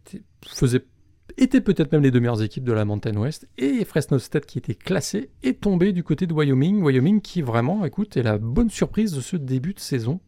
étaient, 1.37 1.61
peut-être 1.61 1.91
même 1.91 2.01
les 2.01 2.11
deux 2.11 2.19
meilleures 2.19 2.41
équipes 2.41 2.63
de 2.63 2.71
la 2.71 2.85
Mountain 2.85 3.15
West, 3.17 3.47
et 3.57 3.83
Fresno 3.85 4.19
State 4.19 4.45
qui 4.45 4.57
était 4.57 4.75
classé 4.75 5.29
est 5.43 5.61
tombé 5.61 5.91
du 5.91 6.03
côté 6.03 6.27
de 6.27 6.33
Wyoming. 6.33 6.81
Wyoming 6.81 7.21
qui 7.21 7.41
vraiment, 7.41 7.85
écoute, 7.85 8.17
est 8.17 8.23
la 8.23 8.37
bonne 8.37 8.69
surprise 8.69 9.11
de 9.13 9.21
ce 9.21 9.35
début 9.35 9.73
de 9.73 9.79
saison, 9.79 10.19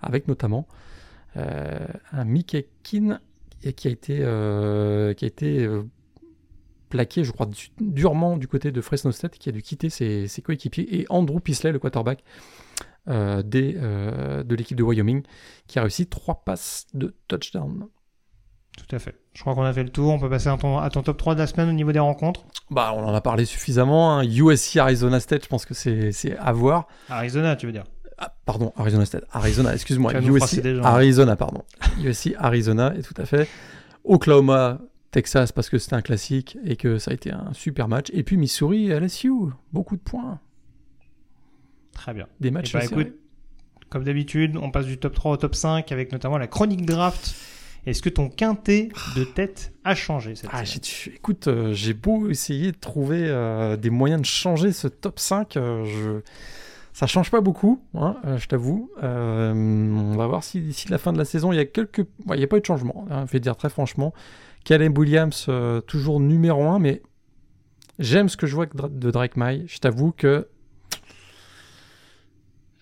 avec 0.00 0.28
notamment 0.28 0.66
euh, 1.36 1.78
un 2.12 2.24
Mickey 2.24 2.68
Keane 2.82 3.20
qui 3.76 3.88
a 3.88 3.90
été, 3.90 4.16
qui 5.16 5.24
a 5.24 5.28
été 5.28 5.68
plaqué, 6.88 7.24
je 7.24 7.32
crois, 7.32 7.48
durement 7.80 8.36
du 8.36 8.48
côté 8.48 8.70
de 8.70 8.80
Fresno 8.80 9.12
State, 9.12 9.38
qui 9.38 9.48
a 9.48 9.52
dû 9.52 9.62
quitter 9.62 9.90
ses, 9.90 10.28
coéquipiers, 10.42 11.00
et 11.00 11.06
Andrew 11.10 11.40
Pisley, 11.40 11.72
le 11.72 11.78
quarterback 11.78 12.22
euh, 13.08 13.42
des, 13.42 13.76
euh, 13.76 14.42
de 14.42 14.54
l'équipe 14.54 14.76
de 14.76 14.82
Wyoming, 14.82 15.22
qui 15.66 15.78
a 15.78 15.82
réussi 15.82 16.06
trois 16.06 16.42
passes 16.44 16.86
de 16.94 17.14
touchdown. 17.28 17.86
Tout 18.76 18.94
à 18.94 18.98
fait. 18.98 19.16
Je 19.34 19.40
crois 19.40 19.54
qu'on 19.54 19.64
a 19.64 19.72
fait 19.72 19.82
le 19.82 19.90
tour. 19.90 20.12
On 20.12 20.18
peut 20.18 20.30
passer 20.30 20.48
à 20.48 20.56
ton, 20.56 20.78
à 20.78 20.88
ton, 20.90 21.02
top 21.02 21.16
3 21.16 21.34
de 21.34 21.40
la 21.40 21.46
semaine 21.46 21.68
au 21.68 21.72
niveau 21.72 21.90
des 21.90 21.98
rencontres. 21.98 22.44
Bah, 22.70 22.92
on 22.94 23.04
en 23.04 23.12
a 23.12 23.20
parlé 23.20 23.44
suffisamment. 23.44 24.18
Hein. 24.18 24.24
USC 24.24 24.76
Arizona 24.76 25.18
State, 25.20 25.44
je 25.44 25.48
pense 25.48 25.64
que 25.64 25.74
c'est 25.74 26.36
à 26.38 26.52
voir. 26.52 26.86
Arizona, 27.08 27.56
tu 27.56 27.66
veux 27.66 27.72
dire? 27.72 27.84
Ah, 28.18 28.32
Pardon, 28.46 28.72
Arizona 28.76 29.04
State. 29.04 29.24
Arizona, 29.32 29.74
excuse-moi. 29.74 30.12
USC 30.20 30.64
Arizona, 30.82 31.36
pardon. 31.36 31.62
USC 32.02 32.34
Arizona, 32.38 32.94
et 32.96 33.02
tout 33.02 33.14
à 33.16 33.26
fait. 33.26 33.48
Oklahoma 34.04 34.78
Texas 35.10 35.52
parce 35.52 35.70
que 35.70 35.78
c'était 35.78 35.96
un 35.96 36.02
classique 36.02 36.58
et 36.64 36.76
que 36.76 36.98
ça 36.98 37.10
a 37.10 37.14
été 37.14 37.32
un 37.32 37.52
super 37.52 37.88
match. 37.88 38.08
Et 38.12 38.22
puis 38.22 38.36
Missouri 38.36 38.88
LSU, 38.88 39.32
beaucoup 39.72 39.96
de 39.96 40.02
points. 40.02 40.40
Très 41.98 42.14
bien. 42.14 42.26
Des 42.40 42.50
matchs 42.50 42.72
bah, 42.72 42.84
écoute, 42.84 43.12
Comme 43.90 44.04
d'habitude, 44.04 44.56
on 44.56 44.70
passe 44.70 44.86
du 44.86 44.98
top 44.98 45.14
3 45.14 45.32
au 45.32 45.36
top 45.36 45.54
5 45.54 45.90
avec 45.92 46.12
notamment 46.12 46.38
la 46.38 46.46
chronique 46.46 46.86
draft. 46.86 47.34
Est-ce 47.86 48.02
que 48.02 48.08
ton 48.08 48.28
quintet 48.28 48.90
de 49.16 49.24
tête 49.24 49.72
a 49.84 49.94
changé 49.94 50.34
cette 50.34 50.50
ah, 50.52 50.62
Écoute, 51.14 51.48
euh, 51.48 51.72
j'ai 51.72 51.94
beau 51.94 52.28
essayer 52.28 52.72
de 52.72 52.76
trouver 52.76 53.24
euh, 53.26 53.76
des 53.76 53.90
moyens 53.90 54.20
de 54.20 54.26
changer 54.26 54.72
ce 54.72 54.88
top 54.88 55.18
5, 55.18 55.56
euh, 55.56 55.84
je... 55.84 56.20
ça 56.92 57.06
change 57.06 57.30
pas 57.30 57.40
beaucoup, 57.40 57.82
hein, 57.94 58.16
je 58.36 58.46
t'avoue. 58.46 58.90
on 59.00 60.14
va 60.16 60.26
voir 60.26 60.44
si 60.44 60.60
d'ici 60.60 60.88
la 60.88 60.98
fin 60.98 61.12
de 61.12 61.18
la 61.18 61.24
saison, 61.24 61.52
il 61.52 61.56
y 61.56 61.60
a 61.60 61.64
quelques... 61.64 62.06
il 62.26 62.36
n'y 62.36 62.44
a 62.44 62.46
pas 62.46 62.58
eu 62.58 62.60
de 62.60 62.66
changement, 62.66 63.06
hein, 63.10 63.24
je 63.26 63.32
vais 63.32 63.40
dire 63.40 63.56
très 63.56 63.70
franchement. 63.70 64.12
Caleb 64.64 64.98
Williams, 64.98 65.46
euh, 65.48 65.80
toujours 65.80 66.20
numéro 66.20 66.64
1, 66.64 66.78
mais 66.78 67.00
j'aime 67.98 68.28
ce 68.28 68.36
que 68.36 68.46
je 68.46 68.54
vois 68.54 68.66
de 68.66 69.10
Drake 69.10 69.36
May. 69.38 69.64
Je 69.66 69.78
t'avoue 69.78 70.12
que 70.12 70.46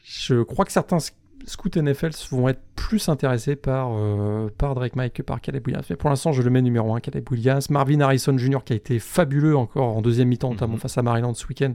je 0.09 0.42
crois 0.42 0.64
que 0.64 0.70
certains 0.70 0.98
scouts 1.46 1.70
NFL 1.74 2.11
vont 2.30 2.48
être 2.48 2.62
plus 2.76 3.09
intéressés 3.09 3.57
par, 3.57 3.90
euh, 3.92 4.48
par 4.57 4.76
Drake 4.76 4.94
May 4.94 5.11
que 5.11 5.22
par 5.22 5.40
Caleb 5.40 5.66
Williams. 5.66 5.84
Mais 5.90 5.96
pour 5.96 6.11
l'instant, 6.11 6.30
je 6.30 6.42
le 6.42 6.50
mets 6.50 6.62
numéro 6.62 6.94
1, 6.94 7.00
Caleb 7.00 7.28
Williams. 7.28 7.70
Marvin 7.70 8.00
Harrison 8.00 8.38
Jr., 8.38 8.59
qui 8.64 8.72
a 8.72 8.76
été 8.76 9.00
fabuleux 9.00 9.57
encore 9.57 9.96
en 9.96 10.02
deuxième 10.02 10.28
mi-temps, 10.28 10.50
notamment 10.50 10.74
mhm. 10.74 10.80
face 10.80 10.96
à 10.96 11.02
Maryland 11.02 11.34
ce 11.34 11.44
week-end. 11.48 11.74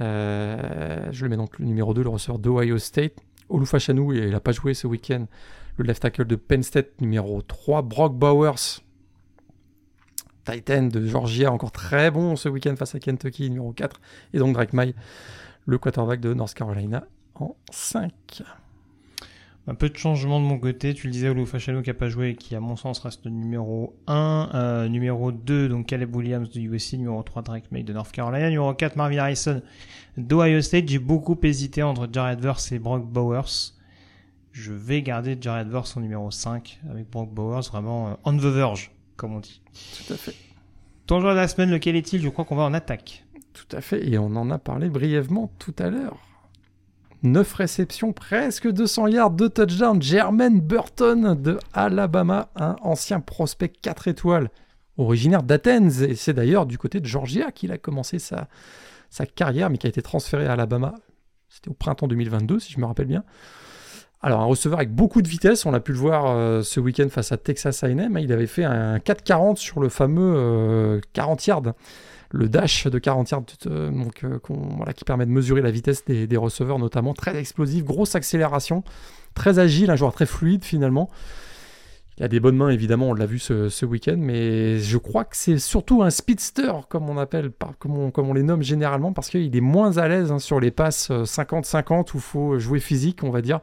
Euh, 0.00 1.06
je 1.12 1.24
le 1.24 1.30
mets 1.30 1.36
donc 1.36 1.60
le 1.60 1.64
numéro 1.64 1.94
2, 1.94 2.02
le 2.02 2.08
receveur 2.08 2.40
d'Ohio 2.40 2.78
State. 2.78 3.14
Olufashanu, 3.48 4.16
il 4.16 4.30
n'a 4.30 4.40
pas 4.40 4.52
joué 4.52 4.74
ce 4.74 4.88
week-end. 4.88 5.26
Le 5.76 5.84
left 5.84 6.02
tackle 6.02 6.24
de 6.24 6.34
Penn 6.34 6.64
State, 6.64 7.00
numéro 7.00 7.40
3. 7.40 7.82
Brock 7.82 8.16
Bowers, 8.16 8.82
Titan 10.44 10.88
de 10.88 11.06
Georgia, 11.06 11.52
encore 11.52 11.70
très 11.70 12.10
bon 12.10 12.34
ce 12.34 12.48
week-end 12.48 12.74
face 12.74 12.96
à 12.96 12.98
Kentucky, 12.98 13.48
numéro 13.48 13.72
4. 13.72 14.00
Et 14.34 14.38
donc 14.38 14.54
Drake 14.54 14.72
May, 14.72 14.92
le 15.66 15.78
quarterback 15.78 16.18
de 16.18 16.34
North 16.34 16.54
Carolina, 16.54 17.06
en 17.40 17.56
5. 17.70 18.12
Un 19.66 19.74
peu 19.74 19.90
de 19.90 19.96
changement 19.96 20.40
de 20.40 20.46
mon 20.46 20.58
côté. 20.58 20.94
Tu 20.94 21.06
le 21.06 21.12
disais, 21.12 21.28
Olufashanu 21.28 21.82
qui 21.82 21.90
n'a 21.90 21.94
pas 21.94 22.08
joué 22.08 22.30
et 22.30 22.34
qui, 22.34 22.54
à 22.54 22.60
mon 22.60 22.76
sens, 22.76 23.00
reste 23.00 23.26
numéro 23.26 23.94
1. 24.06 24.50
Euh, 24.54 24.88
numéro 24.88 25.30
2, 25.30 25.68
donc 25.68 25.86
Caleb 25.86 26.14
Williams 26.16 26.48
de 26.50 26.60
USC. 26.60 26.94
Numéro 26.94 27.22
3, 27.22 27.42
Drake 27.42 27.70
May 27.70 27.82
de 27.82 27.92
North 27.92 28.12
Carolina. 28.12 28.48
Numéro 28.48 28.72
4, 28.72 28.96
Marvin 28.96 29.18
Harrison 29.18 29.62
d'Ohio 30.16 30.62
State. 30.62 30.88
J'ai 30.88 30.98
beaucoup 30.98 31.38
hésité 31.42 31.82
entre 31.82 32.08
Jared 32.10 32.40
Verse 32.40 32.72
et 32.72 32.78
Brock 32.78 33.04
Bowers. 33.06 33.74
Je 34.52 34.72
vais 34.72 35.02
garder 35.02 35.36
Jared 35.40 35.68
Verse 35.68 35.96
en 35.96 36.00
numéro 36.00 36.30
5 36.30 36.80
avec 36.90 37.10
Brock 37.10 37.30
Bowers, 37.30 37.62
vraiment 37.70 38.08
euh, 38.08 38.14
on 38.24 38.36
the 38.36 38.42
verge 38.42 38.90
comme 39.18 39.34
on 39.34 39.40
dit. 39.40 39.60
Tout 40.06 40.14
à 40.14 40.16
fait. 40.16 40.34
Ton 41.06 41.20
joueur 41.20 41.34
de 41.34 41.40
la 41.40 41.48
semaine, 41.48 41.70
lequel 41.70 41.96
est-il? 41.96 42.22
Je 42.22 42.28
crois 42.30 42.46
qu'on 42.46 42.56
va 42.56 42.62
en 42.62 42.72
attaque. 42.72 43.24
Tout 43.52 43.76
à 43.76 43.82
fait, 43.82 44.08
et 44.08 44.16
on 44.16 44.36
en 44.36 44.50
a 44.50 44.58
parlé 44.58 44.88
brièvement 44.88 45.50
tout 45.58 45.74
à 45.78 45.90
l'heure. 45.90 46.16
9 47.22 47.52
réceptions, 47.54 48.12
presque 48.12 48.70
200 48.70 49.08
yards, 49.08 49.30
2 49.30 49.48
touchdowns. 49.48 50.02
Jermaine 50.02 50.60
Burton 50.60 51.34
de 51.34 51.58
Alabama, 51.72 52.48
un 52.56 52.76
ancien 52.82 53.20
prospect 53.20 53.68
4 53.68 54.08
étoiles, 54.08 54.50
originaire 54.96 55.42
d'Athens. 55.42 56.02
Et 56.02 56.14
c'est 56.14 56.32
d'ailleurs 56.32 56.66
du 56.66 56.78
côté 56.78 57.00
de 57.00 57.06
Georgia 57.06 57.50
qu'il 57.52 57.72
a 57.72 57.78
commencé 57.78 58.18
sa, 58.18 58.48
sa 59.10 59.26
carrière, 59.26 59.70
mais 59.70 59.78
qui 59.78 59.86
a 59.86 59.90
été 59.90 60.02
transféré 60.02 60.46
à 60.46 60.52
Alabama. 60.52 60.94
C'était 61.48 61.70
au 61.70 61.74
printemps 61.74 62.08
2022, 62.08 62.60
si 62.60 62.72
je 62.72 62.80
me 62.80 62.86
rappelle 62.86 63.06
bien. 63.06 63.24
Alors 64.20 64.40
un 64.40 64.46
receveur 64.46 64.78
avec 64.78 64.92
beaucoup 64.92 65.22
de 65.22 65.28
vitesse, 65.28 65.64
on 65.64 65.72
a 65.74 65.80
pu 65.80 65.92
le 65.92 65.98
voir 65.98 66.26
euh, 66.26 66.62
ce 66.62 66.80
week-end 66.80 67.08
face 67.08 67.30
à 67.30 67.36
Texas 67.36 67.84
A&M, 67.84 68.18
il 68.18 68.32
avait 68.32 68.48
fait 68.48 68.64
un 68.64 68.98
4,40 68.98 69.56
sur 69.56 69.80
le 69.80 69.88
fameux 69.88 71.00
40 71.12 71.40
euh, 71.40 71.42
yards, 71.46 71.74
le 72.30 72.48
dash 72.48 72.86
de 72.86 72.98
40 72.98 73.30
yards, 73.30 73.42
euh, 73.66 73.90
donc, 73.90 74.24
voilà, 74.48 74.92
qui 74.92 75.04
permet 75.04 75.26
de 75.26 75.30
mesurer 75.30 75.62
la 75.62 75.70
vitesse 75.70 76.04
des, 76.04 76.36
receveurs 76.36 76.78
notamment, 76.78 77.14
très 77.14 77.36
explosif, 77.36 77.84
grosse 77.84 78.14
accélération, 78.14 78.84
très 79.34 79.58
agile, 79.58 79.90
un 79.90 79.96
joueur 79.96 80.12
très 80.12 80.26
fluide 80.26 80.64
finalement. 80.64 81.08
Il 82.18 82.24
a 82.24 82.28
des 82.28 82.40
bonnes 82.40 82.56
mains 82.56 82.70
évidemment, 82.70 83.10
on 83.10 83.14
l'a 83.14 83.26
vu 83.26 83.38
ce, 83.38 83.84
week-end, 83.84 84.16
mais 84.18 84.78
je 84.78 84.98
crois 84.98 85.24
que 85.24 85.36
c'est 85.36 85.58
surtout 85.58 86.02
un 86.02 86.10
speedster 86.10 86.72
comme 86.88 87.08
on 87.08 87.16
appelle, 87.16 87.52
comme 87.78 88.10
on, 88.16 88.34
les 88.34 88.42
nomme 88.42 88.62
généralement, 88.62 89.12
parce 89.12 89.30
qu'il 89.30 89.54
est 89.54 89.60
moins 89.60 89.98
à 89.98 90.08
l'aise 90.08 90.32
hein, 90.32 90.40
sur 90.40 90.58
les 90.58 90.72
passes 90.72 91.10
50-50 91.10 92.14
où 92.14 92.16
il 92.16 92.20
faut 92.20 92.58
jouer 92.58 92.80
physique, 92.80 93.22
on 93.22 93.30
va 93.30 93.40
dire. 93.40 93.60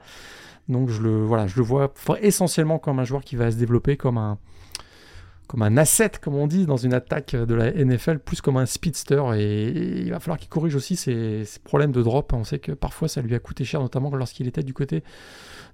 Donc 0.69 0.89
je 0.89 1.01
le, 1.01 1.21
voilà, 1.23 1.47
je 1.47 1.57
le 1.57 1.63
vois 1.63 1.93
essentiellement 2.21 2.79
comme 2.79 2.99
un 2.99 3.03
joueur 3.03 3.23
qui 3.23 3.35
va 3.35 3.51
se 3.51 3.57
développer 3.57 3.97
comme 3.97 4.17
un, 4.17 4.39
comme 5.47 5.61
un 5.61 5.77
asset, 5.77 6.11
comme 6.21 6.35
on 6.35 6.47
dit, 6.47 6.65
dans 6.65 6.77
une 6.77 6.93
attaque 6.93 7.35
de 7.35 7.53
la 7.53 7.71
NFL, 7.71 8.19
plus 8.19 8.41
comme 8.41 8.57
un 8.57 8.65
speedster. 8.65 9.21
Et, 9.35 10.01
il 10.01 10.09
va 10.11 10.19
falloir 10.19 10.37
qu'il 10.37 10.49
corrige 10.49 10.75
aussi 10.75 10.95
ses, 10.95 11.43
problèmes 11.63 11.91
de 11.91 12.01
drop. 12.01 12.33
On 12.33 12.43
sait 12.43 12.59
que 12.59 12.71
parfois 12.71 13.07
ça 13.07 13.21
lui 13.21 13.35
a 13.35 13.39
coûté 13.39 13.63
cher, 13.63 13.81
notamment 13.81 14.13
lorsqu'il 14.15 14.47
était 14.47 14.63
du 14.63 14.73
côté 14.73 15.03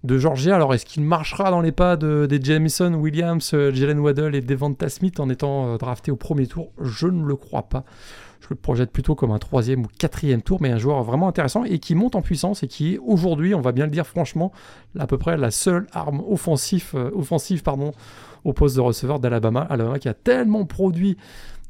de 0.03 0.17
Georgia. 0.17 0.55
Alors 0.55 0.73
est-ce 0.73 0.85
qu'il 0.85 1.03
marchera 1.03 1.51
dans 1.51 1.61
les 1.61 1.71
pas 1.71 1.95
de, 1.95 2.25
des 2.25 2.41
Jameson, 2.41 2.93
Williams, 2.95 3.51
euh, 3.53 3.71
Jalen 3.71 3.99
Waddell 3.99 4.35
et 4.35 4.41
Devonta 4.41 4.89
Smith 4.89 5.19
en 5.19 5.29
étant 5.29 5.73
euh, 5.73 5.77
drafté 5.77 6.11
au 6.11 6.15
premier 6.15 6.47
tour? 6.47 6.71
Je 6.81 7.07
ne 7.07 7.25
le 7.25 7.35
crois 7.35 7.63
pas 7.63 7.85
je 8.41 8.47
le 8.49 8.55
projette 8.55 8.91
plutôt 8.91 9.15
comme 9.15 9.31
un 9.31 9.39
troisième 9.39 9.81
ou 9.81 9.87
quatrième 9.97 10.41
tour, 10.41 10.61
mais 10.61 10.71
un 10.71 10.77
joueur 10.77 11.03
vraiment 11.03 11.27
intéressant 11.27 11.63
et 11.63 11.79
qui 11.79 11.95
monte 11.95 12.15
en 12.15 12.21
puissance 12.21 12.63
et 12.63 12.67
qui 12.67 12.95
est 12.95 12.97
aujourd'hui, 12.97 13.53
on 13.53 13.61
va 13.61 13.71
bien 13.71 13.85
le 13.85 13.91
dire 13.91 14.05
franchement, 14.05 14.51
à 14.97 15.07
peu 15.07 15.17
près 15.17 15.37
la 15.37 15.51
seule 15.51 15.87
arme 15.91 16.21
offensive, 16.27 16.91
euh, 16.95 17.11
au 18.43 18.53
poste 18.53 18.75
de 18.75 18.81
receveur 18.81 19.19
d'Alabama. 19.19 19.61
Alabama 19.69 19.99
qui 19.99 20.09
a 20.09 20.13
tellement 20.13 20.65
produit 20.65 21.17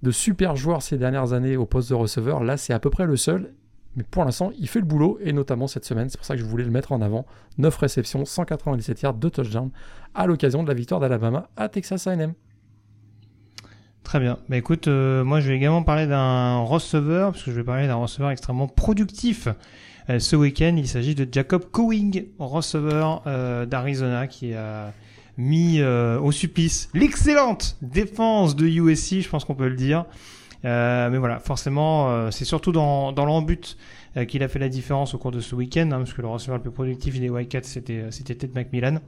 de 0.01 0.11
super 0.11 0.55
joueurs 0.55 0.81
ces 0.81 0.97
dernières 0.97 1.33
années 1.33 1.57
au 1.57 1.65
poste 1.65 1.89
de 1.89 1.95
receveur, 1.95 2.43
là 2.43 2.57
c'est 2.57 2.73
à 2.73 2.79
peu 2.79 2.89
près 2.89 3.05
le 3.05 3.17
seul. 3.17 3.53
Mais 3.97 4.03
pour 4.03 4.23
l'instant, 4.23 4.51
il 4.57 4.69
fait 4.69 4.79
le 4.79 4.85
boulot, 4.85 5.19
et 5.21 5.33
notamment 5.33 5.67
cette 5.67 5.83
semaine, 5.83 6.09
c'est 6.09 6.17
pour 6.17 6.25
ça 6.25 6.35
que 6.35 6.39
je 6.39 6.45
voulais 6.45 6.63
le 6.63 6.71
mettre 6.71 6.93
en 6.93 7.01
avant. 7.01 7.25
9 7.57 7.75
réceptions, 7.75 8.23
197 8.23 9.01
yards, 9.01 9.15
2 9.15 9.29
touchdowns, 9.29 9.71
à 10.15 10.27
l'occasion 10.27 10.63
de 10.63 10.69
la 10.69 10.73
victoire 10.73 11.01
d'Alabama 11.01 11.49
à 11.57 11.67
Texas 11.67 12.07
A&M. 12.07 12.33
Très 14.03 14.19
bien. 14.19 14.39
Bah 14.49 14.57
écoute, 14.57 14.87
euh, 14.87 15.23
moi 15.23 15.39
je 15.39 15.47
vais 15.47 15.55
également 15.55 15.83
parler 15.83 16.07
d'un 16.07 16.59
receveur, 16.59 17.31
parce 17.31 17.43
que 17.43 17.51
je 17.51 17.55
vais 17.55 17.63
parler 17.63 17.87
d'un 17.87 17.95
receveur 17.95 18.31
extrêmement 18.31 18.67
productif. 18.67 19.47
Euh, 20.09 20.19
ce 20.19 20.35
week-end, 20.35 20.75
il 20.77 20.87
s'agit 20.87 21.15
de 21.15 21.27
Jacob 21.31 21.65
Cowing, 21.71 22.25
receveur 22.39 23.21
euh, 23.27 23.65
d'Arizona, 23.65 24.27
qui 24.27 24.53
a 24.53 24.91
mis 25.37 25.81
au 25.81 26.31
supplice 26.31 26.89
l'excellente 26.93 27.77
défense 27.81 28.55
de 28.55 28.67
USC, 28.67 29.21
je 29.21 29.29
pense 29.29 29.45
qu'on 29.45 29.55
peut 29.55 29.69
le 29.69 29.75
dire. 29.75 30.05
mais 30.63 31.17
voilà, 31.17 31.39
forcément, 31.39 32.29
c'est 32.31 32.45
surtout 32.45 32.71
dans, 32.71 33.11
dans 33.11 33.25
l'embut 33.25 33.77
qu'il 34.27 34.43
a 34.43 34.49
fait 34.49 34.59
la 34.59 34.69
différence 34.69 35.15
au 35.15 35.17
cours 35.17 35.31
de 35.31 35.39
ce 35.39 35.55
week-end, 35.55 35.89
hein, 35.91 35.99
parce 35.99 36.13
que 36.13 36.21
le 36.21 36.27
receveur 36.27 36.57
le 36.57 36.61
plus 36.61 36.71
productif 36.71 37.19
des 37.19 37.29
Wildcats, 37.29 37.63
c'était 37.63 38.07
c'était 38.11 38.35
Ted 38.35 38.53
McMillan. 38.53 38.99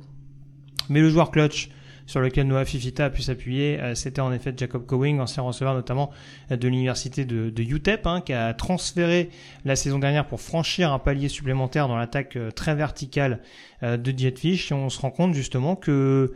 Mais 0.89 1.01
le 1.01 1.09
joueur 1.09 1.29
clutch, 1.29 1.69
sur 2.05 2.19
lequel 2.19 2.47
Noah 2.47 2.65
Fifita 2.65 3.05
a 3.05 3.09
pu 3.09 3.21
s'appuyer, 3.21 3.79
euh, 3.79 3.95
c'était 3.95 4.21
en 4.21 4.33
effet 4.33 4.53
Jacob 4.55 4.85
Cowing, 4.85 5.19
ancien 5.19 5.43
receveur 5.43 5.73
notamment 5.73 6.11
euh, 6.51 6.57
de 6.57 6.67
l'université 6.67 7.25
de, 7.25 7.51
UTEP, 7.61 8.05
hein, 8.05 8.21
qui 8.21 8.33
a 8.33 8.53
transféré 8.53 9.29
la 9.65 9.75
saison 9.75 9.99
dernière 9.99 10.27
pour 10.27 10.41
franchir 10.41 10.91
un 10.91 10.99
palier 10.99 11.29
supplémentaire 11.29 11.87
dans 11.87 11.95
l'attaque 11.95 12.35
euh, 12.35 12.51
très 12.51 12.75
verticale 12.75 13.41
de 13.81 14.17
Jetfish. 14.17 14.71
Et 14.71 14.75
on 14.75 14.89
se 14.89 14.99
rend 14.99 15.11
compte 15.11 15.33
justement 15.33 15.75
que 15.75 16.31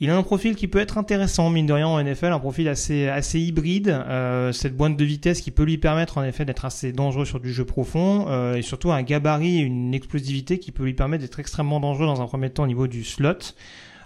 il 0.00 0.08
a 0.08 0.16
un 0.16 0.22
profil 0.22 0.56
qui 0.56 0.66
peut 0.66 0.78
être 0.78 0.96
intéressant, 0.96 1.50
mine 1.50 1.66
de 1.66 1.74
rien, 1.74 1.86
en 1.86 2.02
NFL, 2.02 2.26
un 2.26 2.38
profil 2.38 2.68
assez, 2.68 3.08
assez 3.08 3.38
hybride. 3.38 4.02
cette 4.52 4.74
boîte 4.76 4.96
de 4.96 5.04
vitesse 5.04 5.42
qui 5.42 5.50
peut 5.50 5.62
lui 5.62 5.76
permettre, 5.76 6.16
en 6.16 6.24
effet, 6.24 6.46
d'être 6.46 6.64
assez 6.64 6.92
dangereux 6.92 7.26
sur 7.26 7.40
du 7.40 7.52
jeu 7.52 7.64
profond, 7.66 8.54
et 8.54 8.62
surtout 8.62 8.92
un 8.92 9.02
gabarit, 9.02 9.58
une 9.58 9.94
explosivité 9.94 10.58
qui 10.58 10.72
peut 10.72 10.84
lui 10.84 10.94
permettre 10.94 11.22
d'être 11.22 11.40
extrêmement 11.40 11.80
dangereux 11.80 12.06
dans 12.06 12.22
un 12.22 12.26
premier 12.26 12.50
temps 12.50 12.64
au 12.64 12.66
niveau 12.66 12.86
du 12.86 13.04
slot. 13.04 13.54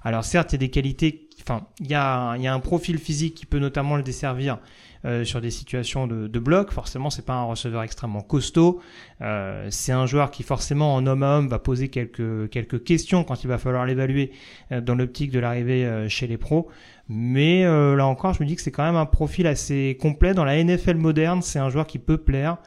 Alors 0.03 0.25
certes, 0.25 0.53
il 0.53 0.55
y 0.55 0.57
a 0.57 0.59
des 0.59 0.71
qualités 0.71 1.29
enfin, 1.43 1.67
il 1.81 1.89
y 1.89 1.95
a, 1.95 2.37
y 2.37 2.47
a 2.47 2.55
un 2.55 2.61
profil 2.61 2.99
physique 2.99 3.35
qui 3.35 3.47
peut 3.47 3.59
notamment 3.59 3.97
le 3.97 4.03
desservir 4.03 4.59
euh, 5.05 5.25
sur 5.25 5.41
des 5.41 5.51
situations 5.51 6.07
de, 6.07 6.27
de 6.27 6.39
bloc. 6.39 6.73
Forcément, 6.73 7.11
c'est 7.11 7.25
pas 7.25 7.35
un 7.35 7.45
receveur 7.45 7.83
extrêmement 7.83 8.21
costaud. 8.21 8.81
Euh, 9.23 9.67
c'est 9.71 9.93
un 9.93 10.07
joueur 10.07 10.31
qui 10.31 10.43
forcément 10.43 10.95
en 10.95 11.07
homme 11.07 11.23
à 11.23 11.39
homme 11.39 11.49
va 11.49 11.59
poser 11.59 11.89
quelques 11.89 12.85
questions 12.85 13.25
quand 13.25 13.43
il 13.43 13.47
va 13.47 13.59
falloir 13.59 13.87
l'évaluer 13.87 14.33
euh, 14.73 14.81
dans 14.81 14.95
l'optique 14.95 15.31
de 15.31 15.39
l'arrivée 15.39 16.07
chez 16.09 16.27
les 16.27 16.37
pros. 16.37 16.69
Mais 17.09 17.65
là 17.65 18.07
encore, 18.07 18.35
je 18.35 18.43
me 18.43 18.47
dis 18.47 18.55
que 18.55 18.63
c'est 18.63 18.71
quand 18.71 18.85
même 18.85 18.97
un 18.97 19.07
profil 19.07 19.49
assez 19.49 19.99
complet 20.01 20.33
dans 20.33 20.45
la 20.45 20.63
NFL 20.63 20.95
moderne. 20.95 21.43
C'est 21.43 21.59
un 21.59 21.69
joueur 21.69 21.87
qui 21.87 21.99
peut 21.99 22.19
plaire. 22.19 22.59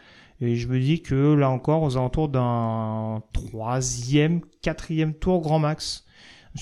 Et 0.42 0.58
je 0.58 0.68
me 0.68 0.80
dis 0.80 1.02
que 1.02 1.34
là 1.36 1.50
encore, 1.50 1.84
aux 1.84 1.96
alentours 1.96 2.28
d'un 2.28 3.22
troisième, 3.32 4.42
quatrième 4.62 5.14
tour 5.14 5.40
grand 5.40 5.60
max, 5.60 6.03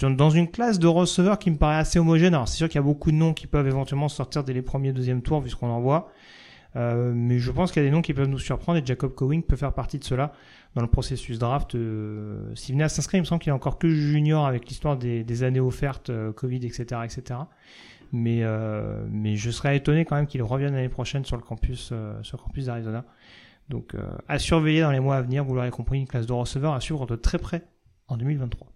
dans 0.02 0.30
une 0.30 0.50
classe 0.50 0.80
de 0.80 0.88
receveurs 0.88 1.38
qui 1.38 1.52
me 1.52 1.58
paraît 1.58 1.76
assez 1.76 2.00
homogène. 2.00 2.34
Alors 2.34 2.48
c'est 2.48 2.58
sûr 2.58 2.70
qu'il 2.70 2.76
y 2.76 2.80
a 2.80 2.84
beaucoup 2.84 3.12
de 3.12 3.18
noms 3.18 3.34
qui 3.34 3.48
peuvent 3.48 3.68
éventuellement 3.68 4.10
sortir 4.10 4.44
dès 4.44 4.54
les 4.54 4.62
premiers 4.62 4.94
deuxième 4.94 5.22
tours 5.22 5.42
vu 5.42 5.50
ce 5.50 5.56
qu'on 5.56 5.70
en 5.70 5.82
voit. 5.82 6.12
Euh, 6.78 7.12
mais 7.14 7.40
je 7.40 7.52
pense 7.52 7.72
qu'il 7.72 7.84
y 7.84 7.86
a 7.86 7.90
des 7.90 7.94
noms 7.94 8.02
qui 8.02 8.14
peuvent 8.14 8.30
nous 8.30 8.40
surprendre 8.40 8.80
et 8.80 8.86
Jacob 8.86 9.14
Cowing 9.14 9.44
peut 9.44 9.58
faire 9.58 9.74
partie 9.74 10.00
de 10.00 10.06
cela 10.06 10.32
dans 10.76 10.82
le 10.82 10.88
processus 10.88 11.40
draft. 11.40 11.76
Euh, 11.76 12.56
S'il 12.56 12.76
venait 12.76 12.86
à 12.86 12.90
s'inscrire, 12.90 13.20
il 13.20 13.22
me 13.22 13.26
semble 13.26 13.42
qu'il 13.42 13.50
est 13.50 13.54
encore 13.54 13.78
que 13.78 13.90
junior 13.90 14.46
avec 14.46 14.68
l'histoire 14.68 14.98
des, 14.98 15.44
années 15.44 15.60
offertes, 15.60 16.10
euh, 16.10 16.32
Covid, 16.32 16.66
etc., 16.66 17.02
etc. 17.04 17.40
Mais, 18.14 18.44
euh, 18.44 19.06
mais 19.10 19.36
je 19.36 19.52
serais 19.52 19.78
étonné 19.78 20.06
quand 20.06 20.16
même 20.16 20.28
qu'il 20.28 20.44
revienne 20.44 20.74
l'année 20.74 20.90
prochaine 20.90 21.24
sur 21.26 21.38
le 21.38 21.42
campus, 21.42 21.90
euh, 21.92 22.22
sur 22.24 22.38
le 22.38 22.44
campus 22.44 22.66
d'Arizona. 22.66 23.06
Donc 23.70 23.96
à 24.28 24.38
surveiller 24.38 24.82
dans 24.82 24.92
les 24.92 25.00
mois 25.00 25.16
à 25.16 25.22
venir, 25.22 25.46
vous 25.46 25.56
l'aurez 25.56 25.70
compris, 25.70 25.98
une 25.98 26.08
classe 26.08 26.26
de 26.26 26.34
receveurs 26.34 26.74
à 26.74 26.82
suivre 26.82 27.06
de 27.06 27.16
très 27.16 27.38
près 27.38 27.64
en 28.10 28.18
2023. 28.18 28.68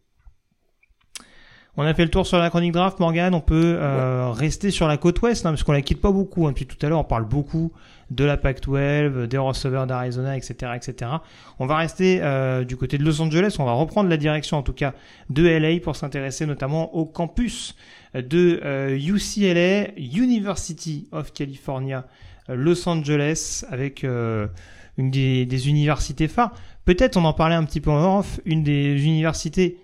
On 1.77 1.83
a 1.83 1.93
fait 1.93 2.05
le 2.05 2.09
tour 2.09 2.25
sur 2.25 2.37
la 2.37 2.49
chronique 2.49 2.71
draft, 2.71 2.99
Morgan. 2.99 3.33
On 3.35 3.41
peut 3.41 3.75
euh, 3.77 4.31
rester 4.31 4.71
sur 4.71 4.87
la 4.87 4.95
côte 4.95 5.21
ouest, 5.21 5.45
hein, 5.45 5.49
parce 5.49 5.63
qu'on 5.63 5.73
la 5.73 5.81
quitte 5.81 5.99
pas 5.99 6.11
beaucoup. 6.11 6.47
Hein. 6.47 6.51
Depuis 6.51 6.65
tout 6.65 6.83
à 6.85 6.87
l'heure, 6.87 6.99
on 6.99 7.03
parle 7.03 7.25
beaucoup 7.25 7.73
de 8.11 8.23
la 8.23 8.37
Pac-12, 8.37 9.25
des 9.25 9.37
receveurs 9.37 9.85
d'Arizona, 9.85 10.37
etc., 10.37 10.71
etc. 10.73 11.11
On 11.59 11.65
va 11.65 11.75
rester 11.75 12.19
euh, 12.21 12.63
du 12.63 12.77
côté 12.77 12.97
de 12.97 13.03
Los 13.03 13.19
Angeles. 13.19 13.57
On 13.59 13.65
va 13.65 13.73
reprendre 13.73 14.09
la 14.09 14.15
direction, 14.15 14.57
en 14.57 14.61
tout 14.61 14.71
cas, 14.71 14.93
de 15.29 15.45
LA 15.45 15.81
pour 15.81 15.97
s'intéresser 15.97 16.45
notamment 16.45 16.95
au 16.95 17.05
campus 17.05 17.75
de 18.13 18.95
UCLA, 18.95 19.49
euh, 19.59 19.87
University 19.97 21.09
of 21.11 21.33
California, 21.33 22.05
Los 22.47 22.87
Angeles, 22.87 23.65
avec 23.69 24.03
une 24.03 25.11
des, 25.11 25.45
des 25.45 25.67
universités 25.67 26.29
phares. 26.29 26.53
Peut-être, 26.85 27.17
on 27.17 27.25
en 27.25 27.33
parlait 27.33 27.55
un 27.55 27.65
petit 27.65 27.81
peu 27.81 27.89
en 27.89 28.19
off, 28.19 28.39
une 28.45 28.63
des 28.63 29.03
universités 29.03 29.77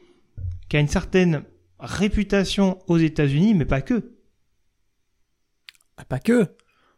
qui 0.69 0.77
a 0.77 0.79
une 0.79 0.87
certaine 0.87 1.41
réputation 1.81 2.79
aux 2.87 2.97
États-Unis, 2.97 3.53
mais 3.53 3.65
pas 3.65 3.81
que. 3.81 4.13
Ah, 5.97 6.05
pas 6.05 6.19
que. 6.19 6.55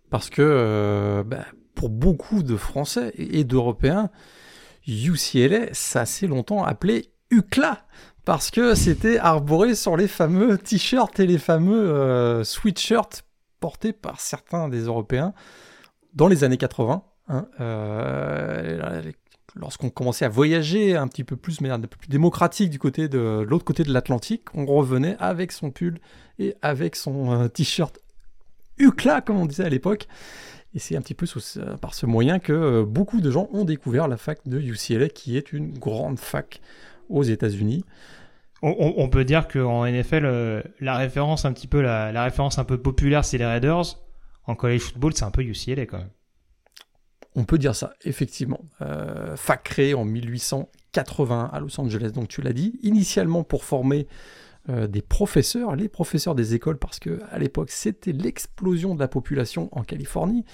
Parce 0.09 0.29
que 0.29 0.41
euh, 0.41 1.23
bah, 1.23 1.45
pour 1.75 1.89
beaucoup 1.89 2.43
de 2.43 2.55
Français 2.55 3.13
et 3.17 3.43
d'Européens, 3.43 4.11
UCLA, 4.87 5.73
ça 5.73 6.05
s'est 6.05 6.27
longtemps 6.27 6.63
appelé 6.63 7.11
UCLA. 7.31 7.85
Parce 8.25 8.51
que 8.51 8.75
c'était 8.75 9.17
arboré 9.17 9.75
sur 9.75 9.97
les 9.97 10.07
fameux 10.07 10.57
t-shirts 10.57 11.19
et 11.19 11.25
les 11.25 11.37
fameux 11.37 11.89
euh, 11.89 12.43
sweatshirts 12.43 13.25
portés 13.59 13.91
par 13.91 14.21
certains 14.21 14.69
des 14.69 14.81
Européens 14.81 15.33
dans 16.13 16.27
les 16.27 16.43
années 16.43 16.57
80. 16.57 17.03
Hein, 17.29 17.47
euh, 17.59 19.01
lorsqu'on 19.55 19.89
commençait 19.89 20.25
à 20.25 20.29
voyager 20.29 20.95
un 20.95 21.07
petit 21.07 21.23
peu 21.23 21.35
plus, 21.35 21.61
mais 21.61 21.69
un 21.69 21.79
peu 21.79 21.87
plus 21.87 22.09
démocratique 22.09 22.69
du 22.69 22.79
côté 22.79 23.07
de, 23.07 23.45
l'autre 23.47 23.65
côté 23.65 23.83
de 23.83 23.93
l'Atlantique, 23.93 24.43
on 24.53 24.65
revenait 24.65 25.15
avec 25.19 25.51
son 25.51 25.71
pull 25.71 25.99
et 26.39 26.55
avec 26.61 26.95
son 26.95 27.43
euh, 27.43 27.47
t-shirt 27.47 27.99
UCLA, 28.77 29.21
comme 29.21 29.37
on 29.37 29.45
disait 29.45 29.65
à 29.65 29.69
l'époque. 29.69 30.07
Et 30.73 30.79
c'est 30.79 30.95
un 30.95 31.01
petit 31.01 31.13
peu 31.13 31.27
euh, 31.57 31.77
par 31.77 31.93
ce 31.93 32.07
moyen 32.07 32.39
que 32.39 32.53
euh, 32.53 32.83
beaucoup 32.83 33.21
de 33.21 33.29
gens 33.29 33.47
ont 33.53 33.63
découvert 33.63 34.07
la 34.07 34.17
fac 34.17 34.39
de 34.47 34.59
UCLA, 34.59 35.09
qui 35.09 35.37
est 35.37 35.53
une 35.53 35.77
grande 35.77 36.19
fac 36.19 36.61
aux 37.09 37.23
États-Unis. 37.23 37.85
On, 38.65 39.09
peut 39.09 39.25
dire 39.25 39.49
qu'en 39.49 39.85
NFL, 39.85 40.63
la 40.79 40.95
référence 40.95 41.43
un 41.43 41.51
petit 41.51 41.67
peu, 41.67 41.81
la 41.81 42.23
référence 42.23 42.59
un 42.59 42.63
peu 42.63 42.77
populaire, 42.77 43.25
c'est 43.25 43.37
les 43.37 43.45
Raiders. 43.45 43.99
En 44.45 44.55
college 44.55 44.79
football, 44.79 45.11
c'est 45.13 45.25
un 45.25 45.31
peu 45.31 45.41
UCLA 45.41 45.85
quand 45.85 45.97
même. 45.97 46.09
On 47.35 47.45
peut 47.45 47.57
dire 47.57 47.75
ça, 47.75 47.93
effectivement. 48.03 48.61
Euh, 48.81 49.35
fac 49.35 49.63
créée 49.63 49.93
en 49.93 50.05
1880 50.05 51.49
à 51.51 51.59
Los 51.59 51.79
Angeles, 51.79 52.11
donc 52.11 52.27
tu 52.27 52.41
l'as 52.41 52.53
dit, 52.53 52.79
initialement 52.83 53.43
pour 53.43 53.63
former 53.63 54.07
euh, 54.69 54.87
des 54.87 55.01
professeurs, 55.01 55.75
les 55.75 55.89
professeurs 55.89 56.35
des 56.35 56.53
écoles, 56.53 56.77
parce 56.77 56.99
que 56.99 57.19
à 57.31 57.39
l'époque 57.39 57.69
c'était 57.69 58.13
l'explosion 58.13 58.95
de 58.95 58.99
la 58.99 59.07
population 59.07 59.67
en 59.71 59.83
Californie. 59.83 60.45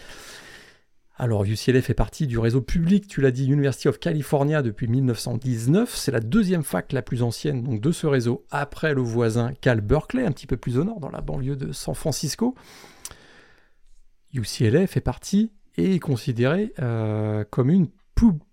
Alors 1.15 1.43
UCLA 1.43 1.81
fait 1.81 1.93
partie 1.93 2.27
du 2.27 2.39
réseau 2.39 2.61
public, 2.61 3.07
tu 3.07 3.19
l'as 3.19 3.31
dit, 3.31 3.45
University 3.45 3.89
of 3.89 3.99
California 3.99 4.61
depuis 4.61 4.87
1919. 4.87 5.93
C'est 5.93 6.11
la 6.11 6.21
deuxième 6.21 6.63
fac 6.63 6.93
la 6.93 7.01
plus 7.01 7.21
ancienne 7.21 7.77
de 7.77 7.91
ce 7.91 8.07
réseau, 8.07 8.45
après 8.51 8.93
le 8.93 9.01
voisin 9.01 9.53
Cal 9.59 9.81
Berkeley, 9.81 10.25
un 10.25 10.31
petit 10.31 10.47
peu 10.47 10.55
plus 10.55 10.77
au 10.77 10.85
nord, 10.85 11.01
dans 11.01 11.11
la 11.11 11.19
banlieue 11.19 11.57
de 11.57 11.73
San 11.73 11.93
Francisco. 11.93 12.55
UCLA 14.33 14.87
fait 14.87 15.01
partie 15.01 15.51
est 15.79 15.99
considéré 15.99 16.73
euh, 16.79 17.43
comme 17.49 17.69
une 17.69 17.87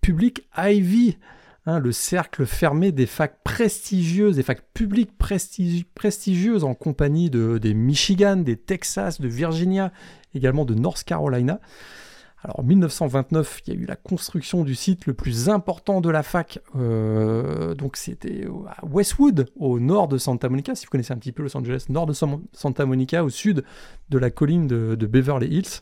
publique 0.01 0.47
Ivy, 0.57 1.17
hein, 1.65 1.79
le 1.79 1.91
cercle 1.91 2.45
fermé 2.45 2.91
des 2.91 3.05
facs 3.05 3.43
prestigieuses, 3.43 4.37
des 4.37 4.43
facs 4.43 4.63
publiques 4.73 5.17
prestigieuses 5.17 6.63
en 6.63 6.73
compagnie 6.73 7.29
de, 7.29 7.57
des 7.57 7.73
Michigan, 7.73 8.37
des 8.37 8.55
Texas, 8.55 9.19
de 9.19 9.27
Virginia, 9.27 9.91
également 10.33 10.65
de 10.65 10.73
North 10.73 11.03
Carolina. 11.03 11.59
Alors 12.43 12.59
en 12.59 12.63
1929, 12.63 13.61
il 13.65 13.73
y 13.73 13.77
a 13.77 13.79
eu 13.81 13.85
la 13.85 13.95
construction 13.95 14.63
du 14.63 14.75
site 14.75 15.07
le 15.07 15.13
plus 15.13 15.49
important 15.49 16.01
de 16.01 16.09
la 16.09 16.23
fac, 16.23 16.59
euh, 16.75 17.73
donc 17.73 17.97
c'était 17.97 18.45
à 18.67 18.85
Westwood, 18.85 19.49
au 19.57 19.79
nord 19.79 20.07
de 20.07 20.17
Santa 20.17 20.47
Monica, 20.47 20.75
si 20.75 20.85
vous 20.85 20.91
connaissez 20.91 21.13
un 21.13 21.17
petit 21.17 21.31
peu 21.31 21.41
Los 21.43 21.57
Angeles, 21.57 21.87
nord 21.89 22.05
de 22.05 22.13
Santa 22.13 22.85
Monica, 22.85 23.23
au 23.23 23.29
sud 23.29 23.65
de 24.09 24.17
la 24.17 24.29
colline 24.29 24.67
de 24.67 25.05
Beverly 25.07 25.47
Hills 25.47 25.81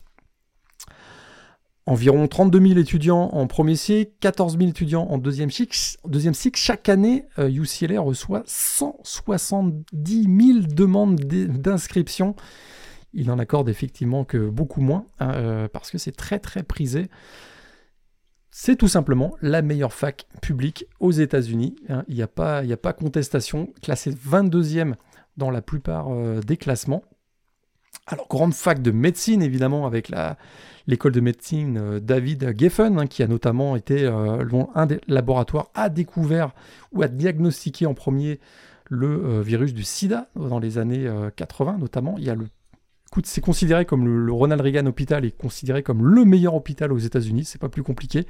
environ 1.86 2.26
32 2.26 2.60
000 2.68 2.78
étudiants 2.80 3.30
en 3.32 3.46
premier 3.46 3.76
cycle, 3.76 4.12
14 4.20 4.58
000 4.58 4.70
étudiants 4.70 5.06
en 5.08 5.18
deuxième 5.18 5.50
cycle. 5.50 6.58
Chaque 6.58 6.88
année, 6.88 7.24
UCLA 7.38 7.94
euh, 7.94 8.00
reçoit 8.00 8.42
170 8.46 10.22
000 10.22 10.66
demandes 10.68 11.20
d'inscription. 11.20 12.34
Il 13.12 13.28
n'en 13.28 13.38
accorde 13.38 13.68
effectivement 13.68 14.24
que 14.24 14.48
beaucoup 14.50 14.80
moins, 14.80 15.06
hein, 15.20 15.32
euh, 15.34 15.68
parce 15.68 15.90
que 15.90 15.98
c'est 15.98 16.16
très 16.16 16.38
très 16.38 16.62
prisé. 16.62 17.08
C'est 18.50 18.76
tout 18.76 18.88
simplement 18.88 19.34
la 19.40 19.62
meilleure 19.62 19.92
fac 19.92 20.26
publique 20.42 20.86
aux 20.98 21.12
États-Unis. 21.12 21.76
Hein. 21.88 22.04
Il 22.08 22.16
n'y 22.16 22.22
a, 22.22 22.26
pas, 22.26 22.58
a 22.58 22.76
pas 22.76 22.92
contestation. 22.92 23.72
Classé 23.82 24.10
22e 24.10 24.94
dans 25.36 25.50
la 25.50 25.62
plupart 25.62 26.08
euh, 26.10 26.40
des 26.40 26.56
classements. 26.56 27.04
Alors, 28.08 28.28
grande 28.28 28.54
fac 28.54 28.82
de 28.82 28.92
médecine, 28.92 29.42
évidemment, 29.42 29.84
avec 29.84 30.12
l'école 30.86 31.10
de 31.10 31.20
médecine 31.20 31.76
euh, 31.76 32.00
David 32.00 32.54
Geffen, 32.56 33.00
hein, 33.00 33.06
qui 33.08 33.24
a 33.24 33.26
notamment 33.26 33.74
été 33.74 34.04
euh, 34.04 34.44
un 34.76 34.86
des 34.86 35.00
laboratoires 35.08 35.70
a 35.74 35.88
découvert 35.88 36.52
ou 36.92 37.02
a 37.02 37.08
diagnostiqué 37.08 37.84
en 37.84 37.94
premier 37.94 38.38
le 38.88 39.08
euh, 39.08 39.42
virus 39.42 39.74
du 39.74 39.82
sida 39.82 40.28
dans 40.36 40.60
les 40.60 40.78
années 40.78 41.10
80 41.34 41.78
notamment. 41.78 42.16
C'est 43.24 43.40
considéré 43.40 43.84
comme 43.86 44.06
le, 44.06 44.32
Ronald 44.32 44.60
Reagan 44.60 44.86
Hospital 44.86 45.24
est 45.24 45.36
considéré 45.36 45.82
comme 45.82 46.06
le 46.06 46.24
meilleur 46.24 46.54
hôpital 46.54 46.92
aux 46.92 46.98
États-Unis, 46.98 47.44
c'est 47.44 47.60
pas 47.60 47.68
plus 47.68 47.82
compliqué. 47.82 48.26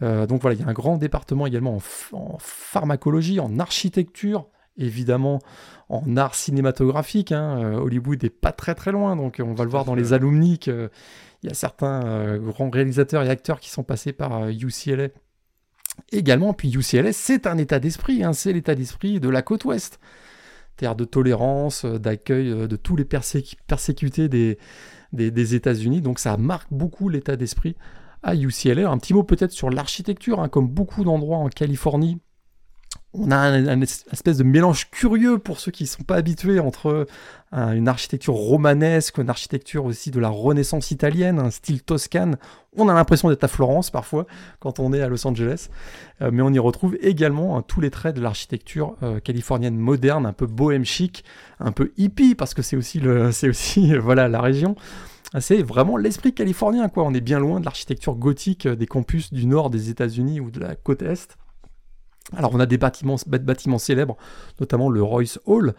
donc 0.00 0.40
voilà, 0.40 0.56
il 0.56 0.62
y 0.62 0.64
a 0.64 0.68
un 0.68 0.72
grand 0.72 0.96
département 0.96 1.46
également 1.46 1.78
en, 2.12 2.38
pharmacologie, 2.38 3.38
en 3.38 3.58
architecture, 3.58 4.48
évidemment 4.76 5.40
en 5.88 6.16
art 6.16 6.34
cinématographique. 6.34 7.32
Hein. 7.32 7.74
Hollywood 7.74 8.22
est 8.24 8.30
pas 8.30 8.52
très 8.52 8.74
très 8.74 8.92
loin, 8.92 9.16
donc 9.16 9.40
on 9.44 9.54
va 9.54 9.64
le 9.64 9.70
voir 9.70 9.84
dans 9.84 9.94
les 9.94 10.12
alumni 10.12 10.58
il 11.44 11.48
y 11.48 11.50
a 11.50 11.54
certains 11.54 12.02
euh, 12.06 12.38
grands 12.38 12.70
réalisateurs 12.70 13.22
et 13.22 13.28
acteurs 13.28 13.60
qui 13.60 13.68
sont 13.68 13.82
passés 13.82 14.14
par 14.14 14.48
UCLA 14.48 15.02
euh, 15.02 15.08
également. 16.10 16.54
Puis 16.54 16.74
UCLA, 16.74 17.12
c'est 17.12 17.46
un 17.46 17.58
état 17.58 17.78
d'esprit, 17.78 18.24
hein, 18.24 18.32
c'est 18.32 18.54
l'état 18.54 18.74
d'esprit 18.74 19.20
de 19.20 19.28
la 19.28 19.42
côte 19.42 19.66
ouest. 19.66 20.00
Terre 20.76 20.96
de 20.96 21.04
tolérance, 21.04 21.84
euh, 21.84 21.98
d'accueil 21.98 22.66
de 22.66 22.76
tous 22.76 22.96
les 22.96 23.04
persécutés 23.04 24.30
des, 24.30 24.58
des, 25.12 25.54
États-Unis. 25.54 26.00
Donc 26.00 26.18
ça 26.18 26.38
marque 26.38 26.72
beaucoup 26.72 27.10
l'état 27.10 27.36
d'esprit 27.36 27.76
à 28.22 28.34
UCLA. 28.34 28.88
Un 28.88 28.96
petit 28.96 29.12
mot 29.12 29.22
peut-être 29.22 29.52
sur 29.52 29.68
l'architecture, 29.68 30.40
hein, 30.40 30.48
comme 30.48 30.66
beaucoup 30.66 31.04
d'endroits 31.04 31.38
en 31.38 31.50
Californie. 31.50 32.22
On 33.12 33.30
a 33.30 33.36
un, 33.36 33.80
espèce 33.80 34.38
de 34.38 34.44
mélange 34.44 34.90
curieux 34.90 35.38
pour 35.38 35.60
ceux 35.60 35.70
qui 35.70 35.84
ne 35.84 35.88
sont 35.88 36.02
pas 36.02 36.16
habitués 36.16 36.58
entre 36.58 37.06
une 37.52 37.86
architecture 37.86 38.34
romanesque, 38.34 39.18
une 39.18 39.30
architecture 39.30 39.84
aussi 39.84 40.10
de 40.10 40.18
la 40.18 40.28
Renaissance 40.28 40.90
italienne, 40.90 41.38
un 41.38 41.50
style 41.50 41.82
toscane. 41.82 42.36
On 42.76 42.88
a 42.88 42.94
l'impression 42.94 43.28
d'être 43.28 43.44
à 43.44 43.48
Florence 43.48 43.90
parfois 43.90 44.26
quand 44.58 44.80
on 44.80 44.92
est 44.92 45.00
à 45.00 45.08
Los 45.08 45.24
Angeles, 45.26 45.68
euh, 46.20 46.30
mais 46.32 46.42
on 46.42 46.52
y 46.52 46.58
retrouve 46.58 46.96
également 47.00 47.56
hein, 47.56 47.62
tous 47.66 47.80
les 47.80 47.90
traits 47.90 48.16
de 48.16 48.20
l'architecture 48.20 48.96
euh, 49.04 49.20
californienne 49.20 49.76
moderne, 49.76 50.26
un 50.26 50.32
peu 50.32 50.46
bohème 50.46 50.84
chic, 50.84 51.24
un 51.60 51.70
peu 51.70 51.92
hippie 51.96 52.34
parce 52.34 52.54
que 52.54 52.62
c'est 52.62 52.76
aussi 52.76 52.98
le, 52.98 53.30
c'est 53.32 53.48
aussi 53.48 53.96
voilà 53.96 54.28
la 54.28 54.40
région. 54.40 54.74
C'est 55.40 55.62
vraiment 55.62 55.96
l'esprit 55.96 56.32
californien 56.32 56.88
quoi. 56.88 57.04
On 57.04 57.14
est 57.14 57.20
bien 57.20 57.38
loin 57.38 57.60
de 57.60 57.64
l'architecture 57.64 58.16
gothique 58.16 58.66
des 58.66 58.86
campus 58.86 59.32
du 59.32 59.46
nord 59.46 59.70
des 59.70 59.90
États-Unis 59.90 60.40
ou 60.40 60.50
de 60.50 60.58
la 60.58 60.74
côte 60.74 61.02
est. 61.02 61.38
Alors 62.32 62.54
on 62.54 62.60
a 62.60 62.66
des 62.66 62.78
bâtiments, 62.78 63.16
bâtiments 63.26 63.78
célèbres, 63.78 64.16
notamment 64.60 64.88
le 64.88 65.02
Royce 65.02 65.38
Hall, 65.44 65.74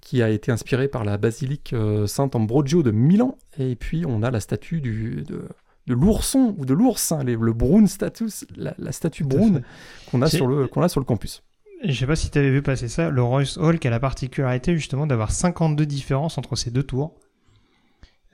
qui 0.00 0.22
a 0.22 0.28
été 0.28 0.50
inspiré 0.50 0.88
par 0.88 1.04
la 1.04 1.16
basilique 1.16 1.72
euh, 1.72 2.06
Saint-Ambrogio 2.06 2.82
de 2.82 2.90
Milan. 2.90 3.38
Et 3.58 3.76
puis 3.76 4.04
on 4.06 4.22
a 4.22 4.30
la 4.30 4.40
statue 4.40 4.80
du, 4.80 5.22
de, 5.22 5.46
l'ourson 5.86 6.54
ou 6.58 6.66
de 6.66 6.74
l'ours, 6.74 7.12
hein, 7.12 7.22
le 7.24 7.52
Brown 7.52 7.86
status, 7.86 8.44
la, 8.56 8.92
statue 8.92 9.24
Brown 9.24 9.62
qu'on 10.10 10.20
a, 10.22 10.28
sur 10.28 10.46
le, 10.46 10.66
qu'on 10.66 10.82
a 10.82 10.88
sur 10.88 11.00
le 11.00 11.06
campus. 11.06 11.42
Je 11.84 11.92
sais 11.92 12.06
pas 12.06 12.16
si 12.16 12.30
tu 12.30 12.38
avais 12.38 12.50
vu 12.50 12.62
passer 12.62 12.88
ça, 12.88 13.10
le 13.10 13.22
Royce 13.22 13.56
Hall 13.58 13.78
qui 13.78 13.86
a 13.88 13.90
la 13.90 14.00
particularité 14.00 14.74
justement 14.74 15.06
d'avoir 15.06 15.30
52 15.30 15.84
différences 15.86 16.38
entre 16.38 16.56
ces 16.56 16.70
deux 16.70 16.82
tours. 16.82 17.14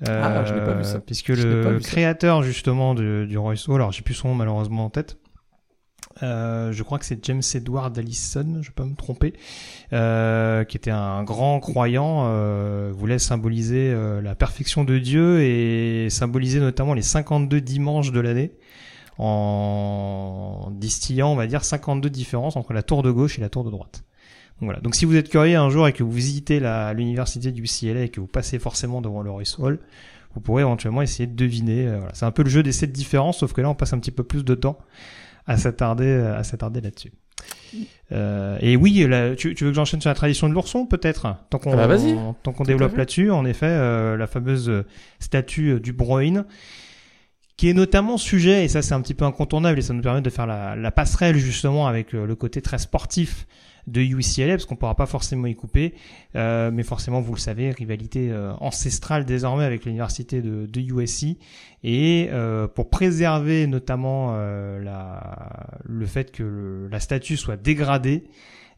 ah, 0.07 0.45
je 0.45 0.55
n'ai 0.55 0.61
pas 0.61 0.75
vu 0.75 0.85
ça. 0.85 0.97
Euh, 0.97 1.01
puisque 1.05 1.29
le 1.29 1.79
créateur 1.79 2.43
justement 2.43 2.95
du 2.95 3.37
Royce 3.37 3.69
Hall, 3.69 3.77
alors 3.77 3.93
j'ai 3.93 4.03
plus 4.03 4.15
son 4.15 4.29
nom 4.29 4.35
malheureusement 4.35 4.87
en 4.87 4.91
tête, 4.91 5.19
euh, 6.23 6.73
je 6.73 6.83
crois 6.83 6.99
que 6.99 7.05
c'est 7.05 7.25
James 7.25 7.43
Edward 7.55 7.97
Allison, 7.99 8.59
je 8.63 8.71
peux 8.71 8.85
me 8.85 8.95
tromper, 8.95 9.35
euh, 9.93 10.65
qui 10.65 10.77
était 10.77 10.91
un 10.91 11.23
grand 11.25 11.61
croyant, 11.61 12.25
euh, 12.27 12.93
voulait 12.95 13.19
symboliser 13.19 13.91
euh, 13.93 14.21
la 14.21 14.35
perfection 14.35 14.85
de 14.85 14.99
Dieu 14.99 15.43
et 15.43 16.09
symboliser 16.11 16.61
notamment 16.61 16.95
les 16.95 17.03
52 17.03 17.61
dimanches 17.61 18.13
de 18.13 18.21
l'année 18.21 18.53
en 19.19 20.71
distillant, 20.73 21.33
on 21.33 21.37
va 21.37 21.47
dire, 21.47 21.63
52 21.65 22.09
différences 22.09 22.57
entre 22.57 22.73
la 22.73 22.83
tour 22.83 23.03
de 23.03 23.11
gauche 23.11 23.39
et 23.39 23.43
la 23.43 23.51
tour 23.51 23.65
de 23.65 23.71
droite. 23.71 24.05
Donc 24.61 24.67
voilà. 24.67 24.81
Donc 24.81 24.95
si 24.95 25.05
vous 25.05 25.17
êtes 25.17 25.29
curieux 25.29 25.57
un 25.57 25.69
jour 25.69 25.89
et 25.89 25.93
que 25.93 26.03
vous 26.03 26.13
visitez 26.13 26.61
l'université 26.95 27.53
du 27.53 27.63
UCLA 27.63 28.05
et 28.05 28.09
que 28.09 28.21
vous 28.21 28.27
passez 28.27 28.59
forcément 28.59 29.01
devant 29.01 29.23
le 29.23 29.31
Royce 29.31 29.59
Hall, 29.59 29.79
vous 30.35 30.41
pourrez 30.41 30.63
éventuellement 30.63 31.03
essayer 31.03 31.27
de 31.27 31.35
deviner. 31.35 31.87
Euh, 31.87 31.99
voilà. 31.99 32.15
C'est 32.15 32.27
un 32.27 32.31
peu 32.31 32.43
le 32.43 32.51
jeu 32.51 32.63
des 32.63 32.73
sept 32.73 32.93
différences, 32.93 33.39
sauf 33.39 33.53
que 33.53 33.61
là 33.61 33.69
on 33.69 33.75
passe 33.75 33.93
un 33.93 33.99
petit 33.99 34.11
peu 34.11 34.23
plus 34.23 34.45
de 34.45 34.55
temps 34.55 34.79
à 35.47 35.57
s'attarder 35.57 36.13
à 36.13 36.45
s'attarder 36.45 36.81
là-dessus. 36.81 37.13
Euh, 38.13 38.59
et 38.61 38.77
oui, 38.77 39.07
tu, 39.37 39.55
tu, 39.55 39.65
veux 39.65 39.71
que 39.71 39.77
j'enchaîne 39.77 40.01
sur 40.01 40.11
la 40.11 40.15
tradition 40.15 40.49
de 40.49 40.55
l'ourson, 40.55 40.87
peut-être? 40.87 41.37
Tant 41.51 41.59
qu'on 41.59 41.79
ah 41.79 41.87
bah 41.87 41.97
tant 42.43 42.53
qu'on 42.53 42.65
développe 42.65 42.97
là-dessus, 42.97 43.31
en 43.31 43.45
effet, 43.45 43.67
euh, 43.67 44.17
la 44.17 44.27
fameuse 44.27 44.85
statue 45.21 45.75
euh, 45.75 45.81
du 45.81 45.93
Broin, 45.93 46.45
qui 47.57 47.69
est 47.69 47.75
notamment 47.75 48.17
sujet, 48.17 48.65
et 48.65 48.69
ça 48.69 48.83
c'est 48.83 48.95
un 48.95 49.01
petit 49.01 49.15
peu 49.15 49.25
incontournable, 49.25 49.79
et 49.79 49.83
ça 49.83 49.95
nous 49.95 50.03
permet 50.03 50.23
de 50.23 50.31
faire 50.31 50.47
la, 50.47 50.75
la 50.77 50.91
passerelle 50.91 51.37
justement 51.37 51.87
avec 51.87 52.13
le 52.13 52.35
côté 52.35 52.63
très 52.63 52.79
sportif 52.79 53.47
de 53.87 54.01
UCLA, 54.01 54.55
parce 54.55 54.67
qu'on 54.67 54.77
pourra 54.77 54.95
pas 54.95 55.07
forcément 55.07 55.47
y 55.47 55.55
couper, 55.55 55.95
euh, 56.37 56.71
mais 56.73 56.83
forcément, 56.83 57.21
vous 57.21 57.35
le 57.35 57.41
savez, 57.41 57.71
rivalité 57.71 58.31
euh, 58.31 58.53
ancestrale 58.61 59.25
désormais 59.25 59.65
avec 59.65 59.85
l'université 59.85 60.43
de, 60.43 60.67
de, 60.67 60.81
USC, 60.81 61.37
et 61.83 62.29
euh, 62.31 62.69
pour 62.69 62.91
préserver 62.91 63.67
notamment 63.67 64.31
euh, 64.33 64.83
la, 64.83 65.81
le 65.85 66.07
fait 66.07 66.31
que 66.31 66.89
la 66.91 67.01
statue 67.01 67.37
soit 67.37 67.57
dégradée, 67.57 68.25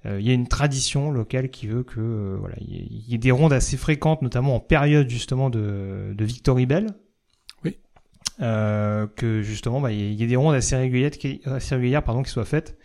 euh, 0.06 0.20
il 0.20 0.26
y 0.26 0.30
a 0.30 0.34
une 0.34 0.48
tradition 0.48 1.10
locale 1.10 1.50
qui 1.50 1.66
veut 1.66 1.82
que 1.82 2.36
voilà, 2.38 2.56
il 2.60 3.08
y, 3.08 3.14
ait 3.14 3.18
des 3.18 3.30
rondes 3.30 3.52
assez 3.52 3.76
fréquentes, 3.76 4.22
notamment 4.22 4.56
en 4.56 4.60
période 4.60 5.08
justement 5.08 5.50
de, 5.50 6.12
de 6.14 6.24
Victory 6.24 6.66
Bell, 6.66 6.86
oui. 7.64 7.76
que 8.38 9.40
justement 9.42 9.80
bah, 9.80 9.92
il 9.92 10.14
y, 10.14 10.22
ait 10.22 10.26
des 10.26 10.36
rondes 10.36 10.54
assez 10.54 10.76
régulières, 10.76 11.10
assez 11.46 11.74
régulières 11.74 12.02
pardon, 12.02 12.22
qui 12.22 12.30
soient 12.30 12.44
faites. 12.44 12.76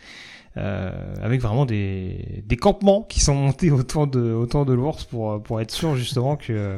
Euh, 0.58 0.92
avec 1.22 1.40
vraiment 1.42 1.66
des, 1.66 2.44
des 2.46 2.56
campements 2.56 3.04
qui 3.04 3.20
sont 3.20 3.36
montés 3.36 3.70
autour 3.70 4.08
de 4.08 4.32
autour 4.32 4.66
de 4.66 4.74
l'ours 4.74 5.04
pour 5.04 5.42
pour 5.44 5.62
être 5.62 5.70
sûr 5.70 5.96
justement 5.96 6.36
que 6.36 6.52
euh, 6.52 6.78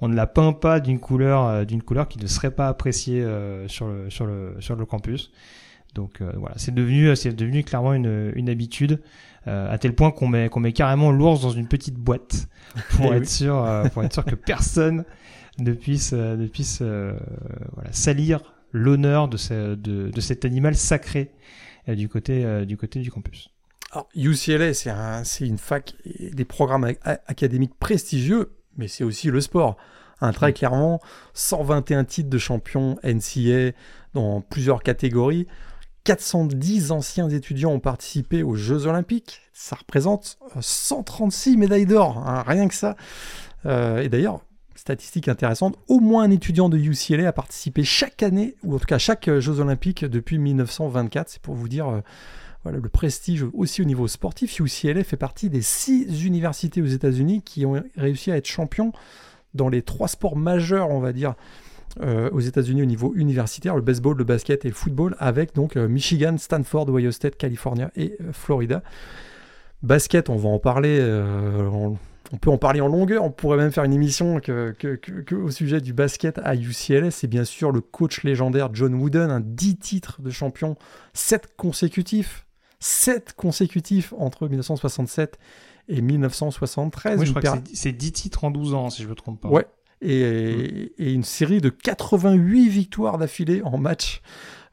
on 0.00 0.08
ne 0.08 0.16
la 0.16 0.26
peint 0.26 0.52
pas 0.52 0.80
d'une 0.80 0.98
couleur 0.98 1.46
euh, 1.46 1.64
d'une 1.64 1.82
couleur 1.82 2.08
qui 2.08 2.18
ne 2.18 2.26
serait 2.26 2.50
pas 2.50 2.66
appréciée 2.66 3.24
sur 3.68 3.86
le 3.86 4.10
sur 4.10 4.26
le 4.26 4.56
sur 4.58 4.74
le 4.74 4.84
campus. 4.84 5.30
Donc 5.94 6.22
voilà, 6.36 6.54
c'est 6.56 6.74
devenu 6.74 7.14
c'est 7.14 7.32
devenu 7.32 7.62
clairement 7.62 7.94
une 7.94 8.32
une 8.34 8.48
habitude 8.48 9.00
à 9.46 9.76
tel 9.78 9.94
point 9.94 10.10
qu'on 10.10 10.28
met 10.28 10.48
qu'on 10.48 10.60
met 10.60 10.72
carrément 10.72 11.12
l'ours 11.12 11.40
dans 11.40 11.50
une 11.50 11.66
petite 11.68 11.96
boîte 11.96 12.48
pour 12.90 13.06
eh 13.12 13.18
être 13.18 13.28
sûr 13.28 13.64
pour 13.92 14.02
être 14.02 14.12
sûr 14.12 14.24
que 14.24 14.34
personne 14.34 15.04
ne 15.58 15.72
puisse 15.72 16.12
ne 16.12 16.46
puisse 16.46 16.80
voilà 16.80 17.92
salir 17.92 18.40
l'honneur 18.72 19.28
de, 19.28 19.36
ce, 19.36 19.74
de, 19.74 20.10
de 20.10 20.20
cet 20.20 20.44
animal 20.44 20.76
sacré 20.76 21.32
euh, 21.32 21.34
du 21.88 22.08
côté, 22.08 22.44
euh, 22.44 22.64
du 22.64 22.76
côté 22.76 23.00
du 23.00 23.10
campus. 23.10 23.50
Alors, 23.92 24.08
UCLA, 24.14 24.74
c'est 24.74 24.90
un, 24.90 25.22
une 25.40 25.58
fac, 25.58 25.94
des 26.04 26.44
programmes 26.44 26.92
académiques 27.04 27.74
prestigieux, 27.78 28.52
mais 28.76 28.88
c'est 28.88 29.04
aussi 29.04 29.28
le 29.28 29.40
sport. 29.40 29.76
Très 30.34 30.52
clairement, 30.52 31.00
121 31.32 32.04
titres 32.04 32.28
de 32.28 32.36
champion 32.36 32.98
NCA 33.02 33.72
dans 34.12 34.42
plusieurs 34.42 34.82
catégories. 34.82 35.46
410 36.04 36.92
anciens 36.92 37.28
étudiants 37.30 37.72
ont 37.72 37.80
participé 37.80 38.42
aux 38.42 38.54
Jeux 38.54 38.86
Olympiques. 38.86 39.40
Ça 39.52 39.76
représente 39.76 40.38
136 40.60 41.56
médailles 41.56 41.86
d'or, 41.86 42.18
hein, 42.18 42.44
rien 42.46 42.68
que 42.68 42.74
ça. 42.74 42.96
Euh, 43.66 44.02
et 44.02 44.08
d'ailleurs, 44.08 44.40
statistique 44.80 45.28
intéressante, 45.28 45.76
au 45.88 46.00
moins 46.00 46.24
un 46.24 46.30
étudiant 46.30 46.70
de 46.70 46.78
UCLA 46.78 47.28
a 47.28 47.32
participé 47.32 47.84
chaque 47.84 48.22
année, 48.22 48.54
ou 48.64 48.74
en 48.74 48.78
tout 48.78 48.86
cas 48.86 48.96
chaque 48.96 49.28
euh, 49.28 49.40
Jeux 49.40 49.60
Olympiques 49.60 50.06
depuis 50.06 50.38
1924. 50.38 51.28
C'est 51.28 51.42
pour 51.42 51.54
vous 51.54 51.68
dire 51.68 51.88
euh, 51.88 52.00
voilà, 52.64 52.78
le 52.78 52.88
prestige 52.88 53.44
aussi 53.52 53.82
au 53.82 53.84
niveau 53.84 54.08
sportif. 54.08 54.58
UCLA 54.58 55.04
fait 55.04 55.18
partie 55.18 55.50
des 55.50 55.60
six 55.60 56.24
universités 56.24 56.80
aux 56.80 56.86
États-Unis 56.86 57.42
qui 57.42 57.66
ont 57.66 57.82
réussi 57.96 58.32
à 58.32 58.38
être 58.38 58.46
champions 58.46 58.92
dans 59.52 59.68
les 59.68 59.82
trois 59.82 60.08
sports 60.08 60.36
majeurs, 60.36 60.88
on 60.90 61.00
va 61.00 61.12
dire, 61.12 61.34
euh, 62.00 62.30
aux 62.30 62.40
États-Unis 62.40 62.82
au 62.82 62.86
niveau 62.86 63.12
universitaire, 63.14 63.76
le 63.76 63.82
baseball, 63.82 64.16
le 64.16 64.24
basket 64.24 64.64
et 64.64 64.68
le 64.68 64.74
football, 64.74 65.14
avec 65.18 65.54
donc 65.54 65.76
Michigan, 65.76 66.36
Stanford, 66.38 66.88
Ohio 66.88 67.10
State, 67.10 67.36
California 67.36 67.90
et 67.96 68.16
Florida. 68.32 68.82
Basket, 69.82 70.30
on 70.30 70.36
va 70.36 70.48
en 70.48 70.58
parler 70.58 71.00
peut 72.36 72.50
en 72.50 72.58
parler 72.58 72.80
en 72.80 72.88
longueur, 72.88 73.24
on 73.24 73.30
pourrait 73.30 73.56
même 73.56 73.72
faire 73.72 73.84
une 73.84 73.92
émission 73.92 74.40
que, 74.40 74.74
au 75.34 75.50
sujet 75.50 75.80
du 75.80 75.92
basket 75.92 76.38
à 76.38 76.54
UCLA. 76.54 77.10
C'est 77.10 77.26
bien 77.26 77.44
sûr 77.44 77.72
le 77.72 77.80
coach 77.80 78.22
légendaire 78.22 78.70
John 78.72 78.94
Wooden, 78.94 79.30
un 79.30 79.40
10 79.40 79.76
titres 79.76 80.22
de 80.22 80.30
champion, 80.30 80.76
7 81.14 81.56
consécutifs, 81.56 82.46
7 82.78 83.34
consécutifs 83.36 84.14
entre 84.16 84.48
1967 84.48 85.38
et 85.88 86.00
1973. 86.00 87.18
Oui, 87.18 87.26
je 87.26 87.32
crois 87.32 87.42
que 87.42 87.68
c'est 87.74 87.92
10 87.92 88.12
titres 88.12 88.44
en 88.44 88.50
12 88.50 88.74
ans, 88.74 88.90
si 88.90 89.02
je 89.02 89.06
ne 89.06 89.10
me 89.10 89.16
trompe 89.16 89.40
pas. 89.40 89.48
Ouais, 89.48 89.66
et, 90.02 90.92
et, 90.98 91.12
une 91.12 91.24
série 91.24 91.60
de 91.60 91.68
88 91.68 92.68
victoires 92.68 93.18
d'affilée 93.18 93.62
en 93.64 93.76
match. 93.76 94.22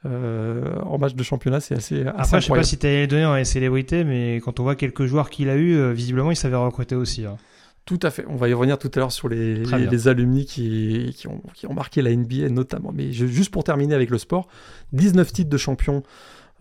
Euh, 0.06 0.76
en 0.84 0.98
match 0.98 1.16
de 1.16 1.24
championnat, 1.24 1.60
c'est 1.60 1.76
assez, 1.76 2.02
assez, 2.02 2.08
Après, 2.08 2.42
je 2.42 2.48
sais 2.48 2.54
pas 2.54 2.64
si 2.64 2.78
tu 2.78 2.86
as 2.86 2.92
les 2.92 3.08
données 3.08 3.26
en 3.26 3.44
célébrité, 3.44 4.04
mais 4.04 4.38
quand 4.38 4.60
on 4.60 4.64
voit 4.64 4.76
quelques 4.76 5.06
joueurs 5.06 5.30
qu'il 5.30 5.50
a 5.50 5.56
eu, 5.56 5.76
euh, 5.76 5.92
visiblement, 5.92 6.32
il 6.32 6.36
savait 6.36 6.56
recruter 6.56 6.96
aussi. 6.96 7.26
Hein. 7.26 7.38
Tout 7.86 8.00
à 8.04 8.12
fait. 8.12 8.26
On 8.28 8.36
va 8.36 8.50
y 8.50 8.54
revenir 8.54 8.78
tout 8.78 8.92
à 8.96 9.00
l'heure 9.00 9.12
sur 9.12 9.30
les, 9.30 9.64
les, 9.64 10.08
alumni 10.08 10.46
qui, 10.46 11.14
qui, 11.16 11.28
ont, 11.28 11.42
qui, 11.54 11.68
ont, 11.68 11.74
marqué 11.74 12.02
la 12.02 12.14
NBA 12.14 12.50
notamment. 12.50 12.92
Mais 12.94 13.14
juste 13.14 13.50
pour 13.50 13.64
terminer 13.64 13.96
avec 13.96 14.10
le 14.10 14.18
sport, 14.18 14.48
19 14.92 15.32
titres 15.32 15.50
de 15.50 15.58
champion 15.58 16.04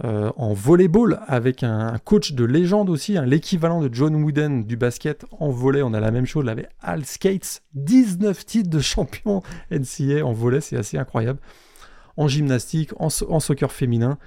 euh, 0.05 0.31
en 0.37 0.53
volleyball 0.53 1.21
avec 1.27 1.65
un, 1.65 1.99
coach 2.05 2.33
de 2.33 2.45
légende 2.45 2.91
aussi, 2.91 3.19
hein, 3.19 3.27
l'équivalent 3.27 3.81
de 3.81 3.93
John 3.93 4.15
Wooden 4.15 4.65
du 4.65 4.77
basket 4.77 5.27
en 5.41 5.51
volley. 5.51 5.83
On 5.83 5.95
a 5.95 6.01
la 6.01 6.13
même 6.13 6.27
chose 6.27 6.49
avec 6.49 6.69
Al 6.81 7.05
Skates, 7.05 7.63
19 7.75 8.47
titres 8.47 8.71
de 8.71 8.79
champion 8.79 9.43
NCA 9.73 10.25
en 10.25 10.33
volley, 10.33 10.61
c'est 10.61 10.77
assez 10.77 10.97
incroyable 10.97 11.41
en 12.17 12.29
gymnastique, 12.29 12.91
en, 12.99 13.11
soccer 13.11 13.73
féminin, 13.73 14.19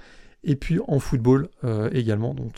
et 0.42 0.56
puis 0.56 0.78
en 0.88 0.98
football 1.00 1.48
euh, 1.64 1.90
également, 1.92 2.32
dont 2.32 2.50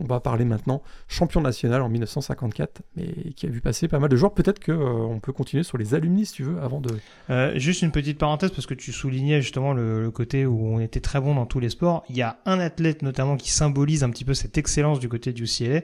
on, 0.00 0.04
va 0.04 0.20
parler 0.20 0.44
maintenant, 0.44 0.82
champion 1.08 1.40
national 1.40 1.80
en 1.80 1.88
1954, 1.88 2.82
mais 2.96 3.06
qui 3.34 3.46
a 3.46 3.48
vu 3.48 3.60
passer 3.60 3.88
pas 3.88 3.98
mal 3.98 4.10
de 4.10 4.16
joueurs. 4.16 4.34
Peut-être 4.34 4.62
qu'on 4.62 5.14
euh, 5.14 5.20
peut 5.20 5.32
continuer 5.32 5.62
sur 5.62 5.78
les 5.78 5.94
alumni, 5.94 6.26
si 6.26 6.34
tu 6.34 6.42
veux, 6.42 6.60
avant 6.60 6.80
de... 6.80 6.90
Euh, 7.30 7.58
juste 7.58 7.82
une 7.82 7.92
petite 7.92 8.18
parenthèse, 8.18 8.50
parce 8.50 8.66
que 8.66 8.74
tu 8.74 8.92
soulignais 8.92 9.40
justement 9.40 9.72
le, 9.72 10.10
côté 10.10 10.44
où 10.44 10.66
on 10.66 10.80
était 10.80 11.00
très 11.00 11.20
bon 11.20 11.34
dans 11.34 11.46
tous 11.46 11.60
les 11.60 11.70
sports. 11.70 12.04
Il 12.10 12.16
y 12.16 12.22
a 12.22 12.38
un 12.44 12.60
athlète 12.60 13.02
notamment 13.02 13.36
qui 13.36 13.50
symbolise 13.50 14.04
un 14.04 14.10
petit 14.10 14.24
peu 14.24 14.34
cette 14.34 14.58
excellence 14.58 15.00
du 15.00 15.08
côté 15.08 15.32
du 15.32 15.44
UCLA, 15.44 15.82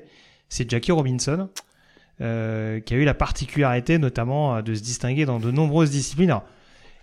c'est 0.51 0.69
Jackie 0.69 0.93
Robinson, 0.93 1.49
qui 2.19 2.25
a 2.25 2.81
eu 2.91 3.05
la 3.05 3.15
particularité 3.15 3.99
notamment 3.99 4.61
de 4.61 4.75
se 4.75 4.83
distinguer 4.83 5.25
dans 5.25 5.39
de 5.39 5.51
nombreuses 5.51 5.91
disciplines. 5.91 6.41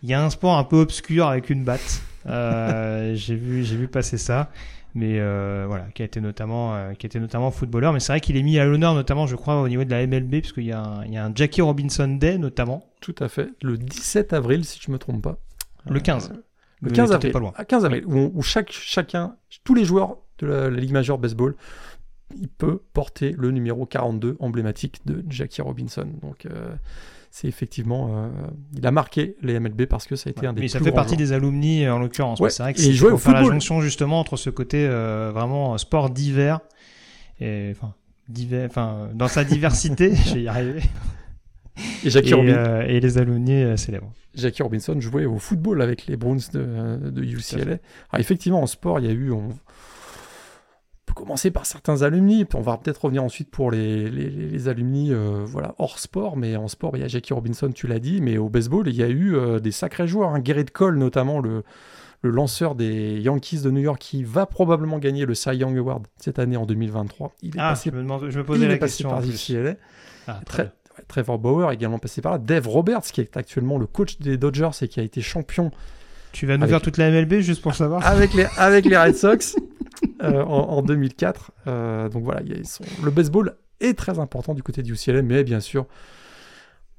Il 0.05 0.09
y 0.09 0.13
a 0.13 0.23
un 0.23 0.29
sport 0.29 0.55
un 0.55 0.63
peu 0.63 0.75
obscur 0.75 1.25
avec 1.25 1.49
une 1.49 1.63
batte. 1.63 2.03
Euh, 2.27 3.13
j'ai 3.15 3.33
vu, 3.33 3.63
j'ai 3.63 3.75
vu 3.75 3.87
passer 3.87 4.19
ça. 4.19 4.51
mais 4.93 5.19
euh, 5.19 5.65
voilà, 5.67 5.85
qui 5.95 6.03
a 6.03 6.05
été 6.05 6.21
notamment, 6.21 6.75
euh, 6.75 6.93
qui 6.93 7.07
a 7.07 7.09
été 7.09 7.19
notamment 7.19 7.49
footballeur. 7.49 7.91
Mais 7.91 7.99
c'est 7.99 8.11
vrai 8.11 8.19
qu'il 8.19 8.37
est 8.37 8.43
mis 8.43 8.59
à 8.59 8.65
l'honneur, 8.65 8.93
notamment, 8.93 9.25
je 9.25 9.35
crois, 9.35 9.59
au 9.59 9.67
niveau 9.67 9.83
de 9.83 9.89
la 9.89 10.05
MLB, 10.05 10.41
puisqu'il 10.41 10.65
y, 10.65 10.71
a 10.71 10.79
un, 10.79 11.05
il 11.05 11.13
y 11.13 11.17
a 11.17 11.25
un 11.25 11.31
Jackie 11.33 11.63
Robinson 11.63 12.07
Day, 12.07 12.37
notamment. 12.37 12.85
Tout 13.01 13.15
à 13.19 13.29
fait. 13.29 13.49
Le 13.63 13.79
17 13.79 14.31
avril, 14.33 14.63
si 14.63 14.79
je 14.79 14.91
me 14.91 14.99
trompe 14.99 15.23
pas. 15.23 15.39
Le 15.89 15.99
15. 15.99 16.33
Euh, 16.35 16.41
le 16.83 16.91
15 16.91 17.11
avril. 17.11 17.31
Pas 17.31 17.39
loin. 17.39 17.53
À 17.55 17.65
15 17.65 17.85
avril, 17.85 18.03
où, 18.05 18.31
où, 18.31 18.43
chaque, 18.43 18.71
chacun, 18.71 19.37
tous 19.63 19.73
les 19.73 19.85
joueurs 19.85 20.17
de 20.37 20.45
la, 20.45 20.69
la 20.69 20.79
Ligue 20.79 20.91
majeure 20.91 21.17
baseball, 21.17 21.55
il 22.35 22.47
peut 22.47 22.81
porter 22.93 23.35
le 23.37 23.51
numéro 23.51 23.85
42 23.85 24.37
emblématique 24.39 25.05
de 25.05 25.23
Jackie 25.29 25.61
Robinson. 25.61 26.07
Donc, 26.21 26.45
euh, 26.45 26.73
c'est 27.35 27.47
effectivement, 27.47 28.11
euh, 28.11 28.29
il 28.77 28.87
a 28.87 28.91
marqué 28.91 29.35
les 29.41 29.59
MLB 29.59 29.87
parce 29.87 30.07
que 30.07 30.15
ça 30.15 30.29
a 30.29 30.31
été 30.31 30.41
ouais, 30.41 30.47
un 30.47 30.53
des 30.53 30.61
mais 30.61 30.67
plus 30.67 30.69
ça 30.69 30.79
fait 30.79 30.85
grands 30.85 30.95
partie 30.95 31.17
des 31.17 31.33
alumni 31.33 31.87
en 31.87 31.99
l'occurrence. 31.99 32.39
Ouais, 32.39 32.49
c'est 32.49 32.63
vrai 32.63 32.73
que 32.73 32.81
et 32.81 33.01
au 33.11 33.17
faire 33.17 33.33
la 33.33 33.43
jonction 33.43 33.81
justement 33.81 34.21
entre 34.21 34.37
ce 34.37 34.49
côté 34.49 34.87
euh, 34.87 35.31
vraiment 35.33 35.77
sport 35.77 36.09
d'hiver 36.09 36.61
et 37.41 37.71
enfin 37.71 37.93
divers, 38.29 38.67
enfin 38.69 39.09
dans 39.13 39.27
sa 39.27 39.43
diversité, 39.43 40.15
je 40.25 40.35
vais 40.35 40.41
y 40.43 40.47
arriver. 40.47 40.81
Et 42.05 42.09
Jackie, 42.09 42.29
Et, 42.29 42.53
euh, 42.53 42.83
les 42.85 43.17
alumni 43.17 43.51
euh, 43.51 43.75
célèbres. 43.75 44.13
Jackie 44.33 44.63
Robinson 44.63 44.99
jouait 45.01 45.25
au 45.25 45.37
football 45.37 45.81
avec 45.81 46.07
les 46.07 46.15
Browns 46.15 46.39
de, 46.53 47.09
de 47.09 47.21
UCLA. 47.21 47.63
Alors 47.63 47.79
effectivement, 48.19 48.61
en 48.61 48.67
sport, 48.67 48.99
il 48.99 49.07
y 49.07 49.09
a 49.09 49.11
eu... 49.11 49.31
On, 49.31 49.49
commencer 51.15 51.49
par 51.49 51.65
certains 51.65 52.03
alumni, 52.03 52.45
on 52.53 52.61
va 52.61 52.77
peut-être 52.77 53.05
revenir 53.05 53.23
ensuite 53.23 53.49
pour 53.49 53.71
les, 53.71 54.09
les, 54.11 54.29
les 54.29 54.67
alumni 54.67 55.11
euh, 55.11 55.43
voilà, 55.45 55.73
hors 55.79 55.97
sport, 55.97 56.37
mais 56.37 56.55
en 56.55 56.67
sport, 56.67 56.95
il 56.97 56.99
y 56.99 57.03
a 57.03 57.07
Jackie 57.07 57.33
Robinson, 57.33 57.71
tu 57.73 57.87
l'as 57.87 57.99
dit, 57.99 58.21
mais 58.21 58.37
au 58.37 58.49
baseball, 58.49 58.87
il 58.87 58.95
y 58.95 59.01
a 59.03 59.07
eu 59.07 59.35
euh, 59.35 59.59
des 59.59 59.71
sacrés 59.71 60.07
joueurs. 60.07 60.29
Hein. 60.29 60.39
Garrett 60.39 60.69
Cole, 60.71 60.97
notamment, 60.97 61.39
le, 61.39 61.63
le 62.21 62.29
lanceur 62.29 62.75
des 62.75 63.19
Yankees 63.21 63.61
de 63.61 63.71
New 63.71 63.81
York, 63.81 63.99
qui 63.99 64.23
va 64.23 64.45
probablement 64.45 64.99
gagner 64.99 65.25
le 65.25 65.33
Cy 65.35 65.55
Young 65.55 65.77
Award 65.77 66.05
cette 66.17 66.37
année 66.37 66.57
en 66.57 66.65
2023. 66.65 67.33
Il 67.41 67.49
est 67.55 67.59
Ah, 67.59 67.69
passé, 67.69 67.89
je 67.91 67.95
me, 67.97 68.01
demande, 68.03 68.29
je 68.29 68.37
me 68.37 68.43
il 68.43 68.45
posais 68.45 68.65
est 68.65 68.69
la 68.69 68.77
passé 68.77 69.03
question. 69.03 69.09
par. 69.09 69.23
UCLA. 69.23 69.75
Ah, 70.27 70.41
très 70.45 70.63
Très-. 70.63 70.71
Ouais, 70.97 71.03
Trevor 71.09 71.39
Bauer 71.39 71.71
également 71.73 71.99
passé 71.99 72.21
par 72.21 72.31
là. 72.33 72.37
Dave 72.39 72.67
Roberts, 72.67 73.01
qui 73.01 73.19
est 73.21 73.35
actuellement 73.37 73.77
le 73.77 73.85
coach 73.85 74.17
des 74.19 74.37
Dodgers 74.37 74.69
et 74.81 74.87
qui 74.87 74.99
a 75.01 75.03
été 75.03 75.19
champion 75.21 75.71
Tu 76.31 76.45
vas 76.45 76.55
nous 76.57 76.63
Avec- 76.63 76.73
faire 76.73 76.81
toute 76.81 76.97
la 76.97 77.11
MLB 77.11 77.41
juste 77.41 77.61
pour 77.61 77.75
savoir. 77.75 78.05
avec 78.05 78.33
les, 78.33 78.45
avec 78.57 78.85
les 78.85 78.97
Red 78.97 79.15
Sox 79.15 79.55
euh, 80.23 80.43
en, 80.43 80.77
en 80.77 80.81
2004. 80.81 81.51
Euh, 81.67 82.09
donc 82.09 82.23
voilà, 82.23 82.41
le 82.41 83.11
baseball 83.11 83.57
est 83.79 83.97
très 83.97 84.19
important 84.19 84.53
du 84.53 84.63
côté 84.63 84.83
du 84.83 84.93
UCLA, 84.93 85.21
mais 85.21 85.43
bien 85.43 85.59
sûr, 85.59 85.85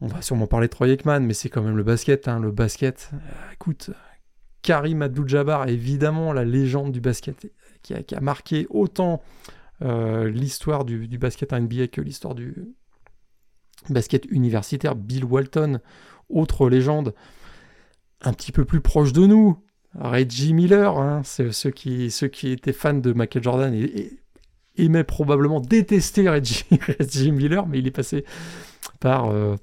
on 0.01 0.07
va 0.07 0.23
sûrement 0.23 0.47
parler 0.47 0.67
de 0.67 0.73
Troy 0.73 0.89
Aikman, 0.89 1.21
mais 1.21 1.35
c'est 1.35 1.49
quand 1.49 1.63
même 1.63 1.77
le 1.77 1.83
basket. 1.83 2.29
hein, 2.29 2.41
le 2.41 2.51
basket, 2.51 3.11
euh, 3.13 3.17
écoute, 3.55 3.91
Karim 4.63 5.03
Abdul-Jabbar, 5.03 5.69
évidemment 5.69 6.33
la 6.33 6.45
légende 6.45 6.93
du 6.93 7.01
basket, 7.01 7.51
qui 7.83 7.95
a, 7.95 8.21
marqué 8.21 8.67
autant 8.71 9.23
l'histoire 9.81 10.85
du, 10.85 11.07
du 11.07 11.19
basket 11.19 11.53
en 11.53 11.61
NBA 11.61 11.89
que 11.89 12.01
l'histoire 12.01 12.35
du 12.35 12.55
basket 13.91 14.25
universitaire. 14.31 14.97
Bill 14.97 15.25
Walton, 15.25 15.81
autre 16.29 16.69
légende, 16.69 17.15
un 18.23 18.33
petit 18.33 18.53
peu 18.53 18.65
plus 18.65 18.81
proche 18.81 19.13
de 19.13 19.27
nous. 19.27 19.59
Reggie 19.99 20.53
Miller, 20.53 20.99
hein, 20.99 21.23
ceux, 21.25 21.71
qui, 21.71 22.13
étaient 22.51 22.73
fans 22.73 22.95
de 22.95 23.13
Michael 23.13 23.43
Jordan 23.43 23.75
et, 23.75 24.13
aimaient 24.77 25.05
probablement 25.05 25.61
détester 25.61 26.29
Reggie, 26.29 26.65
Reggie 27.01 27.33
Miller, 27.33 27.67
mais 27.67 27.79
il 27.79 27.87
est 27.87 27.93
passé 27.93 28.25
par... 29.01 29.31
euh, 29.31 29.57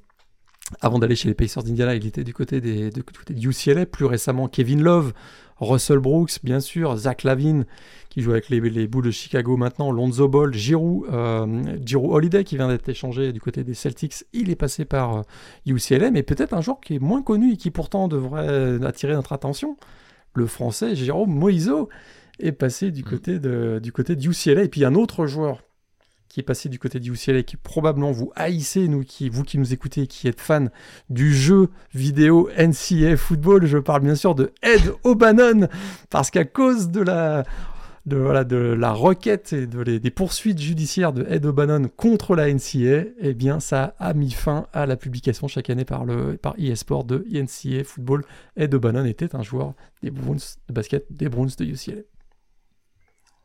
avant 0.82 1.00
d'aller 1.00 1.16
chez 1.16 1.28
les 1.28 1.34
Pacers 1.34 1.64
d'Indiana, 1.64 1.96
il 1.96 2.06
était 2.06 2.24
du 2.24 2.34
côté, 2.34 2.62
des, 2.62 2.90
du 2.90 3.02
de 3.02 3.48
UCLA. 3.48 3.86
Plus 3.86 4.06
récemment, 4.06 4.48
Kevin 4.48 4.82
Love, 4.82 5.14
Russell 5.60 6.00
Brooks, 6.00 6.40
bien 6.44 6.60
sûr, 6.60 6.96
Zach 6.98 7.24
Lavine, 7.24 7.66
qui 8.10 8.22
joue 8.22 8.32
avec 8.32 8.50
les, 8.50 8.60
les 8.60 8.88
Bulls 8.88 9.06
de 9.06 9.12
Chicago 9.12 9.58
maintenant, 9.58 9.92
Lonzo 9.92 10.28
Ball, 10.28 10.54
Giroud, 10.54 11.06
euh, 11.12 11.76
Holiday, 11.96 12.44
qui 12.44 12.56
vient 12.56 12.68
d'être 12.68 12.88
échangé 12.90 13.34
du 13.34 13.42
côté 13.42 13.64
des 13.64 13.74
Celtics. 13.74 14.26
Il 14.34 14.50
est 14.50 14.56
passé 14.56 14.86
par 14.86 15.18
euh, 15.18 15.22
UCLA, 15.66 16.12
mais 16.12 16.24
peut-être 16.24 16.54
un 16.54 16.62
joueur 16.62 16.80
qui 16.80 16.96
est 16.96 17.00
moins 17.00 17.22
connu 17.22 17.54
et 17.54 17.58
qui 17.58 17.72
pourtant 17.72 18.08
devrait 18.08 18.84
attirer 18.84 19.14
notre 19.14 19.34
attention. 19.34 19.78
Le 20.34 20.48
français 20.48 20.96
Jérôme 20.96 21.32
Moiseau 21.32 21.90
est 22.40 22.52
passé 22.52 22.92
du 22.92 23.04
côté 23.04 23.40
de, 23.40 23.80
du 23.82 23.92
côté 23.92 24.16
de 24.16 24.28
UCLA. 24.28 24.64
Et 24.64 24.70
puis 24.70 24.86
un 24.86 24.96
autre 24.96 25.28
joueur 25.28 25.64
qui 26.34 26.40
est 26.40 26.44
passé 26.44 26.68
du 26.68 26.80
côté 26.80 27.00
de 27.00 27.08
UCLA, 27.08 27.44
qui 27.44 27.58
probablement 27.58 28.12
vous 28.12 28.32
haïssez, 28.36 28.88
nous, 28.88 29.04
qui, 29.04 29.30
vous 29.30 29.44
qui 29.44 29.60
nous 29.60 29.72
écoutez, 29.72 30.08
qui 30.08 30.28
êtes 30.28 30.42
fan 30.42 30.72
du 31.12 31.32
jeu 31.32 31.70
vidéo 31.94 32.50
NCAA 32.58 33.18
Football, 33.18 33.68
je 33.68 33.78
parle 33.78 34.02
bien 34.02 34.16
sûr 34.16 34.34
de 34.34 34.52
Ed 34.64 34.82
O'Bannon, 35.04 35.68
parce 36.10 36.32
qu'à 36.32 36.44
cause 36.44 36.90
de 36.90 37.02
la, 37.02 37.44
de, 38.06 38.18
voilà, 38.18 38.44
de 38.44 38.58
la 38.58 38.92
requête 38.92 39.54
et 39.54 39.66
de 39.66 39.80
les- 39.80 40.00
des 40.00 40.12
poursuites 40.12 40.60
judiciaires 40.60 41.14
de 41.14 41.26
Ed 41.30 41.46
O'Bannon 41.46 41.88
contre 41.96 42.36
la 42.36 42.50
NCAA, 42.50 43.06
eh 43.20 43.34
bien, 43.34 43.60
ça 43.62 43.96
a 43.98 44.14
mis 44.14 44.32
fin 44.32 44.68
à 44.74 44.86
la 44.86 44.98
publication 44.98 45.48
chaque 45.48 45.70
année 45.70 45.86
par, 45.86 46.04
le, 46.04 46.36
par 46.36 46.54
eSport 46.58 47.06
de 47.06 47.26
NCAA 47.32 47.84
Football. 47.86 48.26
Ed 48.58 48.74
O'Bannon 48.74 49.06
était 49.06 49.36
un 49.36 49.42
joueur 49.44 49.74
des 50.02 50.12
Browns 50.12 50.40
de 50.68 50.74
basket 50.74 51.06
des 51.12 51.30
Browns 51.30 51.52
de 51.58 51.64
UCLA. 51.66 52.02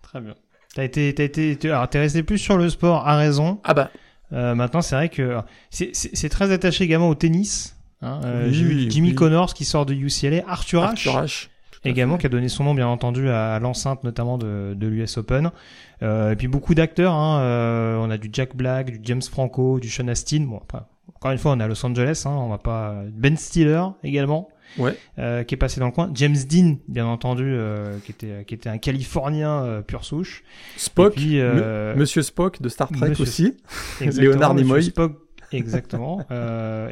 Très 0.03 0.21
bien. 0.21 0.35
T'as 0.75 0.85
été, 0.85 1.15
t'as 1.15 1.25
été, 1.25 1.57
alors 1.71 1.89
t'es 1.89 1.99
resté 2.01 2.23
plus 2.23 2.39
sur 2.39 2.57
le 2.59 2.69
sport, 2.69 3.07
à 3.07 3.17
raison. 3.17 3.61
Ah 3.65 3.75
bah, 3.75 3.91
Euh, 4.33 4.55
maintenant, 4.55 4.83
c'est 4.83 4.95
vrai 4.95 5.09
que 5.09 5.39
c'est, 5.71 6.29
très 6.29 6.51
attaché 6.53 6.85
également 6.85 7.09
au 7.09 7.15
tennis. 7.15 7.77
Hein. 8.03 8.21
Euh, 8.25 8.49
Oui, 8.51 8.91
Jimmy 8.91 9.09
oui. 9.11 9.15
Connors 9.15 9.55
qui 9.55 9.65
sort 9.65 9.87
de 9.87 9.95
UCLA, 9.95 10.43
Arthur 10.47 10.83
Ashe 10.83 11.07
Arthur 11.07 11.17
Ashe. 11.23 11.47
à 11.47 11.58
également 11.91 12.15
fait. 12.17 12.21
qui 12.23 12.27
a 12.27 12.31
donné 12.31 12.49
son 12.49 12.65
nom 12.65 12.75
bien 12.75 12.87
entendu 12.89 13.29
à, 13.29 13.55
à 13.55 13.59
l'enceinte 13.59 14.05
notamment 14.05 14.39
de, 14.39 14.75
de 14.75 14.87
l'US 14.87 15.17
Open. 15.19 15.51
Euh, 16.03 16.33
et 16.33 16.37
puis 16.37 16.49
beaucoup 16.49 16.75
d'acteurs. 16.75 17.13
Hein. 17.15 17.41
Euh, 17.41 17.97
on 17.99 18.11
a 18.11 18.19
du 18.19 18.29
Jack 18.33 18.55
Black, 18.57 18.91
du 18.91 19.01
James 19.03 19.23
Franco, 19.23 19.81
du 19.81 19.89
Sean 19.89 20.09
Astin. 20.09 20.41
Bon, 20.49 20.59
après, 20.59 20.79
encore 21.17 21.31
une 21.33 21.39
fois, 21.39 21.53
on 21.53 21.61
est 21.61 21.65
à 21.65 21.69
Los 21.69 21.85
Angeles. 21.85 22.23
Hein. 22.27 22.31
On 22.31 22.49
va 22.49 22.59
pas 22.59 22.95
Ben 23.13 23.37
Stiller 23.37 23.83
également. 24.05 24.49
Ouais. 24.79 24.95
euh, 25.19 25.45
qui 25.45 25.55
est 25.55 25.59
passé 25.59 25.81
dans 25.81 25.87
le 25.87 25.93
coin. 25.93 26.11
James 26.13 26.37
Dean, 26.47 26.77
bien 26.89 27.07
entendu, 27.07 27.43
euh, 27.47 27.97
qui 28.05 28.11
était 28.13 28.45
qui 28.47 28.53
était 28.53 28.69
un 28.69 28.77
Californien 28.77 29.65
euh, 29.65 29.81
pure 29.81 30.05
souche. 30.05 30.45
Spock, 30.77 31.15
puis, 31.15 31.41
Monsieur 31.97 32.21
Spock 32.21 32.61
de 32.61 32.69
Star 32.69 32.91
Trek 32.91 33.09
Monsieur- 33.09 33.23
aussi. 33.23 33.57
Léonard 34.03 34.55
Nimoy. 34.55 34.83
Spock, 34.83 35.13
exactement. 35.53 36.21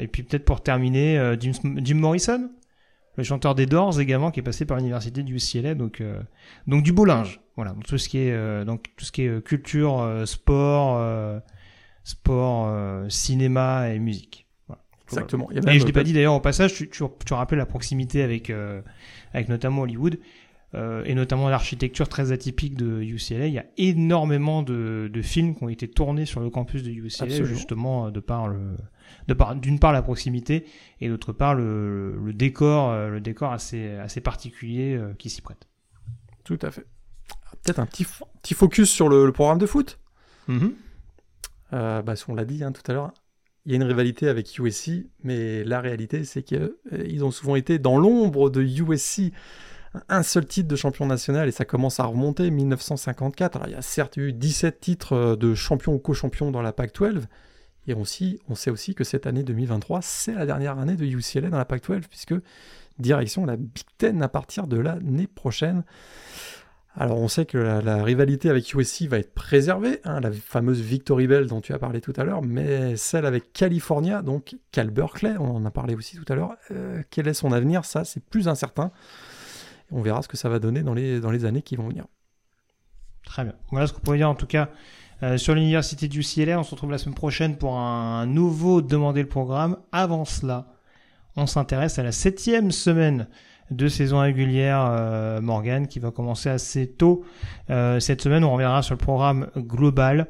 Et 0.01 0.07
puis 0.09 0.23
peut-être 0.23 0.47
pour 0.47 0.63
terminer, 0.63 1.35
Jim, 1.39 1.53
Jim 1.77 1.97
Morrison, 1.97 2.49
le 3.17 3.25
chanteur 3.25 3.55
des 3.55 3.67
Doors 3.67 4.01
également, 4.01 4.31
qui 4.31 4.41
est 4.41 4.43
passé 4.43 4.65
par 4.65 4.77
l'université 4.77 5.23
du 5.23 5.37
UCLA, 5.37 5.75
donc 5.75 6.01
euh, 6.01 6.21
donc 6.67 6.83
du 6.83 6.93
beau 6.93 7.05
linge. 7.05 7.41
Voilà, 7.57 7.73
donc 7.73 7.85
tout 7.85 7.99
ce 7.99 8.09
qui 8.09 8.19
est 8.19 8.33
euh, 8.33 8.65
donc 8.65 8.85
tout 8.97 9.05
ce 9.05 9.13
qui 9.13 9.23
est 9.23 9.29
euh, 9.29 9.41
culture, 9.41 10.01
euh, 10.01 10.27
sport, 10.27 10.97
euh, 10.99 11.41
sport, 12.05 12.67
euh, 12.69 13.09
cinéma 13.09 13.89
et 13.89 13.99
musique. 13.99 14.47
Voilà. 14.67 14.83
Exactement. 15.09 15.49
Il 15.51 15.57
y 15.57 15.69
a 15.69 15.75
Et 15.75 15.81
je 15.81 15.87
l'ai 15.87 15.93
pas 15.93 16.05
dit 16.05 16.13
d'ailleurs 16.13 16.35
au 16.35 16.41
passage, 16.41 16.75
tu, 16.75 16.91
tu, 16.91 17.03
tu 17.25 17.35
rappelles 17.35 17.59
la 17.59 17.67
proximité 17.67 18.23
avec, 18.23 18.51
euh, 18.51 18.83
avec 19.33 19.49
notamment 19.49 19.83
Hollywood 19.83 20.19
euh, 20.75 21.03
et 21.05 21.15
notamment 21.15 21.49
l'architecture 21.49 22.09
très 22.09 22.33
atypique 22.33 22.75
de 22.77 23.01
UCLA. 23.03 23.47
Il 23.47 23.53
y 23.55 23.59
a 23.59 23.67
énormément 23.79 24.63
de, 24.63 25.09
de 25.13 25.23
films 25.23 25.55
qui 25.55 25.63
ont 25.65 25.69
été 25.69 25.89
tournés 25.89 26.27
sur 26.27 26.41
le 26.41 26.51
campus 26.51 26.83
de 26.83 26.91
UCLA 26.91 27.25
Absolument. 27.27 27.47
justement 27.49 28.07
euh, 28.07 28.11
de 28.11 28.21
par 28.21 28.49
le 28.49 28.77
de 29.29 29.35
par 29.35 29.55
d'une 29.55 29.79
part 29.79 29.93
la 29.93 30.03
proximité 30.03 30.67
et 31.01 31.09
d'autre 31.09 31.33
part 31.33 31.55
le, 31.55 32.17
le 32.19 32.33
décor 32.33 32.91
euh, 32.91 33.09
le 33.11 33.21
décor 33.21 33.53
assez 33.53 33.91
assez 33.93 34.21
particulier 34.21 35.01
qui 35.19 35.31
s'y 35.31 35.41
prête. 35.41 35.69
Tout 36.45 36.59
à 36.63 36.71
fait. 36.71 36.85
Peut-être 37.63 37.79
un 37.81 37.87
petit, 37.87 38.05
fo- 38.05 38.25
petit 38.43 38.55
focus 38.55 38.91
sur 38.91 39.09
le, 39.09 39.25
le 39.27 39.33
programme 39.33 39.59
de 39.59 39.67
foot. 39.67 39.99
Euh, 41.73 42.03
bah, 42.03 42.15
on 42.29 42.35
l'a 42.35 42.45
dit 42.45 42.63
hein, 42.63 42.73
tout 42.73 42.89
à 42.91 42.95
l'heure, 42.95 43.13
il 43.65 43.73
y 43.73 43.75
a 43.75 43.77
une 43.77 43.83
rivalité 43.83 44.29
avec 44.29 44.57
USC, 44.59 45.07
mais 45.25 45.65
la 45.65 45.81
réalité, 45.81 46.23
c'est 46.25 46.43
qu'ils 46.45 47.25
ont 47.25 47.33
souvent 47.33 47.57
été 47.57 47.79
dans 47.81 47.99
l'ombre 47.99 48.51
de 48.51 48.63
USC. 48.63 49.33
Un 50.09 50.23
seul 50.23 50.47
titre 50.47 50.69
de 50.69 50.77
champion 50.77 51.07
national 51.07 51.49
et 51.49 51.53
ça 51.53 51.65
commence 51.65 52.01
à 52.01 52.05
remonter 52.05 52.51
1954. 52.51 53.57
Alors, 53.57 53.69
il 53.69 53.73
y 53.73 53.77
a 53.77 53.83
certes 53.83 54.17
eu 54.17 54.33
17 54.33 54.81
titres 54.81 55.13
euh, 55.13 55.37
de 55.37 55.55
champion 55.55 55.95
ou 55.95 55.99
co-champion 55.99 56.51
dans 56.51 56.63
la 56.63 56.73
PAC-12. 56.73 57.23
Et 57.89 57.95
on 57.95 58.05
sait 58.05 58.71
aussi 58.71 58.95
que 58.97 59.05
cette 59.05 59.27
année 59.27 59.45
2023, 59.45 60.03
c'est 60.03 60.35
la 60.35 60.45
dernière 60.45 60.79
année 60.79 60.97
de 60.97 61.05
UCLA 61.05 61.51
dans 61.51 61.59
la 61.59 61.65
PAC-12, 61.65 62.03
puisque 62.09 62.35
direction 62.99 63.47
la 63.47 63.57
Big 63.57 63.85
Ten 63.99 64.23
à 64.23 64.29
partir 64.29 64.67
de 64.67 64.79
l'année 64.79 65.29
prochaine. 65.29 65.85
Alors 66.99 67.19
on 67.19 67.29
sait 67.29 67.45
que 67.45 67.59
la, 67.59 67.83
la 67.83 68.03
rivalité 68.03 68.49
avec 68.49 68.73
USC 68.73 69.03
va 69.03 69.19
être 69.19 69.35
préservée, 69.35 70.01
hein, 70.05 70.21
la 70.21 70.33
fameuse 70.33 70.81
Victory 70.81 71.27
Bell 71.27 71.47
dont 71.47 71.61
tu 71.61 71.75
as 71.75 71.79
parlé 71.79 72.01
tout 72.01 72.15
à 72.17 72.25
l'heure, 72.25 72.41
mais 72.43 72.97
celle 72.97 73.27
avec 73.27 73.53
California, 73.53 74.23
donc 74.23 74.57
Cal 74.73 74.89
Berkeley, 74.89 75.35
on 75.39 75.57
en 75.57 75.65
a 75.67 75.71
parlé 75.71 75.95
aussi 75.95 76.17
tout 76.17 76.25
à 76.33 76.35
l'heure, 76.35 76.57
euh, 76.71 77.03
quel 77.11 77.29
est 77.29 77.35
son 77.35 77.53
avenir? 77.53 77.85
Ça, 77.85 78.05
c'est 78.05 78.25
plus 78.25 78.49
incertain. 78.49 78.93
On 79.91 80.03
verra 80.03 80.23
ce 80.23 80.29
que 80.29 80.37
ça 80.37 80.49
va 80.49 80.59
donner 80.59 80.83
dans 80.83 80.95
les, 80.95 81.45
années 81.45 81.63
qui 81.63 81.77
vont 81.77 81.89
venir. 81.89 82.05
Très 83.25 83.45
bien. 83.45 83.55
Voilà 83.71 83.87
ce 83.87 83.93
qu'on 83.93 84.01
pourrait 84.01 84.19
dire 84.19 84.31
en 84.31 84.35
tout 84.35 84.47
cas 84.47 84.71
euh, 85.23 85.37
sur 85.39 85.55
l'université 85.55 86.09
du 86.09 86.21
UCLA. 86.21 86.59
On 86.59 86.63
se 86.63 86.71
retrouve 86.73 86.91
la 86.91 86.99
semaine 86.99 87.15
prochaine 87.15 87.57
pour 87.57 87.79
un 87.79 88.27
nouveau 88.27 88.83
Demander 88.83 89.23
le 89.23 89.29
programme. 89.29 89.79
Avant 89.93 90.25
cela, 90.25 90.67
on 91.37 91.47
s'intéresse 91.47 91.99
à 91.99 92.03
la 92.03 92.13
septième 92.13 92.71
semaine 92.71 93.29
de 93.71 93.89
saison 93.89 94.21
régulière, 94.21 95.41
Morgan, 95.43 95.89
qui 95.89 95.99
va 95.99 96.13
commencer 96.13 96.49
assez 96.49 96.89
tôt 96.89 97.25
cette 97.69 98.23
semaine. 98.23 98.45
On 98.45 98.53
reviendra 98.53 98.83
sur 98.83 98.95
le 98.95 98.99
programme 98.99 99.51
global. 99.57 100.29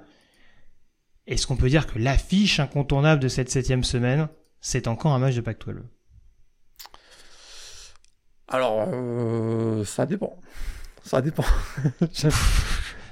Est-ce 1.26 1.46
qu'on 1.46 1.56
peut 1.56 1.68
dire 1.68 1.86
que 1.86 1.98
l'affiche 1.98 2.60
incontournable 2.60 3.20
de 3.20 3.28
cette 3.28 3.50
septième 3.50 3.84
semaine, 3.84 4.28
c'est 4.60 4.88
encore 4.88 5.12
un 5.12 5.18
match 5.18 5.34
de 5.34 5.42
Pac-12 5.42 5.82
Alors, 8.48 8.88
ça 9.84 10.06
dépend. 10.06 10.36
Ça 11.02 11.20
dépend. 11.20 11.44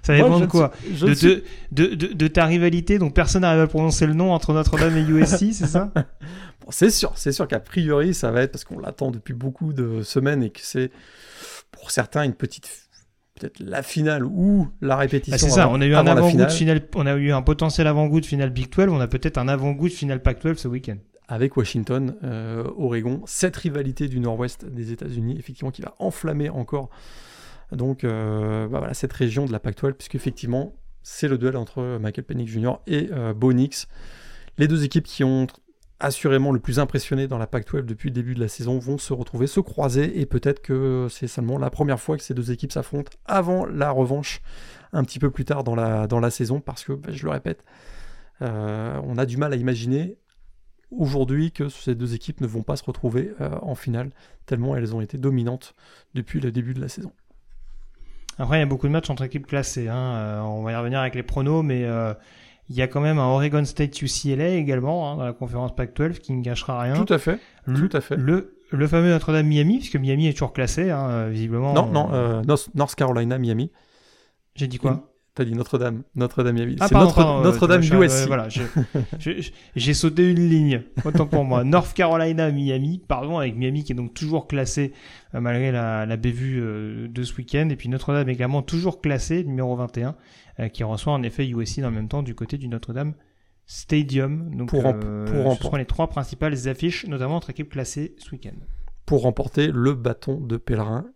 Ça 0.04 0.14
dépend 0.14 0.38
de 0.38 0.44
quoi 0.44 0.70
de, 0.86 1.42
de, 1.72 1.94
de, 1.94 2.28
ta 2.28 2.44
rivalité, 2.44 2.98
donc 2.98 3.14
personne 3.14 3.40
n'arrive 3.40 3.62
à 3.62 3.66
prononcer 3.66 4.06
le 4.06 4.12
nom 4.12 4.32
entre 4.32 4.52
Notre-Dame 4.52 4.98
et 4.98 5.00
USC, 5.00 5.46
c'est 5.52 5.66
ça 5.66 5.92
C'est 6.68 6.90
sûr, 6.90 7.12
c'est 7.16 7.32
sûr 7.32 7.48
qu'a 7.48 7.58
priori, 7.58 8.12
ça 8.12 8.30
va 8.30 8.42
être 8.42 8.52
parce 8.52 8.64
qu'on 8.64 8.78
l'attend 8.78 9.10
depuis 9.10 9.32
beaucoup 9.32 9.72
de 9.72 10.02
semaines 10.02 10.42
et 10.42 10.50
que 10.50 10.60
c'est 10.62 10.90
pour 11.70 11.90
certains 11.90 12.22
une 12.22 12.34
petite 12.34 12.68
peut-être 13.40 13.60
la 13.60 13.82
finale 13.82 14.24
ou 14.26 14.68
la 14.82 14.96
répétition. 14.96 15.32
Bah, 15.32 15.38
c'est 15.38 15.48
ça, 15.48 15.70
on 15.70 15.80
a 15.80 15.86
eu 15.86 15.94
un 15.94 16.06
avant-goût 16.06 16.36
de 16.36 16.48
finale, 16.48 16.82
on 16.94 17.06
a 17.06 17.14
eu 17.14 17.32
un 17.32 17.42
potentiel 17.42 17.86
avant-goût 17.86 18.20
de 18.20 18.26
finale 18.26 18.50
Big 18.50 18.70
12, 18.70 18.88
on 18.90 19.00
a 19.00 19.08
peut-être 19.08 19.38
un 19.38 19.48
avant-goût 19.48 19.88
de 19.88 19.94
finale 19.94 20.20
Pac-12 20.20 20.56
ce 20.56 20.68
week-end. 20.68 20.98
Avec 21.26 21.56
Washington, 21.56 22.16
euh, 22.22 22.70
Oregon, 22.76 23.22
cette 23.26 23.56
rivalité 23.56 24.08
du 24.08 24.20
nord-ouest 24.20 24.66
des 24.66 24.92
États-Unis, 24.92 25.36
effectivement, 25.38 25.70
qui 25.70 25.82
va 25.82 25.94
enflammer 25.98 26.50
encore 26.50 26.90
donc 27.72 28.04
euh, 28.04 28.68
bah 28.68 28.92
cette 28.92 29.12
région 29.12 29.46
de 29.46 29.52
la 29.52 29.58
Pac-12, 29.58 29.94
puisque 29.94 30.14
effectivement 30.14 30.74
c'est 31.02 31.28
le 31.28 31.38
duel 31.38 31.56
entre 31.56 31.98
Michael 31.98 32.24
Penix 32.24 32.50
Jr. 32.50 32.74
et 32.86 33.08
euh, 33.12 33.32
Bo 33.34 33.52
Nix. 33.52 33.88
Les 34.58 34.68
deux 34.68 34.84
équipes 34.84 35.04
qui 35.04 35.24
ont 35.24 35.46
assurément 36.00 36.52
le 36.52 36.58
plus 36.58 36.78
impressionné 36.78 37.28
dans 37.28 37.38
la 37.38 37.46
Pac-12 37.46 37.82
depuis 37.82 38.08
le 38.08 38.14
début 38.14 38.34
de 38.34 38.40
la 38.40 38.48
saison 38.48 38.78
vont 38.78 38.98
se 38.98 39.12
retrouver, 39.12 39.46
se 39.46 39.60
croiser, 39.60 40.20
et 40.20 40.26
peut-être 40.26 40.60
que 40.60 41.06
c'est 41.10 41.26
seulement 41.26 41.58
la 41.58 41.70
première 41.70 42.00
fois 42.00 42.16
que 42.16 42.22
ces 42.22 42.34
deux 42.34 42.50
équipes 42.50 42.72
s'affrontent 42.72 43.12
avant 43.26 43.64
la 43.66 43.90
revanche 43.90 44.40
un 44.92 45.04
petit 45.04 45.18
peu 45.18 45.30
plus 45.30 45.44
tard 45.44 45.64
dans 45.64 45.74
la, 45.74 46.06
dans 46.06 46.20
la 46.20 46.30
saison, 46.30 46.60
parce 46.60 46.84
que, 46.84 46.92
bah, 46.92 47.10
je 47.12 47.24
le 47.24 47.30
répète, 47.30 47.64
euh, 48.42 49.00
on 49.04 49.18
a 49.18 49.26
du 49.26 49.36
mal 49.36 49.52
à 49.52 49.56
imaginer 49.56 50.18
aujourd'hui 50.98 51.52
que 51.52 51.68
ces 51.68 51.94
deux 51.94 52.14
équipes 52.14 52.40
ne 52.40 52.46
vont 52.46 52.62
pas 52.62 52.76
se 52.76 52.84
retrouver 52.84 53.32
en 53.62 53.74
finale, 53.74 54.10
tellement 54.46 54.76
elles 54.76 54.94
ont 54.94 55.00
été 55.00 55.18
dominantes 55.18 55.74
depuis 56.14 56.40
le 56.40 56.52
début 56.52 56.74
de 56.74 56.80
la 56.80 56.88
saison. 56.88 57.12
Après, 58.38 58.56
il 58.56 58.60
y 58.60 58.62
a 58.62 58.66
beaucoup 58.66 58.86
de 58.86 58.92
matchs 58.92 59.10
entre 59.10 59.22
équipes 59.22 59.46
classées. 59.46 59.88
Hein. 59.88 59.96
Euh, 59.96 60.40
on 60.40 60.62
va 60.62 60.72
y 60.72 60.76
revenir 60.76 61.00
avec 61.00 61.14
les 61.14 61.22
pronos, 61.22 61.62
mais 61.62 61.84
euh, 61.84 62.12
il 62.68 62.76
y 62.76 62.82
a 62.82 62.88
quand 62.88 63.00
même 63.00 63.18
un 63.18 63.26
Oregon 63.26 63.64
State 63.64 64.00
UCLA 64.00 64.48
également 64.50 65.12
hein, 65.12 65.16
dans 65.16 65.24
la 65.24 65.32
conférence 65.32 65.74
Pac-12 65.74 66.18
qui 66.18 66.32
ne 66.32 66.42
gâchera 66.42 66.80
rien. 66.80 66.94
Tout 66.94 67.12
à 67.12 67.18
fait. 67.18 67.38
Le, 67.66 67.88
Tout 67.88 67.96
à 67.96 68.00
fait. 68.00 68.16
Le, 68.16 68.56
le 68.70 68.86
fameux 68.88 69.10
Notre-Dame 69.10 69.46
Miami, 69.46 69.78
puisque 69.78 69.96
Miami 69.96 70.26
est 70.26 70.32
toujours 70.32 70.52
classé, 70.52 70.90
hein, 70.90 71.28
visiblement. 71.28 71.72
Non, 71.74 71.86
non, 71.86 72.12
euh, 72.12 72.42
North 72.74 72.94
Carolina 72.96 73.38
Miami. 73.38 73.70
J'ai 74.56 74.66
dit 74.66 74.78
quoi? 74.78 75.13
T'as 75.36 75.44
dit 75.44 75.54
Notre-Dame, 75.54 76.04
Notre-Dame 76.14 76.54
Miami. 76.54 76.76
Ah, 76.78 76.86
c'est 76.86 76.94
Notre, 76.94 77.42
Notre-Dame 77.42 77.82
USC. 77.82 78.28
voilà, 78.28 78.46
j'ai 79.74 79.94
sauté 79.94 80.30
une 80.30 80.48
ligne, 80.48 80.82
autant 81.04 81.26
pour 81.26 81.42
moi. 81.42 81.64
North 81.64 81.92
Carolina, 81.92 82.52
Miami, 82.52 83.02
pardon, 83.08 83.38
avec 83.38 83.56
Miami 83.56 83.82
qui 83.82 83.90
est 83.90 83.96
donc 83.96 84.14
toujours 84.14 84.46
classé 84.46 84.92
euh, 85.34 85.40
malgré 85.40 85.72
la, 85.72 86.06
la 86.06 86.16
bévue 86.16 86.60
euh, 86.62 87.08
de 87.08 87.22
ce 87.24 87.34
week-end. 87.34 87.68
Et 87.68 87.74
puis 87.74 87.88
Notre-Dame 87.88 88.28
également 88.28 88.62
toujours 88.62 89.00
classé, 89.00 89.42
numéro 89.42 89.74
21, 89.74 90.14
euh, 90.60 90.68
qui 90.68 90.84
reçoit 90.84 91.12
en 91.12 91.22
effet 91.24 91.48
USC 91.48 91.80
dans 91.80 91.90
le 91.90 91.96
même 91.96 92.08
temps 92.08 92.22
du 92.22 92.36
côté 92.36 92.56
du 92.56 92.68
Notre-Dame 92.68 93.14
Stadium. 93.66 94.54
Donc, 94.54 94.68
pour, 94.68 94.82
pour 94.82 95.72
ce 95.72 95.76
les 95.78 95.84
trois 95.84 96.06
principales 96.06 96.68
affiches, 96.68 97.08
notamment 97.08 97.34
entre 97.34 97.50
équipes 97.50 97.70
classées 97.70 98.14
ce 98.18 98.30
week-end. 98.30 98.54
Pour 99.04 99.22
remporter 99.22 99.72
le 99.72 99.94
bâton 99.94 100.40
de 100.40 100.56
pèlerin 100.58 101.06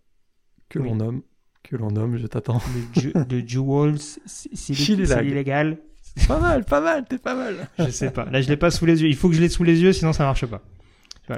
que 0.69 0.81
l'on 0.81 0.97
nomme 0.97 1.23
que 1.69 1.77
l'on 1.77 1.91
nomme, 1.91 2.17
je 2.17 2.27
t'attends. 2.27 2.61
Le, 2.97 3.47
Jewels, 3.47 3.99
c'est 4.27 4.73
illégal. 4.73 5.79
Pas 6.27 6.41
mal, 6.41 6.65
pas 6.65 6.81
mal, 6.81 7.05
t'es 7.09 7.19
pas 7.19 7.35
mal. 7.35 7.69
Je 7.79 7.91
sais 7.91 8.11
pas. 8.11 8.25
Là, 8.25 8.41
je 8.41 8.49
l'ai 8.49 8.57
pas 8.57 8.71
sous 8.71 8.87
les 8.87 9.03
yeux. 9.03 9.09
Il 9.09 9.17
faut 9.17 9.29
que 9.29 9.35
je 9.35 9.41
l'ai 9.41 9.49
sous 9.49 9.65
les 9.65 9.81
yeux, 9.81 9.93
sinon 9.93 10.13
ça 10.13 10.25
marche 10.25 10.47
pas. 10.47 10.63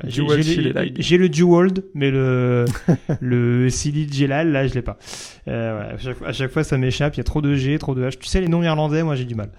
J'ai 0.05 1.19
le 1.19 1.33
Jewel, 1.33 1.73
mais 1.95 2.13
le 2.13 2.65
le 3.21 3.69
Silly 3.71 4.11
Gelal, 4.11 4.53
là, 4.53 4.69
je 4.69 4.75
l'ai 4.75 4.83
pas. 4.83 4.99
Euh, 5.49 5.97
à, 6.25 6.33
chaque, 6.33 6.53
fois, 6.53 6.63
ça 6.63 6.79
m'échappe. 6.79 7.17
Il 7.17 7.19
y 7.19 7.21
a 7.21 7.25
trop 7.25 7.43
de 7.43 7.57
G, 7.57 7.77
trop 7.79 7.97
de 7.97 8.05
H. 8.05 8.17
Tu 8.19 8.29
sais, 8.29 8.41
les 8.41 8.47
noms 8.47 8.63
irlandais, 8.63 9.03
moi, 9.03 9.17
j'ai 9.17 9.25
du 9.25 9.35
mal. 9.35 9.51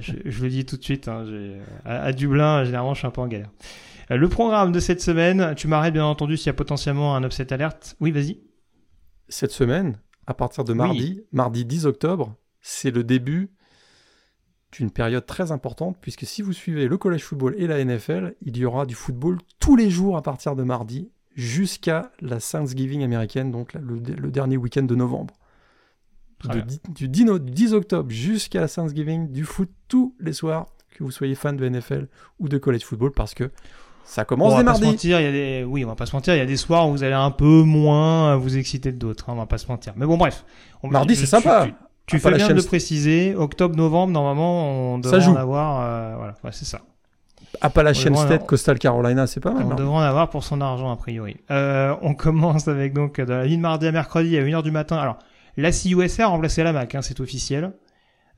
je, 0.00 0.12
je, 0.24 0.42
le 0.42 0.48
dis 0.48 0.64
tout 0.64 0.78
de 0.78 0.82
suite. 0.82 1.08
Hein, 1.08 1.26
à, 1.84 2.04
à, 2.04 2.12
Dublin, 2.12 2.64
généralement, 2.64 2.94
je 2.94 3.00
suis 3.00 3.06
un 3.06 3.10
peu 3.10 3.20
en 3.20 3.28
galère. 3.28 3.50
Euh, 4.10 4.16
le 4.16 4.28
programme 4.30 4.72
de 4.72 4.80
cette 4.80 5.02
semaine, 5.02 5.52
tu 5.56 5.68
m'arrêtes 5.68 5.92
bien 5.92 6.06
entendu 6.06 6.38
s'il 6.38 6.46
y 6.46 6.50
a 6.50 6.54
potentiellement 6.54 7.14
un 7.14 7.22
upset 7.22 7.52
alerte. 7.52 7.96
Oui, 8.00 8.12
vas-y 8.12 8.38
cette 9.30 9.52
semaine, 9.52 9.98
à 10.26 10.34
partir 10.34 10.64
de 10.64 10.74
mardi, 10.74 11.22
mardi 11.32 11.64
10 11.64 11.86
octobre, 11.86 12.36
c'est 12.60 12.90
le 12.90 13.02
début 13.02 13.50
d'une 14.72 14.90
période 14.90 15.26
très 15.26 15.50
importante, 15.50 15.96
puisque 16.00 16.24
si 16.26 16.42
vous 16.42 16.52
suivez 16.52 16.86
le 16.86 16.96
college 16.96 17.22
football 17.22 17.54
et 17.58 17.66
la 17.66 17.82
NFL, 17.84 18.34
il 18.42 18.56
y 18.56 18.64
aura 18.64 18.86
du 18.86 18.94
football 18.94 19.38
tous 19.58 19.76
les 19.76 19.90
jours 19.90 20.16
à 20.16 20.22
partir 20.22 20.54
de 20.54 20.62
mardi 20.62 21.10
jusqu'à 21.34 22.12
la 22.20 22.38
Thanksgiving 22.38 23.02
américaine, 23.02 23.50
donc 23.50 23.74
le, 23.74 23.98
dernier 24.30 24.56
week-end 24.56 24.82
de 24.82 24.94
novembre. 24.94 25.34
du, 26.90 27.08
10, 27.08 27.72
octobre 27.72 28.10
jusqu'à 28.10 28.60
la 28.60 28.68
Thanksgiving, 28.68 29.30
du 29.30 29.44
foot 29.44 29.70
tous 29.88 30.14
les 30.20 30.32
soirs, 30.32 30.66
que 30.94 31.02
vous 31.02 31.10
soyez 31.10 31.34
fan 31.34 31.56
de 31.56 31.68
NFL 31.68 32.08
ou 32.38 32.48
de 32.48 32.58
college 32.58 32.84
football, 32.84 33.12
parce 33.12 33.34
que 33.34 33.50
ça 34.04 34.24
commence 34.24 34.56
dès 34.56 34.64
mardi. 34.64 34.84
mentir, 34.84 35.20
il 35.20 35.24
y 35.24 35.28
a 35.28 35.32
des... 35.32 35.64
Oui, 35.64 35.84
on 35.84 35.88
va 35.88 35.94
pas 35.94 36.06
se 36.06 36.14
mentir, 36.14 36.34
il 36.34 36.38
y 36.38 36.42
a 36.42 36.46
des 36.46 36.56
soirs 36.56 36.88
où 36.88 36.92
vous 36.92 37.04
allez 37.04 37.14
un 37.14 37.30
peu 37.30 37.62
moins 37.62 38.36
vous 38.36 38.56
exciter 38.56 38.92
de 38.92 38.98
d'autres, 38.98 39.30
hein, 39.30 39.34
on 39.34 39.38
va 39.38 39.46
pas 39.46 39.58
se 39.58 39.68
mentir. 39.68 39.92
Mais 39.96 40.06
bon, 40.06 40.16
bref. 40.16 40.44
Mardi, 40.82 41.16
c'est 41.16 41.26
sympa. 41.26 41.68
Tu, 42.06 42.18
fais 42.18 42.32
bien 42.32 42.48
de 42.48 42.54
le 42.54 42.62
préciser. 42.62 43.36
Octobre, 43.36 43.76
novembre, 43.76 44.12
normalement, 44.12 44.94
on 44.94 44.98
devrait 44.98 45.24
en 45.26 45.36
avoir. 45.36 45.80
Euh, 45.82 46.14
voilà, 46.16 46.34
c'est 46.50 46.64
ça. 46.64 46.80
Appalachian 47.60 48.14
State, 48.14 48.46
Coastal 48.46 48.78
Carolina, 48.78 49.26
c'est 49.26 49.40
pas 49.40 49.52
mal. 49.52 49.64
On 49.64 49.74
devrait 49.74 49.98
en 49.98 50.00
avoir 50.00 50.30
pour 50.30 50.44
son 50.44 50.60
argent, 50.60 50.90
a 50.90 50.96
priori. 50.96 51.36
Euh, 51.50 51.94
on 52.02 52.14
commence 52.14 52.68
avec 52.68 52.92
donc 52.92 53.20
de 53.20 53.32
la 53.32 53.44
ligne 53.44 53.60
mardi 53.60 53.86
à 53.86 53.92
mercredi 53.92 54.36
à 54.36 54.42
1h 54.42 54.62
du 54.62 54.70
matin. 54.70 54.96
Alors, 54.96 55.18
la 55.56 55.70
CUSR 55.70 56.22
a 56.22 56.26
remplacé 56.26 56.62
la 56.62 56.72
MAC, 56.72 56.94
hein, 56.94 57.02
c'est 57.02 57.20
officiel. 57.20 57.72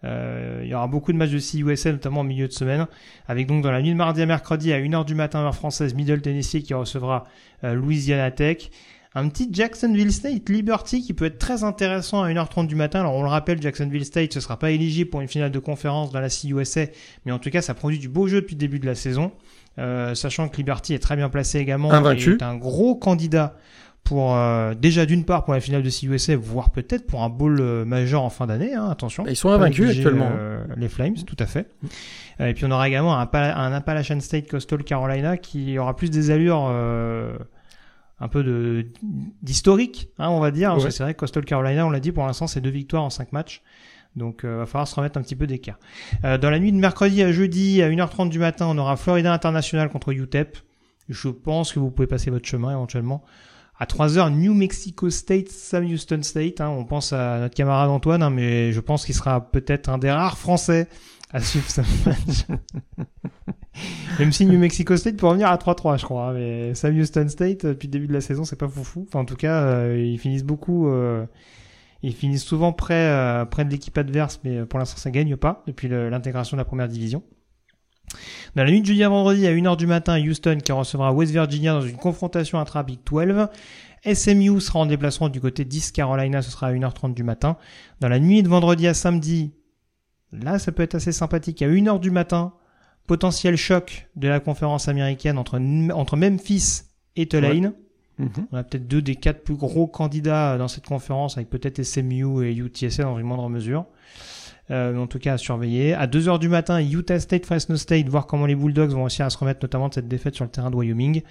Euh, 0.04 0.60
il 0.64 0.68
y 0.68 0.74
aura 0.74 0.86
beaucoup 0.88 1.12
de 1.12 1.18
matchs 1.18 1.30
de 1.30 1.38
CUSA, 1.38 1.92
notamment 1.92 2.20
en 2.20 2.24
milieu 2.24 2.48
de 2.48 2.52
semaine, 2.52 2.86
avec 3.28 3.46
donc 3.46 3.62
dans 3.62 3.70
la 3.70 3.82
nuit 3.82 3.90
de 3.90 3.96
mardi 3.96 4.22
à 4.22 4.26
mercredi 4.26 4.72
à 4.72 4.80
1h 4.80 5.04
du 5.04 5.14
matin 5.14 5.40
heure 5.40 5.54
française, 5.54 5.94
Middle 5.94 6.20
Tennessee 6.20 6.62
qui 6.62 6.74
recevra 6.74 7.24
euh, 7.64 7.74
Louisiana 7.74 8.30
Tech. 8.30 8.70
Un 9.14 9.28
petit 9.28 9.48
Jacksonville 9.52 10.10
State 10.10 10.48
Liberty 10.48 11.02
qui 11.02 11.12
peut 11.12 11.26
être 11.26 11.38
très 11.38 11.64
intéressant 11.64 12.22
à 12.22 12.30
1h30 12.30 12.66
du 12.66 12.74
matin. 12.74 13.00
Alors 13.00 13.14
on 13.14 13.22
le 13.22 13.28
rappelle, 13.28 13.60
Jacksonville 13.60 14.06
State 14.06 14.32
ce 14.32 14.40
sera 14.40 14.58
pas 14.58 14.70
éligible 14.70 15.10
pour 15.10 15.20
une 15.20 15.28
finale 15.28 15.50
de 15.50 15.58
conférence 15.58 16.10
dans 16.12 16.20
la 16.20 16.30
CUSA, 16.30 16.86
mais 17.26 17.32
en 17.32 17.38
tout 17.38 17.50
cas 17.50 17.60
ça 17.60 17.74
produit 17.74 17.98
du 17.98 18.08
beau 18.08 18.26
jeu 18.26 18.40
depuis 18.40 18.54
le 18.54 18.60
début 18.60 18.78
de 18.78 18.86
la 18.86 18.94
saison. 18.94 19.32
Euh, 19.78 20.14
sachant 20.14 20.48
que 20.48 20.56
Liberty 20.56 20.94
est 20.94 20.98
très 20.98 21.16
bien 21.16 21.28
placé 21.28 21.58
également, 21.58 21.92
Invaincu. 21.92 22.34
est 22.34 22.42
un 22.42 22.56
gros 22.56 22.94
candidat 22.94 23.54
pour 24.04 24.34
euh, 24.34 24.74
déjà 24.74 25.06
d'une 25.06 25.24
part 25.24 25.44
pour 25.44 25.54
la 25.54 25.60
finale 25.60 25.82
de 25.82 25.90
CUSA, 25.90 26.36
voire 26.36 26.70
peut-être 26.70 27.06
pour 27.06 27.22
un 27.22 27.28
bowl 27.28 27.58
euh, 27.60 27.84
majeur 27.84 28.22
en 28.22 28.30
fin 28.30 28.46
d'année. 28.46 28.74
Hein, 28.74 28.88
attention. 28.90 29.24
ils 29.26 29.36
sont 29.36 29.50
invaincus 29.50 29.90
actuellement. 29.90 30.30
Euh, 30.36 30.64
les 30.76 30.88
Flames, 30.88 31.14
tout 31.14 31.36
à 31.38 31.46
fait. 31.46 31.68
et 32.40 32.52
puis 32.54 32.64
on 32.64 32.70
aura 32.70 32.88
également 32.88 33.18
un, 33.18 33.28
un, 33.32 33.72
Appalachian 33.72 34.20
State 34.20 34.48
Coastal 34.48 34.82
Carolina 34.82 35.36
qui 35.36 35.78
aura 35.78 35.94
plus 35.94 36.10
des 36.10 36.30
allures 36.30 36.64
un 38.20 38.28
peu 38.28 38.42
de 38.44 38.86
d'historique, 39.42 40.10
hein, 40.18 40.28
on 40.28 40.40
va 40.40 40.50
dire. 40.50 40.76
C'est 40.90 41.02
vrai 41.02 41.14
que 41.14 41.20
Coastal 41.20 41.44
Carolina, 41.44 41.86
on 41.86 41.90
l'a 41.90 42.00
dit, 42.00 42.12
pour 42.12 42.26
l'instant 42.26 42.46
c'est 42.46 42.60
deux 42.60 42.70
victoires 42.70 43.04
en 43.04 43.10
cinq 43.10 43.32
matchs. 43.32 43.62
Donc 44.14 44.44
va 44.44 44.66
falloir 44.66 44.86
se 44.86 44.94
remettre 44.94 45.16
un 45.18 45.22
petit 45.22 45.36
peu 45.36 45.46
d'écart. 45.46 45.78
dans 46.22 46.50
la 46.50 46.58
nuit 46.58 46.72
de 46.72 46.76
mercredi 46.76 47.22
à 47.22 47.32
jeudi 47.32 47.82
à 47.82 47.88
1h30 47.88 48.28
du 48.28 48.40
matin, 48.40 48.66
on 48.68 48.76
aura 48.78 48.96
Florida 48.96 49.32
International 49.32 49.88
contre 49.88 50.10
UTEP. 50.10 50.58
Je 51.08 51.28
pense 51.28 51.72
que 51.72 51.78
vous 51.80 51.90
pouvez 51.90 52.06
passer 52.06 52.30
votre 52.30 52.46
chemin 52.46 52.72
éventuellement. 52.72 53.24
À 53.82 53.84
3h, 53.84 54.32
New 54.32 54.54
Mexico 54.54 55.10
State, 55.10 55.48
Sam 55.48 55.84
Houston 55.84 56.22
State. 56.22 56.60
Hein, 56.60 56.68
on 56.68 56.84
pense 56.84 57.12
à 57.12 57.40
notre 57.40 57.56
camarade 57.56 57.90
Antoine, 57.90 58.22
hein, 58.22 58.30
mais 58.30 58.70
je 58.70 58.78
pense 58.78 59.04
qu'il 59.04 59.12
sera 59.16 59.50
peut-être 59.50 59.88
un 59.88 59.98
des 59.98 60.08
rares 60.08 60.38
Français 60.38 60.86
à 61.32 61.40
suivre 61.40 61.68
ce 61.68 61.80
match. 62.08 62.46
Même 64.20 64.30
si 64.30 64.46
New 64.46 64.60
Mexico 64.60 64.96
State 64.96 65.16
peut 65.16 65.26
revenir 65.26 65.48
à 65.48 65.56
3-3, 65.56 65.98
je 65.98 66.04
crois. 66.04 66.28
Hein, 66.28 66.34
mais 66.34 66.74
Sam 66.76 66.96
Houston 66.96 67.26
State, 67.28 67.66
depuis 67.66 67.88
le 67.88 67.90
début 67.90 68.06
de 68.06 68.12
la 68.12 68.20
saison, 68.20 68.44
c'est 68.44 68.54
pas 68.54 68.68
foufou. 68.68 69.04
Enfin, 69.08 69.18
en 69.18 69.24
tout 69.24 69.34
cas, 69.34 69.62
euh, 69.62 69.98
ils 70.00 70.20
finissent 70.20 70.44
beaucoup... 70.44 70.86
Euh, 70.86 71.26
ils 72.04 72.14
finissent 72.14 72.44
souvent 72.44 72.72
près, 72.72 73.08
euh, 73.08 73.44
près 73.46 73.64
de 73.64 73.70
l'équipe 73.70 73.98
adverse, 73.98 74.38
mais 74.44 74.64
pour 74.64 74.78
l'instant, 74.78 74.98
ça 74.98 75.10
gagne 75.10 75.34
pas 75.34 75.64
depuis 75.66 75.88
l'intégration 75.88 76.56
de 76.56 76.60
la 76.60 76.64
première 76.64 76.86
division. 76.86 77.24
Dans 78.54 78.64
la 78.64 78.70
nuit 78.70 78.82
de 78.82 78.86
jeudi 78.86 79.02
à 79.02 79.08
vendredi 79.08 79.46
à 79.46 79.52
1h 79.52 79.76
du 79.76 79.86
matin, 79.86 80.20
Houston 80.20 80.58
qui 80.62 80.72
recevra 80.72 81.12
West 81.12 81.32
Virginia 81.32 81.72
dans 81.72 81.80
une 81.80 81.96
confrontation 81.96 82.58
intra-Big 82.58 83.00
12. 83.04 83.48
SMU 84.12 84.60
sera 84.60 84.80
en 84.80 84.86
déplacement 84.86 85.28
du 85.28 85.40
côté 85.40 85.64
10 85.64 85.92
Carolina, 85.92 86.42
ce 86.42 86.50
sera 86.50 86.68
à 86.68 86.72
1h30 86.72 87.14
du 87.14 87.22
matin. 87.22 87.56
Dans 88.00 88.08
la 88.08 88.18
nuit 88.18 88.42
de 88.42 88.48
vendredi 88.48 88.86
à 88.86 88.94
samedi, 88.94 89.52
là 90.32 90.58
ça 90.58 90.72
peut 90.72 90.82
être 90.82 90.96
assez 90.96 91.12
sympathique, 91.12 91.62
à 91.62 91.68
1h 91.68 92.00
du 92.00 92.10
matin, 92.10 92.52
potentiel 93.06 93.56
choc 93.56 94.08
de 94.16 94.28
la 94.28 94.40
conférence 94.40 94.88
américaine 94.88 95.38
entre, 95.38 95.58
entre 95.92 96.16
Memphis 96.16 96.82
et 97.16 97.26
Tulane. 97.26 97.74
Mhm. 98.18 98.46
On 98.50 98.56
a 98.56 98.64
peut-être 98.64 98.86
deux 98.86 99.02
des 99.02 99.16
quatre 99.16 99.42
plus 99.42 99.56
gros 99.56 99.86
candidats 99.86 100.58
dans 100.58 100.68
cette 100.68 100.86
conférence, 100.86 101.36
avec 101.36 101.48
peut-être 101.48 101.82
SMU 101.82 102.44
et 102.44 102.54
UTSA 102.54 103.04
dans 103.04 103.18
une 103.18 103.26
moindre 103.26 103.48
mesure. 103.48 103.86
Euh, 104.70 104.96
en 104.96 105.08
tout 105.08 105.18
cas 105.18 105.34
à 105.34 105.38
surveiller. 105.38 105.92
À 105.92 106.06
2h 106.06 106.38
du 106.38 106.48
matin, 106.48 106.80
Utah 106.80 107.18
State, 107.18 107.46
Fresno 107.46 107.76
State, 107.76 108.08
voir 108.08 108.26
comment 108.26 108.46
les 108.46 108.54
Bulldogs 108.54 108.90
vont 108.90 109.02
réussir 109.02 109.26
à 109.26 109.30
se 109.30 109.36
remettre 109.36 109.58
notamment 109.62 109.88
de 109.88 109.94
cette 109.94 110.06
défaite 110.06 110.36
sur 110.36 110.44
le 110.44 110.50
terrain 110.50 110.70
de 110.70 110.76
Wyoming. 110.76 111.22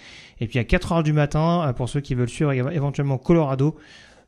Et 0.42 0.48
puis 0.48 0.60
à 0.60 0.64
4h 0.64 1.02
du 1.02 1.14
matin, 1.14 1.66
euh, 1.66 1.74
pour 1.74 1.88
ceux 1.88 2.02
qui 2.02 2.14
veulent 2.14 2.30
suivre 2.30 2.52
éventuellement 2.52 3.18
Colorado, 3.18 3.78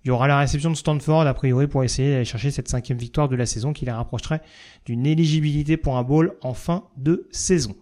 il 0.06 0.08
y 0.08 0.12
aura 0.12 0.28
la 0.28 0.40
réception 0.40 0.70
de 0.70 0.76
Stanford, 0.76 1.28
a 1.28 1.34
priori, 1.34 1.68
pour 1.68 1.84
essayer 1.84 2.12
d'aller 2.12 2.26
chercher 2.26 2.52
cette 2.52 2.70
cinquième 2.70 2.98
victoire 2.98 3.30
de 3.30 3.36
la 3.36 3.46
saison 3.46 3.72
qui 3.72 3.86
les 3.86 3.92
rapprocherait 3.92 4.42
d'une 4.86 5.06
éligibilité 5.06 5.78
pour 5.78 5.98
un 5.98 6.04
bowl 6.04 6.36
en 6.42 6.54
fin 6.54 6.84
de 6.98 7.28
saison. 7.32 7.76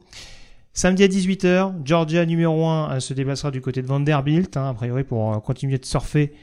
Samedi 0.74 1.04
à 1.04 1.08
18h, 1.08 1.74
Georgia 1.84 2.26
numéro 2.26 2.66
1 2.66 2.92
euh, 2.92 3.00
se 3.00 3.14
déplacera 3.14 3.52
du 3.52 3.62
côté 3.62 3.82
de 3.82 3.88
Vanderbilt, 3.88 4.56
hein, 4.56 4.70
a 4.70 4.74
priori 4.74 5.04
pour 5.04 5.34
euh, 5.34 5.40
continuer 5.40 5.78
de 5.78 5.86
surfer 5.86 6.34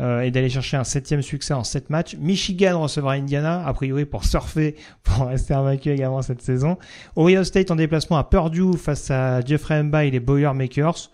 euh, 0.00 0.22
et 0.22 0.30
d'aller 0.30 0.48
chercher 0.48 0.76
un 0.76 0.84
septième 0.84 1.22
succès 1.22 1.54
en 1.54 1.64
sept 1.64 1.90
matchs. 1.90 2.16
Michigan 2.18 2.80
recevra 2.80 3.12
Indiana, 3.12 3.66
a 3.66 3.72
priori 3.72 4.04
pour 4.04 4.24
surfer, 4.24 4.76
pour 5.02 5.26
rester 5.26 5.54
invaincu 5.54 5.90
également 5.90 6.22
cette 6.22 6.42
saison. 6.42 6.78
Ohio 7.16 7.44
State 7.44 7.70
en 7.70 7.76
déplacement 7.76 8.16
à 8.16 8.24
Purdue 8.24 8.76
face 8.76 9.10
à 9.10 9.40
Jeffrey 9.40 9.82
Mba 9.82 10.04
et 10.04 10.10
les 10.10 10.20
Boilermakers. 10.20 11.10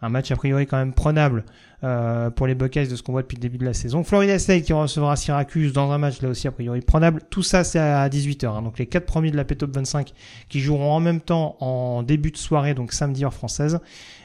Un 0.00 0.08
match 0.08 0.30
a 0.30 0.36
priori 0.36 0.66
quand 0.66 0.76
même 0.76 0.92
prenable 0.92 1.44
euh, 1.82 2.30
pour 2.30 2.46
les 2.46 2.54
Buckeyes 2.54 2.88
de 2.88 2.96
ce 2.96 3.02
qu'on 3.02 3.12
voit 3.12 3.22
depuis 3.22 3.36
le 3.36 3.42
début 3.42 3.58
de 3.58 3.64
la 3.64 3.74
saison. 3.74 4.04
Florida 4.04 4.38
State 4.38 4.62
qui 4.62 4.72
recevra 4.72 5.16
Syracuse 5.16 5.72
dans 5.72 5.90
un 5.92 5.98
match 5.98 6.22
là 6.22 6.30
aussi 6.30 6.48
a 6.48 6.50
priori 6.50 6.80
prenable. 6.80 7.22
Tout 7.28 7.42
ça 7.42 7.62
c'est 7.62 7.78
à 7.78 8.08
18h. 8.08 8.46
Hein. 8.46 8.62
Donc 8.62 8.78
les 8.78 8.86
quatre 8.86 9.06
premiers 9.06 9.30
de 9.30 9.36
la 9.36 9.44
P-Top 9.44 9.74
25 9.74 10.12
qui 10.48 10.60
joueront 10.60 10.92
en 10.92 11.00
même 11.00 11.20
temps 11.20 11.56
en 11.60 12.02
début 12.02 12.30
de 12.30 12.36
soirée, 12.36 12.74
donc 12.74 12.92
samedi 12.92 13.24
heure 13.24 13.34
française. 13.34 13.80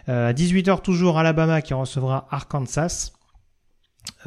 Euh, 0.08 0.30
à 0.30 0.34
18h 0.34 0.82
toujours 0.82 1.18
Alabama 1.18 1.62
qui 1.62 1.74
recevra 1.74 2.28
Arkansas. 2.32 3.12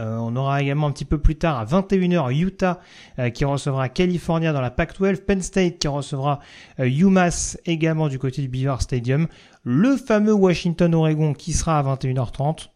Euh, 0.00 0.16
on 0.16 0.34
aura 0.36 0.62
également 0.62 0.86
un 0.86 0.92
petit 0.92 1.04
peu 1.04 1.18
plus 1.18 1.36
tard 1.36 1.58
à 1.58 1.66
21h 1.66 2.34
Utah 2.34 2.80
euh, 3.18 3.28
qui 3.28 3.44
recevra 3.44 3.90
California 3.90 4.52
dans 4.52 4.62
la 4.62 4.70
Pac-12, 4.70 5.22
Penn 5.22 5.42
State 5.42 5.78
qui 5.78 5.88
recevra 5.88 6.40
euh, 6.80 6.88
UMass 6.88 7.58
également 7.66 8.08
du 8.08 8.18
côté 8.18 8.40
du 8.40 8.48
Beaver 8.48 8.76
Stadium, 8.80 9.28
le 9.64 9.96
fameux 9.96 10.32
Washington-Oregon 10.32 11.34
qui 11.34 11.52
sera 11.52 11.78
à 11.78 11.82
21h30. 11.82 12.70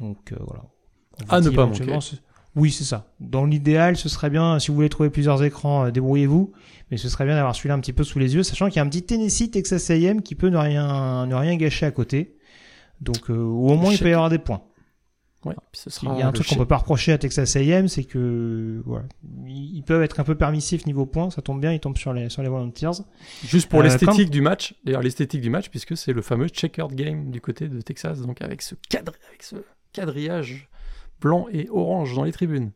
Donc 0.00 0.32
voilà. 0.38 0.64
À 1.28 1.40
ne 1.40 1.50
pas 1.50 1.66
manquer. 1.66 1.98
Oui, 2.56 2.72
c'est 2.72 2.84
ça. 2.84 3.12
Dans 3.20 3.44
l'idéal, 3.44 3.96
ce 3.96 4.08
serait 4.08 4.30
bien, 4.30 4.58
si 4.58 4.68
vous 4.68 4.74
voulez 4.74 4.88
trouver 4.88 5.10
plusieurs 5.10 5.44
écrans, 5.44 5.90
débrouillez-vous. 5.90 6.52
Mais 6.90 6.96
ce 6.96 7.08
serait 7.08 7.24
bien 7.24 7.34
d'avoir 7.34 7.54
celui-là 7.54 7.74
un 7.74 7.80
petit 7.80 7.92
peu 7.92 8.04
sous 8.04 8.18
les 8.18 8.34
yeux, 8.34 8.42
sachant 8.42 8.66
qu'il 8.66 8.76
y 8.76 8.78
a 8.78 8.82
un 8.82 8.88
petit 8.88 9.02
Tennessee 9.02 9.50
Texas 9.50 9.90
A&M 9.90 10.22
qui 10.22 10.34
peut 10.34 10.48
ne 10.48 10.56
rien, 10.56 11.26
ne 11.26 11.34
rien 11.34 11.56
gâcher 11.56 11.86
à 11.86 11.90
côté. 11.90 12.36
Donc, 13.00 13.28
au 13.28 13.76
moins, 13.76 13.92
il 13.92 13.98
peut 13.98 14.08
y 14.08 14.12
avoir 14.12 14.30
des 14.30 14.38
points. 14.38 14.62
Ouais, 15.44 15.54
ce 15.72 15.88
sera 15.88 16.14
il 16.14 16.18
y 16.18 16.22
a 16.22 16.26
un 16.26 16.32
truc 16.32 16.48
qu'on 16.48 16.56
peut 16.56 16.66
pas 16.66 16.78
reprocher 16.78 17.12
à 17.12 17.18
Texas 17.18 17.54
A&M, 17.54 17.86
c'est 17.86 18.02
que 18.02 18.82
voilà, 18.84 19.04
ils 19.46 19.84
peuvent 19.84 20.02
être 20.02 20.18
un 20.18 20.24
peu 20.24 20.34
permissifs 20.34 20.84
niveau 20.84 21.06
points, 21.06 21.30
ça 21.30 21.42
tombe 21.42 21.60
bien, 21.60 21.72
ils 21.72 21.78
tombent 21.78 21.96
sur 21.96 22.12
les 22.12 22.28
sur 22.28 22.42
les 22.42 22.48
Volunteers. 22.48 23.02
Juste 23.44 23.68
pour 23.68 23.78
euh, 23.78 23.84
l'esthétique 23.84 24.30
du 24.30 24.40
match, 24.40 24.74
d'ailleurs 24.84 25.02
l'esthétique 25.02 25.40
du 25.40 25.50
match 25.50 25.68
puisque 25.68 25.96
c'est 25.96 26.12
le 26.12 26.22
fameux 26.22 26.48
checkered 26.48 26.92
game 26.92 27.30
du 27.30 27.40
côté 27.40 27.68
de 27.68 27.80
Texas, 27.80 28.20
donc 28.20 28.42
avec 28.42 28.62
ce 28.62 28.74
cadre, 28.88 29.12
avec 29.28 29.44
ce 29.44 29.56
quadrillage 29.92 30.68
blanc 31.20 31.46
et 31.52 31.68
orange 31.70 32.16
dans 32.16 32.24
les 32.24 32.32
tribunes. 32.32 32.72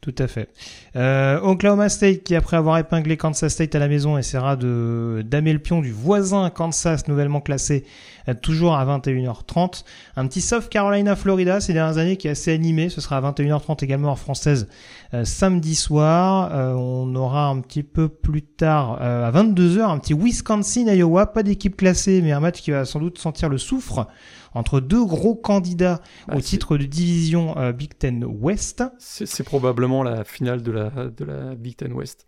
Tout 0.00 0.14
à 0.16 0.28
fait. 0.28 0.48
Euh, 0.96 1.38
Oklahoma 1.42 1.90
State, 1.90 2.22
qui 2.22 2.34
après 2.34 2.56
avoir 2.56 2.78
épinglé 2.78 3.18
Kansas 3.18 3.52
State 3.52 3.74
à 3.74 3.78
la 3.78 3.86
maison, 3.86 4.16
essaiera 4.16 4.56
de 4.56 5.22
damer 5.26 5.52
le 5.52 5.58
pion 5.58 5.82
du 5.82 5.92
voisin 5.92 6.48
Kansas, 6.48 7.06
nouvellement 7.06 7.42
classé, 7.42 7.84
euh, 8.26 8.32
toujours 8.32 8.76
à 8.76 8.84
21h30. 8.86 9.84
Un 10.16 10.26
petit 10.26 10.40
South 10.40 10.70
Carolina 10.70 11.16
Florida 11.16 11.60
ces 11.60 11.74
dernières 11.74 11.98
années 11.98 12.16
qui 12.16 12.28
est 12.28 12.30
assez 12.30 12.50
animé. 12.50 12.88
Ce 12.88 13.02
sera 13.02 13.18
à 13.18 13.20
21h30 13.20 13.84
également 13.84 14.12
en 14.12 14.16
française 14.16 14.68
euh, 15.12 15.26
samedi 15.26 15.74
soir. 15.74 16.50
On 16.50 17.14
aura 17.14 17.48
un 17.48 17.60
petit 17.60 17.82
peu 17.82 18.08
plus 18.08 18.42
tard, 18.42 19.02
à 19.02 19.30
22h, 19.32 19.82
un 19.82 19.98
petit 19.98 20.14
Wisconsin 20.14 20.86
Iowa. 20.86 21.26
Pas 21.26 21.42
d'équipe 21.42 21.76
classée, 21.76 22.22
mais 22.22 22.32
un 22.32 22.40
match 22.40 22.62
qui 22.62 22.70
va 22.70 22.86
sans 22.86 23.00
doute 23.00 23.18
sentir 23.18 23.50
le 23.50 23.58
soufre 23.58 24.06
entre 24.54 24.80
deux 24.80 25.04
gros 25.04 25.34
candidats 25.34 26.00
bah, 26.28 26.36
au 26.36 26.40
titre 26.40 26.76
de 26.76 26.84
division 26.84 27.56
euh, 27.58 27.72
Big 27.72 27.96
Ten 27.98 28.24
West. 28.24 28.82
C'est 28.98 29.44
probablement 29.44 30.02
la 30.02 30.24
finale 30.24 30.62
de 30.62 30.72
la, 30.72 30.90
de 30.90 31.24
la 31.24 31.54
Big 31.54 31.76
Ten 31.76 31.92
West. 31.92 32.26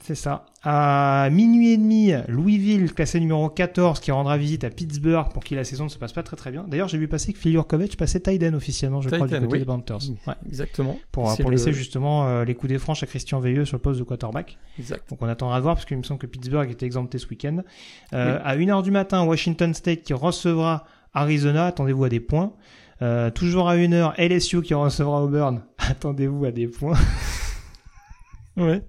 C'est 0.00 0.16
ça. 0.16 0.46
À 0.64 1.28
minuit 1.30 1.72
et 1.72 1.76
demi, 1.76 2.12
Louisville, 2.26 2.92
classé 2.92 3.20
numéro 3.20 3.48
14, 3.48 4.00
qui 4.00 4.10
rendra 4.10 4.36
visite 4.36 4.64
à 4.64 4.70
Pittsburgh 4.70 5.28
pour 5.32 5.44
qui 5.44 5.54
la 5.54 5.62
saison 5.62 5.84
ne 5.84 5.88
se 5.88 5.98
passe 5.98 6.12
pas 6.12 6.24
très 6.24 6.36
très 6.36 6.50
bien. 6.50 6.64
D'ailleurs, 6.66 6.88
j'ai 6.88 6.98
vu 6.98 7.06
passer 7.06 7.32
que 7.32 7.38
Phil 7.38 7.52
Jurkovec 7.52 7.96
passait 7.96 8.18
Tiden 8.18 8.54
officiellement, 8.54 9.00
je 9.00 9.10
crois, 9.10 9.28
du 9.28 9.38
côté 9.38 9.58
des 9.58 9.64
Panthers. 9.64 9.98
Ouais. 10.26 10.34
Exactement. 10.48 10.98
Pour, 11.12 11.36
pour 11.36 11.50
laisser 11.52 11.72
justement 11.72 12.26
euh, 12.26 12.44
les 12.44 12.54
coups 12.54 12.72
des 12.72 12.78
franches 12.78 13.04
à 13.04 13.06
Christian 13.06 13.38
Veilleux 13.38 13.64
sur 13.64 13.76
le 13.76 13.82
poste 13.82 14.00
de 14.00 14.04
quarterback. 14.04 14.58
Exact. 14.78 15.08
Donc 15.08 15.22
on 15.22 15.28
attendra 15.28 15.58
de 15.58 15.62
voir, 15.62 15.76
parce 15.76 15.84
qu'il 15.84 15.96
me 15.98 16.02
semble 16.02 16.18
que 16.18 16.26
Pittsburgh 16.26 16.68
était 16.68 16.86
exempté 16.86 17.18
ce 17.18 17.28
week-end. 17.28 17.58
Euh, 18.12 18.40
À 18.42 18.56
1h 18.56 18.82
du 18.82 18.90
matin, 18.90 19.22
Washington 19.24 19.72
State 19.72 20.02
qui 20.02 20.14
recevra 20.14 20.84
Arizona, 21.14 21.66
attendez-vous 21.66 22.04
à 22.04 22.08
des 22.08 22.20
points. 22.20 22.52
Euh, 23.02 23.30
toujours 23.30 23.68
à 23.68 23.76
une 23.76 23.94
heure, 23.94 24.14
LSU 24.16 24.62
qui 24.62 24.74
recevra 24.74 25.22
Auburn, 25.22 25.62
attendez-vous 25.78 26.44
à 26.44 26.52
des 26.52 26.68
points. 26.68 26.98
ouais. 28.56 28.82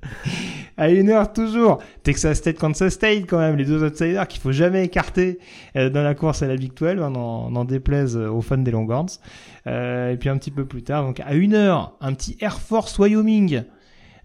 À 0.78 0.90
une 0.90 1.10
heure 1.10 1.32
toujours, 1.34 1.80
Texas 2.04 2.38
State, 2.38 2.58
Kansas 2.58 2.94
State 2.94 3.26
quand 3.28 3.40
même, 3.40 3.58
les 3.58 3.66
deux 3.66 3.84
outsiders 3.84 4.28
qu'il 4.28 4.41
faut 4.41 4.52
jamais 4.52 4.86
écarter 4.86 5.40
euh, 5.76 5.90
dans 5.90 6.02
la 6.02 6.16
course 6.16 6.41
à 6.41 6.48
la 6.48 6.56
Big 6.56 6.74
12, 6.74 7.00
on 7.00 7.56
en, 7.56 7.66
déplaise 7.66 8.18
aux 8.18 8.41
fans 8.41 8.58
des 8.58 8.72
Longhorns. 8.72 9.20
Euh, 9.68 10.12
et 10.12 10.18
puis 10.18 10.30
un 10.30 10.38
petit 10.38 10.52
peu 10.52 10.66
plus 10.66 10.84
tard, 10.84 11.04
donc 11.04 11.20
à 11.20 11.34
une 11.34 11.54
heure, 11.54 11.95
un 12.02 12.14
petit 12.14 12.38
Air 12.40 12.60
Force 12.60 12.98
Wyoming. 12.98 13.64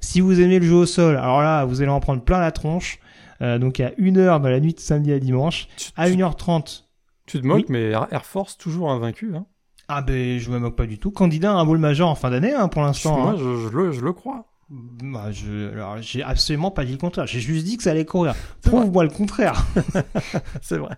Si 0.01 0.20
vous 0.20 0.41
aimez 0.41 0.59
le 0.59 0.66
jeu 0.66 0.75
au 0.75 0.87
sol, 0.87 1.16
alors 1.16 1.43
là, 1.43 1.65
vous 1.65 1.83
allez 1.83 1.91
en 1.91 2.01
prendre 2.01 2.23
plein 2.23 2.41
la 2.41 2.53
tronche. 2.53 2.99
Euh, 3.41 3.59
donc 3.59 3.81
à 3.81 3.93
une 3.99 4.19
heure 4.19 4.41
dans 4.41 4.49
la 4.49 4.61
nuit 4.61 4.75
de 4.75 4.81
samedi 4.81 5.12
à 5.12 5.19
dimanche. 5.19 5.69
À 5.97 6.09
1h30, 6.09 6.85
tu 7.28 7.40
te 7.40 7.46
moques, 7.46 7.68
mais 7.68 7.90
Air 8.10 8.24
Force 8.24 8.56
toujours 8.56 8.90
invaincu. 8.90 9.34
Hein. 9.34 9.46
Ah 9.88 10.02
ben 10.02 10.38
je 10.38 10.50
me 10.50 10.59
moque 10.59 10.76
pas 10.76 10.86
du 10.86 10.98
tout. 10.98 11.10
Candidat 11.10 11.52
à 11.52 11.55
un 11.55 11.64
bowl 11.64 11.78
major 11.78 12.10
en 12.10 12.14
fin 12.14 12.30
d'année 12.30 12.52
hein, 12.52 12.68
pour 12.68 12.82
l'instant. 12.82 13.18
Moi 13.18 13.30
hein. 13.32 13.36
je, 13.38 13.68
le, 13.74 13.92
je, 13.92 14.00
le, 14.00 14.12
crois. 14.12 14.46
Bah, 14.70 15.32
je, 15.32 15.73
alors 15.73 15.97
j'ai 16.03 16.23
absolument 16.23 16.70
pas 16.70 16.85
dit 16.85 16.93
le 16.93 16.99
contraire. 16.99 17.27
J'ai 17.27 17.40
juste 17.40 17.65
dit 17.65 17.78
que 17.78 17.82
ça 17.82 17.93
allait 17.93 18.05
courir. 18.05 18.35
Prouve-moi 18.62 19.05
le 19.05 19.11
contraire. 19.11 19.66
C'est 20.61 20.77
vrai. 20.77 20.97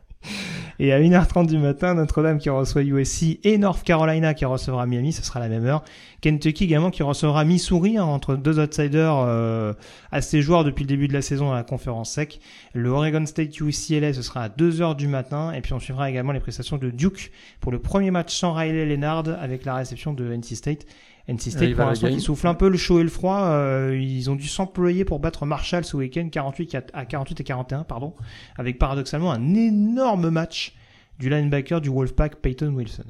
Et 0.80 0.92
à 0.92 1.00
1h30 1.00 1.46
du 1.46 1.58
matin, 1.58 1.94
Notre-Dame 1.94 2.38
qui 2.38 2.50
reçoit 2.50 2.82
USC 2.82 3.38
et 3.44 3.58
North 3.58 3.84
Carolina 3.84 4.34
qui 4.34 4.44
recevra 4.44 4.86
Miami, 4.86 5.12
ce 5.12 5.22
sera 5.22 5.38
la 5.38 5.48
même 5.48 5.66
heure. 5.66 5.84
Kentucky 6.20 6.64
également 6.64 6.90
qui 6.90 7.02
recevra 7.02 7.44
Missouri 7.44 7.96
hein, 7.96 8.04
entre 8.04 8.34
deux 8.34 8.58
outsiders 8.58 9.18
euh, 9.18 9.72
assez 10.10 10.42
joueurs 10.42 10.64
depuis 10.64 10.82
le 10.84 10.88
début 10.88 11.06
de 11.06 11.12
la 11.12 11.22
saison 11.22 11.52
à 11.52 11.54
la 11.54 11.62
conférence 11.62 12.10
sec. 12.10 12.40
Le 12.72 12.88
Oregon 12.88 13.24
State 13.24 13.60
UCLA 13.60 14.14
ce 14.14 14.22
sera 14.22 14.44
à 14.44 14.48
2h 14.48 14.96
du 14.96 15.06
matin 15.06 15.52
et 15.52 15.60
puis 15.60 15.74
on 15.74 15.80
suivra 15.80 16.10
également 16.10 16.32
les 16.32 16.40
prestations 16.40 16.76
de 16.76 16.90
Duke 16.90 17.30
pour 17.60 17.72
le 17.72 17.78
premier 17.78 18.10
match 18.10 18.34
sans 18.34 18.52
Riley 18.52 18.86
Leonard 18.86 19.28
avec 19.40 19.64
la 19.64 19.76
réception 19.76 20.12
de 20.12 20.32
NC 20.32 20.56
State. 20.56 20.86
NC 21.30 21.50
State 21.50 21.74
pour 21.74 21.86
l'instant 21.86 22.08
qui 22.08 22.20
souffle 22.20 22.46
un 22.46 22.54
peu 22.54 22.68
le 22.68 22.76
chaud 22.76 23.00
et 23.00 23.02
le 23.02 23.08
froid. 23.08 23.42
Euh, 23.42 23.98
ils 24.00 24.30
ont 24.30 24.36
dû 24.36 24.48
s'employer 24.48 25.04
pour 25.04 25.20
battre 25.20 25.46
Marshall 25.46 25.84
ce 25.84 25.96
week-end 25.96 26.28
48 26.30 26.76
à 26.92 27.04
48 27.06 27.40
et 27.40 27.44
41 27.44 27.84
pardon, 27.84 28.14
avec 28.56 28.78
paradoxalement 28.78 29.32
un 29.32 29.54
énorme 29.54 30.30
match 30.30 30.74
du 31.18 31.30
linebacker 31.30 31.80
du 31.80 31.88
Wolfpack 31.88 32.36
Peyton 32.36 32.72
Wilson. 32.74 33.04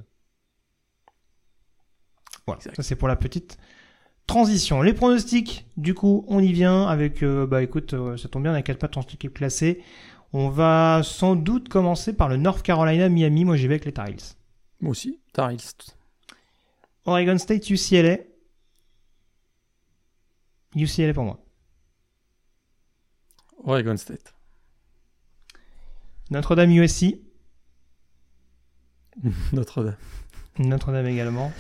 Voilà, 2.47 2.61
ça 2.61 2.83
c'est 2.83 2.97
pour 2.97 3.09
la 3.09 3.17
petite 3.17 3.59
transition. 4.27 4.83
Les 4.83 4.93
pronostics, 4.93 5.67
du 5.77 5.95
coup, 5.95 6.25
on 6.29 6.41
y 6.41 6.53
vient 6.53 6.87
avec, 6.87 7.23
euh, 7.23 7.47
bah 7.47 7.63
écoute, 7.63 7.95
euh, 7.95 8.17
ça 8.17 8.29
tombe 8.29 8.45
bien, 8.45 8.53
on 8.53 8.57
a 8.57 8.63
quatre 8.63 8.83
matchs 8.83 8.97
en 8.97 9.03
équipe 9.03 9.35
classée. 9.35 9.83
On 10.33 10.49
va 10.49 11.01
sans 11.03 11.35
doute 11.35 11.69
commencer 11.69 12.13
par 12.13 12.29
le 12.29 12.37
North 12.37 12.63
Carolina 12.63 13.09
Miami. 13.09 13.45
Moi, 13.45 13.57
j'y 13.57 13.67
vais 13.67 13.75
avec 13.75 13.85
les 13.85 13.93
Tar 13.93 14.07
Moi 14.81 14.93
aussi, 14.93 15.19
Tar 15.33 15.51
Oregon 17.11 17.39
State, 17.39 17.69
UCLA. 17.69 18.19
UCLA 20.77 21.13
pour 21.13 21.25
moi. 21.25 21.39
Oregon 23.65 23.97
State. 23.97 24.35
Notre-Dame 26.31 26.71
USC. 26.71 27.17
Notre-Dame. 29.53 29.97
Notre-Dame 30.59 31.07
également. 31.07 31.53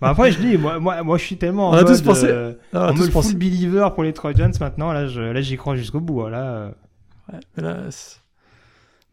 bah 0.00 0.10
après, 0.10 0.30
je 0.30 0.38
dis, 0.38 0.56
moi, 0.56 0.78
moi, 0.78 1.02
moi, 1.02 1.18
je 1.18 1.24
suis 1.24 1.36
tellement 1.36 1.70
en 1.70 1.72
on 1.72 1.74
a 1.74 1.82
mode, 1.82 1.88
tous 1.88 2.02
pensé. 2.02 2.26
Euh, 2.26 2.54
on 2.72 2.94
me 2.94 3.10
full 3.10 3.34
believer 3.34 3.88
pour 3.94 4.04
les 4.04 4.12
Trojans 4.12 4.52
maintenant. 4.60 4.92
Là, 4.92 5.08
je, 5.08 5.20
là, 5.20 5.40
j'y 5.40 5.56
crois 5.56 5.74
jusqu'au 5.74 6.00
bout. 6.00 6.22
Hein, 6.22 6.30
là, 6.30 6.44
euh. 6.44 6.70
ouais, 7.32 7.40
là, 7.56 7.88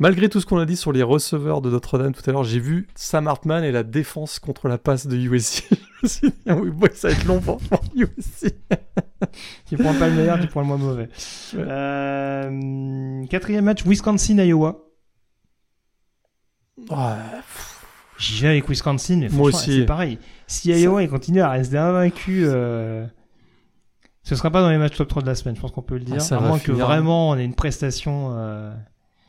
Malgré 0.03 0.27
tout 0.27 0.41
ce 0.41 0.45
qu'on 0.45 0.57
a 0.57 0.65
dit 0.65 0.75
sur 0.75 0.91
les 0.91 1.01
receveurs 1.01 1.61
de 1.61 1.69
Notre-Dame 1.69 2.13
tout 2.13 2.29
à 2.29 2.33
l'heure, 2.33 2.43
j'ai 2.43 2.59
vu 2.59 2.89
Sam 2.93 3.25
Hartman 3.25 3.63
et 3.63 3.71
la 3.71 3.83
défense 3.83 4.37
contre 4.37 4.67
la 4.67 4.77
passe 4.77 5.07
de 5.07 5.15
USC. 5.15 5.63
je 5.71 6.03
me 6.03 6.07
suis 6.09 6.27
dit, 6.27 6.35
ah 6.45 6.57
ça 6.93 7.07
va 7.07 7.13
être 7.13 7.23
long 7.23 7.39
pour 7.39 7.61
USC. 7.95 8.53
tu 9.65 9.77
prends 9.77 9.93
pas 9.93 10.09
le 10.09 10.15
meilleur, 10.15 10.41
tu 10.41 10.47
prends 10.47 10.59
le 10.59 10.67
moins 10.67 10.75
mauvais. 10.75 11.07
Euh, 11.55 13.25
quatrième 13.27 13.63
match, 13.63 13.85
Wisconsin-Iowa. 13.85 14.77
Ouais. 16.89 16.97
J'y 18.17 18.41
vais 18.41 18.49
avec 18.49 18.67
Wisconsin, 18.67 19.19
mais 19.21 19.29
Moi 19.29 19.51
aussi. 19.51 19.79
c'est 19.79 19.85
pareil. 19.85 20.19
Si 20.47 20.69
Iowa 20.69 21.01
il 21.01 21.09
continue 21.09 21.39
à 21.39 21.51
rester 21.51 21.77
invaincu, 21.77 22.43
euh, 22.45 23.05
ce 24.23 24.35
sera 24.35 24.51
pas 24.51 24.59
dans 24.59 24.69
les 24.69 24.77
matchs 24.77 24.97
top 24.97 25.07
3 25.07 25.21
de 25.21 25.27
la 25.27 25.35
semaine, 25.35 25.55
je 25.55 25.61
pense 25.61 25.71
qu'on 25.71 25.81
peut 25.81 25.97
le 25.97 26.03
dire. 26.03 26.15
Ah, 26.17 26.19
ça 26.19 26.39
à 26.39 26.41
moins 26.41 26.59
que 26.59 26.73
vraiment 26.73 27.29
on 27.29 27.37
ait 27.37 27.45
une 27.45 27.55
prestation 27.55 28.33
euh, 28.33 28.73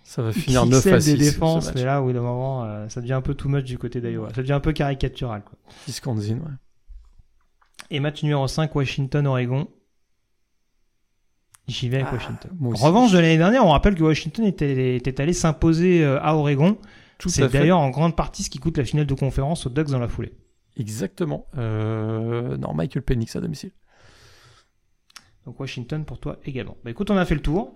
Ça 0.07 0.21
va 0.23 0.33
finir 0.33 0.67
9 0.67 0.79
XXL 0.81 0.93
à 0.95 0.97
des 0.99 1.03
6. 1.03 1.11
ce 1.13 1.17
défenses, 1.17 1.75
mais 1.75 1.83
là, 1.85 2.01
au 2.03 2.07
bout 2.07 2.13
d'un 2.13 2.21
moment, 2.21 2.65
euh, 2.65 2.89
ça 2.91 3.01
devient 3.01 3.15
un 3.15 3.23
peu 3.23 3.35
too 3.35 3.49
much 3.49 3.65
du 3.65 3.79
côté 3.79 4.01
d'Iowa. 4.03 4.29
Ça 4.35 4.43
devient 4.43 4.53
un 4.53 4.61
peu 4.61 4.73
caricatural. 4.73 5.43
Quoi. 5.43 5.59
Wisconsin, 5.87 6.35
ouais. 6.35 6.53
Et 7.91 8.01
match 8.01 8.23
numéro 8.23 8.47
5, 8.47 8.75
Washington-Oregon. 8.75 9.67
J'y 11.67 11.89
vais 11.89 11.97
avec 11.97 12.09
Ah, 12.11 12.15
Washington. 12.15 12.51
aussi. 12.67 12.85
Revanche 12.85 13.13
de 13.13 13.19
l'année 13.19 13.39
dernière, 13.39 13.65
on 13.65 13.71
rappelle 13.71 13.95
que 13.95 14.03
Washington 14.03 14.45
était, 14.45 14.97
était 14.97 15.21
allé 15.23 15.33
s'imposer 15.33 16.05
euh, 16.05 16.21
à 16.23 16.35
Oregon. 16.37 16.77
Tout 17.17 17.31
C'est 17.31 17.49
d'ailleurs 17.49 17.79
en 17.79 17.89
grande 17.91 18.15
partie 18.17 18.43
ce 18.43 18.51
qui 18.51 18.59
coûte 18.59 18.77
la 18.77 18.85
finale 18.85 19.07
de 19.07 19.15
conférence 19.15 19.67
aux 19.67 19.71
Ducks 19.71 19.89
dans 19.89 19.99
la 19.99 20.09
foulée. 20.09 20.35
Exactement. 20.77 21.47
Euh, 21.57 22.57
non, 22.59 22.75
Michael 22.75 23.03
Penix 23.03 23.35
à 23.37 23.41
domicile. 23.41 23.71
Donc 25.47 25.59
Washington 25.61 26.05
pour 26.05 26.19
toi 26.19 26.39
également. 26.45 26.77
Bah 26.85 26.91
écoute, 26.91 27.11
on 27.11 27.17
a 27.17 27.25
fait 27.25 27.35
le 27.35 27.41
tour 27.43 27.73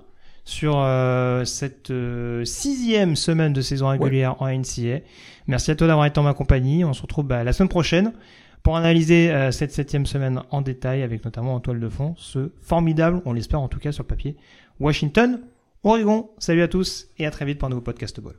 sur 0.49 0.79
euh, 0.79 1.45
cette 1.45 1.91
euh, 1.91 2.43
sixième 2.47 3.17
semaine 3.17 3.53
de 3.53 3.61
saison 3.61 3.89
régulière 3.89 4.41
en 4.41 4.49
NCA. 4.49 5.01
Merci 5.47 5.71
à 5.71 5.77
toi 5.77 5.87
d'avoir 5.87 6.07
été 6.07 6.19
en 6.19 6.23
ma 6.23 6.33
compagnie. 6.33 6.87
On 6.87 6.95
se 6.95 7.03
retrouve 7.03 7.27
bah, 7.27 7.45
la 7.45 7.53
semaine 7.53 7.69
prochaine 7.69 8.15
pour 8.63 8.75
analyser 8.75 9.31
euh, 9.31 9.51
cette 9.53 9.73
septième 9.73 10.07
semaine 10.07 10.41
en 10.51 10.63
détail 10.63 11.03
avec 11.03 11.23
notamment 11.23 11.55
en 11.55 11.61
toile 11.61 11.81
de 11.81 11.89
fond 11.91 12.15
ce 12.17 12.51
formidable, 12.63 13.21
on 13.27 13.35
l'espère 13.35 13.61
en 13.61 13.69
tout 13.69 13.79
cas 13.79 13.93
sur 13.93 14.05
le 14.05 14.09
papier, 14.09 14.37
Washington, 14.81 15.43
Oregon. 15.85 16.31
Salut 16.39 16.63
à 16.63 16.69
tous 16.69 17.09
et 17.19 17.27
à 17.27 17.31
très 17.31 17.45
vite 17.45 17.59
pour 17.59 17.67
un 17.67 17.71
nouveau 17.71 17.83
podcast 17.83 18.19
ball. 18.19 18.37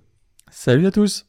Salut 0.49 0.87
à 0.87 0.91
tous 0.91 1.28